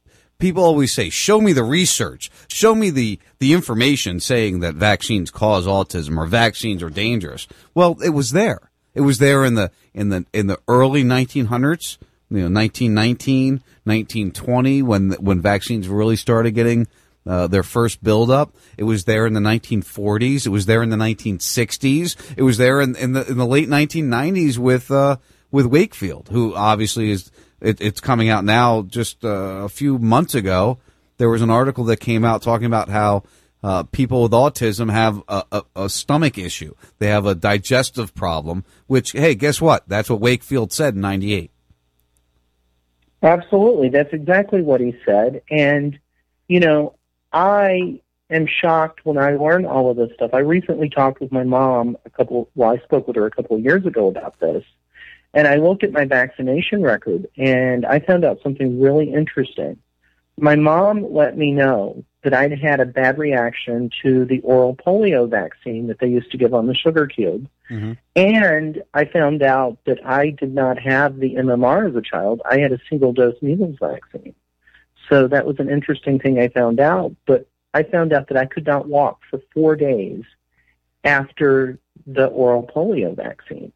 people 0.40 0.64
always 0.64 0.92
say, 0.92 1.10
show 1.10 1.40
me 1.40 1.52
the 1.52 1.62
research, 1.62 2.30
show 2.48 2.74
me 2.74 2.90
the, 2.90 3.20
the 3.38 3.52
information 3.52 4.18
saying 4.18 4.60
that 4.60 4.74
vaccines 4.74 5.30
cause 5.30 5.66
autism 5.66 6.18
or 6.18 6.26
vaccines 6.26 6.82
are 6.82 6.90
dangerous. 6.90 7.46
Well, 7.74 7.98
it 8.02 8.10
was 8.10 8.32
there. 8.32 8.70
It 8.94 9.02
was 9.02 9.18
there 9.18 9.44
in 9.44 9.54
the, 9.54 9.70
in 9.94 10.08
the, 10.08 10.26
in 10.32 10.48
the 10.48 10.58
early 10.66 11.04
1900s, 11.04 11.98
you 12.30 12.38
know, 12.38 12.60
1919, 12.60 13.62
1920, 13.84 14.82
when, 14.82 15.12
when 15.12 15.40
vaccines 15.40 15.88
really 15.88 16.16
started 16.16 16.52
getting, 16.52 16.88
uh, 17.30 17.46
their 17.46 17.62
first 17.62 18.02
buildup. 18.02 18.52
It 18.76 18.82
was 18.82 19.04
there 19.04 19.24
in 19.24 19.34
the 19.34 19.40
1940s. 19.40 20.46
It 20.46 20.48
was 20.48 20.66
there 20.66 20.82
in 20.82 20.90
the 20.90 20.96
1960s. 20.96 22.16
It 22.36 22.42
was 22.42 22.58
there 22.58 22.80
in, 22.80 22.96
in 22.96 23.12
the 23.12 23.24
in 23.24 23.38
the 23.38 23.46
late 23.46 23.68
1990s 23.68 24.58
with 24.58 24.90
uh, 24.90 25.18
with 25.52 25.66
Wakefield, 25.66 26.28
who 26.32 26.56
obviously 26.56 27.12
is 27.12 27.30
it, 27.60 27.80
it's 27.80 28.00
coming 28.00 28.30
out 28.30 28.44
now. 28.44 28.82
Just 28.82 29.24
uh, 29.24 29.28
a 29.28 29.68
few 29.68 29.96
months 29.98 30.34
ago, 30.34 30.78
there 31.18 31.30
was 31.30 31.40
an 31.40 31.50
article 31.50 31.84
that 31.84 31.98
came 31.98 32.24
out 32.24 32.42
talking 32.42 32.66
about 32.66 32.88
how 32.88 33.22
uh, 33.62 33.84
people 33.84 34.22
with 34.24 34.32
autism 34.32 34.90
have 34.90 35.22
a, 35.28 35.44
a, 35.52 35.62
a, 35.76 35.88
stomach 35.88 36.36
issue. 36.36 36.74
They 36.98 37.08
have 37.08 37.26
a 37.26 37.34
digestive 37.36 38.12
problem, 38.14 38.64
which, 38.88 39.12
hey, 39.12 39.36
guess 39.36 39.60
what? 39.60 39.86
That's 39.86 40.10
what 40.10 40.18
Wakefield 40.18 40.72
said 40.72 40.94
in 40.94 41.02
98. 41.02 41.50
Absolutely. 43.22 43.90
That's 43.90 44.12
exactly 44.14 44.62
what 44.62 44.80
he 44.80 44.96
said. 45.04 45.42
And, 45.50 45.98
you 46.48 46.58
know, 46.58 46.94
I 47.32 48.00
am 48.30 48.46
shocked 48.46 49.00
when 49.04 49.18
I 49.18 49.32
learn 49.32 49.66
all 49.66 49.90
of 49.90 49.96
this 49.96 50.10
stuff. 50.14 50.30
I 50.32 50.38
recently 50.38 50.88
talked 50.88 51.20
with 51.20 51.32
my 51.32 51.44
mom 51.44 51.96
a 52.04 52.10
couple, 52.10 52.48
well, 52.54 52.70
I 52.70 52.78
spoke 52.78 53.06
with 53.06 53.16
her 53.16 53.26
a 53.26 53.30
couple 53.30 53.56
of 53.56 53.62
years 53.62 53.84
ago 53.86 54.08
about 54.08 54.38
this. 54.40 54.64
And 55.32 55.46
I 55.46 55.56
looked 55.56 55.84
at 55.84 55.92
my 55.92 56.04
vaccination 56.04 56.82
record 56.82 57.28
and 57.36 57.86
I 57.86 58.00
found 58.00 58.24
out 58.24 58.40
something 58.42 58.80
really 58.80 59.12
interesting. 59.12 59.78
My 60.36 60.56
mom 60.56 61.12
let 61.12 61.36
me 61.36 61.52
know 61.52 62.04
that 62.22 62.34
I'd 62.34 62.58
had 62.58 62.80
a 62.80 62.86
bad 62.86 63.18
reaction 63.18 63.90
to 64.02 64.24
the 64.24 64.40
oral 64.40 64.74
polio 64.74 65.28
vaccine 65.28 65.86
that 65.86 66.00
they 66.00 66.08
used 66.08 66.30
to 66.32 66.38
give 66.38 66.52
on 66.52 66.66
the 66.66 66.74
sugar 66.74 67.06
cube. 67.06 67.48
Mm-hmm. 67.70 67.92
And 68.16 68.82
I 68.92 69.04
found 69.04 69.42
out 69.42 69.78
that 69.86 70.04
I 70.04 70.30
did 70.30 70.54
not 70.54 70.78
have 70.78 71.18
the 71.18 71.34
MMR 71.36 71.88
as 71.88 71.96
a 71.96 72.02
child. 72.02 72.42
I 72.50 72.58
had 72.58 72.72
a 72.72 72.80
single 72.88 73.12
dose 73.12 73.40
measles 73.40 73.76
vaccine. 73.80 74.34
So 75.10 75.28
that 75.28 75.44
was 75.44 75.56
an 75.58 75.68
interesting 75.68 76.18
thing 76.18 76.38
I 76.38 76.48
found 76.48 76.80
out. 76.80 77.14
But 77.26 77.48
I 77.74 77.82
found 77.82 78.12
out 78.12 78.28
that 78.28 78.38
I 78.38 78.46
could 78.46 78.66
not 78.66 78.88
walk 78.88 79.20
for 79.28 79.40
four 79.52 79.76
days 79.76 80.22
after 81.04 81.78
the 82.06 82.26
oral 82.26 82.66
polio 82.66 83.14
vaccine. 83.14 83.72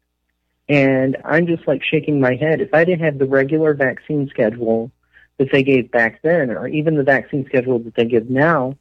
And 0.67 1.17
I'm 1.23 1.45
just 1.45 1.67
like 1.67 1.83
shaking 1.83 2.19
my 2.19 2.35
head. 2.35 2.61
If 2.61 2.73
I 2.73 2.85
didn't 2.85 3.05
have 3.05 3.19
the 3.19 3.27
regular 3.27 3.73
vaccine 3.73 4.27
schedule 4.29 4.91
that 5.37 5.51
they 5.51 5.63
gave 5.63 5.91
back 5.91 6.21
then, 6.23 6.49
or 6.49 6.67
even 6.67 6.95
the 6.95 7.03
vaccine 7.03 7.45
schedule 7.45 7.79
that 7.79 7.95
they 7.95 8.05
give 8.05 8.29
now, 8.29 8.75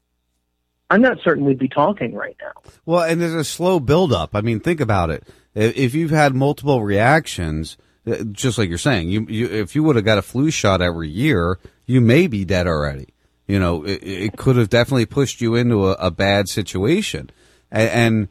I'm 0.89 1.03
not 1.03 1.19
certain 1.23 1.45
we'd 1.45 1.59
be 1.59 1.69
talking 1.69 2.15
right 2.15 2.37
now. 2.41 2.71
Well, 2.87 3.03
and 3.03 3.21
there's 3.21 3.35
a 3.35 3.45
slow 3.45 3.81
buildup. 3.81 4.35
I 4.35 4.41
mean, 4.41 4.61
think 4.61 4.81
about 4.81 5.11
it. 5.11 5.27
If 5.55 5.95
you've 5.95 6.11
had 6.11 6.35
multiple 6.35 6.83
reactions, 6.83 7.77
uh, 8.07 8.25
just 8.33 8.59
like 8.59 8.69
you're 8.69 8.79
saying, 8.79 9.09
you, 9.09 9.27
you 9.29 9.47
if 9.47 9.75
you 9.75 9.83
would 9.83 9.97
have 9.97 10.05
got 10.05 10.19
a 10.19 10.23
flu 10.23 10.51
shot 10.51 10.83
every 10.83 11.09
year, 11.09 11.59
you 11.87 12.01
may 12.01 12.27
be 12.27 12.45
dead 12.45 12.67
already. 12.67 13.09
You 13.47 13.59
know, 13.59 13.85
it, 13.85 14.03
it 14.03 14.37
could 14.37 14.57
have 14.57 14.71
definitely 14.71 15.07
pushed 15.07 15.41
you 15.41 15.55
into 15.55 15.89
a, 15.89 15.93
a 15.93 16.11
bad 16.11 16.49
situation. 16.49 17.31
And, 17.71 17.91
and 17.91 18.29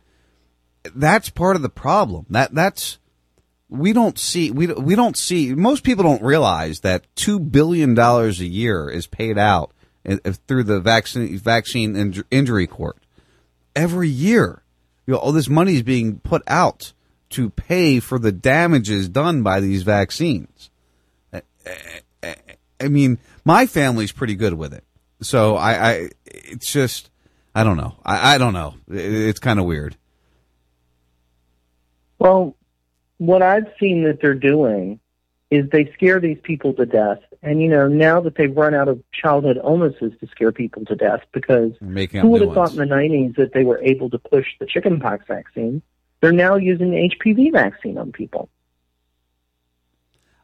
that's 0.96 1.30
part 1.30 1.56
of 1.56 1.62
the 1.62 1.70
problem. 1.70 2.26
That 2.30 2.54
that's 2.54 2.98
we 3.70 3.94
don't 3.94 4.18
see 4.18 4.52
we 4.52 4.68
we 4.68 4.96
don't 4.96 5.18
see 5.18 5.54
most 5.54 5.84
people 5.84 6.04
don't 6.04 6.22
realize 6.22 6.82
that 6.82 7.06
two 7.16 7.40
billion 7.40 7.94
dollars 7.94 8.40
a 8.40 8.46
year 8.46 8.90
is 8.90 9.08
paid 9.08 9.38
out 9.38 9.72
through 10.48 10.64
the 10.64 10.80
vaccine 10.80 11.38
vaccine 11.38 11.94
inj- 11.94 12.24
injury 12.30 12.68
court 12.68 12.98
every 13.76 14.10
year. 14.10 14.64
You 15.06 15.14
know, 15.14 15.20
all 15.20 15.32
this 15.32 15.50
money 15.50 15.76
is 15.76 15.84
being 15.84 16.20
put 16.20 16.44
out 16.48 16.94
to 17.32 17.50
pay 17.50 18.00
for 18.00 18.20
the 18.20 18.32
damages 18.32 19.10
done 19.10 19.44
by 19.44 19.60
these 19.60 19.84
vaccines. 19.84 20.70
I 22.80 22.88
mean, 22.88 23.18
my 23.46 23.66
family's 23.66 24.12
pretty 24.12 24.36
good 24.36 24.54
with 24.54 24.74
it, 24.74 24.84
so 25.22 25.56
I, 25.56 25.90
I 25.92 26.10
it's 26.26 26.72
just 26.72 27.10
I 27.56 27.64
don't 27.64 27.78
know. 27.78 27.96
I, 28.04 28.36
I 28.36 28.38
don't 28.38 28.54
know. 28.54 28.76
It- 28.90 28.98
It's 29.30 29.40
kind 29.40 29.60
of 29.60 29.66
weird. 29.66 29.96
Well, 32.20 32.56
what 33.18 33.42
I've 33.42 33.68
seen 33.80 34.04
that 34.06 34.20
they're 34.22 34.34
doing 34.34 35.00
is 35.52 35.70
they 35.72 35.92
scare 35.94 36.20
these 36.20 36.38
people 36.42 36.74
to 36.74 36.86
death. 36.86 37.20
And, 37.44 37.62
you 37.62 37.68
know, 37.68 37.88
now 37.88 38.22
that 38.22 38.36
they've 38.36 38.56
run 38.56 38.74
out 38.74 38.88
of 38.88 39.04
childhood 39.12 39.60
illnesses 39.64 40.14
to 40.20 40.28
scare 40.28 40.52
people 40.52 40.86
to 40.86 40.96
death, 40.96 41.20
because 41.34 41.74
Making 41.82 42.22
who 42.22 42.30
would 42.30 42.42
have 42.42 42.54
thought 42.54 42.72
in 42.72 42.78
the 42.78 42.86
90s 42.96 43.36
that 43.36 43.54
they 43.54 43.64
were 43.64 43.80
able 43.84 44.10
to 44.12 44.18
push 44.18 44.48
the 44.60 44.66
chickenpox 44.66 45.26
vaccine? 45.28 45.82
They're 46.22 46.32
now 46.32 46.56
using 46.56 46.92
the 46.92 47.10
HPV 47.10 47.52
vaccine 47.52 47.98
on 47.98 48.12
people. 48.14 48.50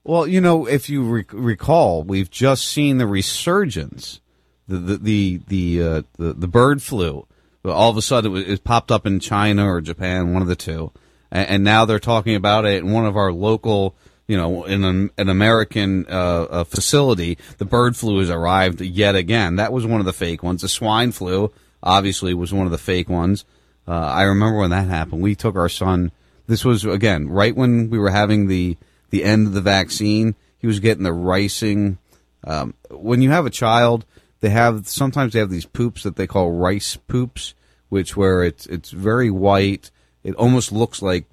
Well, 0.03 0.25
you 0.27 0.41
know, 0.41 0.65
if 0.65 0.89
you 0.89 1.03
rec- 1.03 1.33
recall, 1.33 2.03
we've 2.03 2.31
just 2.31 2.67
seen 2.67 2.97
the 2.97 3.07
resurgence, 3.07 4.21
the 4.67 4.77
the 4.77 4.97
the 4.97 5.41
the, 5.47 5.83
uh, 5.83 6.01
the, 6.17 6.33
the 6.33 6.47
bird 6.47 6.81
flu. 6.81 7.25
All 7.65 7.89
of 7.91 7.97
a 7.97 8.01
sudden, 8.01 8.31
it, 8.31 8.33
was, 8.33 8.43
it 8.45 8.63
popped 8.63 8.91
up 8.91 9.05
in 9.05 9.19
China 9.19 9.67
or 9.67 9.81
Japan, 9.81 10.33
one 10.33 10.41
of 10.41 10.47
the 10.47 10.55
two, 10.55 10.91
and, 11.29 11.49
and 11.49 11.63
now 11.63 11.85
they're 11.85 11.99
talking 11.99 12.35
about 12.35 12.65
it 12.65 12.83
in 12.83 12.91
one 12.91 13.05
of 13.05 13.17
our 13.17 13.33
local, 13.33 13.95
you 14.27 14.37
know, 14.37 14.63
in 14.63 14.85
an, 14.85 15.09
an 15.17 15.27
American 15.27 16.05
uh, 16.09 16.43
uh, 16.49 16.63
facility. 16.63 17.37
The 17.57 17.65
bird 17.65 17.97
flu 17.97 18.19
has 18.19 18.29
arrived 18.29 18.79
yet 18.79 19.15
again. 19.15 19.57
That 19.57 19.73
was 19.73 19.85
one 19.85 19.99
of 19.99 20.05
the 20.05 20.13
fake 20.13 20.41
ones. 20.41 20.61
The 20.61 20.69
swine 20.69 21.11
flu, 21.11 21.51
obviously, 21.83 22.33
was 22.33 22.53
one 22.53 22.65
of 22.65 22.71
the 22.71 22.77
fake 22.77 23.09
ones. 23.09 23.43
Uh, 23.85 23.91
I 23.91 24.23
remember 24.23 24.59
when 24.59 24.69
that 24.69 24.87
happened. 24.87 25.21
We 25.21 25.35
took 25.35 25.55
our 25.55 25.69
son. 25.69 26.11
This 26.47 26.63
was 26.63 26.85
again 26.85 27.27
right 27.27 27.55
when 27.55 27.89
we 27.89 27.99
were 27.99 28.11
having 28.11 28.47
the 28.47 28.77
the 29.09 29.23
end 29.23 29.47
of 29.47 29.53
the 29.53 29.61
vaccine. 29.61 30.35
He 30.57 30.67
was 30.67 30.79
getting 30.79 31.03
the 31.03 31.13
ricing. 31.13 31.97
Um, 32.43 32.73
when 32.89 33.21
you 33.21 33.31
have 33.31 33.45
a 33.45 33.51
child, 33.51 34.05
they 34.41 34.49
have 34.49 34.87
sometimes 34.87 35.33
they 35.33 35.39
have 35.39 35.49
these 35.49 35.65
poops 35.65 36.03
that 36.03 36.15
they 36.15 36.27
call 36.27 36.51
rice 36.51 36.95
poops, 36.95 37.53
which 37.89 38.15
where 38.15 38.43
it's 38.43 38.65
it's 38.67 38.91
very 38.91 39.29
white. 39.29 39.91
It 40.23 40.35
almost 40.35 40.71
looks 40.71 41.01
like 41.01 41.25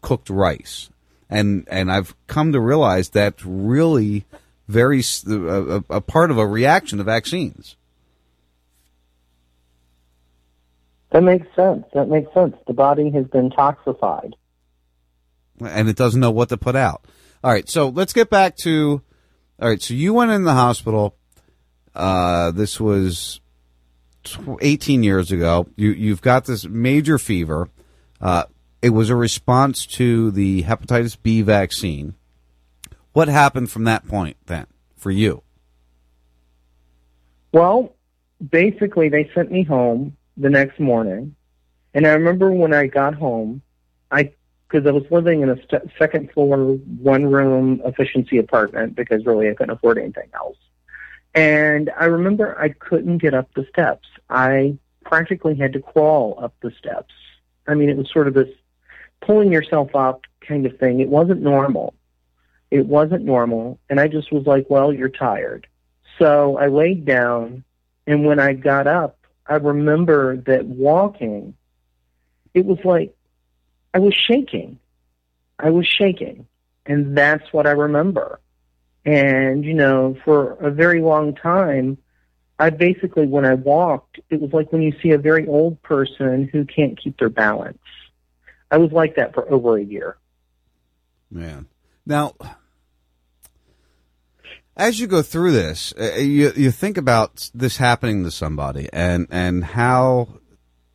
cooked 0.00 0.30
rice, 0.30 0.90
and 1.28 1.66
and 1.70 1.90
I've 1.90 2.14
come 2.26 2.52
to 2.52 2.60
realize 2.60 3.08
that's 3.08 3.44
really 3.44 4.24
very 4.68 5.02
a, 5.28 5.82
a 5.90 6.00
part 6.00 6.30
of 6.30 6.38
a 6.38 6.46
reaction 6.46 6.98
to 6.98 7.04
vaccines. 7.04 7.76
That 11.10 11.22
makes 11.22 11.46
sense. 11.54 11.84
That 11.92 12.08
makes 12.08 12.32
sense. 12.32 12.56
The 12.66 12.72
body 12.72 13.10
has 13.10 13.26
been 13.26 13.50
toxified. 13.50 14.32
and 15.60 15.88
it 15.88 15.96
doesn't 15.96 16.20
know 16.20 16.30
what 16.30 16.48
to 16.48 16.56
put 16.56 16.74
out. 16.74 17.04
All 17.44 17.50
right, 17.50 17.68
so 17.68 17.88
let's 17.88 18.12
get 18.12 18.30
back 18.30 18.56
to. 18.58 19.02
All 19.60 19.68
right, 19.68 19.82
so 19.82 19.94
you 19.94 20.14
went 20.14 20.30
in 20.30 20.44
the 20.44 20.54
hospital. 20.54 21.16
Uh, 21.94 22.52
this 22.52 22.80
was 22.80 23.40
18 24.60 25.02
years 25.02 25.32
ago. 25.32 25.66
You 25.76 25.90
you've 25.90 26.22
got 26.22 26.44
this 26.44 26.64
major 26.66 27.18
fever. 27.18 27.68
Uh, 28.20 28.44
it 28.80 28.90
was 28.90 29.10
a 29.10 29.16
response 29.16 29.86
to 29.86 30.30
the 30.30 30.62
hepatitis 30.62 31.16
B 31.20 31.42
vaccine. 31.42 32.14
What 33.12 33.28
happened 33.28 33.70
from 33.70 33.84
that 33.84 34.06
point 34.06 34.36
then 34.46 34.66
for 34.96 35.10
you? 35.10 35.42
Well, 37.50 37.94
basically, 38.50 39.08
they 39.08 39.30
sent 39.34 39.50
me 39.50 39.64
home 39.64 40.16
the 40.36 40.48
next 40.48 40.78
morning, 40.78 41.34
and 41.92 42.06
I 42.06 42.10
remember 42.10 42.52
when 42.52 42.72
I 42.72 42.86
got 42.86 43.14
home, 43.14 43.62
I 44.10 44.32
because 44.72 44.86
I 44.86 44.90
was 44.90 45.04
living 45.10 45.42
in 45.42 45.50
a 45.50 45.56
st- 45.64 45.90
second 45.98 46.32
floor, 46.32 46.56
one 46.56 47.26
room 47.26 47.82
efficiency 47.84 48.38
apartment 48.38 48.96
because 48.96 49.26
really 49.26 49.50
I 49.50 49.54
couldn't 49.54 49.74
afford 49.74 49.98
anything 49.98 50.30
else. 50.34 50.56
And 51.34 51.90
I 51.98 52.06
remember 52.06 52.58
I 52.58 52.70
couldn't 52.70 53.18
get 53.18 53.34
up 53.34 53.52
the 53.54 53.66
steps. 53.68 54.08
I 54.30 54.78
practically 55.04 55.56
had 55.56 55.74
to 55.74 55.80
crawl 55.80 56.38
up 56.42 56.54
the 56.62 56.70
steps. 56.78 57.12
I 57.66 57.74
mean, 57.74 57.90
it 57.90 57.96
was 57.96 58.10
sort 58.10 58.28
of 58.28 58.34
this 58.34 58.48
pulling 59.20 59.52
yourself 59.52 59.94
up 59.94 60.22
kind 60.40 60.64
of 60.64 60.78
thing. 60.78 61.00
It 61.00 61.08
wasn't 61.08 61.42
normal. 61.42 61.94
It 62.70 62.86
wasn't 62.86 63.24
normal. 63.24 63.78
And 63.90 64.00
I 64.00 64.08
just 64.08 64.32
was 64.32 64.46
like, 64.46 64.70
well, 64.70 64.92
you're 64.92 65.10
tired. 65.10 65.66
So 66.18 66.56
I 66.56 66.68
laid 66.68 67.04
down, 67.04 67.64
and 68.06 68.24
when 68.24 68.38
I 68.38 68.54
got 68.54 68.86
up, 68.86 69.18
I 69.46 69.56
remember 69.56 70.36
that 70.38 70.64
walking, 70.64 71.54
it 72.54 72.64
was 72.64 72.78
like 72.84 73.14
I 73.94 73.98
was 73.98 74.14
shaking. 74.14 74.78
I 75.58 75.70
was 75.70 75.86
shaking. 75.86 76.46
And 76.86 77.16
that's 77.16 77.52
what 77.52 77.66
I 77.66 77.72
remember. 77.72 78.40
And, 79.04 79.64
you 79.64 79.74
know, 79.74 80.16
for 80.24 80.52
a 80.54 80.70
very 80.70 81.00
long 81.00 81.34
time, 81.34 81.98
I 82.58 82.70
basically, 82.70 83.26
when 83.26 83.44
I 83.44 83.54
walked, 83.54 84.20
it 84.30 84.40
was 84.40 84.52
like 84.52 84.72
when 84.72 84.82
you 84.82 84.92
see 85.02 85.10
a 85.10 85.18
very 85.18 85.46
old 85.46 85.82
person 85.82 86.48
who 86.52 86.64
can't 86.64 87.00
keep 87.02 87.18
their 87.18 87.28
balance. 87.28 87.78
I 88.70 88.78
was 88.78 88.92
like 88.92 89.16
that 89.16 89.34
for 89.34 89.50
over 89.52 89.76
a 89.76 89.82
year. 89.82 90.16
Man. 91.30 91.66
Now, 92.06 92.34
as 94.76 94.98
you 94.98 95.06
go 95.06 95.22
through 95.22 95.52
this, 95.52 95.92
uh, 95.98 96.14
you 96.16 96.52
you 96.56 96.70
think 96.70 96.96
about 96.96 97.50
this 97.54 97.76
happening 97.76 98.24
to 98.24 98.30
somebody 98.30 98.88
and 98.92 99.26
and 99.30 99.64
how 99.64 100.28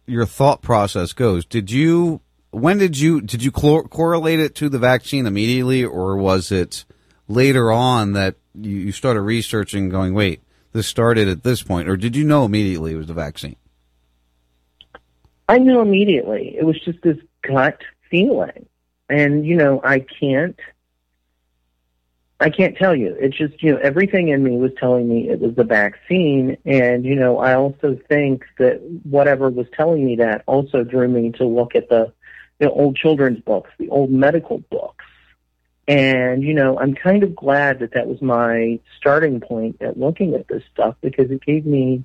your 0.06 0.26
thought 0.26 0.62
process 0.62 1.14
goes. 1.14 1.46
Did 1.46 1.72
you 1.72 2.22
when 2.60 2.78
did 2.78 2.98
you 2.98 3.22
did 3.22 3.44
you 3.44 3.52
cor- 3.52 3.88
correlate 3.88 4.40
it 4.40 4.56
to 4.56 4.70
the 4.70 4.80
vaccine 4.80 5.26
immediately, 5.26 5.84
or 5.84 6.18
was 6.18 6.52
it 6.52 6.86
later 7.28 7.72
on 7.72 8.14
that 8.14 8.36
you, 8.54 8.78
you 8.78 8.92
started 8.92 9.22
researching, 9.22 9.90
going, 9.90 10.14
wait, 10.14 10.42
this 10.74 10.88
started 10.88 11.28
at 11.28 11.44
this 11.44 11.62
point, 11.62 11.88
or 11.88 11.98
did 11.98 12.16
you 12.16 12.24
know 12.24 12.46
immediately 12.46 12.94
it 12.94 12.98
was 12.98 13.08
the 13.08 13.14
vaccine? 13.14 13.56
I 15.50 15.60
knew 15.60 15.80
immediately. 15.80 16.56
It 16.58 16.66
was 16.66 16.80
just 16.84 17.02
this 17.02 17.18
gut 17.42 17.82
feeling. 18.10 18.68
And, 19.10 19.46
you 19.46 19.56
know, 19.56 19.82
I 19.84 20.00
can't 20.00 20.60
I 22.40 22.52
can't 22.52 22.78
tell 22.78 22.96
you. 22.96 23.16
It's 23.20 23.36
just, 23.36 23.64
you 23.64 23.72
know, 23.72 23.80
everything 23.80 24.28
in 24.28 24.44
me 24.44 24.58
was 24.58 24.72
telling 24.80 25.10
me 25.10 25.28
it 25.28 25.40
was 25.40 25.56
the 25.56 25.64
vaccine. 25.64 26.58
And, 26.66 27.04
you 27.04 27.16
know, 27.16 27.40
I 27.40 27.56
also 27.56 27.98
think 28.08 28.46
that 28.60 28.80
whatever 29.04 29.50
was 29.50 29.66
telling 29.76 30.06
me 30.06 30.18
that 30.18 30.44
also 30.46 30.84
drew 30.84 31.08
me 31.08 31.32
to 31.34 31.46
look 31.46 31.74
at 31.74 31.90
the, 31.90 32.14
the 32.60 32.70
old 32.72 32.96
children's 32.96 33.40
books, 33.42 33.70
the 33.78 33.90
old 33.90 34.12
medical 34.12 34.60
books. 34.70 35.06
And, 35.88 36.44
you 36.44 36.54
know, 36.54 36.78
I'm 36.78 36.96
kind 36.96 37.24
of 37.24 37.36
glad 37.36 37.80
that 37.80 37.94
that 37.94 38.08
was 38.08 38.22
my 38.22 38.80
starting 39.00 39.40
point 39.40 39.82
at 39.82 39.98
looking 39.98 40.34
at 40.36 40.48
this 40.50 40.64
stuff 40.74 40.96
because 41.02 41.32
it 41.32 41.42
gave 41.46 41.66
me, 41.66 42.04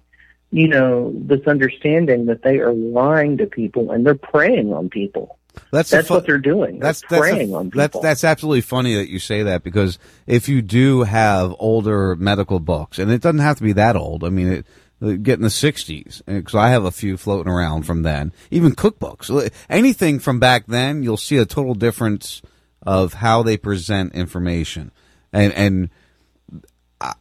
you 0.53 0.69
know, 0.69 1.13
this 1.17 1.45
understanding 1.49 2.27
that 2.27 2.43
they 2.43 2.59
are 2.61 2.73
lying 2.73 3.39
to 3.39 3.47
people 3.47 3.91
and 3.91 4.07
they're 4.07 4.15
preying 4.15 4.73
on 4.73 4.89
people. 4.89 5.39
That's 5.73 5.91
That's 5.91 6.09
fu- 6.09 6.15
what 6.15 6.27
they're 6.27 6.39
doing. 6.39 6.79
They're 6.79 6.89
That's 6.89 7.03
that's 7.11 7.21
preying 7.21 7.53
a- 7.53 7.57
on 7.59 7.71
people. 7.73 8.01
that's 8.01 8.25
absolutely 8.25 8.63
funny 8.63 8.95
that 8.95 9.11
you 9.11 9.19
say 9.19 9.43
that 9.43 9.63
because 9.65 9.99
if 10.27 10.49
you 10.49 10.63
do 10.63 11.03
have 11.03 11.55
older 11.59 12.17
medical 12.17 12.59
books, 12.61 12.99
and 12.99 13.11
it 13.11 13.21
doesn't 13.21 13.41
have 13.41 13.57
to 13.59 13.63
be 13.63 13.73
that 13.73 13.95
old. 13.97 14.25
I 14.25 14.31
mean, 14.31 14.51
it, 14.51 14.67
get 15.03 15.39
in 15.39 15.43
the 15.43 15.49
'60s 15.49 16.23
because 16.27 16.55
eh, 16.55 16.59
I 16.59 16.71
have 16.71 16.85
a 16.85 16.91
few 16.91 17.17
floating 17.17 17.53
around 17.53 17.83
from 17.83 18.03
then. 18.03 18.33
Even 18.51 18.75
cookbooks, 18.75 19.53
anything 19.69 20.19
from 20.19 20.39
back 20.39 20.67
then, 20.67 21.03
you'll 21.03 21.17
see 21.17 21.39
a 21.39 21.47
total 21.47 21.75
difference 21.75 22.43
of 22.83 23.15
how 23.15 23.43
they 23.43 23.57
present 23.57 24.15
information. 24.15 24.93
And 25.33 25.53
and 25.55 25.91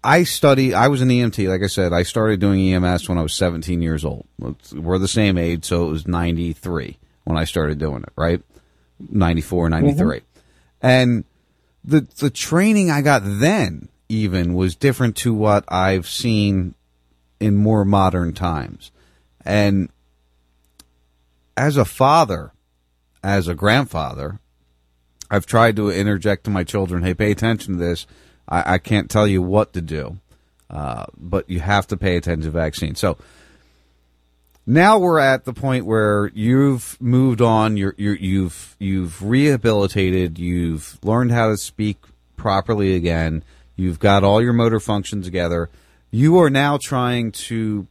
I- 0.03 0.23
study. 0.23 0.73
I 0.73 0.87
was 0.87 1.01
an 1.01 1.09
EMT, 1.09 1.47
like 1.49 1.63
I 1.63 1.67
said. 1.67 1.93
I 1.93 2.03
started 2.03 2.39
doing 2.39 2.59
EMS 2.59 3.09
when 3.09 3.17
I 3.17 3.23
was 3.23 3.33
17 3.33 3.81
years 3.81 4.05
old. 4.05 4.27
We're 4.73 4.97
the 4.97 5.07
same 5.07 5.37
age, 5.37 5.65
so 5.65 5.87
it 5.87 5.89
was 5.89 6.07
93 6.07 6.97
when 7.23 7.37
I 7.37 7.45
started 7.45 7.79
doing 7.79 8.03
it. 8.03 8.13
Right, 8.15 8.41
94, 8.99 9.65
mm-hmm. 9.65 9.85
93, 9.85 10.21
and 10.81 11.23
the 11.83 12.07
the 12.19 12.29
training 12.29 12.91
I 12.91 13.01
got 13.01 13.23
then 13.25 13.89
even 14.09 14.53
was 14.53 14.75
different 14.75 15.15
to 15.17 15.33
what 15.33 15.63
I've 15.67 16.07
seen 16.07 16.75
in 17.41 17.57
more 17.57 17.83
modern 17.83 18.33
times. 18.33 18.91
And 19.43 19.89
as 21.57 21.75
a 21.75 21.85
father, 21.85 22.51
as 23.23 23.47
a 23.47 23.55
grandfather, 23.55 24.39
I've 25.29 25.45
tried 25.45 25.75
to 25.77 25.89
interject 25.89 26.43
to 26.45 26.51
my 26.51 26.63
children, 26.63 27.03
hey, 27.03 27.13
pay 27.13 27.31
attention 27.31 27.73
to 27.73 27.79
this. 27.79 28.05
I, 28.47 28.75
I 28.75 28.77
can't 28.77 29.09
tell 29.09 29.27
you 29.27 29.41
what 29.41 29.73
to 29.73 29.81
do, 29.81 30.19
uh, 30.69 31.05
but 31.17 31.49
you 31.49 31.59
have 31.59 31.87
to 31.87 31.97
pay 31.97 32.15
attention 32.15 32.43
to 32.43 32.51
vaccines. 32.51 32.99
So 32.99 33.17
now 34.67 34.99
we're 34.99 35.19
at 35.19 35.45
the 35.45 35.53
point 35.53 35.85
where 35.85 36.31
you've 36.35 36.95
moved 37.01 37.41
on. 37.41 37.77
You're, 37.77 37.95
you're 37.97 38.15
you've 38.15 38.75
you've 38.79 39.23
rehabilitated. 39.23 40.37
You've 40.37 40.99
learned 41.03 41.31
how 41.31 41.49
to 41.49 41.57
speak 41.57 41.97
properly 42.37 42.95
again. 42.95 43.43
You've 43.75 43.99
got 43.99 44.23
all 44.23 44.43
your 44.43 44.53
motor 44.53 44.79
functions 44.79 45.25
together. 45.25 45.69
You 46.11 46.39
are 46.39 46.49
now 46.49 46.77
trying 46.77 47.31
to 47.31 47.87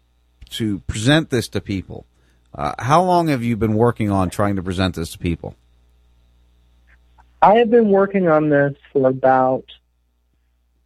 to 0.51 0.81
present 0.81 1.31
this 1.31 1.49
to 1.49 1.61
people. 1.61 2.05
Uh, 2.55 2.75
how 2.79 3.03
long 3.03 3.29
have 3.29 3.43
you 3.43 3.57
been 3.57 3.75
working 3.75 4.11
on 4.11 4.29
trying 4.29 4.57
to 4.57 4.63
present 4.63 4.97
this 4.97 5.13
to 5.13 5.19
people? 5.19 5.55
I 7.41 7.55
have 7.55 7.71
been 7.71 7.89
working 7.89 8.29
on 8.29 8.51
this 8.51 8.75
for 8.93 9.09
about, 9.09 9.65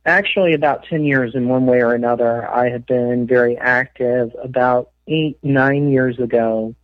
actually 0.07 0.55
about 0.55 0.85
10 0.85 1.05
years 1.05 1.35
in 1.35 1.49
one 1.49 1.67
way 1.67 1.81
or 1.81 1.95
another. 1.95 2.49
I 2.49 2.69
have 2.69 2.87
been 2.87 3.27
very 3.27 3.57
active. 3.57 4.37
About 4.41 4.91
eight, 5.09 5.39
nine 5.43 5.89
years 5.91 6.19
ago, 6.19 6.75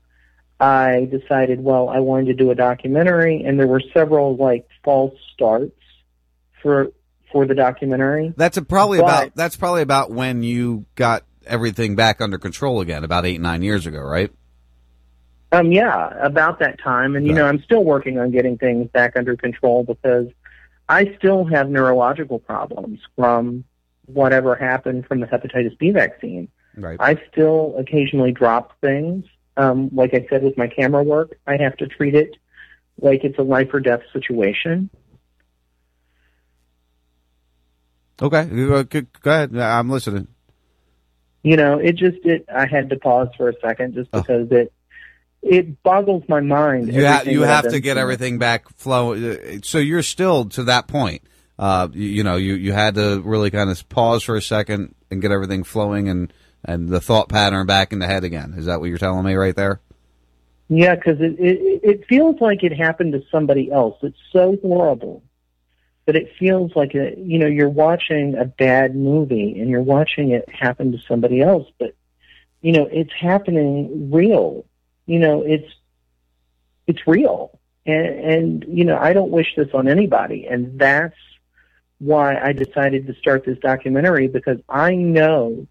I 0.59 1.09
decided, 1.10 1.62
well, 1.62 1.89
I 1.89 2.01
wanted 2.01 2.27
to 2.27 2.35
do 2.35 2.51
a 2.51 2.55
documentary, 2.55 3.44
and 3.44 3.60
there 3.60 3.68
were 3.68 3.82
several, 3.94 4.36
like, 4.36 4.66
false 4.82 5.14
starts 5.35 5.77
for 6.62 6.93
for 7.32 7.47
the 7.47 7.55
documentary. 7.55 8.35
That's 8.36 8.57
a, 8.57 8.62
probably 8.62 8.98
But- 8.98 9.05
about 9.05 9.35
that's 9.35 9.57
probably 9.57 9.82
about 9.82 10.11
when 10.11 10.43
you 10.43 10.86
got 10.94 11.24
everything 11.47 11.97
back 11.97 12.20
under 12.20 12.39
control 12.39 12.81
again, 12.81 13.05
about 13.05 13.27
eight 13.27 13.40
nine 13.40 13.62
years 13.62 13.86
ago, 13.86 14.01
right? 14.01 14.31
Um, 15.52 15.73
yeah, 15.73 16.11
about 16.24 16.61
that 16.61 16.81
time. 16.81 17.16
And, 17.16 17.27
you 17.27 17.32
know, 17.32 17.44
I'm 17.44 17.61
still 17.62 17.82
working 17.82 18.19
on 18.20 18.31
getting 18.31 18.57
things 18.57 18.89
back 18.90 19.16
under 19.16 19.36
control 19.36 19.82
because 19.82 20.28
I 20.89 21.12
still 21.19 21.44
have 21.44 21.69
neurological 21.69 22.39
problems 22.39 23.01
from 23.16 23.65
whatever 24.07 24.55
happened 24.55 25.07
from 25.07 25.19
the 25.19 25.27
hepatitis 25.27 25.77
B 25.77 25.90
vaccine. 25.90 26.48
Right. 26.77 26.97
I 27.01 27.20
still 27.32 27.74
occasionally 27.78 28.31
drop 28.31 28.78
things. 28.81 29.24
Um, 29.57 29.90
like 29.93 30.15
I 30.15 30.24
said 30.31 30.44
with 30.44 30.57
my 30.57 30.69
camera 30.69 31.02
work, 31.02 31.36
I 31.48 31.57
have 31.57 31.77
to 31.78 31.86
treat 31.89 32.15
it 32.15 32.36
like 33.01 33.24
it's 33.24 33.39
a 33.39 33.43
life 33.43 33.74
or 33.74 33.81
death 33.81 34.02
situation. 34.12 34.89
Okay, 38.22 38.44
go, 38.44 38.84
ahead. 39.24 39.56
I'm 39.56 39.88
listening. 39.90 40.28
You 41.42 41.56
know, 41.56 41.78
it 41.78 41.97
just 41.97 42.18
it 42.24 42.47
I 42.55 42.66
had 42.66 42.90
to 42.90 42.97
pause 42.97 43.28
for 43.36 43.48
a 43.48 43.55
second 43.60 43.94
just 43.94 44.10
because 44.10 44.51
it 44.51 44.72
it 45.42 45.82
boggles 45.82 46.24
my 46.28 46.40
mind. 46.40 46.92
You, 46.92 47.06
ha- 47.06 47.22
you 47.24 47.44
I've 47.44 47.68
to 47.70 47.80
get 47.80 47.97
everything 47.97 48.38
back 48.38 48.68
flowing. 48.76 49.62
So 49.62 49.78
you're 49.78 50.02
still 50.02 50.47
to 50.51 50.64
that 50.64 50.86
point. 50.86 51.22
Uh, 51.59 51.88
you, 51.92 52.09
you 52.09 52.24
know, 52.24 52.36
you, 52.36 52.55
you 52.55 52.72
had 52.72 52.94
to 52.94 53.20
really 53.22 53.51
kind 53.51 53.70
of 53.70 53.88
pause 53.88 54.22
for 54.22 54.36
a 54.36 54.42
second 54.42 54.94
and 55.10 55.20
get 55.20 55.30
everything 55.30 55.62
flowing 55.62 56.09
and, 56.09 56.32
and 56.64 56.88
the 56.88 57.01
thought 57.01 57.28
pattern 57.28 57.66
back 57.66 57.92
in 57.92 57.98
the 57.98 58.06
head 58.06 58.24
again. 58.24 58.55
Is 58.56 58.66
that 58.66 58.80
what 58.80 58.88
you're 58.88 58.98
telling 58.98 59.24
me 59.24 59.34
right 59.34 59.55
there? 59.55 59.80
Yeah, 60.68 60.94
because 60.94 61.20
it, 61.20 61.36
it 61.38 61.80
it 61.82 62.06
feels 62.06 62.40
like 62.40 62.62
it 62.62 62.72
happened 62.72 63.12
to 63.12 63.22
somebody 63.30 63.72
else. 63.72 63.98
It's 64.02 64.16
so 64.32 64.56
horrible, 64.62 65.22
but 66.11 66.16
it 66.16 66.35
feels 66.41 66.74
like 66.74 66.93
a, 66.97 67.15
you 67.16 67.39
know 67.39 67.47
you're 67.47 67.69
watching 67.69 68.35
a 68.35 68.45
bad 68.45 68.97
movie 68.97 69.61
and 69.61 69.70
you're 69.70 69.81
watching 69.81 70.32
it 70.32 70.49
happen 70.49 70.91
to 70.91 70.99
somebody 71.07 71.41
else. 71.41 71.69
But 71.78 71.95
you 72.62 72.73
know 72.73 72.89
it's 72.91 73.12
happening 73.12 74.11
real. 74.11 74.65
You 75.07 75.20
know 75.20 75.43
it's 75.43 75.73
it's 76.89 77.07
real, 77.07 77.61
and 77.87 78.07
and 78.09 78.65
you 78.66 78.85
know 78.85 78.99
I 78.99 79.12
don't 79.12 79.31
wish 79.31 79.55
this 79.57 79.69
on 79.73 79.87
anybody, 79.87 80.49
and 80.51 80.81
that's 80.81 81.15
why 82.01 82.37
I 82.41 82.55
decided 82.55 83.07
to 83.07 83.15
start 83.15 83.45
this 83.45 83.59
documentary 83.61 84.27
because 84.27 84.59
I 84.69 84.97
know 84.97 85.69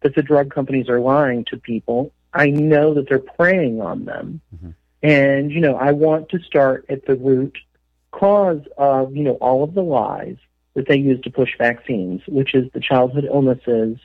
that 0.00 0.16
the 0.16 0.22
drug 0.22 0.52
companies 0.52 0.88
are 0.88 0.98
lying 0.98 1.44
to 1.52 1.56
people. 1.56 2.10
I 2.34 2.50
know 2.50 2.94
that 2.94 3.08
they're 3.08 3.20
preying 3.20 3.80
on 3.80 4.06
them. 4.06 4.40
Mm-hmm. 4.52 4.70
And, 5.04 5.52
you 5.52 5.60
know, 5.60 5.76
I 5.76 5.92
want 5.92 6.30
to 6.30 6.40
start 6.40 6.86
at 6.88 7.06
the 7.06 7.14
root 7.14 7.56
cause 8.10 8.62
of, 8.76 9.14
you 9.14 9.22
know, 9.22 9.34
all 9.40 9.64
of 9.64 9.74
the 9.74 9.82
lies 9.82 10.36
that 10.74 10.86
they 10.88 10.96
use 10.96 11.20
to 11.22 11.30
push 11.30 11.50
vaccines, 11.58 12.22
which 12.28 12.54
is 12.54 12.70
the 12.72 12.80
childhood 12.80 13.24
illnesses 13.24 13.98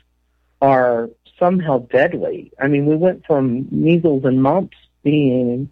are 0.60 1.10
somehow 1.38 1.78
deadly. 1.78 2.52
I 2.60 2.68
mean, 2.68 2.86
we 2.86 2.96
went 2.96 3.26
from 3.26 3.68
measles 3.70 4.24
and 4.24 4.42
mumps 4.42 4.76
being 5.02 5.70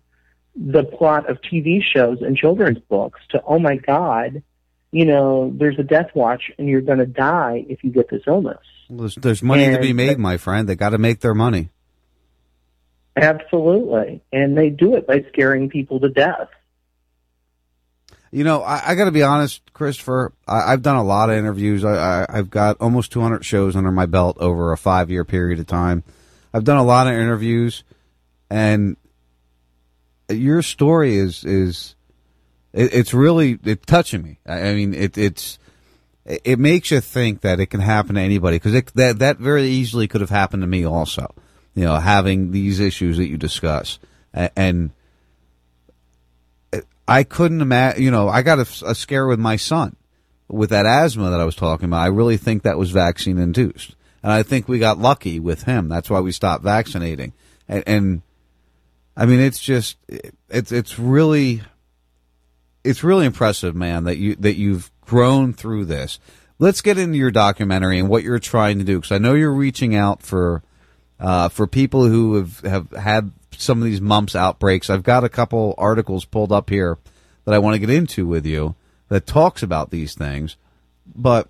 the 0.55 0.85
plot 0.85 1.31
of 1.31 1.41
TV 1.41 1.83
shows 1.83 2.19
and 2.21 2.37
children's 2.37 2.79
books 2.79 3.21
to, 3.31 3.43
oh 3.47 3.59
my 3.59 3.77
God, 3.77 4.43
you 4.91 5.07
know, 5.07 5.51
there's 5.57 5.79
a 5.79 5.83
death 5.83 6.11
watch 6.15 6.51
and 6.59 6.69
you're 6.69 6.83
going 6.83 6.99
to 6.99 7.07
die 7.07 7.65
if 7.69 7.83
you 7.83 7.91
get 7.91 8.11
this 8.11 8.23
illness. 8.27 8.59
There's, 8.91 9.15
there's 9.15 9.43
money 9.43 9.71
to 9.71 9.81
be 9.81 9.89
And- 9.89 9.97
made, 9.97 10.19
my 10.19 10.37
friend. 10.37 10.69
They 10.69 10.77
got 10.77 10.91
to 10.91 10.99
make 10.99 11.21
their 11.21 11.35
money. 11.35 11.71
Absolutely. 13.17 14.23
And 14.33 14.57
they 14.57 14.71
do 14.71 14.95
it 14.97 15.07
by 15.07 15.25
scaring 15.33 15.69
people 15.71 16.01
to 16.01 16.09
death. 16.09 16.49
You 18.33 18.45
know, 18.45 18.63
I, 18.63 18.93
I 18.93 18.95
got 18.95 19.05
to 19.05 19.11
be 19.11 19.23
honest, 19.23 19.61
Christopher. 19.75 20.33
I, 20.49 20.73
I've 20.73 20.83
done 20.83 20.97
a 20.97 21.05
lot 21.05 21.29
of 21.29 21.37
interviews. 21.37 21.85
I, 21.85 22.23
I, 22.23 22.27
I've 22.31 22.49
got 22.49 22.79
almost 22.81 23.13
200 23.13 23.45
shows 23.45 23.77
under 23.77 23.93
my 23.93 24.07
belt 24.07 24.39
over 24.41 24.73
a 24.73 24.79
five 24.79 25.11
year 25.11 25.25
period 25.25 25.61
of 25.61 25.67
time. 25.67 26.03
I've 26.55 26.65
done 26.65 26.79
a 26.79 26.85
lot 26.85 27.07
of 27.07 27.13
interviews, 27.13 27.85
and 28.51 28.97
your 30.31 30.63
story 30.63 31.17
is 31.17 31.45
is 31.45 31.95
it, 32.73 32.95
it's 32.95 33.15
really 33.15 33.59
it's 33.65 33.85
touching 33.87 34.23
me. 34.23 34.39
I, 34.47 34.69
I 34.69 34.75
mean, 34.75 34.95
it, 34.95 35.19
it's 35.19 35.59
it 36.25 36.59
makes 36.59 36.91
you 36.91 37.01
think 37.01 37.43
that 37.43 37.61
it 37.61 37.67
can 37.67 37.81
happen 37.81 38.15
to 38.15 38.21
anybody 38.21 38.57
because 38.57 38.93
that 38.95 39.19
that 39.19 39.39
very 39.39 39.65
easily 39.65 40.09
could 40.09 40.21
have 40.21 40.31
happened 40.31 40.63
to 40.63 40.67
me 40.67 40.85
also. 40.85 41.35
You 41.75 41.85
know, 41.85 41.97
having 41.97 42.51
these 42.51 42.81
issues 42.81 43.17
that 43.17 43.29
you 43.29 43.39
discuss, 43.39 43.99
A- 44.35 44.57
and 44.59 44.91
I 47.07 47.25
couldn't 47.25 47.61
imagine. 47.61 48.03
You 48.03 48.11
know, 48.11 48.29
I 48.29 48.43
got 48.43 48.59
a, 48.59 48.87
a 48.87 48.95
scare 48.95 49.27
with 49.27 49.39
my 49.39 49.57
son 49.57 49.97
with 50.49 50.71
that 50.71 50.87
asthma 50.87 51.31
that 51.31 51.41
I 51.41 51.45
was 51.45 51.57
talking 51.57 51.87
about. 51.87 52.03
I 52.03 52.09
really 52.09 52.37
think 52.37 52.63
that 52.63 52.79
was 52.79 52.91
vaccine 52.91 53.39
induced, 53.39 53.95
and 54.23 54.33
I 54.33 54.43
think 54.43 54.69
we 54.69 54.79
got 54.79 54.99
lucky 54.99 55.41
with 55.41 55.65
him. 55.65 55.89
That's 55.89 56.11
why 56.11 56.21
we 56.21 56.33
stopped 56.33 56.63
vaccinating. 56.63 57.33
And, 57.69 57.85
and 57.87 58.23
I 59.17 59.27
mean, 59.27 59.41
it's 59.41 59.61
just 59.61 59.97
it's 60.49 60.73
it's 60.73 60.99
really 60.99 61.63
it's 62.85 63.05
really 63.05 63.27
impressive, 63.27 63.75
man, 63.75 64.05
that 64.05 64.19
you 64.19 64.37
that 64.37 64.57
you've 64.57 64.91
grown 65.01 65.53
through 65.53 65.87
this. 65.87 66.19
Let's 66.59 66.81
get 66.81 66.99
into 66.99 67.19
your 67.19 67.31
documentary 67.31 67.99
and 67.99 68.09
what 68.09 68.23
you're 68.23 68.39
trying 68.39 68.79
to 68.79 68.85
do, 68.85 68.99
because 68.99 69.13
I 69.13 69.19
know 69.19 69.35
you're 69.35 69.53
reaching 69.53 69.97
out 69.97 70.23
for 70.23 70.63
uh, 71.19 71.49
for 71.49 71.67
people 71.67 72.07
who 72.07 72.37
have 72.37 72.61
have 72.61 72.91
had 72.93 73.33
some 73.63 73.79
of 73.79 73.85
these 73.85 74.01
mumps 74.01 74.35
outbreaks. 74.35 74.91
I've 74.91 75.03
got 75.03 75.25
a 75.25 75.29
couple 75.29 75.75
articles 75.79 76.25
pulled 76.25 76.53
up 76.53 76.69
here 76.71 76.99
that 77.45 77.55
I 77.55 77.59
want 77.59 77.75
to 77.75 77.79
get 77.79 77.91
into 77.91 78.27
with 78.27 78.47
you 78.47 78.75
that 79.09 79.27
talks 79.27 79.63
about 79.63 79.91
these 79.91 80.15
things, 80.15 80.57
but 81.07 81.49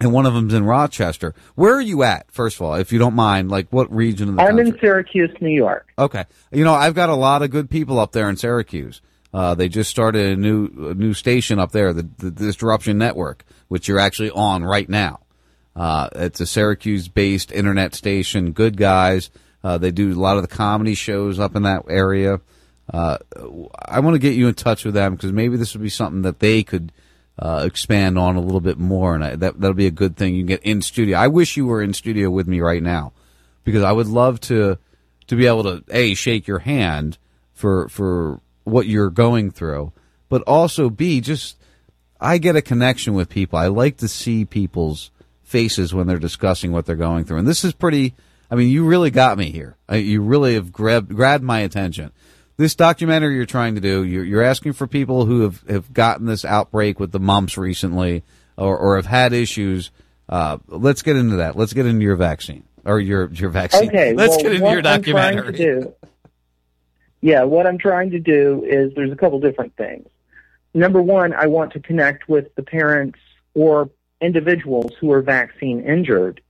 and 0.00 0.12
one 0.12 0.26
of 0.26 0.34
them's 0.34 0.54
in 0.54 0.64
Rochester. 0.64 1.34
Where 1.56 1.74
are 1.74 1.80
you 1.80 2.04
at? 2.04 2.30
First 2.30 2.56
of 2.56 2.62
all, 2.62 2.74
if 2.74 2.92
you 2.92 3.00
don't 3.00 3.14
mind, 3.14 3.50
like 3.50 3.66
what 3.70 3.92
region 3.92 4.28
of 4.28 4.36
the 4.36 4.42
I'm 4.42 4.56
country? 4.56 4.68
in 4.68 4.78
Syracuse, 4.78 5.30
New 5.40 5.50
York. 5.50 5.88
Okay. 5.98 6.24
You 6.52 6.64
know, 6.64 6.74
I've 6.74 6.94
got 6.94 7.08
a 7.08 7.16
lot 7.16 7.42
of 7.42 7.50
good 7.50 7.68
people 7.68 7.98
up 7.98 8.12
there 8.12 8.30
in 8.30 8.36
Syracuse. 8.36 9.00
Uh, 9.34 9.54
they 9.54 9.68
just 9.68 9.90
started 9.90 10.32
a 10.32 10.36
new 10.36 10.90
a 10.90 10.94
new 10.94 11.14
station 11.14 11.58
up 11.58 11.72
there, 11.72 11.92
the, 11.92 12.08
the 12.18 12.30
Disruption 12.30 12.96
Network, 12.96 13.44
which 13.68 13.88
you're 13.88 13.98
actually 13.98 14.30
on 14.30 14.64
right 14.64 14.88
now. 14.88 15.20
Uh, 15.76 16.08
it's 16.14 16.40
a 16.40 16.46
Syracuse-based 16.46 17.52
internet 17.52 17.94
station. 17.94 18.52
Good 18.52 18.76
guys. 18.76 19.30
Uh, 19.68 19.76
they 19.76 19.90
do 19.90 20.14
a 20.14 20.14
lot 20.14 20.38
of 20.38 20.42
the 20.42 20.48
comedy 20.48 20.94
shows 20.94 21.38
up 21.38 21.54
in 21.54 21.64
that 21.64 21.84
area. 21.90 22.40
Uh, 22.90 23.18
I 23.84 24.00
want 24.00 24.14
to 24.14 24.18
get 24.18 24.32
you 24.32 24.48
in 24.48 24.54
touch 24.54 24.82
with 24.82 24.94
them 24.94 25.14
because 25.14 25.30
maybe 25.30 25.58
this 25.58 25.74
would 25.74 25.82
be 25.82 25.90
something 25.90 26.22
that 26.22 26.38
they 26.38 26.62
could 26.62 26.90
uh, 27.38 27.64
expand 27.66 28.18
on 28.18 28.36
a 28.36 28.40
little 28.40 28.62
bit 28.62 28.78
more, 28.78 29.14
and 29.14 29.22
I, 29.22 29.36
that 29.36 29.60
that'll 29.60 29.74
be 29.74 29.86
a 29.86 29.90
good 29.90 30.16
thing. 30.16 30.34
You 30.34 30.40
can 30.40 30.46
get 30.46 30.62
in 30.62 30.80
studio. 30.80 31.18
I 31.18 31.28
wish 31.28 31.58
you 31.58 31.66
were 31.66 31.82
in 31.82 31.92
studio 31.92 32.30
with 32.30 32.48
me 32.48 32.60
right 32.60 32.82
now 32.82 33.12
because 33.62 33.82
I 33.82 33.92
would 33.92 34.06
love 34.06 34.40
to 34.42 34.78
to 35.26 35.36
be 35.36 35.46
able 35.46 35.64
to 35.64 35.84
a 35.90 36.14
shake 36.14 36.46
your 36.46 36.60
hand 36.60 37.18
for 37.52 37.90
for 37.90 38.40
what 38.64 38.86
you're 38.86 39.10
going 39.10 39.50
through, 39.50 39.92
but 40.30 40.40
also 40.46 40.88
b 40.88 41.20
just 41.20 41.58
I 42.18 42.38
get 42.38 42.56
a 42.56 42.62
connection 42.62 43.12
with 43.12 43.28
people. 43.28 43.58
I 43.58 43.66
like 43.66 43.98
to 43.98 44.08
see 44.08 44.46
people's 44.46 45.10
faces 45.42 45.92
when 45.92 46.06
they're 46.06 46.18
discussing 46.18 46.72
what 46.72 46.86
they're 46.86 46.96
going 46.96 47.26
through, 47.26 47.40
and 47.40 47.46
this 47.46 47.64
is 47.64 47.74
pretty. 47.74 48.14
I 48.50 48.54
mean, 48.54 48.68
you 48.68 48.84
really 48.86 49.10
got 49.10 49.36
me 49.36 49.50
here. 49.50 49.76
You 49.90 50.22
really 50.22 50.54
have 50.54 50.72
grabbed 50.72 51.14
grabbed 51.14 51.44
my 51.44 51.60
attention. 51.60 52.12
This 52.56 52.74
documentary 52.74 53.36
you're 53.36 53.46
trying 53.46 53.76
to 53.76 53.80
do, 53.80 54.02
you're, 54.02 54.24
you're 54.24 54.42
asking 54.42 54.72
for 54.72 54.88
people 54.88 55.26
who 55.26 55.42
have, 55.42 55.62
have 55.68 55.92
gotten 55.92 56.26
this 56.26 56.44
outbreak 56.44 56.98
with 56.98 57.12
the 57.12 57.20
mumps 57.20 57.56
recently, 57.56 58.24
or, 58.56 58.76
or 58.76 58.96
have 58.96 59.06
had 59.06 59.32
issues. 59.32 59.92
Uh, 60.28 60.58
let's 60.66 61.02
get 61.02 61.16
into 61.16 61.36
that. 61.36 61.56
Let's 61.56 61.72
get 61.72 61.86
into 61.86 62.02
your 62.02 62.16
vaccine 62.16 62.64
or 62.84 62.98
your 62.98 63.30
your 63.32 63.50
vaccine. 63.50 63.88
Okay, 63.88 64.12
let's 64.16 64.30
well, 64.30 64.42
get 64.42 64.52
into 64.54 64.70
your 64.70 64.78
I'm 64.78 65.02
trying 65.02 65.36
to 65.36 65.42
documentary. 65.42 65.52
do- 65.52 65.94
yeah, 67.20 67.44
what 67.44 67.66
I'm 67.66 67.78
trying 67.78 68.10
to 68.10 68.20
do 68.20 68.64
is 68.64 68.92
there's 68.94 69.12
a 69.12 69.16
couple 69.16 69.40
different 69.40 69.76
things. 69.76 70.08
Number 70.72 71.02
one, 71.02 71.32
I 71.32 71.46
want 71.46 71.72
to 71.72 71.80
connect 71.80 72.28
with 72.28 72.54
the 72.54 72.62
parents 72.62 73.18
or 73.54 73.90
individuals 74.20 74.92
who 75.00 75.10
are 75.12 75.22
vaccine 75.22 75.80
injured 75.80 76.40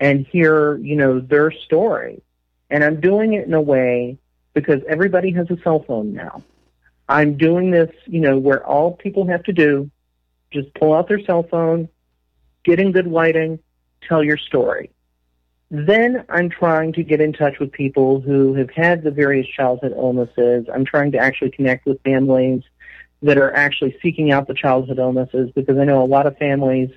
and 0.00 0.26
hear, 0.26 0.76
you 0.78 0.96
know, 0.96 1.20
their 1.20 1.50
story. 1.50 2.22
And 2.70 2.84
I'm 2.84 3.00
doing 3.00 3.32
it 3.34 3.46
in 3.46 3.54
a 3.54 3.60
way 3.60 4.18
because 4.54 4.82
everybody 4.88 5.32
has 5.32 5.50
a 5.50 5.56
cell 5.62 5.84
phone 5.86 6.12
now. 6.12 6.42
I'm 7.08 7.36
doing 7.36 7.70
this, 7.70 7.90
you 8.06 8.20
know, 8.20 8.38
where 8.38 8.64
all 8.64 8.92
people 8.92 9.26
have 9.28 9.42
to 9.44 9.52
do, 9.52 9.90
just 10.50 10.72
pull 10.74 10.94
out 10.94 11.08
their 11.08 11.24
cell 11.24 11.42
phone, 11.42 11.88
get 12.64 12.78
in 12.78 12.92
good 12.92 13.06
lighting, 13.06 13.58
tell 14.06 14.22
your 14.22 14.36
story. 14.36 14.90
Then 15.70 16.24
I'm 16.28 16.48
trying 16.48 16.92
to 16.94 17.02
get 17.02 17.20
in 17.20 17.32
touch 17.32 17.58
with 17.58 17.72
people 17.72 18.20
who 18.20 18.54
have 18.54 18.70
had 18.70 19.02
the 19.02 19.10
various 19.10 19.46
childhood 19.46 19.92
illnesses. 19.94 20.66
I'm 20.72 20.84
trying 20.84 21.12
to 21.12 21.18
actually 21.18 21.50
connect 21.50 21.86
with 21.86 22.02
families 22.02 22.62
that 23.22 23.36
are 23.36 23.54
actually 23.54 23.96
seeking 24.02 24.30
out 24.30 24.46
the 24.46 24.54
childhood 24.54 24.98
illnesses 24.98 25.50
because 25.54 25.76
I 25.76 25.84
know 25.84 26.02
a 26.02 26.06
lot 26.06 26.26
of 26.26 26.36
families 26.38 26.90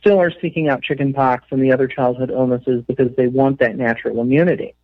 still 0.00 0.20
are 0.20 0.32
seeking 0.40 0.68
out 0.68 0.82
chickenpox 0.82 1.44
and 1.50 1.62
the 1.62 1.72
other 1.72 1.86
childhood 1.86 2.30
illnesses 2.30 2.82
because 2.86 3.14
they 3.16 3.26
want 3.26 3.58
that 3.60 3.76
natural 3.76 4.20
immunity. 4.20 4.74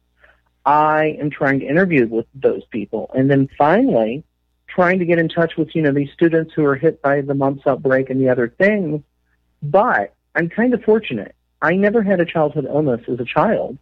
I 0.64 1.16
am 1.20 1.30
trying 1.30 1.60
to 1.60 1.66
interview 1.66 2.06
with 2.06 2.26
those 2.34 2.64
people. 2.66 3.10
And 3.14 3.30
then 3.30 3.48
finally, 3.56 4.24
trying 4.66 4.98
to 4.98 5.05
get 5.05 5.18
in 5.18 5.28
touch 5.28 5.56
with, 5.56 5.74
you 5.74 5.82
know, 5.82 5.93
these 5.93 6.10
students 6.12 6.52
who 6.55 6.64
are 6.64 6.76
hit 6.76 7.01
by 7.01 7.20
the 7.20 7.34
mumps 7.34 7.66
outbreak 7.66 8.10
and 8.10 8.20
the 8.20 8.28
other 8.28 8.48
things. 8.48 9.02
But 9.62 10.14
I'm 10.34 10.48
kind 10.48 10.74
of 10.74 10.82
fortunate. 10.82 11.34
I 11.62 11.76
never 11.76 12.02
had 12.02 12.20
a 12.20 12.26
childhood 12.26 12.66
illness 12.66 13.01
as 13.09 13.18
a 13.20 13.24
child. 13.24 13.78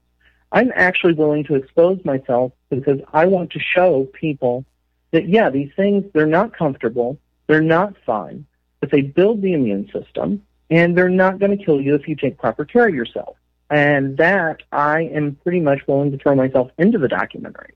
I'm 0.53 0.71
actually 0.75 1.15
willing 1.15 1.45
to 1.45 1.57
expose 1.57 2.05
myself 2.05 2.53
because 2.71 3.01
I 3.13 3.27
want 3.27 3.51
to 3.53 3.59
show 3.59 4.05
people 4.13 4.65
that, 5.11 5.29
yeah, 5.29 5.51
these 5.51 5.73
things, 5.75 6.05
they're 6.13 6.27
not 6.27 6.57
comfortable, 6.57 7.19
they're 7.49 7.61
not 7.61 7.95
fun, 8.07 8.47
but 8.79 8.91
they 8.91 9.01
build 9.01 9.43
the 9.43 9.53
immune 9.53 9.91
system, 9.93 10.43
and 10.71 10.97
they're 10.97 11.09
not 11.09 11.39
going 11.39 11.57
to 11.57 11.65
kill 11.65 11.81
you 11.81 11.95
if 11.95 12.09
you 12.09 12.17
take 12.17 12.39
proper 12.39 12.65
care 12.65 12.89
of 12.89 12.95
yourself. 12.95 13.37
And 13.71 14.17
that 14.19 14.59
I 14.71 15.03
am 15.03 15.39
pretty 15.43 15.61
much 15.61 15.81
willing 15.87 16.13
to 16.13 16.19
throw 16.19 16.35
myself 16.35 16.71
into 16.79 16.99
the 16.99 17.09
documentary. 17.09 17.75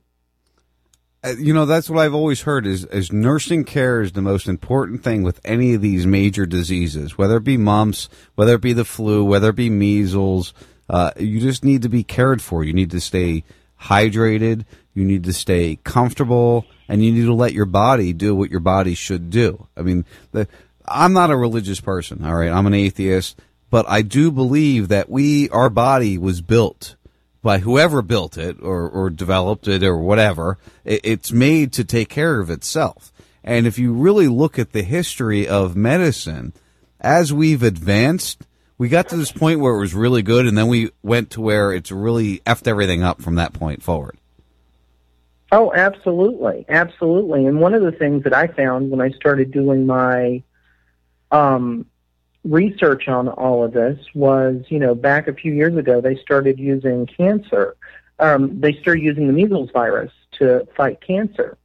Uh, 1.25 1.35
you 1.37 1.53
know 1.53 1.67
that's 1.67 1.91
what 1.91 2.05
I've 2.05 2.15
always 2.15 2.43
heard 2.43 2.65
is 2.65 2.85
is 2.87 3.11
nursing 3.11 3.65
care 3.65 4.01
is 4.03 4.13
the 4.13 4.23
most 4.23 4.47
important 4.47 5.03
thing 5.03 5.25
with 5.25 5.41
any 5.45 5.75
of 5.75 5.83
these 5.83 6.07
major 6.07 6.47
diseases, 6.47 7.19
whether 7.19 7.39
it 7.39 7.45
be 7.45 7.57
mumps, 7.57 8.09
whether 8.37 8.55
it 8.55 8.61
be 8.61 8.73
the 8.73 8.85
flu, 8.85 9.25
whether 9.25 9.49
it 9.49 9.57
be 9.57 9.71
measles. 9.71 10.55
Uh, 10.89 11.11
you 11.19 11.41
just 11.41 11.65
need 11.65 11.83
to 11.83 11.89
be 11.89 12.05
cared 12.05 12.41
for. 12.41 12.63
You 12.63 12.73
need 12.73 12.93
to 12.93 13.01
stay 13.01 13.43
hydrated. 13.81 14.65
You 14.95 15.05
need 15.05 15.25
to 15.25 15.33
stay 15.33 15.79
comfortable, 15.83 16.67
and 16.89 17.05
you 17.05 17.13
need 17.13 17.27
to 17.27 17.35
let 17.35 17.53
your 17.53 17.67
body 17.67 18.13
do 18.13 18.35
what 18.35 18.51
your 18.51 18.61
body 18.61 18.95
should 18.95 19.29
do. 19.29 19.67
I 19.77 19.83
mean, 19.83 20.05
the, 20.33 20.49
I'm 20.91 21.13
not 21.13 21.31
a 21.31 21.37
religious 21.37 21.81
person. 21.81 22.25
All 22.25 22.35
right, 22.35 22.51
I'm 22.51 22.67
an 22.67 22.75
atheist, 22.75 23.39
but 23.71 23.89
I 23.89 24.03
do 24.03 24.31
believe 24.31 24.89
that 24.89 25.09
we, 25.09 25.49
our 25.51 25.71
body 25.71 26.19
was 26.19 26.41
built 26.41 26.97
by 27.43 27.59
whoever 27.59 28.03
built 28.03 28.37
it 28.37 28.61
or, 28.61 28.89
or 28.89 29.11
developed 29.11 29.69
it 29.69 29.83
or 29.83 29.97
whatever. 29.97 30.59
It, 30.85 31.01
it's 31.05 31.33
made 31.33 31.73
to 31.75 31.85
take 31.85 32.09
care 32.09 32.41
of 32.41 32.51
itself. 32.51 33.13
And 33.45 33.67
if 33.67 33.79
you 33.79 33.93
really 33.93 34.29
look 34.29 34.59
at 34.59 34.73
the 34.73 34.83
history 34.83 35.49
of 35.49 35.77
medicine, 35.77 36.53
as 37.01 37.33
we've 37.33 37.63
advanced, 37.63 38.43
we 38.77 38.89
got 38.89 39.09
to 39.09 39.17
this 39.17 39.33
point 39.33 39.61
where 39.61 39.75
it 39.75 39.81
was 39.81 39.95
really 39.95 40.23
good, 40.23 40.47
and 40.47 40.57
then 40.57 40.69
we 40.69 40.91
went 41.03 41.31
to 41.31 41.41
where 41.41 41.73
it's 41.73 41.91
really 41.91 42.39
effed 42.41 42.67
everything 42.67 43.03
up 43.03 43.23
from 43.23 43.37
that 43.37 43.53
point 43.53 43.83
forward. 43.83 44.19
Oh, 45.51 45.73
absolutely, 45.73 46.67
absolutely. 46.69 47.47
And 47.47 47.61
one 47.61 47.75
of 47.75 47.83
the 47.83 47.93
things 47.93 48.25
that 48.25 48.35
I 48.35 48.49
found 48.49 48.91
when 48.91 49.01
I 49.01 49.11
started 49.13 49.51
doing 49.51 49.87
my 49.87 50.43
um, 51.31 51.87
research 52.45 53.09
on 53.09 53.29
all 53.29 53.65
of 53.65 53.73
this 53.73 53.99
was, 54.15 54.65
you 54.69 54.79
know, 54.79 54.95
back 54.95 55.29
a 55.29 55.35
few 55.35 55.53
years 55.53 55.77
ago, 55.77 56.01
they 56.01 56.17
started 56.17 56.59
using 56.59 57.07
cancer. 57.07 57.77
Um, 58.19 58.61
they 58.61 58.73
started 58.75 59.03
using 59.03 59.27
the 59.27 59.33
measles 59.33 59.71
virus 59.71 60.13
to 60.33 60.67
fight 60.77 61.01
cancer. 61.01 61.57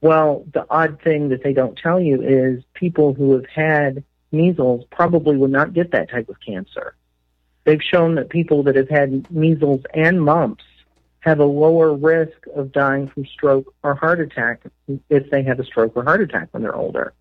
Well, 0.00 0.44
the 0.52 0.66
odd 0.68 1.00
thing 1.02 1.30
that 1.30 1.42
they 1.42 1.54
don't 1.54 1.78
tell 1.78 1.98
you 1.98 2.20
is 2.20 2.62
people 2.74 3.14
who 3.14 3.32
have 3.32 3.46
had 3.46 4.04
measles 4.32 4.84
probably 4.90 5.36
would 5.36 5.50
not 5.50 5.72
get 5.72 5.92
that 5.92 6.10
type 6.10 6.28
of 6.28 6.36
cancer. 6.40 6.94
They've 7.64 7.82
shown 7.82 8.16
that 8.16 8.28
people 8.28 8.64
that 8.64 8.76
have 8.76 8.90
had 8.90 9.30
measles 9.30 9.82
and 9.94 10.22
mumps 10.22 10.64
have 11.20 11.40
a 11.40 11.44
lower 11.44 11.94
risk 11.94 12.36
of 12.54 12.70
dying 12.70 13.08
from 13.08 13.24
stroke 13.24 13.74
or 13.82 13.94
heart 13.94 14.20
attack 14.20 14.60
if 15.08 15.30
they 15.30 15.42
have 15.42 15.58
a 15.58 15.64
stroke 15.64 15.96
or 15.96 16.04
heart 16.04 16.20
attack 16.20 16.48
when 16.50 16.62
they're 16.62 16.76
older. 16.76 17.14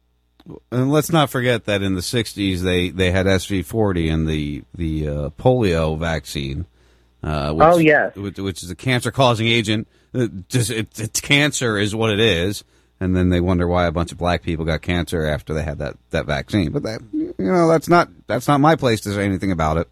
And 0.72 0.91
let's 0.91 1.11
not 1.11 1.30
forget 1.30 1.65
that 1.65 1.82
in 1.82 1.95
the 1.95 2.02
'60s 2.02 2.60
they, 2.60 2.90
they 2.90 3.11
had 3.11 3.26
SV40 3.26 4.14
and 4.14 4.28
the 4.28 4.64
the 4.76 5.07
uh, 5.07 5.30
polio 5.32 5.98
vaccine. 5.98 6.65
Uh, 7.24 7.53
which, 7.53 7.65
Oh, 7.65 7.78
yes. 7.78 8.15
which, 8.18 8.38
which 8.38 8.64
is 8.64 8.70
a 8.70 8.76
cancer 8.76 9.10
causing 9.10 9.48
agent. 9.48 9.88
It, 10.14 10.49
just 10.49 10.70
it, 10.70 10.99
it's 10.99 11.22
cancer 11.22 11.78
is 11.78 11.95
what 11.95 12.10
it 12.10 12.20
is, 12.20 12.65
and 12.99 13.15
then 13.15 13.30
they 13.30 13.40
wonder 13.40 13.65
why 13.65 13.86
a 13.86 13.91
bunch 13.94 14.11
of 14.11 14.18
black 14.18 14.44
people 14.44 14.65
got 14.65 14.82
cancer 14.82 15.26
after 15.26 15.53
they 15.53 15.64
had 15.64 15.78
that, 15.78 15.95
that 16.10 16.26
vaccine. 16.26 16.72
But 16.74 16.84
that 16.84 16.99
you 17.14 17.34
know 17.40 17.70
that's 17.70 17.88
not 17.88 18.10
that's 18.28 18.48
not 18.49 18.60
my 18.60 18.76
place 18.76 18.99
to 19.02 19.14
say 19.14 19.24
anything 19.24 19.52
about 19.53 19.78
it. 19.78 19.88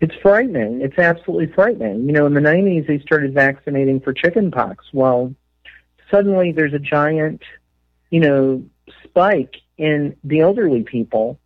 It's 0.00 0.14
frightening. 0.22 0.80
It's 0.80 0.98
absolutely 0.98 1.52
frightening. 1.52 2.06
You 2.06 2.12
know, 2.12 2.26
in 2.26 2.34
the 2.34 2.40
90s, 2.40 2.86
they 2.86 3.00
started 3.00 3.34
vaccinating 3.34 4.00
for 4.00 4.12
chickenpox. 4.12 4.86
Well, 4.92 5.34
suddenly 6.10 6.52
there's 6.52 6.74
a 6.74 6.78
giant, 6.78 7.42
you 8.10 8.20
know, 8.20 8.64
spike 9.04 9.56
in 9.76 10.16
the 10.24 10.40
elderly 10.40 10.82
people 10.82 11.38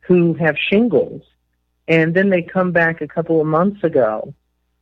who 0.00 0.34
have 0.34 0.56
shingles. 0.58 1.22
And 1.86 2.14
then 2.14 2.30
they 2.30 2.42
come 2.42 2.72
back 2.72 3.00
a 3.00 3.08
couple 3.08 3.40
of 3.40 3.46
months 3.46 3.84
ago. 3.84 4.34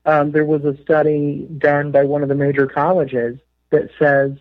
Um, 0.04 0.32
there 0.32 0.44
was 0.44 0.64
a 0.64 0.80
study 0.82 1.46
done 1.58 1.92
by 1.92 2.04
one 2.04 2.22
of 2.22 2.28
the 2.28 2.34
major 2.34 2.66
colleges 2.66 3.38
that 3.70 3.90
says, 3.98 4.32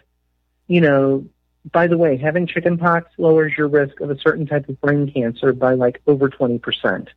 you 0.67 0.81
know, 0.81 1.25
by 1.71 1.87
the 1.87 1.97
way, 1.97 2.17
having 2.17 2.47
chickenpox 2.47 3.11
lowers 3.17 3.53
your 3.57 3.67
risk 3.67 3.99
of 3.99 4.09
a 4.09 4.17
certain 4.17 4.47
type 4.47 4.67
of 4.69 4.81
brain 4.81 5.11
cancer 5.11 5.53
by 5.53 5.73
like 5.73 6.01
over 6.07 6.29
20%. 6.29 7.07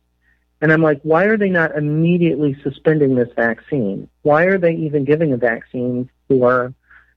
And 0.61 0.71
I'm 0.71 0.81
like, 0.81 1.01
why 1.01 1.25
are 1.25 1.37
they 1.37 1.49
not 1.49 1.75
immediately 1.75 2.55
suspending 2.63 3.15
this 3.15 3.29
vaccine? 3.35 4.09
Why 4.21 4.43
are 4.43 4.57
they 4.57 4.73
even 4.73 5.03
giving 5.03 5.33
a 5.33 5.37
vaccine 5.37 6.09
for, 6.27 6.73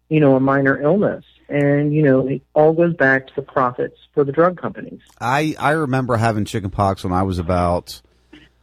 you 0.08 0.20
know, 0.20 0.36
a 0.36 0.40
minor 0.40 0.80
illness? 0.80 1.24
And, 1.48 1.94
you 1.94 2.02
know, 2.02 2.26
it 2.28 2.42
all 2.54 2.74
goes 2.74 2.94
back 2.94 3.26
to 3.28 3.32
the 3.34 3.42
profits 3.42 3.96
for 4.12 4.22
the 4.22 4.32
drug 4.32 4.60
companies. 4.60 5.00
I, 5.20 5.56
I 5.58 5.70
remember 5.70 6.16
having 6.16 6.44
chickenpox 6.44 7.04
when 7.04 7.12
I 7.12 7.22
was 7.22 7.38
about, 7.38 8.02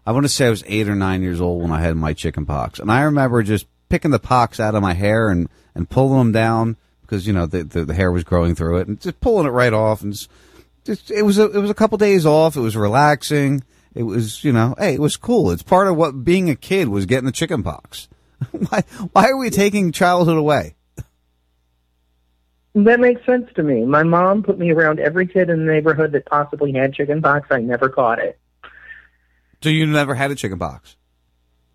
I 0.06 0.12
want 0.12 0.26
to 0.26 0.30
say 0.30 0.48
I 0.48 0.52
was 0.52 0.64
eight 0.68 0.88
or 0.88 0.96
nine 0.96 1.24
years 1.24 1.42
old 1.42 1.64
when 1.64 1.72
I 1.72 1.82
had 1.82 1.96
my 1.96 2.14
chickenpox. 2.14 2.80
And 2.80 2.92
I 2.92 3.02
remember 3.04 3.42
just 3.42 3.66
picking 3.90 4.12
the 4.12 4.20
pox 4.20 4.60
out 4.60 4.76
of 4.76 4.84
my 4.84 4.94
hair 4.94 5.30
and, 5.30 5.50
and 5.74 5.90
pulling 5.90 6.20
them 6.20 6.32
down 6.32 6.78
because, 7.02 7.26
you 7.26 7.34
know, 7.34 7.48
the, 7.48 7.64
the, 7.64 7.86
the 7.86 7.94
hair 7.94 8.12
was 8.12 8.24
growing 8.24 8.54
through 8.54 8.78
it 8.78 8.88
and 8.88 9.02
just 9.02 9.20
pulling 9.20 9.48
it 9.48 9.52
right 9.52 9.74
off. 9.74 10.04
And 10.04 10.14
just, 10.14 10.30
just, 10.84 11.10
it 11.10 11.24
was 11.24 11.40
a, 11.40 11.50
it 11.50 11.60
was 11.60 11.72
a 11.72 11.76
couple 11.76 11.98
days 11.98 12.26
off. 12.26 12.56
It 12.56 12.62
was 12.62 12.78
relaxing. 12.78 13.64
It 13.96 14.04
was, 14.04 14.44
you 14.44 14.52
know, 14.52 14.76
hey, 14.78 14.94
it 14.94 15.02
was 15.02 15.18
cool. 15.18 15.50
It's 15.50 15.64
part 15.64 15.88
of 15.88 15.96
what 15.96 16.24
being 16.24 16.52
a 16.52 16.56
kid 16.56 16.90
was 16.90 17.08
getting 17.08 17.26
the 17.26 17.32
chickenpox. 17.32 18.10
why, 18.52 18.84
why 19.14 19.30
are 19.30 19.38
we 19.38 19.50
taking 19.50 19.92
childhood 19.92 20.38
away? 20.38 20.76
That 22.76 23.00
makes 23.00 23.26
sense 23.26 23.50
to 23.56 23.64
me. 23.64 23.86
My 23.86 24.04
mom 24.04 24.44
put 24.44 24.60
me 24.60 24.72
around 24.72 25.00
every 25.00 25.26
kid 25.26 25.50
in 25.50 25.66
the 25.66 25.72
neighborhood 25.72 26.12
that 26.12 26.26
possibly 26.26 26.74
had 26.74 26.94
chickenpox. 26.94 27.48
I 27.50 27.62
never 27.62 27.88
caught 27.88 28.20
it. 28.20 28.38
So 29.64 29.70
you 29.70 29.86
never 29.88 30.14
had 30.14 30.30
a 30.30 30.36
chickenpox? 30.36 30.98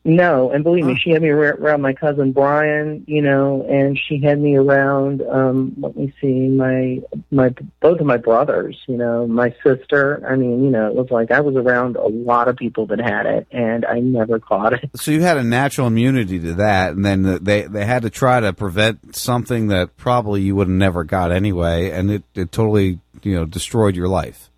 No, 0.02 0.50
and 0.50 0.64
believe 0.64 0.86
me, 0.86 0.98
she 0.98 1.10
had 1.10 1.20
me 1.20 1.28
around 1.28 1.82
my 1.82 1.92
cousin 1.92 2.32
Brian, 2.32 3.04
you 3.06 3.20
know, 3.20 3.66
and 3.68 3.98
she 3.98 4.18
had 4.18 4.40
me 4.40 4.56
around. 4.56 5.20
um 5.20 5.74
Let 5.78 5.94
me 5.94 6.12
see, 6.20 6.48
my 6.48 7.00
my 7.30 7.54
both 7.80 8.00
of 8.00 8.06
my 8.06 8.16
brothers, 8.16 8.78
you 8.86 8.96
know, 8.96 9.26
my 9.26 9.54
sister. 9.62 10.26
I 10.26 10.36
mean, 10.36 10.64
you 10.64 10.70
know, 10.70 10.86
it 10.86 10.94
was 10.94 11.10
like 11.10 11.30
I 11.30 11.40
was 11.40 11.54
around 11.54 11.96
a 11.96 12.06
lot 12.06 12.48
of 12.48 12.56
people 12.56 12.86
that 12.86 12.98
had 12.98 13.26
it, 13.26 13.46
and 13.50 13.84
I 13.84 14.00
never 14.00 14.38
caught 14.38 14.72
it. 14.72 14.90
So 14.96 15.10
you 15.10 15.20
had 15.20 15.36
a 15.36 15.44
natural 15.44 15.86
immunity 15.86 16.38
to 16.40 16.54
that, 16.54 16.92
and 16.92 17.04
then 17.04 17.38
they 17.42 17.62
they 17.62 17.84
had 17.84 18.02
to 18.02 18.10
try 18.10 18.40
to 18.40 18.54
prevent 18.54 19.14
something 19.14 19.68
that 19.68 19.98
probably 19.98 20.40
you 20.40 20.56
would 20.56 20.68
have 20.68 20.76
never 20.76 21.04
got 21.04 21.30
anyway, 21.30 21.90
and 21.90 22.10
it, 22.10 22.22
it 22.34 22.52
totally 22.52 23.00
you 23.22 23.34
know 23.34 23.44
destroyed 23.44 23.96
your 23.96 24.08
life. 24.08 24.49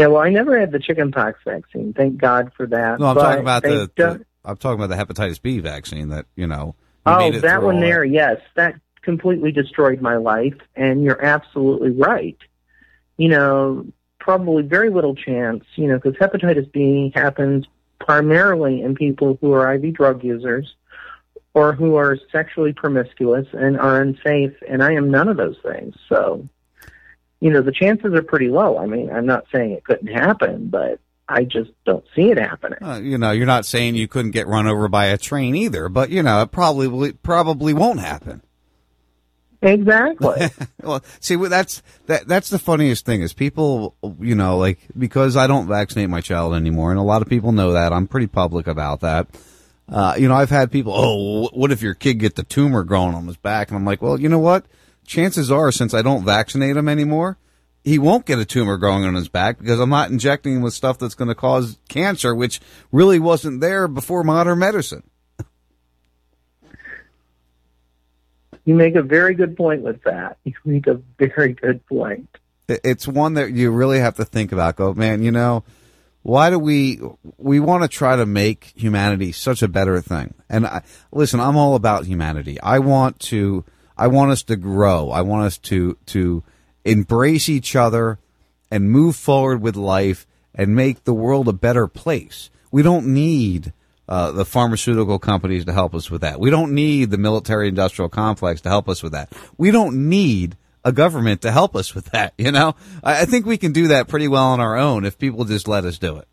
Yeah, 0.00 0.06
well, 0.06 0.22
I 0.22 0.30
never 0.30 0.58
had 0.58 0.72
the 0.72 0.78
chickenpox 0.78 1.40
vaccine. 1.44 1.92
Thank 1.92 2.16
God 2.16 2.52
for 2.56 2.66
that. 2.66 2.98
No, 2.98 3.08
I'm 3.08 3.14
But 3.14 3.22
talking 3.22 3.40
about 3.40 3.62
the, 3.62 3.90
the 3.94 4.24
I'm 4.46 4.56
talking 4.56 4.82
about 4.82 4.96
the 4.96 5.12
hepatitis 5.12 5.42
B 5.42 5.58
vaccine 5.58 6.08
that 6.08 6.24
you 6.36 6.46
know. 6.46 6.74
you 7.06 7.12
Oh, 7.12 7.30
that 7.40 7.62
one 7.62 7.80
there, 7.80 8.02
yes, 8.02 8.40
that 8.56 8.80
completely 9.02 9.52
destroyed 9.52 10.00
my 10.00 10.16
life, 10.16 10.56
and 10.74 11.02
you're 11.02 11.22
absolutely 11.22 11.90
right. 11.90 12.38
You 13.18 13.28
know, 13.28 13.86
probably 14.18 14.62
very 14.62 14.88
little 14.88 15.14
chance, 15.14 15.64
you 15.76 15.86
know, 15.86 15.98
because 15.98 16.14
hepatitis 16.14 16.72
B 16.72 17.12
happens 17.14 17.66
primarily 17.98 18.80
in 18.80 18.94
people 18.94 19.36
who 19.42 19.52
are 19.52 19.74
IV 19.74 19.92
drug 19.92 20.24
users 20.24 20.76
or 21.52 21.74
who 21.74 21.96
are 21.96 22.16
sexually 22.32 22.72
promiscuous 22.72 23.46
and 23.52 23.78
are 23.78 24.00
unsafe, 24.00 24.54
and 24.66 24.82
I 24.82 24.92
am 24.92 25.10
none 25.10 25.28
of 25.28 25.36
those 25.36 25.56
things. 25.62 25.94
So, 26.08 26.48
you 27.40 27.50
know, 27.50 27.62
the 27.62 27.72
chances 27.72 28.14
are 28.14 28.22
pretty 28.22 28.48
low. 28.48 28.78
I 28.78 28.86
mean, 28.86 29.10
I'm 29.10 29.26
not 29.26 29.46
saying 29.52 29.72
it 29.72 29.84
couldn't 29.84 30.08
happen, 30.08 30.68
but 30.68 31.00
I 31.28 31.44
just 31.44 31.70
don't 31.86 32.04
see 32.14 32.30
it 32.30 32.38
happening. 32.38 32.82
Uh, 32.82 33.00
you 33.02 33.16
know, 33.16 33.30
you're 33.30 33.46
not 33.46 33.64
saying 33.64 33.94
you 33.94 34.08
couldn't 34.08 34.32
get 34.32 34.46
run 34.46 34.66
over 34.66 34.88
by 34.88 35.06
a 35.06 35.18
train 35.18 35.54
either, 35.54 35.88
but 35.88 36.10
you 36.10 36.22
know, 36.22 36.42
it 36.42 36.50
probably 36.50 37.12
probably 37.12 37.72
won't 37.72 38.00
happen. 38.00 38.42
Exactly. 39.62 40.48
well, 40.82 41.02
see, 41.20 41.36
that's 41.36 41.82
that. 42.06 42.26
That's 42.26 42.50
the 42.50 42.58
funniest 42.58 43.04
thing 43.04 43.22
is 43.22 43.32
people, 43.32 43.94
you 44.18 44.34
know, 44.34 44.58
like 44.58 44.80
because 44.98 45.36
I 45.36 45.46
don't 45.46 45.68
vaccinate 45.68 46.08
my 46.08 46.20
child 46.20 46.54
anymore, 46.54 46.90
and 46.90 46.98
a 46.98 47.04
lot 47.04 47.22
of 47.22 47.28
people 47.28 47.52
know 47.52 47.72
that. 47.72 47.92
I'm 47.92 48.06
pretty 48.06 48.26
public 48.26 48.66
about 48.66 49.00
that. 49.00 49.28
Uh, 49.88 50.14
you 50.16 50.28
know, 50.28 50.34
I've 50.34 50.50
had 50.50 50.70
people, 50.70 50.92
oh, 50.94 51.48
what 51.52 51.72
if 51.72 51.82
your 51.82 51.94
kid 51.94 52.20
get 52.20 52.36
the 52.36 52.44
tumor 52.44 52.84
growing 52.84 53.12
on 53.12 53.26
his 53.26 53.36
back? 53.36 53.68
And 53.68 53.76
I'm 53.76 53.84
like, 53.84 54.00
well, 54.00 54.20
you 54.20 54.28
know 54.28 54.38
what? 54.38 54.64
Chances 55.10 55.50
are, 55.50 55.72
since 55.72 55.92
I 55.92 56.02
don't 56.02 56.24
vaccinate 56.24 56.76
him 56.76 56.88
anymore, 56.88 57.36
he 57.82 57.98
won't 57.98 58.26
get 58.26 58.38
a 58.38 58.44
tumor 58.44 58.76
growing 58.76 59.04
on 59.04 59.16
his 59.16 59.26
back 59.28 59.58
because 59.58 59.80
I'm 59.80 59.90
not 59.90 60.12
injecting 60.12 60.54
him 60.54 60.62
with 60.62 60.72
stuff 60.72 61.00
that's 61.00 61.16
going 61.16 61.26
to 61.26 61.34
cause 61.34 61.78
cancer, 61.88 62.32
which 62.32 62.60
really 62.92 63.18
wasn't 63.18 63.60
there 63.60 63.88
before 63.88 64.22
modern 64.22 64.60
medicine. 64.60 65.02
You 68.64 68.76
make 68.76 68.94
a 68.94 69.02
very 69.02 69.34
good 69.34 69.56
point 69.56 69.82
with 69.82 70.00
that. 70.04 70.38
You 70.44 70.52
make 70.64 70.86
a 70.86 71.00
very 71.18 71.54
good 71.54 71.84
point. 71.86 72.28
It's 72.68 73.08
one 73.08 73.34
that 73.34 73.50
you 73.50 73.72
really 73.72 73.98
have 73.98 74.14
to 74.18 74.24
think 74.24 74.52
about. 74.52 74.76
Go, 74.76 74.94
man, 74.94 75.24
you 75.24 75.32
know, 75.32 75.64
why 76.22 76.50
do 76.50 76.58
we 76.60 77.00
we 77.36 77.58
want 77.58 77.82
to 77.82 77.88
try 77.88 78.14
to 78.14 78.26
make 78.26 78.74
humanity 78.76 79.32
such 79.32 79.60
a 79.60 79.66
better 79.66 80.00
thing? 80.00 80.34
And 80.48 80.68
I, 80.68 80.82
listen, 81.10 81.40
I'm 81.40 81.56
all 81.56 81.74
about 81.74 82.06
humanity. 82.06 82.60
I 82.60 82.78
want 82.78 83.18
to 83.20 83.64
I 84.00 84.06
want 84.06 84.30
us 84.30 84.42
to 84.44 84.56
grow. 84.56 85.10
I 85.10 85.20
want 85.20 85.44
us 85.44 85.58
to 85.58 85.98
to 86.06 86.42
embrace 86.86 87.50
each 87.50 87.76
other 87.76 88.18
and 88.70 88.90
move 88.90 89.14
forward 89.14 89.60
with 89.60 89.76
life 89.76 90.26
and 90.54 90.74
make 90.74 91.04
the 91.04 91.12
world 91.12 91.48
a 91.48 91.52
better 91.52 91.86
place. 91.86 92.48
We 92.70 92.82
don't 92.82 93.08
need 93.08 93.74
uh, 94.08 94.32
the 94.32 94.46
pharmaceutical 94.46 95.18
companies 95.18 95.66
to 95.66 95.74
help 95.74 95.94
us 95.94 96.10
with 96.10 96.22
that. 96.22 96.40
We 96.40 96.48
don't 96.48 96.74
need 96.74 97.10
the 97.10 97.18
military 97.18 97.68
industrial 97.68 98.08
complex 98.08 98.62
to 98.62 98.70
help 98.70 98.88
us 98.88 99.02
with 99.02 99.12
that. 99.12 99.30
We 99.58 99.70
don't 99.70 100.08
need 100.08 100.56
a 100.82 100.92
government 100.92 101.42
to 101.42 101.52
help 101.52 101.76
us 101.76 101.94
with 101.94 102.06
that. 102.06 102.32
You 102.38 102.52
know, 102.52 102.76
I, 103.04 103.22
I 103.22 103.24
think 103.26 103.44
we 103.44 103.58
can 103.58 103.72
do 103.72 103.88
that 103.88 104.08
pretty 104.08 104.28
well 104.28 104.46
on 104.46 104.60
our 104.60 104.78
own 104.78 105.04
if 105.04 105.18
people 105.18 105.44
just 105.44 105.68
let 105.68 105.84
us 105.84 105.98
do 105.98 106.16
it. 106.16 106.26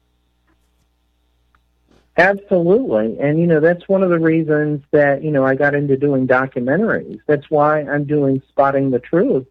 Absolutely. 2.18 3.20
And, 3.20 3.40
you 3.40 3.46
know, 3.46 3.60
that's 3.60 3.88
one 3.88 4.02
of 4.02 4.10
the 4.10 4.20
reasons 4.20 4.84
that, 4.92 5.24
you 5.24 5.30
know, 5.30 5.46
I 5.46 5.56
got 5.56 5.76
into 5.76 5.98
doing 5.98 6.28
documentaries. 6.28 7.20
That's 7.28 7.50
why 7.50 7.82
I'm 7.82 8.06
doing 8.06 8.42
Spotting 8.50 8.90
the 8.90 9.00
Truth, 9.00 9.46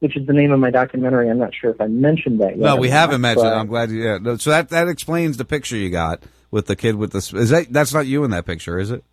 which 0.00 0.16
is 0.16 0.26
the 0.26 0.32
name 0.32 0.50
of 0.50 0.58
my 0.58 0.70
documentary. 0.70 1.30
I'm 1.30 1.38
not 1.38 1.54
sure 1.54 1.70
if 1.70 1.80
I 1.80 1.86
mentioned 1.86 2.40
that 2.40 2.56
yet. 2.56 2.58
No, 2.58 2.76
we 2.76 2.90
haven't 2.90 3.20
mentioned 3.20 3.46
it. 3.46 3.52
I'm 3.52 3.68
glad 3.68 3.90
you, 3.90 4.02
yeah. 4.02 4.36
So 4.38 4.50
that, 4.50 4.70
that 4.70 4.88
explains 4.88 5.36
the 5.36 5.44
picture 5.44 5.76
you 5.76 5.90
got 5.90 6.22
with 6.50 6.66
the 6.66 6.74
kid 6.74 6.96
with 6.96 7.12
the, 7.12 7.18
is 7.38 7.50
that, 7.50 7.72
that's 7.72 7.94
not 7.94 8.06
you 8.06 8.24
in 8.24 8.32
that 8.32 8.44
picture, 8.44 8.78
is 8.80 8.90
it? 8.90 9.04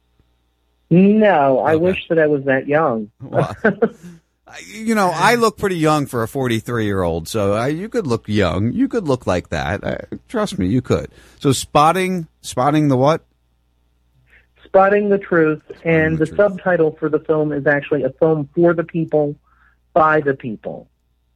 No, 0.90 1.60
I 1.60 1.76
wish 1.76 2.08
that 2.10 2.18
I 2.18 2.28
was 2.28 2.46
that 2.46 2.68
young. 2.68 3.12
Well, 3.22 3.56
you 4.66 4.96
know, 4.96 5.12
I 5.14 5.36
look 5.36 5.58
pretty 5.58 5.78
young 5.78 6.06
for 6.06 6.24
a 6.24 6.28
43 6.28 6.86
year 6.86 7.04
old, 7.04 7.28
so 7.28 7.58
uh, 7.58 7.66
you 7.66 7.90
could 7.90 8.08
look 8.08 8.28
young. 8.28 8.72
You 8.72 8.88
could 8.88 9.08
look 9.08 9.28
like 9.28 9.50
that. 9.50 9.84
Uh, 9.84 9.98
trust 10.28 10.58
me, 10.58 10.68
you 10.68 10.82
could. 10.82 11.12
So 11.40 11.52
spotting, 11.52 12.28
spotting 12.42 12.88
the 12.88 12.98
what? 12.98 13.24
Spotting 14.64 15.10
the 15.10 15.18
Truth, 15.18 15.64
and 15.84 16.18
the, 16.18 16.26
the 16.26 16.26
truth. 16.28 16.38
subtitle 16.38 16.92
for 16.92 17.10
the 17.10 17.20
film 17.20 17.52
is 17.52 17.66
actually 17.68 18.04
a 18.04 18.10
film 18.10 18.50
for 18.54 18.74
the 18.74 18.84
people, 18.84 19.36
by 19.94 20.22
the 20.22 20.34
people, 20.34 20.88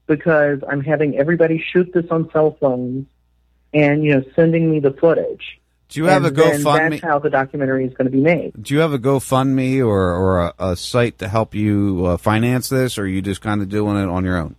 because 0.06 0.60
I'm 0.68 0.82
having 0.82 1.18
everybody 1.18 1.58
shoot 1.60 1.92
this 1.94 2.06
on 2.12 2.30
cell 2.32 2.58
phones, 2.60 3.08
and 3.74 4.04
you 4.04 4.16
know, 4.16 4.24
sending 4.36 4.70
me 4.70 4.80
the 4.80 4.92
footage. 4.92 5.61
Do 5.92 6.00
you 6.00 6.06
have 6.06 6.24
and 6.24 6.38
a 6.38 6.42
GoFundMe? 6.42 6.90
That's 6.92 7.04
how 7.04 7.20
the 7.20 7.30
documentary 7.30 7.86
is 7.86 7.94
going 7.94 8.06
to 8.06 8.12
be 8.12 8.22
made. 8.22 8.54
Do 8.64 8.74
you 8.74 8.80
have 8.80 8.94
a 8.94 9.00
GoFundMe 9.00 9.86
or 9.86 10.16
or 10.16 10.40
a, 10.40 10.54
a 10.58 10.76
site 10.78 11.18
to 11.20 11.28
help 11.28 11.54
you 11.54 12.06
uh, 12.06 12.18
finance 12.18 12.70
this, 12.70 12.98
or 12.98 13.04
are 13.04 13.08
you 13.08 13.22
just 13.22 13.42
kind 13.42 13.62
of 13.62 13.68
doing 13.68 13.98
it 13.98 14.08
on 14.08 14.24
your 14.24 14.38
own? 14.38 14.56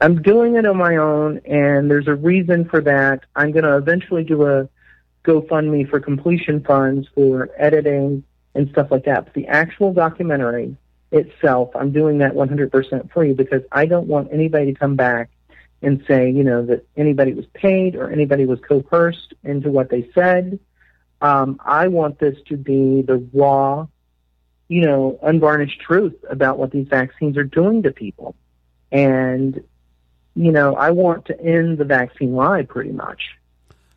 I'm 0.00 0.22
doing 0.22 0.56
it 0.56 0.64
on 0.64 0.78
my 0.78 0.96
own, 0.96 1.42
and 1.44 1.90
there's 1.90 2.08
a 2.08 2.14
reason 2.14 2.64
for 2.64 2.80
that. 2.80 3.24
I'm 3.36 3.52
going 3.52 3.64
to 3.64 3.76
eventually 3.76 4.24
do 4.24 4.46
a 4.46 4.70
GoFundMe 5.24 5.90
for 5.90 6.00
completion 6.00 6.64
funds 6.64 7.08
for 7.14 7.50
editing 7.58 8.24
and 8.54 8.70
stuff 8.70 8.90
like 8.90 9.04
that. 9.04 9.26
But 9.26 9.34
the 9.34 9.48
actual 9.48 9.92
documentary 9.92 10.78
itself, 11.10 11.72
I'm 11.76 11.92
doing 11.92 12.18
that 12.18 12.32
100% 12.32 13.12
free 13.12 13.34
because 13.34 13.62
I 13.70 13.84
don't 13.84 14.06
want 14.06 14.32
anybody 14.32 14.72
to 14.72 14.78
come 14.78 14.96
back 14.96 15.28
and 15.82 16.04
say, 16.06 16.30
you 16.30 16.44
know, 16.44 16.64
that 16.66 16.86
anybody 16.96 17.34
was 17.34 17.44
paid 17.54 17.96
or 17.96 18.10
anybody 18.10 18.46
was 18.46 18.60
coerced 18.60 19.34
into 19.42 19.70
what 19.70 19.90
they 19.90 20.08
said. 20.14 20.60
Um, 21.20 21.60
I 21.64 21.88
want 21.88 22.18
this 22.18 22.36
to 22.48 22.56
be 22.56 23.02
the 23.02 23.28
raw, 23.32 23.86
you 24.68 24.80
know, 24.82 25.18
unvarnished 25.22 25.80
truth 25.80 26.14
about 26.28 26.58
what 26.58 26.70
these 26.70 26.88
vaccines 26.88 27.36
are 27.36 27.44
doing 27.44 27.82
to 27.82 27.90
people. 27.90 28.34
And, 28.90 29.62
you 30.34 30.52
know, 30.52 30.74
I 30.74 30.90
want 30.90 31.26
to 31.26 31.40
end 31.40 31.78
the 31.78 31.84
vaccine 31.84 32.34
lie 32.34 32.62
pretty 32.62 32.92
much. 32.92 33.20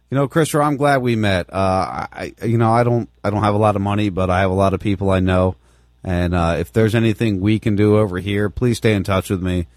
You 0.09 0.17
know, 0.17 0.27
Christopher, 0.27 0.63
I'm 0.63 0.77
glad 0.77 1.01
we 1.01 1.15
met. 1.15 1.51
Uh, 1.51 2.07
I, 2.11 2.33
you 2.43 2.57
know, 2.57 2.71
I 2.71 2.83
don't, 2.83 3.09
I 3.23 3.29
don't 3.29 3.43
have 3.43 3.55
a 3.55 3.59
lot 3.59 3.75
of 3.75 3.81
money, 3.81 4.09
but 4.09 4.29
I 4.29 4.41
have 4.41 4.51
a 4.51 4.55
lot 4.55 4.73
of 4.73 4.79
people 4.79 5.09
I 5.09 5.19
know. 5.19 5.55
And 6.03 6.35
uh, 6.35 6.57
if 6.59 6.71
there's 6.71 6.93
anything 6.93 7.41
we 7.41 7.57
can 7.57 7.75
do 7.75 7.97
over 7.97 8.19
here, 8.19 8.49
please 8.49 8.77
stay 8.77 8.93
in 8.93 9.03
touch 9.03 9.29
with 9.29 9.41
me. 9.41 9.67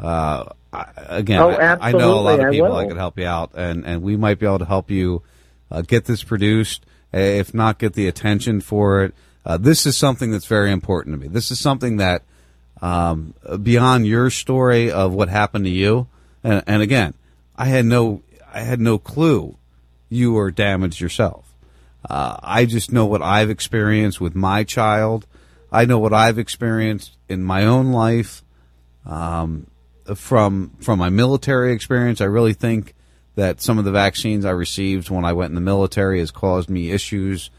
Uh, 0.00 0.46
I, 0.74 0.92
again, 0.96 1.40
oh, 1.40 1.50
I, 1.50 1.88
I, 1.88 1.92
know 1.92 2.18
a 2.18 2.20
lot 2.20 2.40
of 2.40 2.50
people 2.50 2.74
that 2.74 2.88
could 2.88 2.96
help 2.96 3.18
you 3.18 3.26
out, 3.26 3.52
and, 3.54 3.86
and 3.86 4.02
we 4.02 4.16
might 4.16 4.38
be 4.38 4.46
able 4.46 4.58
to 4.58 4.64
help 4.64 4.90
you 4.90 5.22
uh, 5.70 5.82
get 5.82 6.04
this 6.04 6.22
produced, 6.22 6.84
if 7.12 7.54
not 7.54 7.78
get 7.78 7.94
the 7.94 8.08
attention 8.08 8.60
for 8.60 9.04
it. 9.04 9.14
Uh, 9.46 9.56
this 9.56 9.86
is 9.86 9.96
something 9.96 10.30
that's 10.30 10.46
very 10.46 10.72
important 10.72 11.14
to 11.14 11.20
me. 11.20 11.28
This 11.28 11.50
is 11.50 11.60
something 11.60 11.98
that, 11.98 12.22
um, 12.82 13.34
beyond 13.62 14.06
your 14.06 14.30
story 14.30 14.90
of 14.90 15.12
what 15.12 15.28
happened 15.28 15.66
to 15.66 15.70
you, 15.70 16.08
and, 16.42 16.62
and 16.66 16.82
again, 16.82 17.14
I 17.56 17.66
had 17.66 17.84
no, 17.84 18.22
I 18.52 18.60
had 18.60 18.80
no 18.80 18.98
clue 18.98 19.56
you 20.08 20.32
were 20.32 20.50
damaged 20.50 21.00
yourself. 21.00 21.54
Uh, 22.08 22.36
I 22.42 22.66
just 22.66 22.92
know 22.92 23.06
what 23.06 23.22
I've 23.22 23.50
experienced 23.50 24.20
with 24.20 24.34
my 24.34 24.64
child. 24.64 25.26
I 25.72 25.86
know 25.86 25.98
what 25.98 26.12
I've 26.12 26.38
experienced 26.38 27.16
in 27.28 27.42
my 27.42 27.64
own 27.64 27.92
life. 27.92 28.42
Um, 29.06 29.66
from 30.14 30.72
from 30.80 30.98
my 30.98 31.10
military 31.10 31.72
experience, 31.72 32.20
I 32.20 32.26
really 32.26 32.52
think 32.52 32.94
that 33.36 33.60
some 33.60 33.78
of 33.78 33.84
the 33.84 33.92
vaccines 33.92 34.44
I 34.44 34.50
received 34.50 35.10
when 35.10 35.24
I 35.24 35.32
went 35.32 35.50
in 35.50 35.54
the 35.54 35.60
military 35.60 36.20
has 36.20 36.30
caused 36.30 36.70
me 36.70 36.90
issues, 36.90 37.50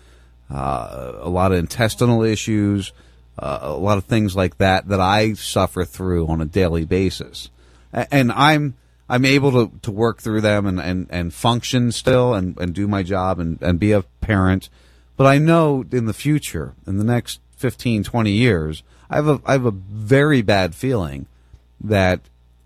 uh, 0.50 1.14
a 1.16 1.30
lot 1.30 1.52
of 1.52 1.58
intestinal 1.58 2.24
issues, 2.24 2.94
uh, 3.38 3.60
a 3.62 3.74
lot 3.74 3.98
of 3.98 4.06
things 4.06 4.36
like 4.36 4.58
that 4.60 4.88
that 4.88 5.02
I 5.02 5.34
suffer 5.34 5.84
through 5.84 6.28
on 6.28 6.42
a 6.42 6.46
daily 6.46 6.86
basis, 6.86 7.50
and 7.92 8.32
I'm 8.32 8.76
I'm 9.08 9.26
able 9.26 9.52
to, 9.52 9.72
to 9.84 9.92
work 9.92 10.22
through 10.22 10.42
them 10.42 10.66
and, 10.66 10.80
and, 10.80 11.08
and 11.12 11.34
function 11.34 11.92
still 11.92 12.34
and, 12.34 12.58
and 12.60 12.74
do 12.74 12.88
my 12.88 13.04
job 13.04 13.40
and, 13.40 13.62
and 13.62 13.80
be 13.80 13.92
a 13.92 14.02
parent. 14.02 14.70
But 15.16 15.28
I 15.28 15.38
know 15.38 15.86
in 15.92 16.06
the 16.06 16.14
future, 16.14 16.74
in 16.88 16.98
the 16.98 17.04
next 17.04 17.40
15, 17.58 18.04
20 18.04 18.32
years, 18.32 18.84
I 19.10 19.18
have 19.18 19.28
a, 19.28 19.42
I 19.46 19.52
have 19.54 19.66
a 19.66 19.72
very 19.72 20.42
bad 20.42 20.74
feeling 20.74 21.28
that 21.80 22.22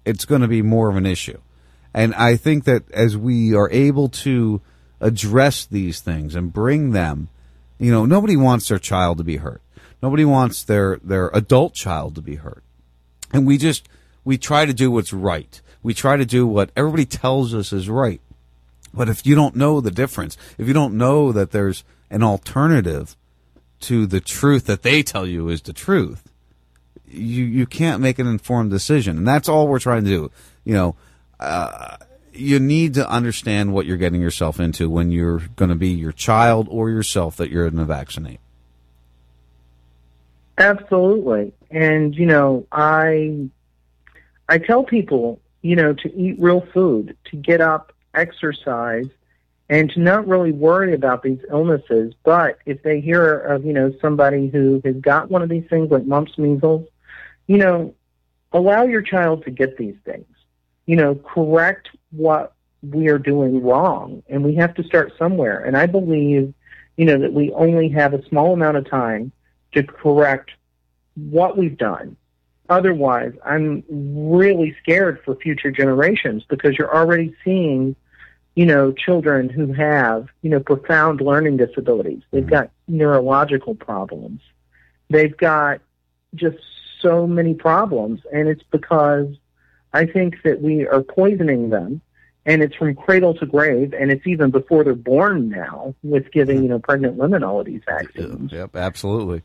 it's 0.10 0.26
going 0.26 0.42
to 0.42 0.48
be 0.48 0.62
more 0.62 0.90
of 0.90 0.96
an 0.96 1.06
issue. 1.06 1.40
And 1.94 2.14
I 2.16 2.36
think 2.36 2.64
that 2.66 2.90
as 2.92 3.16
we 3.16 3.54
are 3.54 3.70
able 3.72 4.10
to 4.10 4.62
address 5.00 5.66
these 5.66 6.02
things 6.02 6.36
and 6.36 6.52
bring 6.52 6.92
them, 6.92 7.30
you 7.78 7.92
know, 7.92 8.06
nobody 8.06 8.36
wants 8.36 8.68
their 8.68 8.80
child 8.80 9.20
to 9.20 9.24
be 9.24 9.38
hurt. 9.38 9.62
Nobody 10.02 10.26
wants 10.26 10.64
their, 10.64 10.98
their 11.04 11.30
adult 11.34 11.74
child 11.74 12.16
to 12.16 12.22
be 12.22 12.36
hurt. 12.36 12.64
And 13.32 13.46
we 13.46 13.58
just, 13.58 13.88
we 14.24 14.38
try 14.38 14.66
to 14.66 14.74
do 14.74 14.90
what's 14.92 15.14
right. 15.14 15.62
We 15.84 15.94
try 15.94 16.18
to 16.18 16.26
do 16.26 16.48
what 16.48 16.72
everybody 16.76 17.06
tells 17.06 17.54
us 17.54 17.72
is 17.72 17.90
right. 17.90 18.22
But 18.94 19.10
if 19.10 19.26
you 19.26 19.36
don't 19.36 19.56
know 19.56 19.80
the 19.80 19.92
difference, 19.92 20.38
if 20.58 20.68
you 20.68 20.74
don't 20.74 20.98
know 20.98 21.32
that 21.32 21.52
there's 21.52 21.84
an 22.10 22.24
alternative 22.24 23.16
to 23.82 24.08
the 24.08 24.20
truth 24.20 24.66
that 24.66 24.82
they 24.82 25.04
tell 25.04 25.28
you 25.28 25.48
is 25.50 25.62
the 25.62 25.74
truth, 25.74 26.29
you 27.10 27.46
you 27.46 27.66
can't 27.66 28.02
make 28.02 28.20
an 28.20 28.28
informed 28.28 28.72
decision, 28.72 29.18
and 29.18 29.28
that's 29.28 29.50
all 29.50 29.68
we're 29.68 29.80
trying 29.80 30.04
to 30.04 30.10
do. 30.10 30.32
You 30.64 30.74
know, 30.74 30.96
uh, 31.40 31.98
you 32.34 32.60
need 32.60 32.94
to 32.96 33.10
understand 33.10 33.74
what 33.74 33.86
you're 33.86 33.98
getting 33.98 34.22
yourself 34.22 34.60
into 34.60 34.90
when 34.90 35.12
you're 35.12 35.40
going 35.56 35.70
to 35.70 35.76
be 35.76 35.90
your 35.90 36.12
child 36.12 36.68
or 36.70 36.90
yourself 36.90 37.38
that 37.38 37.50
you're 37.50 37.70
going 37.70 37.80
to 37.80 37.86
vaccinate. 37.86 38.40
Absolutely, 40.58 41.54
and 41.72 42.16
you 42.16 42.26
know, 42.26 42.66
I 42.72 43.50
I 44.48 44.58
tell 44.58 44.84
people, 44.84 45.40
you 45.62 45.76
know, 45.76 45.94
to 45.94 46.16
eat 46.16 46.38
real 46.40 46.62
food, 46.74 47.16
to 47.26 47.36
get 47.38 47.62
up, 47.62 47.94
exercise, 48.14 49.08
and 49.70 49.90
to 49.92 50.00
not 50.00 50.28
really 50.28 50.52
worry 50.52 50.94
about 50.94 51.24
these 51.24 51.40
illnesses. 51.50 52.14
But 52.24 52.58
if 52.66 52.82
they 52.84 53.00
hear 53.00 53.38
of, 53.38 53.64
you 53.64 53.74
know, 53.74 53.94
somebody 54.02 54.50
who 54.50 54.82
has 54.84 54.96
got 54.96 55.30
one 55.30 55.42
of 55.42 55.50
these 55.50 55.66
things 55.70 55.92
like 55.92 56.06
mumps, 56.06 56.38
measles, 56.38 56.88
you 57.50 57.58
know, 57.58 57.96
allow 58.54 58.84
your 58.84 59.02
child 59.02 59.44
to 59.44 59.50
get 59.50 59.76
these 59.76 59.96
things. 60.06 60.28
You 60.86 60.96
know, 60.96 61.16
correct 61.16 61.90
what 62.12 62.54
we 62.84 63.10
are 63.10 63.18
doing 63.18 63.64
wrong, 63.64 64.22
and 64.30 64.44
we 64.44 64.56
have 64.56 64.76
to 64.76 64.84
start 64.84 65.14
somewhere. 65.18 65.60
And 65.66 65.76
I 65.76 65.88
believe, 65.88 66.54
you 66.96 67.06
know, 67.06 67.18
that 67.18 67.34
we 67.34 67.52
only 67.54 67.90
have 67.90 68.14
a 68.14 68.24
small 68.28 68.54
amount 68.54 68.78
of 68.78 68.88
time 68.88 69.32
to 69.74 69.82
correct 69.84 70.52
what 71.16 71.58
we've 71.58 71.78
done. 71.78 72.16
Otherwise, 72.70 73.34
I'm 73.44 73.84
really 73.90 74.76
scared 74.84 75.20
for 75.26 75.36
future 75.36 75.72
generations 75.72 76.44
because 76.48 76.78
you're 76.78 76.96
already 76.96 77.36
seeing, 77.44 77.96
you 78.54 78.68
know, 78.68 78.92
children 78.92 79.50
who 79.50 79.74
have, 79.74 80.28
you 80.44 80.52
know, 80.52 80.60
profound 80.60 81.20
learning 81.20 81.58
disabilities. 81.58 82.22
They've 82.30 82.44
mm-hmm. 82.44 82.52
got 82.52 82.72
neurological 82.88 83.74
problems. 83.74 84.42
They've 85.10 85.36
got 85.36 85.82
just 86.36 86.60
so 87.00 87.28
many 87.28 87.54
problems, 87.54 88.22
and 88.32 88.48
it's 88.48 88.64
because 88.64 89.28
I 89.94 90.06
think 90.06 90.44
that 90.44 90.62
we 90.62 90.88
are 90.88 91.02
poisoning 91.02 91.70
them, 91.70 92.02
and 92.46 92.62
it's 92.62 92.76
from 92.76 92.96
cradle 92.96 93.34
to 93.36 93.46
grave, 93.46 93.94
and 93.94 94.12
it's 94.12 94.26
even 94.26 94.52
before 94.52 94.84
they're 94.84 94.96
born 94.96 95.50
now 95.50 95.96
with 96.04 96.32
giving, 96.32 96.58
mm-hmm. 96.58 96.64
you 96.64 96.70
know, 96.70 96.80
pregnant 96.80 97.16
women 97.16 97.44
all 97.44 97.60
of 97.60 97.66
these 97.66 97.82
vaccines. 97.86 98.52
Yep, 98.52 98.76
absolutely. 98.76 99.44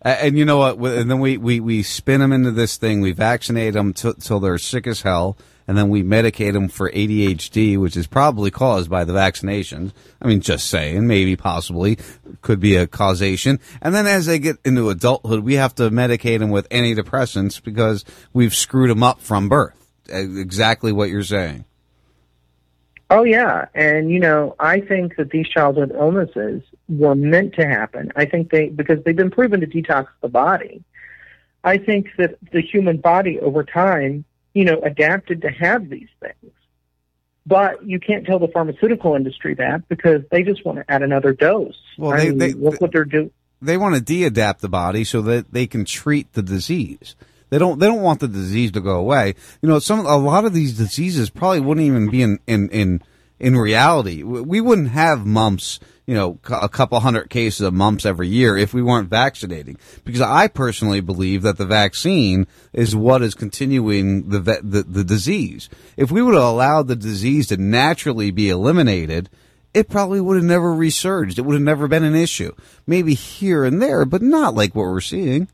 And 0.00 0.38
you 0.38 0.44
know 0.44 0.58
what? 0.58 0.78
And 0.78 1.10
then 1.10 1.18
we, 1.18 1.36
we, 1.36 1.58
we 1.58 1.82
spin 1.82 2.20
them 2.20 2.32
into 2.32 2.52
this 2.52 2.76
thing. 2.76 3.00
We 3.00 3.12
vaccinate 3.12 3.74
them 3.74 3.92
till 3.92 4.14
till 4.14 4.38
they're 4.38 4.58
sick 4.58 4.86
as 4.86 5.02
hell, 5.02 5.36
and 5.66 5.76
then 5.76 5.88
we 5.88 6.04
medicate 6.04 6.52
them 6.52 6.68
for 6.68 6.90
ADHD, 6.90 7.76
which 7.78 7.96
is 7.96 8.06
probably 8.06 8.52
caused 8.52 8.88
by 8.88 9.04
the 9.04 9.12
vaccinations. 9.12 9.92
I 10.22 10.28
mean, 10.28 10.40
just 10.40 10.68
saying, 10.68 11.06
maybe, 11.06 11.34
possibly, 11.34 11.98
could 12.42 12.60
be 12.60 12.76
a 12.76 12.86
causation. 12.86 13.58
And 13.82 13.92
then 13.92 14.06
as 14.06 14.26
they 14.26 14.38
get 14.38 14.58
into 14.64 14.88
adulthood, 14.88 15.40
we 15.40 15.54
have 15.54 15.74
to 15.76 15.90
medicate 15.90 16.38
them 16.38 16.50
with 16.50 16.68
antidepressants 16.68 17.62
because 17.62 18.04
we've 18.32 18.54
screwed 18.54 18.90
them 18.90 19.02
up 19.02 19.20
from 19.20 19.48
birth. 19.48 19.74
Exactly 20.08 20.92
what 20.92 21.10
you're 21.10 21.22
saying. 21.24 21.64
Oh 23.10 23.24
yeah, 23.24 23.66
and 23.74 24.10
you 24.10 24.20
know, 24.20 24.54
I 24.60 24.80
think 24.80 25.16
that 25.16 25.30
these 25.30 25.48
childhood 25.48 25.92
illnesses 25.94 26.62
were 26.88 27.14
meant 27.14 27.54
to 27.54 27.66
happen. 27.66 28.12
I 28.16 28.24
think 28.24 28.50
they 28.50 28.68
because 28.68 29.02
they've 29.04 29.16
been 29.16 29.30
proven 29.30 29.60
to 29.60 29.66
detox 29.66 30.08
the 30.22 30.28
body. 30.28 30.82
I 31.64 31.78
think 31.78 32.08
that 32.18 32.36
the 32.52 32.62
human 32.62 32.98
body 32.98 33.38
over 33.40 33.64
time, 33.64 34.24
you 34.54 34.64
know, 34.64 34.80
adapted 34.80 35.42
to 35.42 35.50
have 35.50 35.88
these 35.90 36.08
things. 36.20 36.52
But 37.46 37.84
you 37.86 37.98
can't 37.98 38.26
tell 38.26 38.38
the 38.38 38.48
pharmaceutical 38.48 39.14
industry 39.14 39.54
that 39.54 39.88
because 39.88 40.22
they 40.30 40.42
just 40.42 40.64
want 40.66 40.78
to 40.78 40.90
add 40.90 41.02
another 41.02 41.32
dose. 41.32 41.78
Well, 41.96 42.12
I 42.12 42.18
they- 42.18 42.28
mean, 42.28 42.38
they- 42.38 42.52
look 42.52 42.80
what 42.80 42.92
they're 42.92 43.04
doing. 43.04 43.30
they 43.62 43.76
want 43.76 43.94
to 43.94 44.00
de-adapt 44.00 44.60
the 44.60 44.68
body 44.68 45.02
so 45.04 45.22
that 45.22 45.52
they 45.52 45.66
can 45.66 45.84
treat 45.84 46.32
the 46.34 46.42
disease. 46.42 47.16
They 47.50 47.56
don't. 47.58 47.78
They 47.80 47.86
don't 47.86 48.02
want 48.02 48.20
the 48.20 48.28
disease 48.28 48.70
to 48.72 48.80
go 48.82 48.96
away. 48.96 49.34
You 49.62 49.68
know, 49.70 49.78
some 49.78 50.00
a 50.00 50.18
lot 50.18 50.44
of 50.44 50.52
these 50.52 50.76
diseases 50.76 51.30
probably 51.30 51.60
wouldn't 51.60 51.86
even 51.86 52.10
be 52.10 52.20
in 52.20 52.38
in 52.46 52.68
in, 52.68 53.02
in 53.40 53.56
reality. 53.56 54.22
We 54.22 54.60
wouldn't 54.60 54.90
have 54.90 55.26
mumps. 55.26 55.80
You 56.06 56.14
know, 56.14 56.38
a 56.50 56.70
couple 56.70 56.98
hundred 57.00 57.28
cases 57.28 57.60
of 57.60 57.74
mumps 57.74 58.06
every 58.06 58.28
year 58.28 58.56
if 58.56 58.72
we 58.72 58.80
weren't 58.80 59.10
vaccinating. 59.10 59.76
Because 60.04 60.22
I 60.22 60.48
personally 60.48 61.00
believe 61.00 61.42
that 61.42 61.58
the 61.58 61.66
vaccine 61.66 62.46
is 62.72 62.96
what 62.96 63.20
is 63.22 63.34
continuing 63.34 64.30
the 64.30 64.40
the, 64.40 64.84
the 64.88 65.04
disease. 65.04 65.68
If 65.98 66.10
we 66.10 66.22
would 66.22 66.32
have 66.32 66.42
allowed 66.42 66.88
the 66.88 66.96
disease 66.96 67.48
to 67.48 67.58
naturally 67.58 68.30
be 68.30 68.48
eliminated, 68.48 69.28
it 69.74 69.90
probably 69.90 70.20
would 70.20 70.36
have 70.36 70.44
never 70.44 70.72
resurged. 70.72 71.38
It 71.38 71.42
would 71.42 71.54
have 71.54 71.62
never 71.62 71.88
been 71.88 72.04
an 72.04 72.14
issue. 72.14 72.52
Maybe 72.86 73.12
here 73.12 73.64
and 73.64 73.82
there, 73.82 74.06
but 74.06 74.22
not 74.22 74.54
like 74.54 74.74
what 74.74 74.86
we're 74.86 75.02
seeing. 75.02 75.48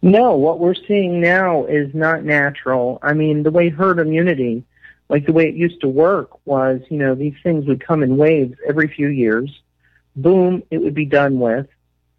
No, 0.00 0.34
what 0.34 0.58
we're 0.58 0.74
seeing 0.74 1.20
now 1.20 1.66
is 1.66 1.94
not 1.94 2.24
natural. 2.24 2.98
I 3.02 3.12
mean, 3.12 3.42
the 3.44 3.52
way 3.52 3.68
herd 3.68 4.00
immunity, 4.00 4.64
like 5.12 5.26
the 5.26 5.32
way 5.34 5.46
it 5.46 5.54
used 5.54 5.82
to 5.82 5.88
work 5.88 6.30
was, 6.46 6.80
you 6.88 6.96
know, 6.96 7.14
these 7.14 7.34
things 7.42 7.66
would 7.66 7.86
come 7.86 8.02
in 8.02 8.16
waves 8.16 8.56
every 8.66 8.88
few 8.88 9.08
years. 9.08 9.60
Boom, 10.16 10.62
it 10.70 10.78
would 10.78 10.94
be 10.94 11.04
done 11.04 11.38
with. 11.38 11.66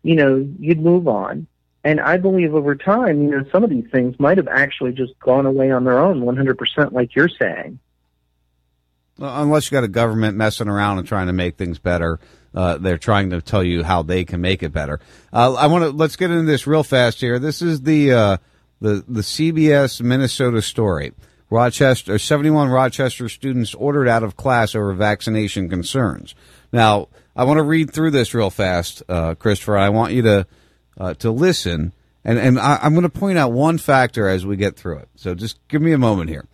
You 0.03 0.15
know, 0.15 0.47
you'd 0.59 0.79
move 0.79 1.07
on. 1.07 1.47
And 1.83 1.99
I 1.99 2.17
believe 2.17 2.53
over 2.53 2.75
time, 2.75 3.23
you 3.23 3.31
know, 3.31 3.45
some 3.51 3.63
of 3.63 3.71
these 3.71 3.89
things 3.91 4.19
might 4.19 4.37
have 4.37 4.47
actually 4.47 4.91
just 4.91 5.17
gone 5.17 5.47
away 5.47 5.71
on 5.71 5.85
their 5.85 5.97
own 5.97 6.21
100% 6.21 6.91
like 6.91 7.15
you're 7.15 7.29
saying. 7.29 7.79
Well, 9.17 9.41
Unless 9.41 9.71
you 9.71 9.75
got 9.75 9.83
a 9.83 9.87
government 9.87 10.37
messing 10.37 10.67
around 10.67 10.99
and 10.99 11.07
trying 11.07 11.27
to 11.27 11.33
make 11.33 11.57
things 11.57 11.79
better, 11.79 12.19
uh, 12.53 12.77
they're 12.77 12.99
trying 12.99 13.31
to 13.31 13.41
tell 13.41 13.63
you 13.63 13.83
how 13.83 14.03
they 14.03 14.23
can 14.23 14.39
make 14.39 14.61
it 14.61 14.71
better. 14.71 14.99
Uh, 15.33 15.55
I 15.55 15.65
want 15.65 15.83
to 15.83 15.89
let's 15.89 16.15
get 16.15 16.29
into 16.29 16.45
this 16.45 16.67
real 16.67 16.83
fast 16.83 17.21
here. 17.21 17.39
This 17.39 17.63
is 17.63 17.81
the 17.81 18.11
uh, 18.13 18.37
the 18.81 19.03
the 19.07 19.21
CBS 19.21 19.99
Minnesota 19.99 20.61
story. 20.61 21.13
Rochester, 21.53 22.17
71 22.17 22.69
Rochester 22.69 23.29
students 23.29 23.75
ordered 23.75 24.07
out 24.07 24.23
of 24.23 24.35
class 24.35 24.73
over 24.73 24.91
vaccination 24.91 25.69
concerns. 25.69 26.33
Now, 26.71 27.09
I 27.35 27.43
want 27.43 27.59
to 27.59 27.63
read 27.63 27.93
through 27.93 28.09
this 28.09 28.33
real 28.33 28.49
fast, 28.49 29.03
uh, 29.07 29.35
Christopher. 29.35 29.77
I 29.77 29.89
want 29.89 30.13
you 30.13 30.23
to 30.23 30.47
uh, 30.97 31.13
to 31.15 31.29
listen, 31.29 31.93
and 32.25 32.39
and 32.39 32.59
I, 32.59 32.79
I'm 32.81 32.93
going 32.93 33.03
to 33.03 33.09
point 33.09 33.37
out 33.37 33.51
one 33.51 33.77
factor 33.77 34.27
as 34.27 34.47
we 34.47 34.57
get 34.57 34.77
through 34.77 34.97
it. 34.97 35.09
So 35.15 35.35
just 35.35 35.59
give 35.67 35.79
me 35.79 35.91
a 35.91 35.97
moment 35.99 36.31
here. 36.31 36.47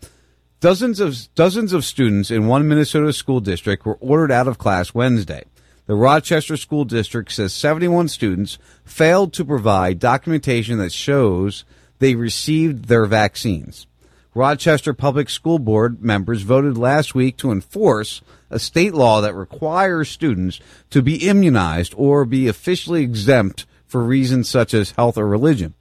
Dozens 0.60 1.00
of 1.00 1.34
dozens 1.34 1.72
of 1.72 1.86
students 1.86 2.30
in 2.30 2.48
one 2.48 2.68
Minnesota 2.68 3.14
school 3.14 3.40
district 3.40 3.86
were 3.86 3.98
ordered 4.02 4.34
out 4.34 4.50
of 4.50 4.58
class 4.58 4.94
Wednesday. 4.94 5.46
The 5.86 5.96
Rochester 5.96 6.58
School 6.58 6.84
District 6.84 7.32
says 7.32 7.54
71 7.54 8.10
students 8.10 8.58
failed 8.84 9.32
to 9.34 9.46
provide 9.46 9.98
documentation 9.98 10.78
that 10.80 10.92
shows 10.92 11.64
they 12.00 12.16
received 12.16 12.86
their 12.86 13.06
vaccines. 13.06 13.88
Rochester 14.40 14.94
Public 14.94 15.30
School 15.30 15.60
Board 15.60 16.02
members 16.02 16.44
voted 16.44 16.78
last 16.78 17.14
week 17.14 17.36
to 17.38 17.52
enforce 17.52 18.22
a 18.50 18.58
state 18.58 18.94
law 18.94 19.20
that 19.20 19.36
requires 19.36 20.08
students 20.08 20.62
to 20.92 21.02
be 21.02 21.28
immunized 21.28 21.94
or 21.98 22.24
be 22.24 22.48
officially 22.48 23.04
exempt 23.04 23.66
for 23.86 24.02
reasons 24.02 24.48
such 24.48 24.74
as 24.74 24.92
health 24.92 25.18
or 25.18 25.28
religion. 25.28 25.74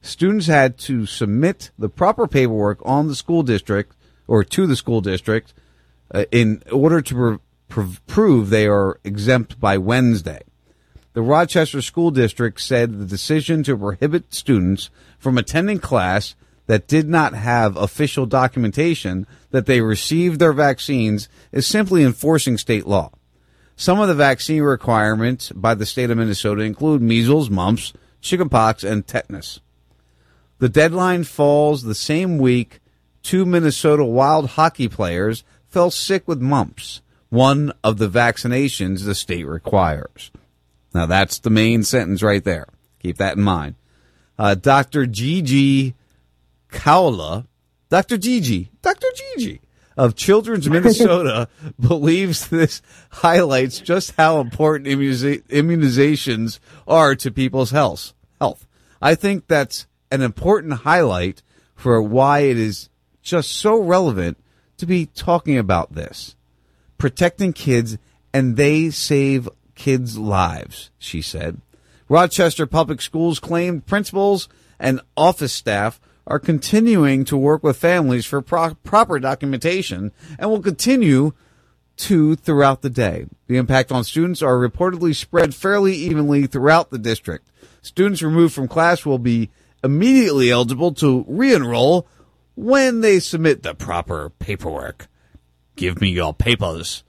Students 0.00 0.46
had 0.46 0.78
to 0.78 1.06
submit 1.06 1.72
the 1.76 1.88
proper 1.88 2.28
paperwork 2.28 2.78
on 2.84 3.08
the 3.08 3.16
school 3.16 3.42
district 3.42 3.96
or 4.28 4.44
to 4.44 4.68
the 4.68 4.76
school 4.76 5.00
district 5.00 5.52
uh, 6.12 6.24
in 6.30 6.62
order 6.70 7.02
to 7.02 7.40
pr- 7.68 7.80
pr- 7.80 7.98
prove 8.06 8.48
they 8.48 8.68
are 8.68 9.00
exempt 9.02 9.58
by 9.58 9.76
Wednesday. 9.76 10.42
The 11.14 11.22
Rochester 11.22 11.82
School 11.82 12.12
District 12.12 12.60
said 12.60 12.96
the 12.96 13.06
decision 13.06 13.64
to 13.64 13.76
prohibit 13.76 14.32
students 14.32 14.90
from 15.18 15.36
attending 15.36 15.80
class 15.80 16.36
that 16.66 16.88
did 16.88 17.08
not 17.08 17.34
have 17.34 17.76
official 17.76 18.26
documentation 18.26 19.26
that 19.50 19.66
they 19.66 19.80
received 19.80 20.38
their 20.38 20.52
vaccines 20.52 21.28
is 21.52 21.66
simply 21.66 22.02
enforcing 22.02 22.56
state 22.56 22.86
law. 22.86 23.10
Some 23.76 24.00
of 24.00 24.08
the 24.08 24.14
vaccine 24.14 24.62
requirements 24.62 25.50
by 25.52 25.74
the 25.74 25.86
state 25.86 26.10
of 26.10 26.18
Minnesota 26.18 26.62
include 26.62 27.02
measles, 27.02 27.50
mumps, 27.50 27.92
chickenpox, 28.20 28.84
and 28.84 29.06
tetanus. 29.06 29.60
The 30.58 30.68
deadline 30.68 31.24
falls 31.24 31.82
the 31.82 31.94
same 31.94 32.38
week 32.38 32.80
two 33.22 33.44
Minnesota 33.44 34.04
Wild 34.04 34.50
hockey 34.50 34.88
players 34.88 35.42
fell 35.68 35.90
sick 35.90 36.28
with 36.28 36.40
mumps, 36.40 37.02
one 37.30 37.72
of 37.82 37.98
the 37.98 38.08
vaccinations 38.08 39.04
the 39.04 39.14
state 39.14 39.44
requires. 39.44 40.30
Now 40.94 41.06
that's 41.06 41.40
the 41.40 41.50
main 41.50 41.82
sentence 41.82 42.22
right 42.22 42.44
there. 42.44 42.68
Keep 43.00 43.18
that 43.18 43.36
in 43.36 43.42
mind. 43.42 43.74
Uh, 44.38 44.54
Dr. 44.54 45.06
Gigi 45.06 45.94
Chawla, 46.74 47.46
Dr. 47.88 48.18
Gigi, 48.18 48.70
Dr. 48.82 49.06
Gigi 49.14 49.60
of 49.96 50.14
Children's 50.14 50.68
Minnesota 50.68 51.48
believes 51.80 52.48
this 52.48 52.82
highlights 53.10 53.80
just 53.80 54.12
how 54.16 54.40
important 54.40 54.88
immunizations 54.88 56.58
are 56.86 57.14
to 57.14 57.30
people's 57.30 57.70
health. 57.70 58.12
Health. 58.40 58.66
I 59.00 59.14
think 59.14 59.46
that's 59.46 59.86
an 60.10 60.22
important 60.22 60.72
highlight 60.74 61.42
for 61.74 62.02
why 62.02 62.40
it 62.40 62.58
is 62.58 62.88
just 63.22 63.52
so 63.52 63.78
relevant 63.78 64.38
to 64.78 64.86
be 64.86 65.06
talking 65.06 65.58
about 65.58 65.94
this. 65.94 66.34
Protecting 66.98 67.52
kids 67.52 67.98
and 68.32 68.56
they 68.56 68.90
save 68.90 69.48
kids' 69.74 70.18
lives, 70.18 70.90
she 70.98 71.22
said. 71.22 71.60
Rochester 72.08 72.66
Public 72.66 73.00
Schools 73.00 73.38
claimed 73.38 73.86
principals 73.86 74.48
and 74.78 75.00
office 75.16 75.52
staff 75.52 76.00
are 76.26 76.38
continuing 76.38 77.24
to 77.24 77.36
work 77.36 77.62
with 77.62 77.76
families 77.76 78.24
for 78.24 78.40
pro- 78.40 78.74
proper 78.74 79.18
documentation 79.18 80.12
and 80.38 80.50
will 80.50 80.62
continue 80.62 81.32
to 81.96 82.34
throughout 82.36 82.82
the 82.82 82.90
day. 82.90 83.26
The 83.46 83.56
impact 83.56 83.92
on 83.92 84.04
students 84.04 84.42
are 84.42 84.56
reportedly 84.56 85.14
spread 85.14 85.54
fairly 85.54 85.94
evenly 85.94 86.46
throughout 86.46 86.90
the 86.90 86.98
district. 86.98 87.50
Students 87.82 88.22
removed 88.22 88.54
from 88.54 88.68
class 88.68 89.04
will 89.04 89.18
be 89.18 89.50
immediately 89.82 90.50
eligible 90.50 90.92
to 90.94 91.24
re-enroll 91.28 92.06
when 92.54 93.00
they 93.00 93.20
submit 93.20 93.62
the 93.62 93.74
proper 93.74 94.30
paperwork. 94.30 95.08
Give 95.76 96.00
me 96.00 96.10
your 96.10 96.32
papers. 96.32 97.04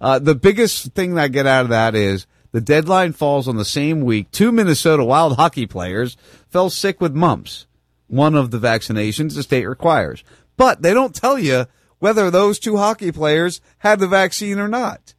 Uh, 0.00 0.18
the 0.18 0.34
biggest 0.34 0.92
thing 0.92 1.14
that 1.14 1.22
I 1.22 1.28
get 1.28 1.46
out 1.46 1.62
of 1.62 1.68
that 1.70 1.94
is 1.94 2.26
the 2.52 2.60
deadline 2.60 3.12
falls 3.12 3.48
on 3.48 3.56
the 3.56 3.64
same 3.64 4.00
week. 4.00 4.30
Two 4.30 4.52
Minnesota 4.52 5.04
Wild 5.04 5.36
hockey 5.36 5.66
players 5.66 6.16
fell 6.48 6.70
sick 6.70 7.00
with 7.00 7.14
mumps, 7.14 7.66
one 8.08 8.34
of 8.34 8.50
the 8.50 8.58
vaccinations 8.58 9.34
the 9.34 9.42
state 9.42 9.66
requires. 9.66 10.22
But 10.56 10.82
they 10.82 10.94
don't 10.94 11.14
tell 11.14 11.38
you 11.38 11.66
whether 11.98 12.30
those 12.30 12.58
two 12.58 12.76
hockey 12.76 13.12
players 13.12 13.60
had 13.78 13.98
the 13.98 14.08
vaccine 14.08 14.58
or 14.58 14.68
not. 14.68 15.14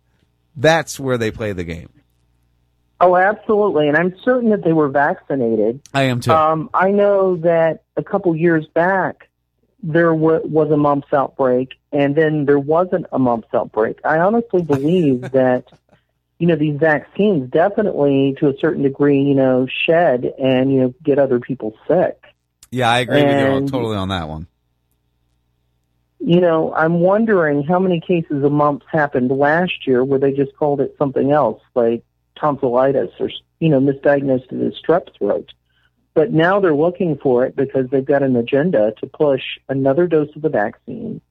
That's 0.56 1.00
where 1.00 1.18
they 1.18 1.32
play 1.32 1.54
the 1.54 1.64
game. 1.64 1.90
Oh, 3.00 3.16
absolutely. 3.16 3.88
And 3.88 3.96
I'm 3.96 4.16
certain 4.24 4.50
that 4.50 4.64
they 4.64 4.74
were 4.74 4.90
vaccinated. 4.90 5.82
I 5.94 6.04
am 6.04 6.20
too. 6.20 6.32
Um, 6.32 6.70
I 6.74 6.90
know 6.90 7.36
that 7.38 7.84
a 7.96 8.04
couple 8.04 8.36
years 8.36 8.66
back, 8.74 9.30
there 9.84 10.14
wa 10.14 10.40
was 10.44 10.72
a 10.72 10.78
mumps 10.78 11.14
outbreak, 11.14 11.74
and 11.92 12.16
then 12.16 12.46
there 12.46 12.58
wasn't 12.58 13.06
a 13.12 13.20
mumps 13.20 13.50
outbreak. 13.54 14.00
I 14.04 14.18
honestly 14.18 14.64
believe 14.64 15.22
that, 15.32 15.66
you 16.40 16.48
know, 16.48 16.56
these 16.56 16.80
vaccines 16.80 17.52
definitely, 17.52 18.36
to 18.40 18.48
a 18.48 18.58
certain 18.58 18.82
degree, 18.82 19.22
you 19.22 19.36
know, 19.36 19.68
shed 19.86 20.34
and, 20.40 20.74
you 20.74 20.82
know, 20.82 20.94
get 21.04 21.20
other 21.20 21.40
people 21.40 21.76
sick. 21.88 22.20
Yeah, 22.72 22.90
I 22.90 23.00
agree 23.00 23.24
with 23.24 23.64
you 23.64 23.70
totally 23.70 23.98
on 23.98 24.10
that 24.10 24.28
one. 24.28 24.48
You 26.20 26.42
know, 26.42 26.74
I'm 26.74 27.00
wondering 27.00 27.64
how 27.64 27.80
many 27.80 28.02
cases 28.02 28.44
of 28.44 28.52
mumps 28.52 28.86
happened 28.92 29.32
last 29.32 29.86
year 29.88 30.04
where 30.04 30.20
they 30.20 30.32
just 30.32 30.56
called 30.58 30.82
it 30.82 30.96
something 30.98 31.32
else, 31.32 31.62
like 31.76 32.04
tonsillitis 32.36 33.12
or, 33.20 33.30
you 33.60 33.70
know, 33.70 33.80
misdiagnosed 33.80 34.52
it 34.52 34.68
as 34.68 34.74
strep 34.82 35.16
throat. 35.18 35.54
But 36.14 36.32
now 36.32 36.60
they're 36.60 36.74
looking 36.74 37.18
for 37.18 37.46
it 37.46 37.56
because 37.56 37.90
they've 37.92 38.04
got 38.04 38.24
an 38.24 38.36
agenda 38.36 38.94
to 39.00 39.08
push 39.08 39.44
another 39.70 40.08
dose 40.08 40.36
of 40.36 40.42
the 40.42 40.50
vaccine. 40.50 41.22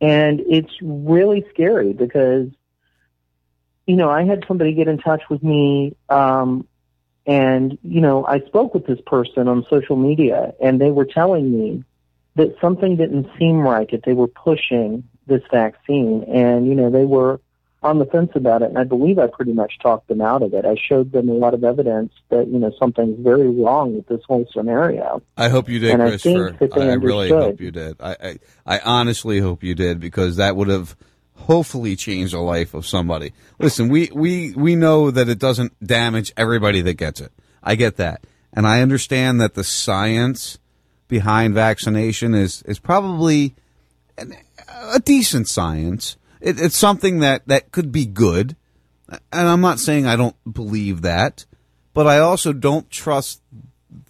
And 0.00 0.40
it's 0.40 0.72
really 0.82 1.46
scary 1.50 1.92
because, 1.92 2.48
you 3.86 3.96
know, 3.96 4.10
I 4.10 4.24
had 4.24 4.44
somebody 4.46 4.74
get 4.74 4.88
in 4.88 4.98
touch 4.98 5.22
with 5.30 5.42
me, 5.42 5.96
um, 6.08 6.66
and, 7.28 7.76
you 7.82 8.00
know, 8.00 8.24
I 8.24 8.40
spoke 8.40 8.72
with 8.72 8.86
this 8.86 9.00
person 9.06 9.48
on 9.48 9.66
social 9.68 9.96
media 9.96 10.54
and 10.62 10.80
they 10.80 10.90
were 10.90 11.04
telling 11.04 11.52
me 11.52 11.84
that 12.36 12.56
something 12.58 12.96
didn't 12.96 13.28
seem 13.38 13.58
right, 13.58 13.88
that 13.90 14.04
they 14.06 14.14
were 14.14 14.28
pushing 14.28 15.04
this 15.26 15.42
vaccine. 15.50 16.24
And, 16.24 16.66
you 16.66 16.74
know, 16.74 16.88
they 16.88 17.04
were 17.04 17.38
on 17.82 17.98
the 17.98 18.06
fence 18.06 18.30
about 18.34 18.62
it. 18.62 18.70
And 18.70 18.78
I 18.78 18.84
believe 18.84 19.18
I 19.18 19.26
pretty 19.26 19.52
much 19.52 19.78
talked 19.82 20.08
them 20.08 20.22
out 20.22 20.42
of 20.42 20.54
it. 20.54 20.64
I 20.64 20.74
showed 20.88 21.12
them 21.12 21.28
a 21.28 21.34
lot 21.34 21.52
of 21.52 21.64
evidence 21.64 22.14
that, 22.30 22.48
you 22.48 22.58
know, 22.58 22.72
something's 22.78 23.22
very 23.22 23.50
wrong 23.50 23.94
with 23.94 24.06
this 24.06 24.22
whole 24.26 24.46
scenario. 24.50 25.20
I 25.36 25.50
hope 25.50 25.68
you 25.68 25.80
did, 25.80 25.90
And 25.90 26.02
I 26.02 26.08
Christopher. 26.08 26.56
they 26.58 26.90
I 26.90 26.94
really 26.94 27.28
hope 27.28 27.60
you 27.60 27.70
did. 27.70 27.98
I, 28.00 28.16
I, 28.22 28.38
I 28.64 28.78
honestly 28.78 29.38
hope 29.38 29.62
you 29.62 29.74
did 29.74 30.00
because 30.00 30.36
that 30.36 30.56
would 30.56 30.68
have 30.68 30.96
hopefully 31.38 31.96
change 31.96 32.32
the 32.32 32.40
life 32.40 32.74
of 32.74 32.86
somebody. 32.86 33.32
Listen, 33.58 33.88
we, 33.88 34.10
we, 34.14 34.52
we 34.54 34.76
know 34.76 35.10
that 35.10 35.28
it 35.28 35.38
doesn't 35.38 35.72
damage 35.84 36.32
everybody 36.36 36.80
that 36.82 36.94
gets 36.94 37.20
it. 37.20 37.32
I 37.62 37.74
get 37.74 37.96
that. 37.96 38.24
And 38.52 38.66
I 38.66 38.82
understand 38.82 39.40
that 39.40 39.54
the 39.54 39.64
science 39.64 40.58
behind 41.06 41.54
vaccination 41.54 42.34
is, 42.34 42.62
is 42.62 42.78
probably 42.78 43.54
an, 44.16 44.34
a 44.92 45.00
decent 45.00 45.48
science. 45.48 46.16
It, 46.40 46.60
it's 46.60 46.76
something 46.76 47.20
that, 47.20 47.46
that 47.48 47.72
could 47.72 47.92
be 47.92 48.06
good. 48.06 48.56
And 49.08 49.48
I'm 49.48 49.60
not 49.60 49.78
saying 49.78 50.06
I 50.06 50.16
don't 50.16 50.36
believe 50.50 51.02
that, 51.02 51.46
but 51.94 52.06
I 52.06 52.18
also 52.18 52.52
don't 52.52 52.90
trust 52.90 53.40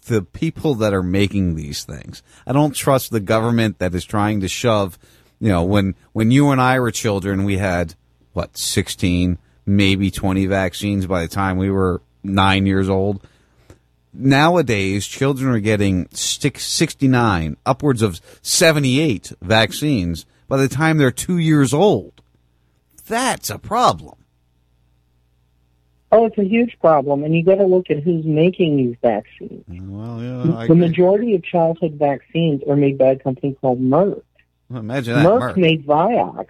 the 0.07 0.21
people 0.21 0.75
that 0.75 0.93
are 0.93 1.03
making 1.03 1.55
these 1.55 1.83
things. 1.83 2.21
I 2.45 2.51
don't 2.51 2.75
trust 2.75 3.11
the 3.11 3.19
government 3.19 3.79
that 3.79 3.95
is 3.95 4.03
trying 4.03 4.41
to 4.41 4.47
shove, 4.47 4.99
you 5.39 5.49
know, 5.49 5.63
when, 5.63 5.95
when 6.13 6.31
you 6.31 6.49
and 6.49 6.59
I 6.59 6.79
were 6.79 6.91
children, 6.91 7.43
we 7.43 7.57
had, 7.57 7.95
what, 8.33 8.57
16, 8.57 9.37
maybe 9.65 10.11
20 10.11 10.45
vaccines 10.47 11.05
by 11.05 11.21
the 11.21 11.27
time 11.27 11.57
we 11.57 11.69
were 11.69 12.01
nine 12.23 12.65
years 12.65 12.89
old. 12.89 13.25
Nowadays, 14.13 15.07
children 15.07 15.51
are 15.51 15.59
getting 15.59 16.07
six- 16.11 16.65
69, 16.65 17.57
upwards 17.65 18.01
of 18.01 18.19
78 18.41 19.33
vaccines 19.41 20.25
by 20.47 20.57
the 20.57 20.67
time 20.67 20.97
they're 20.97 21.11
two 21.11 21.37
years 21.37 21.73
old. 21.73 22.21
That's 23.07 23.49
a 23.49 23.59
problem. 23.59 24.15
Oh, 26.11 26.25
it's 26.25 26.37
a 26.39 26.43
huge 26.43 26.75
problem, 26.81 27.23
and 27.23 27.35
you 27.35 27.43
got 27.43 27.55
to 27.55 27.65
look 27.65 27.91
at 27.91 28.01
who's 28.01 28.25
making 28.25 28.77
these 28.77 28.95
vaccines. 28.99 29.63
Well, 29.67 30.21
yeah, 30.21 30.65
the 30.65 30.73
majority 30.73 31.35
of 31.35 31.43
childhood 31.43 31.93
vaccines 31.93 32.61
are 32.67 32.75
made 32.75 32.97
by 32.97 33.09
a 33.09 33.15
company 33.19 33.55
called 33.61 33.79
Merck. 33.79 34.23
Imagine 34.71 35.15
that. 35.15 35.25
Merck, 35.25 35.53
Merck. 35.53 35.57
made 35.57 35.85
Vioxx. 35.85 36.47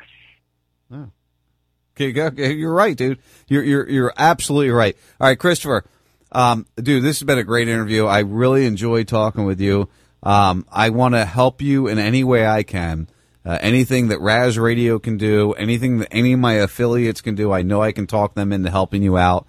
Okay, 2.02 2.22
okay, 2.22 2.54
you're 2.54 2.74
right, 2.74 2.96
dude. 2.96 3.20
You're 3.50 3.64
you're 3.64 3.90
you're 3.90 4.14
absolutely 4.18 4.72
right. 4.72 4.96
All 5.20 5.28
right, 5.28 5.38
Christopher, 5.38 5.84
um, 6.32 6.66
dude, 6.78 7.04
this 7.04 7.20
has 7.20 7.26
been 7.26 7.38
a 7.38 7.44
great 7.44 7.68
interview. 7.68 8.06
I 8.06 8.20
really 8.20 8.66
enjoyed 8.66 9.10
talking 9.10 9.44
with 9.44 9.60
you. 9.60 9.90
Um, 10.24 10.66
I 10.72 10.92
want 10.92 11.16
to 11.16 11.26
help 11.26 11.62
you 11.62 11.88
in 11.88 12.00
any 12.00 12.24
way 12.24 12.48
I 12.48 12.64
can. 12.64 13.10
Uh, 13.46 13.58
anything 13.62 14.10
that 14.10 14.22
Ras 14.22 14.58
Radio 14.58 15.00
can 15.00 15.18
do, 15.18 15.54
anything 15.54 16.00
that 16.00 16.10
any 16.12 16.34
of 16.34 16.40
my 16.40 16.54
affiliates 16.54 17.20
can 17.20 17.36
do, 17.36 17.52
I 17.52 17.64
know 17.64 17.82
I 17.82 17.92
can 17.92 18.08
talk 18.08 18.34
them 18.34 18.54
into 18.54 18.70
helping 18.70 19.02
you 19.02 19.18
out. 19.18 19.48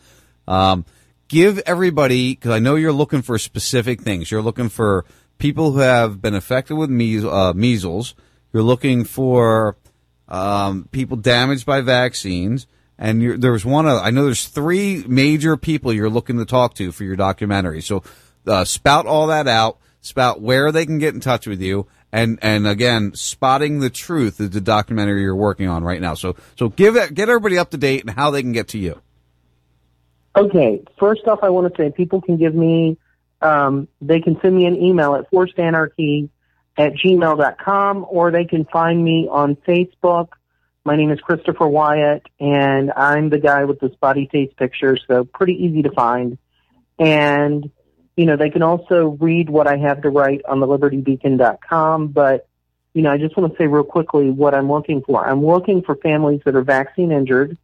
Um, 0.48 0.84
give 1.28 1.58
everybody, 1.66 2.34
because 2.34 2.50
I 2.50 2.60
know 2.60 2.76
you're 2.76 2.92
looking 2.92 3.22
for 3.22 3.38
specific 3.38 4.00
things. 4.00 4.30
You're 4.30 4.42
looking 4.42 4.68
for 4.68 5.04
people 5.38 5.72
who 5.72 5.80
have 5.80 6.20
been 6.22 6.34
affected 6.34 6.74
with 6.76 6.90
meas- 6.90 7.24
uh, 7.24 7.52
measles. 7.54 8.14
You're 8.52 8.62
looking 8.62 9.04
for 9.04 9.76
um, 10.28 10.88
people 10.92 11.16
damaged 11.16 11.66
by 11.66 11.80
vaccines. 11.80 12.66
And 12.98 13.42
there's 13.42 13.64
one 13.64 13.86
I 13.86 14.10
know 14.10 14.26
there's 14.26 14.46
three 14.46 15.04
major 15.06 15.56
people 15.56 15.92
you're 15.92 16.10
looking 16.10 16.36
to 16.36 16.44
talk 16.44 16.74
to 16.74 16.92
for 16.92 17.04
your 17.04 17.16
documentary. 17.16 17.80
So 17.80 18.02
uh, 18.46 18.64
spout 18.64 19.06
all 19.06 19.28
that 19.28 19.48
out, 19.48 19.78
spout 20.02 20.42
where 20.42 20.70
they 20.70 20.84
can 20.84 20.98
get 20.98 21.14
in 21.14 21.20
touch 21.20 21.46
with 21.46 21.62
you. 21.62 21.86
And, 22.12 22.38
and 22.42 22.66
again, 22.66 23.14
spotting 23.14 23.80
the 23.80 23.88
truth 23.88 24.40
is 24.40 24.50
the 24.50 24.60
documentary 24.60 25.22
you're 25.22 25.34
working 25.36 25.68
on 25.68 25.82
right 25.82 26.00
now. 26.00 26.14
So, 26.14 26.36
so 26.58 26.68
give 26.68 26.96
it, 26.96 27.14
get 27.14 27.28
everybody 27.28 27.56
up 27.56 27.70
to 27.70 27.78
date 27.78 28.02
and 28.02 28.10
how 28.10 28.30
they 28.30 28.42
can 28.42 28.52
get 28.52 28.68
to 28.68 28.78
you. 28.78 29.00
Okay, 30.36 30.82
first 30.98 31.26
off, 31.26 31.38
I 31.42 31.48
want 31.48 31.72
to 31.72 31.82
say 31.82 31.90
people 31.90 32.20
can 32.20 32.36
give 32.36 32.54
me, 32.54 32.98
um, 33.40 33.88
they 34.00 34.20
can 34.20 34.38
send 34.42 34.56
me 34.56 34.66
an 34.66 34.76
email 34.76 35.14
at 35.14 35.30
forcedanarchy 35.30 36.28
at 36.80 36.94
gmail.com 36.94 38.06
or 38.08 38.30
they 38.30 38.46
can 38.46 38.64
find 38.64 39.04
me 39.04 39.28
on 39.30 39.54
Facebook. 39.54 40.28
My 40.82 40.96
name 40.96 41.10
is 41.10 41.20
Christopher 41.20 41.68
Wyatt 41.68 42.22
and 42.40 42.90
I'm 42.92 43.28
the 43.28 43.38
guy 43.38 43.64
with 43.64 43.80
the 43.80 43.90
spotty 43.92 44.30
face 44.32 44.50
picture, 44.56 44.96
so 45.06 45.24
pretty 45.24 45.62
easy 45.62 45.82
to 45.82 45.90
find. 45.90 46.38
And, 46.98 47.70
you 48.16 48.24
know, 48.24 48.36
they 48.36 48.48
can 48.48 48.62
also 48.62 49.18
read 49.20 49.50
what 49.50 49.66
I 49.66 49.76
have 49.76 50.00
to 50.02 50.08
write 50.08 50.40
on 50.48 50.60
the 50.60 50.66
libertybeacon.com, 50.66 52.08
but, 52.08 52.48
you 52.94 53.02
know, 53.02 53.12
I 53.12 53.18
just 53.18 53.36
want 53.36 53.52
to 53.52 53.58
say 53.58 53.66
real 53.66 53.84
quickly 53.84 54.30
what 54.30 54.54
I'm 54.54 54.70
looking 54.70 55.02
for. 55.02 55.22
I'm 55.22 55.44
looking 55.44 55.82
for 55.82 55.96
families 55.96 56.40
that 56.46 56.56
are 56.56 56.62
vaccine 56.62 57.12
injured. 57.12 57.58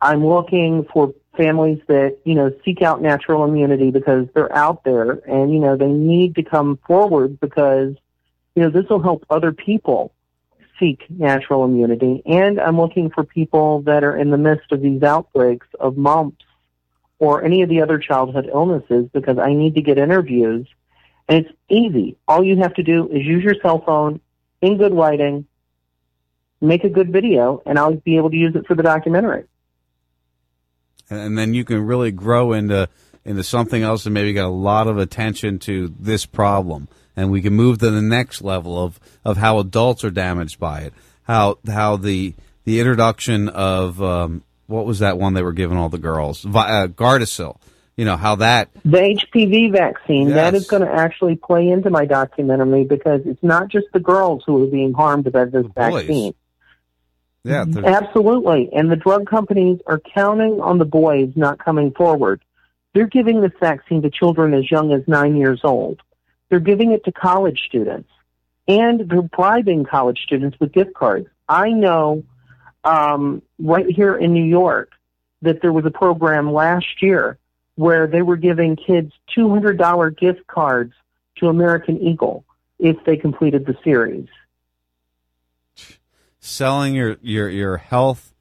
I'm 0.00 0.26
looking 0.26 0.84
for 0.92 1.14
families 1.36 1.78
that, 1.86 2.18
you 2.24 2.34
know, 2.34 2.52
seek 2.64 2.82
out 2.82 3.00
natural 3.00 3.44
immunity 3.44 3.92
because 3.92 4.26
they're 4.34 4.52
out 4.52 4.82
there 4.82 5.12
and, 5.12 5.52
you 5.52 5.60
know, 5.60 5.76
they 5.76 5.86
need 5.86 6.34
to 6.34 6.42
come 6.42 6.76
forward 6.88 7.38
because, 7.38 7.94
you 8.56 8.62
know, 8.62 8.70
this 8.70 8.88
will 8.88 9.02
help 9.02 9.24
other 9.28 9.52
people 9.52 10.12
seek 10.80 11.08
natural 11.10 11.64
immunity. 11.64 12.22
And 12.24 12.58
I'm 12.58 12.80
looking 12.80 13.10
for 13.10 13.22
people 13.22 13.82
that 13.82 14.02
are 14.02 14.16
in 14.16 14.30
the 14.30 14.38
midst 14.38 14.72
of 14.72 14.80
these 14.80 15.02
outbreaks 15.02 15.66
of 15.78 15.96
mumps 15.96 16.44
or 17.18 17.44
any 17.44 17.62
of 17.62 17.68
the 17.68 17.82
other 17.82 17.98
childhood 17.98 18.48
illnesses 18.52 19.08
because 19.12 19.38
I 19.38 19.52
need 19.52 19.74
to 19.74 19.82
get 19.82 19.98
interviews. 19.98 20.66
And 21.28 21.44
it's 21.44 21.54
easy. 21.68 22.16
All 22.26 22.42
you 22.42 22.56
have 22.58 22.74
to 22.74 22.82
do 22.82 23.08
is 23.08 23.24
use 23.24 23.44
your 23.44 23.56
cell 23.62 23.82
phone 23.84 24.20
in 24.62 24.78
good 24.78 24.92
lighting, 24.92 25.46
make 26.60 26.84
a 26.84 26.88
good 26.88 27.12
video, 27.12 27.62
and 27.66 27.78
I'll 27.78 27.94
be 27.94 28.16
able 28.16 28.30
to 28.30 28.36
use 28.36 28.56
it 28.56 28.66
for 28.66 28.74
the 28.74 28.82
documentary. 28.82 29.44
and 31.10 31.36
then 31.36 31.52
you 31.52 31.64
can 31.64 31.80
really 31.82 32.10
grow 32.10 32.52
into 32.52 32.88
into 33.24 33.42
something 33.42 33.82
else 33.82 34.06
and 34.06 34.14
maybe 34.14 34.32
get 34.32 34.44
a 34.44 34.48
lot 34.48 34.86
of 34.86 34.98
attention 34.98 35.58
to 35.58 35.92
this 35.98 36.24
problem 36.24 36.88
and 37.16 37.30
we 37.30 37.40
can 37.42 37.54
move 37.54 37.78
to 37.78 37.90
the 37.90 38.02
next 38.02 38.42
level 38.42 38.82
of 38.82 39.00
of 39.24 39.36
how 39.38 39.58
adults 39.58 40.04
are 40.04 40.10
damaged 40.10 40.58
by 40.60 40.80
it 40.82 40.92
how 41.24 41.58
how 41.66 41.96
the 41.96 42.34
the 42.64 42.78
introduction 42.80 43.48
of 43.48 44.02
um, 44.02 44.42
what 44.66 44.84
was 44.86 44.98
that 45.00 45.18
one 45.18 45.34
they 45.34 45.42
were 45.42 45.52
giving 45.52 45.78
all 45.78 45.88
the 45.88 45.98
girls 45.98 46.42
Vi- 46.42 46.82
uh, 46.82 46.86
Gardasil 46.88 47.58
you 47.96 48.04
know 48.04 48.16
how 48.16 48.34
that 48.36 48.68
The 48.84 48.98
HPV 48.98 49.72
vaccine, 49.72 50.28
that 50.30 50.52
Yes. 50.52 50.62
is 50.64 50.68
going 50.68 50.82
to 50.82 50.92
actually 50.92 51.36
play 51.36 51.68
into 51.68 51.88
my 51.88 52.04
documentary 52.04 52.84
because 52.84 53.22
it's 53.24 53.42
not 53.42 53.68
just 53.68 53.86
the 53.94 54.00
girls 54.00 54.42
who 54.46 54.62
are 54.64 54.66
being 54.66 54.92
harmed 54.92 55.32
by 55.32 55.46
this 55.46 55.64
vaccine. 55.74 56.34
yeah 57.42 57.64
there's- 57.66 58.02
Absolutely. 58.02 58.68
And 58.74 58.90
the 58.90 58.96
drug 58.96 59.26
companies 59.26 59.78
are 59.86 59.98
counting 60.14 60.60
on 60.60 60.76
the 60.78 60.84
boys 60.84 61.30
not 61.36 61.58
coming 61.58 61.92
forward. 61.92 62.42
They're 62.92 63.06
giving 63.06 63.40
this 63.40 63.52
vaccine 63.60 64.02
to 64.02 64.10
children 64.10 64.52
as 64.52 64.70
young 64.70 64.92
as 64.92 65.02
nine 65.06 65.36
years 65.36 65.60
old. 65.64 66.00
They're 66.48 66.60
giving 66.60 66.92
it 66.92 67.04
to 67.04 67.12
college 67.12 67.62
students. 67.66 68.08
And 68.68 69.08
they're 69.08 69.22
bribing 69.22 69.84
college 69.84 70.20
students 70.24 70.58
with 70.58 70.72
gift 70.72 70.94
cards. 70.94 71.28
I 71.48 71.70
know 71.70 72.24
um, 72.84 73.42
right 73.58 73.86
here 73.88 74.16
in 74.16 74.32
New 74.32 74.44
York 74.44 74.92
that 75.42 75.62
there 75.62 75.72
was 75.72 75.84
a 75.84 75.90
program 75.90 76.52
last 76.52 77.00
year 77.00 77.38
where 77.76 78.06
they 78.06 78.22
were 78.22 78.36
giving 78.36 78.74
kids 78.74 79.12
$200 79.36 80.18
gift 80.18 80.46
cards 80.46 80.94
to 81.36 81.48
American 81.48 82.00
Eagle 82.00 82.44
if 82.78 82.96
they 83.04 83.16
completed 83.16 83.66
the 83.66 83.76
series. 83.84 84.28
selling 86.40 86.94
your 86.94 87.16
your 87.22 87.48
your 87.48 87.76
health 87.76 88.32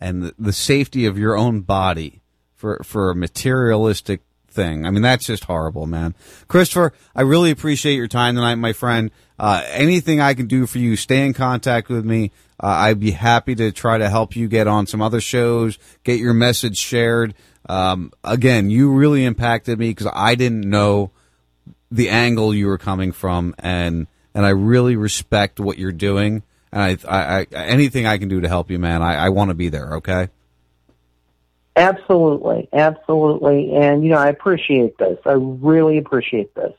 and 0.00 0.22
the, 0.22 0.34
the 0.38 0.52
safety 0.52 1.06
of 1.06 1.16
your 1.16 1.36
own 1.36 1.60
body 1.60 2.20
for 2.54 2.80
for 2.84 3.10
a 3.10 3.14
materialistic 3.14 4.20
thing. 4.52 4.86
I 4.86 4.90
mean, 4.90 5.02
that's 5.02 5.26
just 5.26 5.44
horrible, 5.44 5.86
man. 5.86 6.14
Christopher, 6.48 6.92
I 7.14 7.22
really 7.22 7.50
appreciate 7.50 7.94
your 7.94 8.08
time 8.08 8.34
tonight, 8.34 8.56
my 8.56 8.72
friend. 8.72 9.10
Uh, 9.38 9.62
anything 9.70 10.20
I 10.20 10.34
can 10.34 10.46
do 10.46 10.66
for 10.66 10.78
you, 10.78 10.94
stay 10.96 11.26
in 11.26 11.32
contact 11.32 11.88
with 11.88 12.04
me. 12.04 12.30
Uh, 12.60 12.66
I'd 12.66 13.00
be 13.00 13.10
happy 13.10 13.54
to 13.56 13.72
try 13.72 13.98
to 13.98 14.08
help 14.08 14.36
you 14.36 14.46
get 14.46 14.68
on 14.68 14.86
some 14.86 15.02
other 15.02 15.20
shows, 15.20 15.78
get 16.04 16.20
your 16.20 16.34
message 16.34 16.76
shared. 16.76 17.34
Um, 17.68 18.12
again, 18.22 18.70
you 18.70 18.92
really 18.92 19.24
impacted 19.24 19.78
me 19.78 19.90
because 19.90 20.10
I 20.14 20.34
didn't 20.34 20.68
know 20.68 21.10
the 21.90 22.08
angle 22.08 22.54
you 22.54 22.66
were 22.66 22.78
coming 22.78 23.12
from, 23.12 23.54
and 23.58 24.06
and 24.34 24.46
I 24.46 24.50
really 24.50 24.96
respect 24.96 25.60
what 25.60 25.78
you're 25.78 25.92
doing. 25.92 26.42
And 26.72 26.82
I, 26.82 26.96
I, 27.08 27.40
I 27.40 27.46
anything 27.52 28.06
I 28.06 28.18
can 28.18 28.28
do 28.28 28.40
to 28.40 28.48
help 28.48 28.70
you, 28.70 28.78
man, 28.78 29.02
I, 29.02 29.26
I 29.26 29.28
want 29.28 29.50
to 29.50 29.54
be 29.54 29.68
there. 29.68 29.94
Okay. 29.96 30.28
Absolutely, 31.74 32.68
absolutely, 32.72 33.74
and 33.74 34.04
you 34.04 34.10
know 34.10 34.18
I 34.18 34.28
appreciate 34.28 34.98
this. 34.98 35.18
I 35.24 35.32
really 35.32 35.98
appreciate 35.98 36.54
this. 36.54 36.72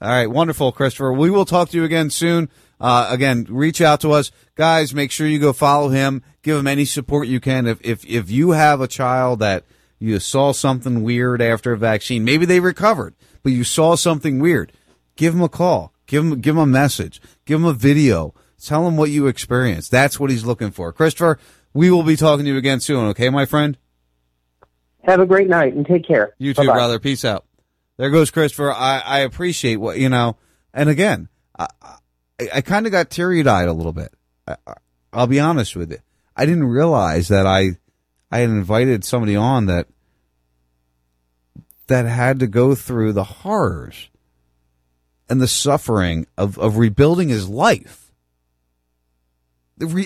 All 0.00 0.08
right, 0.08 0.30
wonderful, 0.30 0.70
Christopher. 0.70 1.12
We 1.12 1.30
will 1.30 1.44
talk 1.44 1.70
to 1.70 1.76
you 1.76 1.84
again 1.84 2.10
soon. 2.10 2.48
Uh, 2.80 3.08
again, 3.10 3.46
reach 3.50 3.80
out 3.80 4.00
to 4.02 4.12
us, 4.12 4.30
guys. 4.54 4.94
Make 4.94 5.10
sure 5.10 5.26
you 5.26 5.40
go 5.40 5.52
follow 5.52 5.88
him. 5.88 6.22
Give 6.42 6.56
him 6.56 6.68
any 6.68 6.84
support 6.84 7.26
you 7.26 7.40
can. 7.40 7.66
If 7.66 7.80
if 7.84 8.04
if 8.04 8.30
you 8.30 8.52
have 8.52 8.80
a 8.80 8.86
child 8.86 9.40
that 9.40 9.64
you 9.98 10.20
saw 10.20 10.52
something 10.52 11.02
weird 11.02 11.42
after 11.42 11.72
a 11.72 11.78
vaccine, 11.78 12.24
maybe 12.24 12.46
they 12.46 12.60
recovered, 12.60 13.16
but 13.42 13.50
you 13.50 13.64
saw 13.64 13.96
something 13.96 14.38
weird, 14.38 14.72
give 15.16 15.34
him 15.34 15.42
a 15.42 15.48
call. 15.48 15.92
Give 16.06 16.24
him 16.24 16.40
give 16.40 16.54
him 16.54 16.62
a 16.62 16.66
message. 16.66 17.20
Give 17.44 17.60
him 17.60 17.66
a 17.66 17.72
video. 17.72 18.32
Tell 18.62 18.86
him 18.86 18.96
what 18.96 19.10
you 19.10 19.26
experienced. 19.26 19.90
That's 19.90 20.18
what 20.18 20.30
he's 20.30 20.44
looking 20.44 20.70
for. 20.70 20.92
Christopher, 20.92 21.38
we 21.72 21.90
will 21.90 22.02
be 22.02 22.16
talking 22.16 22.44
to 22.44 22.52
you 22.52 22.56
again 22.56 22.80
soon. 22.80 23.06
Okay, 23.08 23.28
my 23.30 23.44
friend. 23.44 23.76
Have 25.08 25.20
a 25.20 25.26
great 25.26 25.48
night 25.48 25.72
and 25.72 25.86
take 25.86 26.06
care. 26.06 26.34
You 26.38 26.52
too, 26.52 26.62
Bye-bye. 26.62 26.74
brother. 26.74 26.98
Peace 26.98 27.24
out. 27.24 27.46
There 27.96 28.10
goes 28.10 28.30
Christopher. 28.30 28.70
I, 28.72 28.98
I 28.98 29.18
appreciate 29.20 29.76
what 29.76 29.98
you 29.98 30.10
know. 30.10 30.36
And 30.74 30.90
again, 30.90 31.28
I, 31.58 31.68
I, 31.80 31.96
I 32.56 32.60
kind 32.60 32.84
of 32.84 32.92
got 32.92 33.08
teary 33.08 33.40
eyed 33.46 33.68
a 33.68 33.72
little 33.72 33.94
bit. 33.94 34.12
I, 34.46 34.56
I'll 35.10 35.26
be 35.26 35.40
honest 35.40 35.74
with 35.74 35.90
you. 35.90 35.98
I 36.36 36.44
didn't 36.44 36.64
realize 36.64 37.28
that 37.28 37.46
I 37.46 37.70
I 38.30 38.40
had 38.40 38.50
invited 38.50 39.02
somebody 39.02 39.34
on 39.34 39.64
that 39.66 39.86
that 41.86 42.04
had 42.04 42.40
to 42.40 42.46
go 42.46 42.74
through 42.74 43.14
the 43.14 43.24
horrors 43.24 44.10
and 45.30 45.40
the 45.40 45.48
suffering 45.48 46.26
of, 46.36 46.58
of 46.58 46.76
rebuilding 46.76 47.30
his 47.30 47.48
life. 47.48 48.12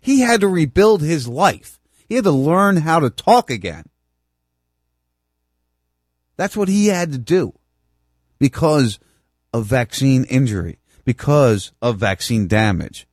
He 0.00 0.20
had 0.20 0.40
to 0.40 0.48
rebuild 0.48 1.02
his 1.02 1.28
life. 1.28 1.78
He 2.08 2.14
had 2.14 2.24
to 2.24 2.30
learn 2.30 2.78
how 2.78 3.00
to 3.00 3.10
talk 3.10 3.50
again. 3.50 3.84
That's 6.40 6.56
what 6.56 6.68
he 6.68 6.86
had 6.86 7.12
to 7.12 7.18
do 7.18 7.52
because 8.38 8.98
of 9.52 9.66
vaccine 9.66 10.24
injury, 10.24 10.78
because 11.04 11.72
of 11.82 11.98
vaccine 11.98 12.48
damage. 12.48 13.06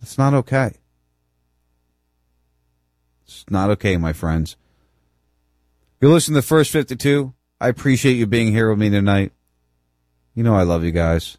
It's 0.00 0.16
not 0.16 0.32
okay. 0.32 0.74
It's 3.24 3.44
not 3.50 3.70
okay, 3.70 3.96
my 3.96 4.12
friends. 4.12 4.56
You're 6.00 6.12
listening 6.12 6.34
to 6.34 6.42
the 6.42 6.46
First 6.46 6.70
52. 6.70 7.34
I 7.60 7.66
appreciate 7.66 8.12
you 8.12 8.28
being 8.28 8.52
here 8.52 8.70
with 8.70 8.78
me 8.78 8.88
tonight. 8.88 9.32
You 10.36 10.44
know 10.44 10.54
I 10.54 10.62
love 10.62 10.84
you 10.84 10.92
guys. 10.92 11.38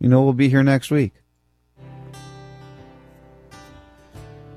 You 0.00 0.08
know 0.08 0.24
we'll 0.24 0.32
be 0.32 0.48
here 0.48 0.64
next 0.64 0.90
week. 0.90 1.12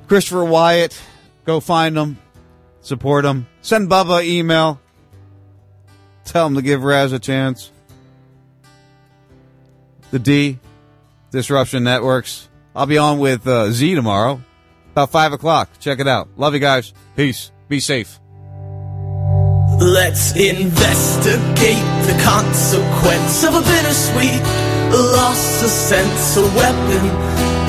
Christopher 0.08 0.46
Wyatt, 0.46 1.00
go 1.46 1.60
find 1.60 1.96
him, 1.96 2.18
support 2.82 3.24
him. 3.24 3.46
Send 3.62 3.88
Bubba 3.88 4.26
email. 4.26 4.82
Tell 6.26 6.48
him 6.48 6.56
to 6.56 6.62
give 6.62 6.84
Ras 6.84 7.12
a 7.12 7.20
chance. 7.20 7.72
The 10.12 10.20
D, 10.20 10.60
Disruption 11.32 11.84
Networks. 11.84 12.50
I'll 12.76 12.86
be 12.86 12.98
on 12.98 13.20
with 13.20 13.48
uh, 13.48 13.72
Z 13.72 13.96
tomorrow, 13.96 14.42
about 14.92 15.12
5 15.12 15.34
o'clock. 15.34 15.70
Check 15.80 16.00
it 16.00 16.08
out. 16.08 16.28
Love 16.36 16.54
you 16.54 16.60
guys. 16.60 16.94
Peace. 17.16 17.52
Be 17.70 17.80
safe. 17.80 18.20
Let's 19.80 20.36
investigate 20.36 21.84
the 22.06 22.22
consequence 22.24 23.44
of 23.44 23.56
a 23.56 23.62
bittersweet 23.62 24.42
loss 24.92 25.64
of 25.64 25.70
sense, 25.70 26.38
a 26.38 26.42
weapon 26.56 27.06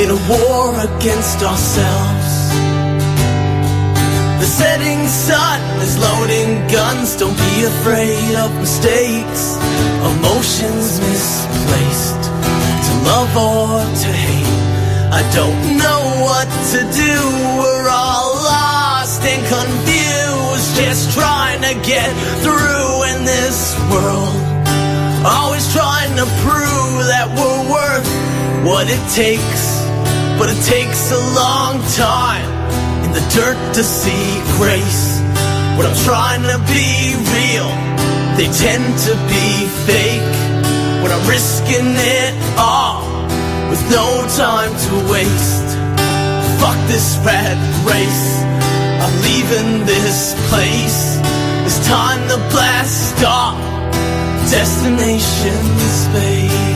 in 0.01 0.11
a 0.11 0.29
war 0.29 0.75
against 0.79 1.43
ourselves. 1.43 2.16
Setting 4.57 5.07
sun 5.07 5.61
is 5.83 5.99
loading 5.99 6.67
guns, 6.73 7.15
don't 7.15 7.37
be 7.37 7.65
afraid 7.65 8.35
of 8.37 8.49
mistakes, 8.57 9.61
emotions 10.01 10.97
misplaced, 10.97 12.23
to 12.25 12.93
love 13.05 13.37
or 13.37 13.85
to 13.85 14.09
hate. 14.09 14.57
I 15.13 15.21
don't 15.37 15.77
know 15.77 16.03
what 16.25 16.49
to 16.73 16.81
do, 16.89 17.17
we're 17.61 17.91
all 17.93 18.33
lost 18.49 19.21
and 19.29 19.45
confused, 19.45 20.75
just 20.81 21.13
trying 21.13 21.61
to 21.61 21.75
get 21.85 22.09
through 22.41 23.13
in 23.13 23.27
this 23.29 23.77
world. 23.93 24.33
Always 25.21 25.71
trying 25.75 26.17
to 26.17 26.25
prove 26.41 27.05
that 27.13 27.29
we're 27.37 27.65
worth 27.69 28.09
what 28.65 28.89
it 28.89 29.05
takes, 29.13 29.85
but 30.41 30.49
it 30.49 30.65
takes 30.65 31.13
a 31.13 31.21
long 31.37 31.77
time 31.93 32.56
the 33.17 33.25
dirt 33.33 33.57
to 33.73 33.83
see 33.83 34.29
grace. 34.61 35.21
When 35.77 35.87
I'm 35.89 35.97
trying 36.05 36.45
to 36.53 36.59
be 36.69 37.17
real, 37.17 37.71
they 38.37 38.49
tend 38.53 38.85
to 39.09 39.13
be 39.33 39.47
fake. 39.89 40.37
When 41.01 41.11
I'm 41.11 41.25
risking 41.27 41.97
it 41.97 42.35
all 42.59 43.01
with 43.71 43.83
no 43.91 44.07
time 44.37 44.73
to 44.87 44.95
waste. 45.11 45.69
Fuck 46.61 46.79
this 46.93 47.17
rat 47.25 47.57
race. 47.89 48.29
I'm 49.03 49.15
leaving 49.29 49.87
this 49.87 50.37
place. 50.51 51.17
It's 51.65 51.81
time 51.89 52.21
to 52.29 52.37
blast 52.53 53.25
off. 53.25 53.57
Destination 54.51 55.63
space. 56.05 56.76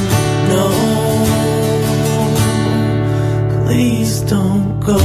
Please 3.71 4.19
don't 4.23 4.81
go. 4.81 4.99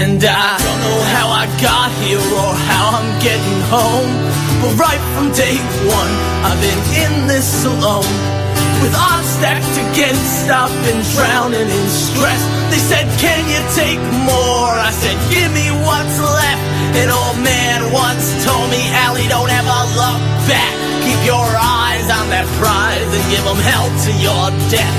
And 0.00 0.18
I 0.24 0.58
don't 0.64 0.80
know 0.84 1.00
how 1.14 1.28
I 1.28 1.46
got 1.62 1.92
here 2.02 2.18
or 2.18 2.54
how 2.66 2.90
I'm 2.98 3.22
getting 3.22 3.60
home. 3.70 4.12
But 4.60 4.72
right 4.80 5.02
from 5.14 5.30
day 5.30 5.58
one, 5.86 6.12
I've 6.42 6.60
been 6.60 6.82
in 7.04 7.28
this 7.28 7.64
alone. 7.64 8.41
With 8.82 8.98
odds 8.98 9.30
stacked 9.38 9.78
against, 9.78 10.50
I've 10.50 10.74
been 10.82 10.98
drowning 11.14 11.70
in 11.70 11.86
stress. 11.86 12.42
They 12.66 12.82
said, 12.82 13.06
Can 13.22 13.46
you 13.46 13.62
take 13.78 14.02
more? 14.26 14.74
I 14.74 14.90
said, 14.90 15.14
Give 15.30 15.46
me 15.54 15.70
what's 15.86 16.18
left. 16.18 16.64
An 16.98 17.08
old 17.08 17.38
man 17.38 17.94
once 17.94 18.26
told 18.42 18.66
me, 18.74 18.82
Allie, 19.06 19.30
don't 19.30 19.48
ever 19.54 19.78
look 19.94 20.18
back. 20.50 20.74
Keep 21.06 21.22
your 21.22 21.46
eyes 21.46 22.10
on 22.10 22.26
that 22.34 22.42
prize 22.58 23.06
and 23.06 23.24
give 23.30 23.46
them 23.46 23.62
hell 23.62 23.86
to 23.86 24.10
your 24.18 24.50
death. 24.66 24.98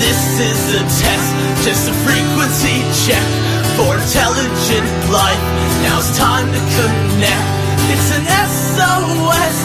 This 0.00 0.40
is 0.40 0.60
a 0.72 0.82
test, 0.88 1.28
just 1.60 1.92
a 1.92 1.94
frequency 2.08 2.80
check 3.04 3.28
for 3.76 4.00
intelligent 4.00 4.88
life. 5.12 5.44
Now 5.84 6.00
it's 6.00 6.16
time 6.16 6.48
to 6.48 6.60
connect. 6.72 7.46
It's 7.92 8.10
an 8.16 8.24
SOS, 8.24 9.56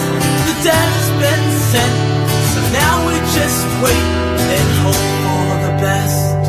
the 0.44 0.54
dead's 0.60 1.09
wait 3.82 4.06
and 4.56 4.68
hope 4.84 5.06
for 5.24 5.50
the 5.66 5.74
best. 5.80 6.42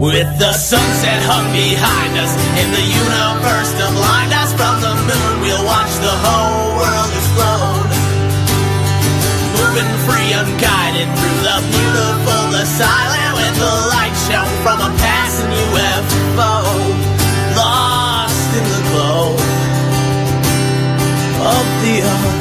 With 0.00 0.30
the 0.38 0.52
sunset 0.52 1.20
hung 1.22 1.46
behind 1.52 2.12
us 2.18 2.32
and 2.58 2.68
the 2.72 2.86
universe 3.04 3.70
to 3.78 3.86
blind 3.94 4.32
us 4.32 4.50
from 4.58 4.80
the 4.80 4.94
moon, 5.06 5.32
we'll 5.44 5.64
watch 5.64 5.92
the 6.00 6.16
whole 6.24 6.80
world 6.80 7.10
explode. 7.14 7.90
Moving 9.60 9.92
free, 10.08 10.30
unguided 10.34 11.08
through 11.14 11.40
the 11.46 11.58
beautiful, 11.68 12.42
the 12.56 12.64
silent, 12.64 13.32
with 13.38 13.54
the 13.60 13.74
light 13.92 14.16
shown 14.26 14.50
from 14.64 14.78
a 14.82 14.90
passing 14.98 15.52
UFO. 15.52 16.54
Lost 17.54 18.50
in 18.58 18.64
the 18.66 18.82
glow 18.90 19.36
of 21.54 21.64
the 21.84 21.96
ocean. 22.02 22.39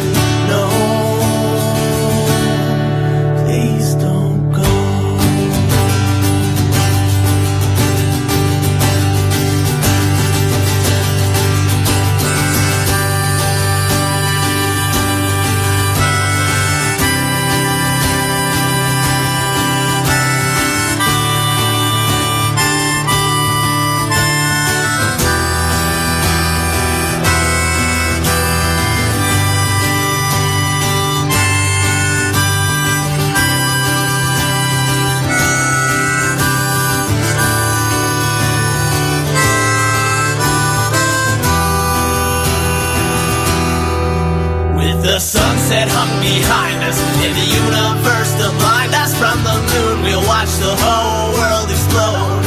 behind 46.22 46.84
us. 46.84 46.98
In 47.26 47.32
the 47.36 47.48
universe 47.64 48.32
to 48.40 48.48
blind 48.62 48.94
us 48.96 49.12
from 49.18 49.38
the 49.44 49.58
moon. 49.72 49.96
We'll 50.06 50.26
watch 50.28 50.52
the 50.64 50.72
whole 50.72 51.36
world 51.36 51.68
explode. 51.68 52.40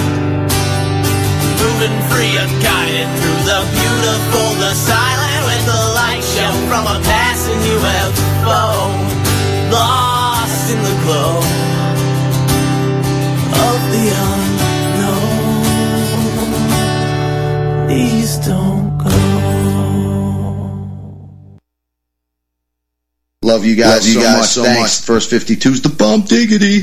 Moving 1.60 1.96
free 2.10 2.34
and 2.38 2.52
guided 2.62 3.08
through 3.18 3.42
the 3.46 3.60
beautiful, 3.70 4.46
the 4.58 4.74
silent 4.74 5.42
With 5.46 5.64
the 5.66 5.82
light 5.94 6.24
show 6.34 6.52
from 6.66 6.84
a 6.86 6.98
passing 7.06 7.60
UFO 7.76 8.62
Lost 9.70 10.72
in 10.72 10.82
the 10.82 10.96
glow 11.04 11.38
of 13.52 13.80
the 13.92 14.41
Love 23.62 23.70
you 23.70 23.76
guys, 23.76 23.94
Love 23.94 24.06
you 24.06 24.12
so 24.14 24.20
guys 24.22 24.56
much. 24.56 24.74
Thanks. 24.74 25.04
First 25.04 25.30
First 25.30 25.30
52's 25.30 25.82
the 25.82 25.88
bump 25.88 26.26
diggity. 26.26 26.82